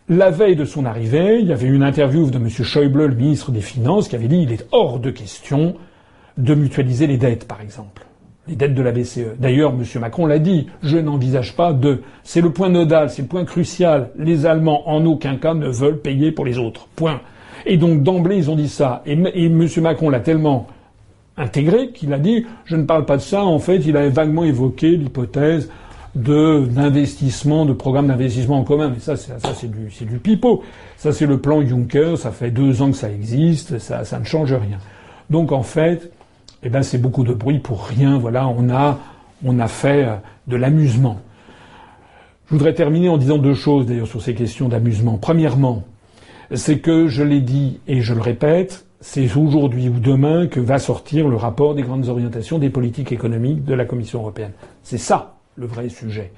La 0.09 0.31
veille 0.31 0.57
de 0.57 0.65
son 0.65 0.87
arrivée, 0.87 1.41
il 1.41 1.49
y 1.49 1.53
avait 1.53 1.67
une 1.67 1.83
interview 1.83 2.31
de 2.31 2.39
M. 2.39 2.49
Schäuble, 2.49 3.05
le 3.07 3.15
ministre 3.15 3.51
des 3.51 3.61
Finances, 3.61 4.09
qui 4.09 4.17
avait 4.17 4.29
dit 4.29 4.41
il 4.41 4.53
est 4.53 4.67
hors 4.73 4.99
de 4.99 5.11
question 5.11 5.75
de 6.39 6.55
mutualiser 6.55 7.07
les 7.07 7.19
dettes, 7.19 7.47
par 7.47 7.61
exemple. 7.61 8.07
Les 8.47 8.57
dettes 8.57 8.75
de 8.75 8.83
la 8.83 8.93
BCE. 8.93 9.37
D'ailleurs, 9.39 9.73
M. 9.73 10.01
Macron 10.01 10.25
l'a 10.25 10.39
dit, 10.39 10.69
je 10.83 10.97
n'envisage 10.97 11.55
pas 11.55 11.75
de. 11.75 12.01
C'est 12.23 12.41
le 12.41 12.51
point 12.51 12.71
nodal, 12.71 13.11
c'est 13.11 13.23
le 13.23 13.29
point 13.29 13.45
crucial. 13.45 14.11
Les 14.17 14.47
Allemands, 14.47 14.89
en 14.89 15.05
aucun 15.05 15.37
cas, 15.37 15.53
ne 15.53 15.69
veulent 15.69 16.01
payer 16.01 16.33
pour 16.33 16.47
les 16.47 16.57
autres. 16.57 16.89
Point. 16.97 17.21
Et 17.67 17.77
donc, 17.77 18.03
d'emblée, 18.03 18.37
ils 18.39 18.51
ont 18.51 18.57
dit 18.57 18.69
ça. 18.69 19.03
Et, 19.05 19.13
M. 19.13 19.69
Macron 19.83 20.09
l'a 20.09 20.21
tellement 20.21 20.69
intégré 21.37 21.91
qu'il 21.91 22.13
a 22.15 22.19
dit, 22.19 22.47
je 22.65 22.77
ne 22.77 22.85
parle 22.85 23.05
pas 23.05 23.17
de 23.17 23.23
ça. 23.23 23.45
En 23.45 23.59
fait, 23.59 23.79
il 23.79 23.97
avait 23.97 24.09
vaguement 24.09 24.45
évoqué 24.45 24.97
l'hypothèse 24.97 25.69
d'investissement, 26.15 27.67
de 27.67 27.75
programme 27.75 28.07
d'investissement 28.07 28.61
en 28.61 28.65
commun. 28.65 28.91
Mais 28.95 29.01
ça, 29.01 29.17
c'est 29.17 29.71
du, 29.71 30.19
pipeau. 30.19 30.63
Ça, 30.97 31.13
c'est 31.13 31.27
le 31.27 31.39
plan 31.39 31.67
Juncker. 31.67 32.17
Ça 32.17 32.31
fait 32.31 32.51
deux 32.51 32.81
ans 32.81 32.93
que 32.93 32.97
ça 32.97 33.11
existe. 33.11 33.79
Ça 33.79 34.19
ne 34.19 34.25
change 34.25 34.55
rien. 34.55 34.79
Donc, 35.29 35.53
en 35.53 35.63
fait, 35.63 36.11
eh 36.63 36.69
ben, 36.69 36.83
c'est 36.83 36.99
beaucoup 36.99 37.25
de 37.25 37.33
bruit 37.33 37.59
pour 37.59 37.85
rien. 37.85 38.19
Voilà, 38.19 38.49
on 38.49 38.69
a, 38.71 38.99
on 39.45 39.59
a 39.59 39.69
fait 39.69 40.05
euh, 40.05 40.17
de 40.47 40.57
l'amusement. 40.57 41.21
Je 42.47 42.55
voudrais 42.55 42.75
terminer 42.75 43.09
en 43.09 43.19
disant 43.19 43.39
deux 43.39 43.55
choses, 43.55 43.87
d'ailleurs, 43.87 44.07
sur 44.07 44.23
ces 44.23 44.35
questions 44.35 44.69
d'amusement. 44.69 45.19
Premièrement, 45.19 45.85
c'est 46.55 46.79
que, 46.79 47.07
je 47.07 47.23
l'ai 47.23 47.41
dit 47.41 47.81
et 47.87 48.01
je 48.01 48.15
le 48.15 48.23
répète, 48.23 48.87
c'est 49.01 49.37
aujourd'hui 49.37 49.89
ou 49.89 50.01
demain 50.01 50.47
que 50.47 50.59
va 50.59 50.79
sortir 50.79 51.29
le 51.29 51.37
rapport 51.37 51.75
des 51.75 51.83
grandes 51.83 52.09
orientations 52.09 52.59
des 52.59 52.71
politiques 52.71 53.13
économiques 53.13 53.65
de 53.65 53.75
la 53.75 53.85
Commission 53.85 54.21
européenne. 54.21 54.53
C'est 54.83 54.99
ça 54.99 55.35
le 55.57 55.67
vrai 55.67 55.89
sujet. 55.89 56.33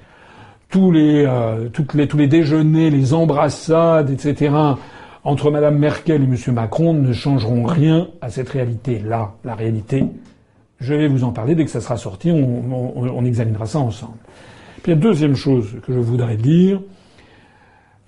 Tous 0.69 0.91
les, 0.91 1.25
euh, 1.25 1.69
les, 1.93 2.07
tous 2.07 2.17
les 2.17 2.27
déjeuners, 2.27 2.89
les 2.89 3.13
embrassades, 3.13 4.09
etc., 4.09 4.53
entre 5.23 5.51
Mme 5.51 5.77
Merkel 5.77 6.23
et 6.23 6.25
M. 6.25 6.53
Macron 6.53 6.93
ne 6.93 7.13
changeront 7.13 7.63
rien 7.63 8.07
à 8.21 8.29
cette 8.29 8.49
réalité-là. 8.49 9.33
La 9.43 9.55
réalité, 9.55 10.05
je 10.79 10.93
vais 10.93 11.07
vous 11.07 11.23
en 11.23 11.31
parler 11.31 11.55
dès 11.55 11.65
que 11.65 11.71
ça 11.71 11.81
sera 11.81 11.97
sorti, 11.97 12.31
on 12.31 13.25
examinera 13.25 13.65
ça 13.65 13.79
ensemble. 13.79 14.17
Puis 14.81 14.93
la 14.93 14.97
deuxième 14.97 15.35
chose 15.35 15.77
que 15.85 15.93
je 15.93 15.99
voudrais 15.99 16.37
dire, 16.37 16.81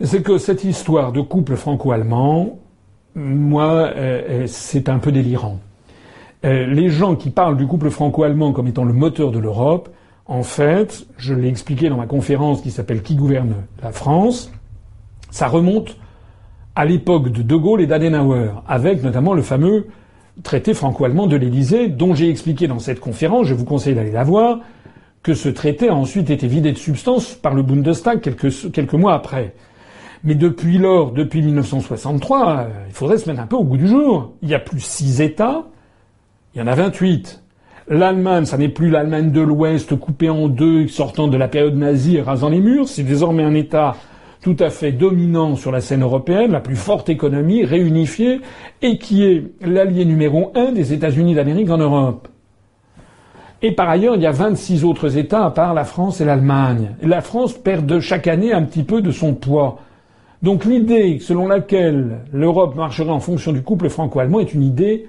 c'est 0.02 0.24
que 0.24 0.38
cette 0.38 0.64
histoire 0.64 1.12
de 1.12 1.22
couple 1.22 1.56
franco-allemand, 1.56 2.58
moi, 3.16 3.92
euh, 3.96 4.22
euh 4.30 4.44
c'est 4.48 4.90
un 4.90 4.98
peu 4.98 5.12
délirant. 5.12 5.60
Euh, 6.46 6.66
les 6.66 6.90
gens 6.90 7.16
qui 7.16 7.30
parlent 7.30 7.58
du 7.58 7.68
couple 7.68 7.90
franco-allemand 7.90 8.52
comme 8.54 8.68
étant 8.68 8.86
le 8.86 8.94
moteur 8.94 9.32
de 9.32 9.40
l'Europe, 9.40 9.90
en 10.26 10.44
fait, 10.44 11.06
je 11.18 11.34
l'ai 11.34 11.48
expliqué 11.48 11.90
dans 11.90 11.98
ma 11.98 12.08
conférence 12.08 12.62
qui 12.62 12.72
s'appelle 12.72 13.04
Qui 13.04 13.16
gouverne 13.16 13.54
la 13.82 13.92
France, 13.92 14.52
ça 15.30 15.48
remonte 15.48 15.96
à 16.76 16.86
l'époque 16.86 17.32
de 17.32 17.42
De 17.42 17.56
Gaulle 17.56 17.82
et 17.82 17.88
d'Adenauer, 17.88 18.52
avec 18.68 19.04
notamment 19.04 19.34
le 19.34 19.42
fameux 19.42 19.88
traité 20.42 20.74
franco-allemand 20.74 21.28
de 21.28 21.36
l'Élysée, 21.36 21.88
dont 21.88 22.16
j'ai 22.16 22.30
expliqué 22.30 22.68
dans 22.68 22.80
cette 22.80 23.00
conférence, 23.00 23.46
je 23.46 23.54
vous 23.54 23.66
conseille 23.66 23.94
d'aller 23.94 24.12
la 24.12 24.24
voir, 24.24 24.60
que 25.22 25.34
ce 25.34 25.50
traité 25.50 25.90
a 25.90 25.96
ensuite 25.96 26.30
été 26.30 26.48
vidé 26.48 26.72
de 26.72 26.78
substance 26.78 27.36
par 27.36 27.54
le 27.54 27.62
Bundestag 27.62 28.20
quelques, 28.20 28.94
mois 28.94 29.14
après. 29.14 29.54
Mais 30.24 30.36
depuis 30.36 30.78
lors, 30.78 31.12
depuis 31.12 31.42
1963, 31.42 32.50
euh, 32.50 32.70
il 32.88 32.94
faudrait 32.94 33.18
se 33.18 33.30
mettre 33.30 33.42
un 33.42 33.48
peu 33.48 33.56
au 33.56 33.64
goût 33.64 33.78
du 33.78 33.88
jour. 33.88 34.34
Il 34.42 34.50
y 34.50 34.56
a 34.56 34.60
plus 34.60 34.80
six 34.80 35.22
États, 35.22 35.66
il 36.54 36.60
y 36.60 36.62
en 36.62 36.68
a 36.68 36.76
28. 36.76 37.42
L'Allemagne, 37.90 38.46
ça 38.46 38.58
n'est 38.58 38.70
plus 38.70 38.90
l'Allemagne 38.90 39.32
de 39.32 39.42
l'Ouest 39.42 39.96
coupée 39.98 40.30
en 40.30 40.48
deux, 40.48 40.88
sortant 40.88 41.28
de 41.28 41.36
la 41.36 41.50
période 41.50 41.76
nazie 41.76 42.22
rasant 42.22 42.50
les 42.50 42.62
murs. 42.62 42.88
C'est 42.88 43.04
désormais 43.04 43.44
un 43.44 43.54
État 43.54 43.96
tout 44.44 44.58
à 44.60 44.70
fait 44.70 44.92
dominant 44.92 45.56
sur 45.56 45.72
la 45.72 45.80
scène 45.80 46.04
européenne, 46.04 46.52
la 46.52 46.60
plus 46.60 46.76
forte 46.76 47.08
économie, 47.10 47.64
réunifiée, 47.64 48.42
et 48.82 48.98
qui 48.98 49.24
est 49.24 49.44
l'allié 49.62 50.04
numéro 50.04 50.52
un 50.54 50.74
des 50.74 50.92
États-Unis 50.92 51.34
d'Amérique 51.34 51.70
en 51.70 51.78
Europe. 51.78 52.28
Et 53.62 53.72
par 53.72 53.90
ailleurs, 53.90 54.18
il 54.18 54.22
y 54.22 54.28
a 54.28 54.32
26 54.32 54.84
autres 54.84 55.18
États 55.18 55.46
à 55.46 55.52
part 55.52 55.74
la 55.74 55.86
France 55.86 56.20
et 56.20 56.26
l'Allemagne. 56.26 56.92
La 57.02 57.22
France 57.22 57.54
perd 57.54 57.86
de 57.86 58.02
chaque 58.02 58.28
année 58.28 58.52
un 58.52 58.64
petit 58.64 58.84
peu 58.84 59.02
de 59.02 59.12
son 59.12 59.34
poids. 59.34 59.80
Donc 60.42 60.66
l'idée 60.66 61.20
selon 61.20 61.48
laquelle 61.48 62.20
l'Europe 62.34 62.76
marcherait 62.76 63.10
en 63.10 63.22
fonction 63.22 63.54
du 63.54 63.62
couple 63.62 63.88
franco-allemand 63.88 64.42
est 64.42 64.54
une 64.54 64.64
idée 64.64 65.08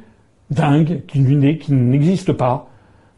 dingue, 0.52 1.01
qui 1.09 1.19
n'existe 1.20 2.32
pas. 2.32 2.69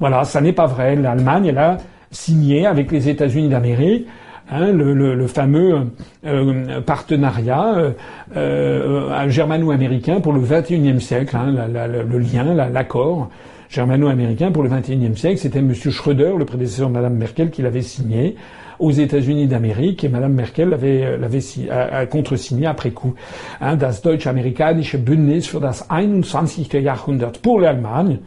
Voilà, 0.01 0.25
ça 0.25 0.41
n'est 0.41 0.55
pas 0.55 0.67
vrai. 0.67 0.97
L'Allemagne, 0.97 1.47
elle 1.47 1.59
a 1.59 1.77
signé 2.11 2.65
avec 2.65 2.91
les 2.91 3.11
États-Unis 3.11 3.51
d'Amérique 3.51 4.07
hein, 4.51 4.73
le, 4.73 4.94
le, 4.94 5.14
le, 5.14 5.27
fameux 5.27 5.89
euh, 6.24 6.81
partenariat 6.81 7.74
euh, 7.77 7.93
euh, 8.36 9.28
germano-américain 9.28 10.20
pour 10.20 10.32
le 10.32 10.40
XXIe 10.40 11.01
siècle, 11.01 11.36
hein, 11.36 11.52
le 11.52 12.18
lien, 12.18 12.55
l'accord 12.55 13.31
germano-américain 13.68 14.52
pour 14.52 14.62
le 14.62 14.68
XXIe 14.68 15.16
siècle. 15.16 15.39
C'était 15.39 15.59
M. 15.59 15.74
Schröder, 15.74 16.35
le 16.39 16.44
prédécesseur 16.44 16.89
de 16.89 16.94
Mme 16.94 17.14
Merkel, 17.14 17.51
qui 17.51 17.62
l'avait 17.62 17.82
signé 17.82 18.36
aux 18.78 18.90
États-Unis 18.90 19.47
d'Amérique 19.47 20.05
et 20.05 20.09
Mme 20.09 20.35
Merkel 20.35 20.68
l'avait, 20.68 21.16
l'avait 21.16 21.40
a, 21.70 21.98
a 21.98 22.06
contresigné 22.06 22.66
après 22.66 22.90
coup. 22.90 23.14
Hein, 23.60 23.77
das 23.77 24.02
deutsch-amerikanische 24.02 24.98
Bündnis 24.98 25.43
für 25.43 25.60
das 25.60 25.86
21. 25.89 26.81
Jahrhundert 26.82 27.32
pour 27.43 27.60
l'Allemagne. 27.60 28.18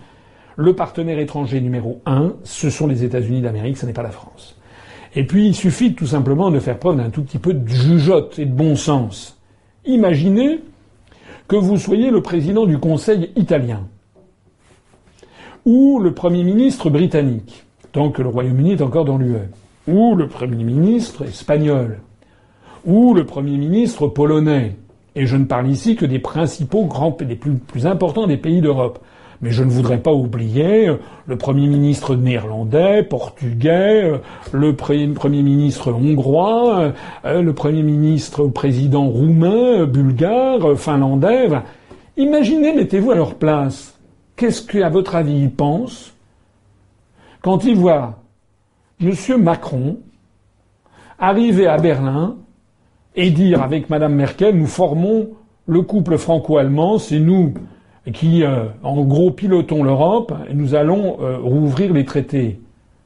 Le 0.56 0.76
partenaire 0.76 1.20
étranger 1.20 1.62
numéro 1.62 2.02
un, 2.06 2.34
ce 2.44 2.70
sont 2.70 2.88
les 2.88 3.06
États-Unis 3.06 3.42
d'Amérique, 3.42 3.78
ce 3.78 3.86
n'est 3.86 3.94
pas 3.94 4.04
la 4.04 4.12
France. 4.12 4.59
Et 5.16 5.26
puis, 5.26 5.48
il 5.48 5.56
suffit 5.56 5.94
tout 5.96 6.08
simplement 6.08 6.52
de 6.52 6.60
faire 6.60 6.78
preuve 6.78 6.98
d'un 6.98 7.10
tout 7.10 7.24
petit 7.24 7.40
peu 7.40 7.54
de 7.54 7.68
jugeote 7.68 8.38
et 8.40 8.46
de 8.46 8.54
bon 8.54 8.76
sens. 8.76 9.40
Imaginez 9.86 10.60
que 11.48 11.56
vous 11.56 11.78
soyez 11.78 12.12
le 12.12 12.22
président 12.22 12.66
du 12.66 12.78
Conseil 12.78 13.32
italien 13.36 13.88
ou 15.66 16.00
le 16.00 16.14
Premier 16.14 16.44
ministre 16.44 16.90
britannique, 16.90 17.66
tant 17.92 18.12
que 18.12 18.22
le 18.22 18.30
Royaume-Uni 18.30 18.74
est 18.74 18.82
encore 18.82 19.06
dans 19.06 19.18
l'UE 19.18 19.50
ou 19.88 20.16
le 20.16 20.28
Premier 20.28 20.64
ministre 20.64 21.26
espagnol, 21.26 22.00
ou 22.86 23.14
le 23.14 23.26
Premier 23.26 23.58
ministre 23.58 24.08
polonais. 24.08 24.76
Et 25.16 25.26
je 25.26 25.36
ne 25.36 25.46
parle 25.46 25.70
ici 25.70 25.96
que 25.96 26.06
des 26.06 26.20
principaux 26.20 26.86
grands, 26.86 27.18
des 27.20 27.36
plus, 27.36 27.56
plus 27.56 27.88
importants 27.88 28.28
des 28.28 28.38
pays 28.38 28.62
d'Europe. 28.62 29.00
Mais 29.42 29.52
je 29.52 29.64
ne 29.64 29.70
voudrais 29.70 30.00
pas 30.00 30.12
oublier 30.12 30.92
le 31.26 31.38
Premier 31.38 31.68
ministre 31.68 32.16
néerlandais, 32.16 33.04
portugais, 33.04 34.20
le 34.52 34.76
Premier 34.76 35.44
ministre 35.44 35.94
hongrois, 35.94 36.92
euh, 37.24 37.42
le 37.42 37.54
Premier 37.54 37.84
ministre 37.84 38.44
ou 38.44 38.50
président 38.50 39.08
roumain, 39.08 39.86
bulgare, 39.86 40.78
finlandais. 40.78 41.48
Imaginez, 42.18 42.74
mettez-vous 42.74 43.12
à 43.12 43.16
leur 43.16 43.36
place. 43.36 43.98
Qu'est-ce 44.36 44.62
qu'à 44.62 44.90
votre 44.90 45.16
avis 45.16 45.40
ils 45.40 45.52
pensent 45.52 46.14
quand 47.42 47.64
ils 47.64 47.76
voient 47.76 48.20
M. 49.02 49.14
Macron 49.42 50.00
arriver 51.18 51.68
à 51.68 51.78
Berlin 51.78 52.36
et 53.16 53.32
dire 53.32 53.62
avec 53.62 53.90
Mme 53.90 54.14
Merkel, 54.14 54.58
nous 54.58 54.68
formons 54.68 55.30
le 55.68 55.82
couple 55.82 56.18
franco-allemand, 56.18 56.98
c'est 56.98 57.20
nous 57.20 57.54
qui, 58.14 58.44
euh, 58.44 58.66
en 58.84 59.04
gros, 59.04 59.32
pilotons 59.32 59.84
l'Europe 59.84 60.34
nous 60.54 60.76
allons 60.76 61.18
euh, 61.22 61.38
rouvrir 61.38 61.94
les 61.94 62.06
traités 62.06 62.60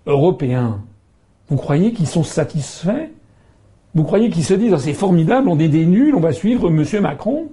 européens. 0.06 0.82
Vous 1.50 1.58
croyez 1.58 1.94
qu'ils 1.94 2.08
sont 2.08 2.24
satisfaits? 2.24 3.10
Vous 3.96 4.04
croyez 4.04 4.30
qu'ils 4.30 4.44
se 4.44 4.54
disent 4.54 4.74
ah, 4.74 4.80
c'est 4.80 4.94
formidable, 4.94 5.50
on 5.50 5.60
est 5.60 5.68
des 5.68 5.86
nuls, 5.86 6.16
on 6.16 6.20
va 6.20 6.32
suivre 6.32 6.70
M. 6.70 6.84
Macron? 7.02 7.50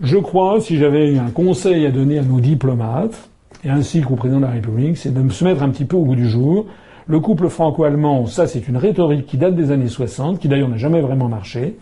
Je 0.00 0.16
crois, 0.16 0.60
si 0.60 0.78
j'avais 0.78 1.16
un 1.18 1.30
conseil 1.30 1.86
à 1.86 1.90
donner 1.92 2.18
à 2.18 2.22
nos 2.22 2.40
diplomates, 2.40 3.28
et 3.64 3.70
ainsi 3.70 4.00
qu'au 4.00 4.16
président 4.16 4.40
de 4.40 4.46
la 4.46 4.50
République, 4.50 4.96
c'est 4.96 5.14
de 5.14 5.28
se 5.30 5.44
mettre 5.44 5.62
un 5.62 5.68
petit 5.68 5.84
peu 5.84 5.96
au 5.96 6.04
goût 6.04 6.16
du 6.16 6.28
jour. 6.28 6.66
Le 7.06 7.20
couple 7.20 7.48
franco-allemand, 7.48 8.26
ça 8.26 8.46
c'est 8.46 8.66
une 8.66 8.76
rhétorique 8.76 9.26
qui 9.26 9.36
date 9.36 9.54
des 9.54 9.70
années 9.70 9.88
60, 9.88 10.40
qui 10.40 10.48
d'ailleurs 10.48 10.68
n'a 10.68 10.76
jamais 10.76 11.00
vraiment 11.00 11.28
marché, 11.28 11.76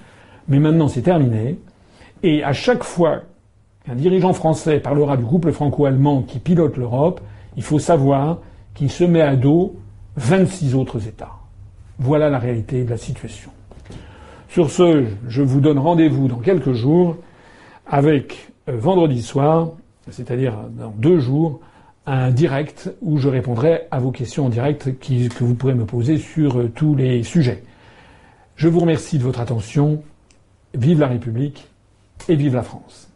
mais 0.49 0.59
maintenant 0.59 0.89
c'est 0.89 1.03
terminé. 1.03 1.59
Et 2.23 2.45
à 2.45 2.53
chaque 2.53 2.85
fois 2.85 3.23
qu'un 3.91 3.97
dirigeant 3.97 4.33
français 4.33 4.79
parlera 4.79 5.17
du 5.17 5.25
couple 5.25 5.51
franco-allemand 5.51 6.23
qui 6.23 6.39
pilote 6.39 6.77
l'Europe, 6.77 7.21
il 7.57 7.62
faut 7.62 7.81
savoir 7.81 8.39
qu'il 8.75 8.91
se 8.91 9.03
met 9.03 9.21
à 9.21 9.35
dos 9.35 9.75
26 10.17 10.77
autres 10.77 11.09
États. 11.09 11.33
Voilà 11.99 12.31
la 12.31 12.39
réalité 12.39 12.85
de 12.85 12.91
la 12.91 12.97
situation. 12.97 13.51
Sur 14.49 14.71
ce, 14.71 15.07
je 15.27 15.43
vous 15.43 15.61
donne 15.61 15.79
rendez-vous 15.79 16.29
dans 16.29 16.39
quelques 16.39 16.73
jours 16.73 17.17
avec 17.87 18.53
euh, 18.69 18.77
vendredi 18.77 19.23
soir, 19.23 19.71
c'est-à-dire 20.09 20.55
dans 20.79 20.91
deux 20.97 21.19
jours, 21.19 21.61
un 22.07 22.31
direct 22.31 22.95
où 23.03 23.19
je 23.19 23.29
répondrai 23.29 23.83
à 23.91 23.99
vos 23.99 24.12
questions 24.12 24.47
en 24.47 24.49
direct 24.49 24.99
que 24.99 25.45
vous 25.45 25.55
pourrez 25.55 25.75
me 25.75 25.85
poser 25.85 26.19
sur 26.19 26.59
euh, 26.59 26.71
tous 26.73 26.95
les 26.95 27.25
sujets. 27.25 27.65
Je 28.55 28.69
vous 28.69 28.81
remercie 28.81 29.19
de 29.19 29.25
votre 29.25 29.41
attention. 29.41 30.03
Vive 30.75 31.01
la 31.01 31.09
République 31.09 31.69
et 32.29 32.37
vive 32.37 32.55
la 32.55 32.62
France. 32.62 33.10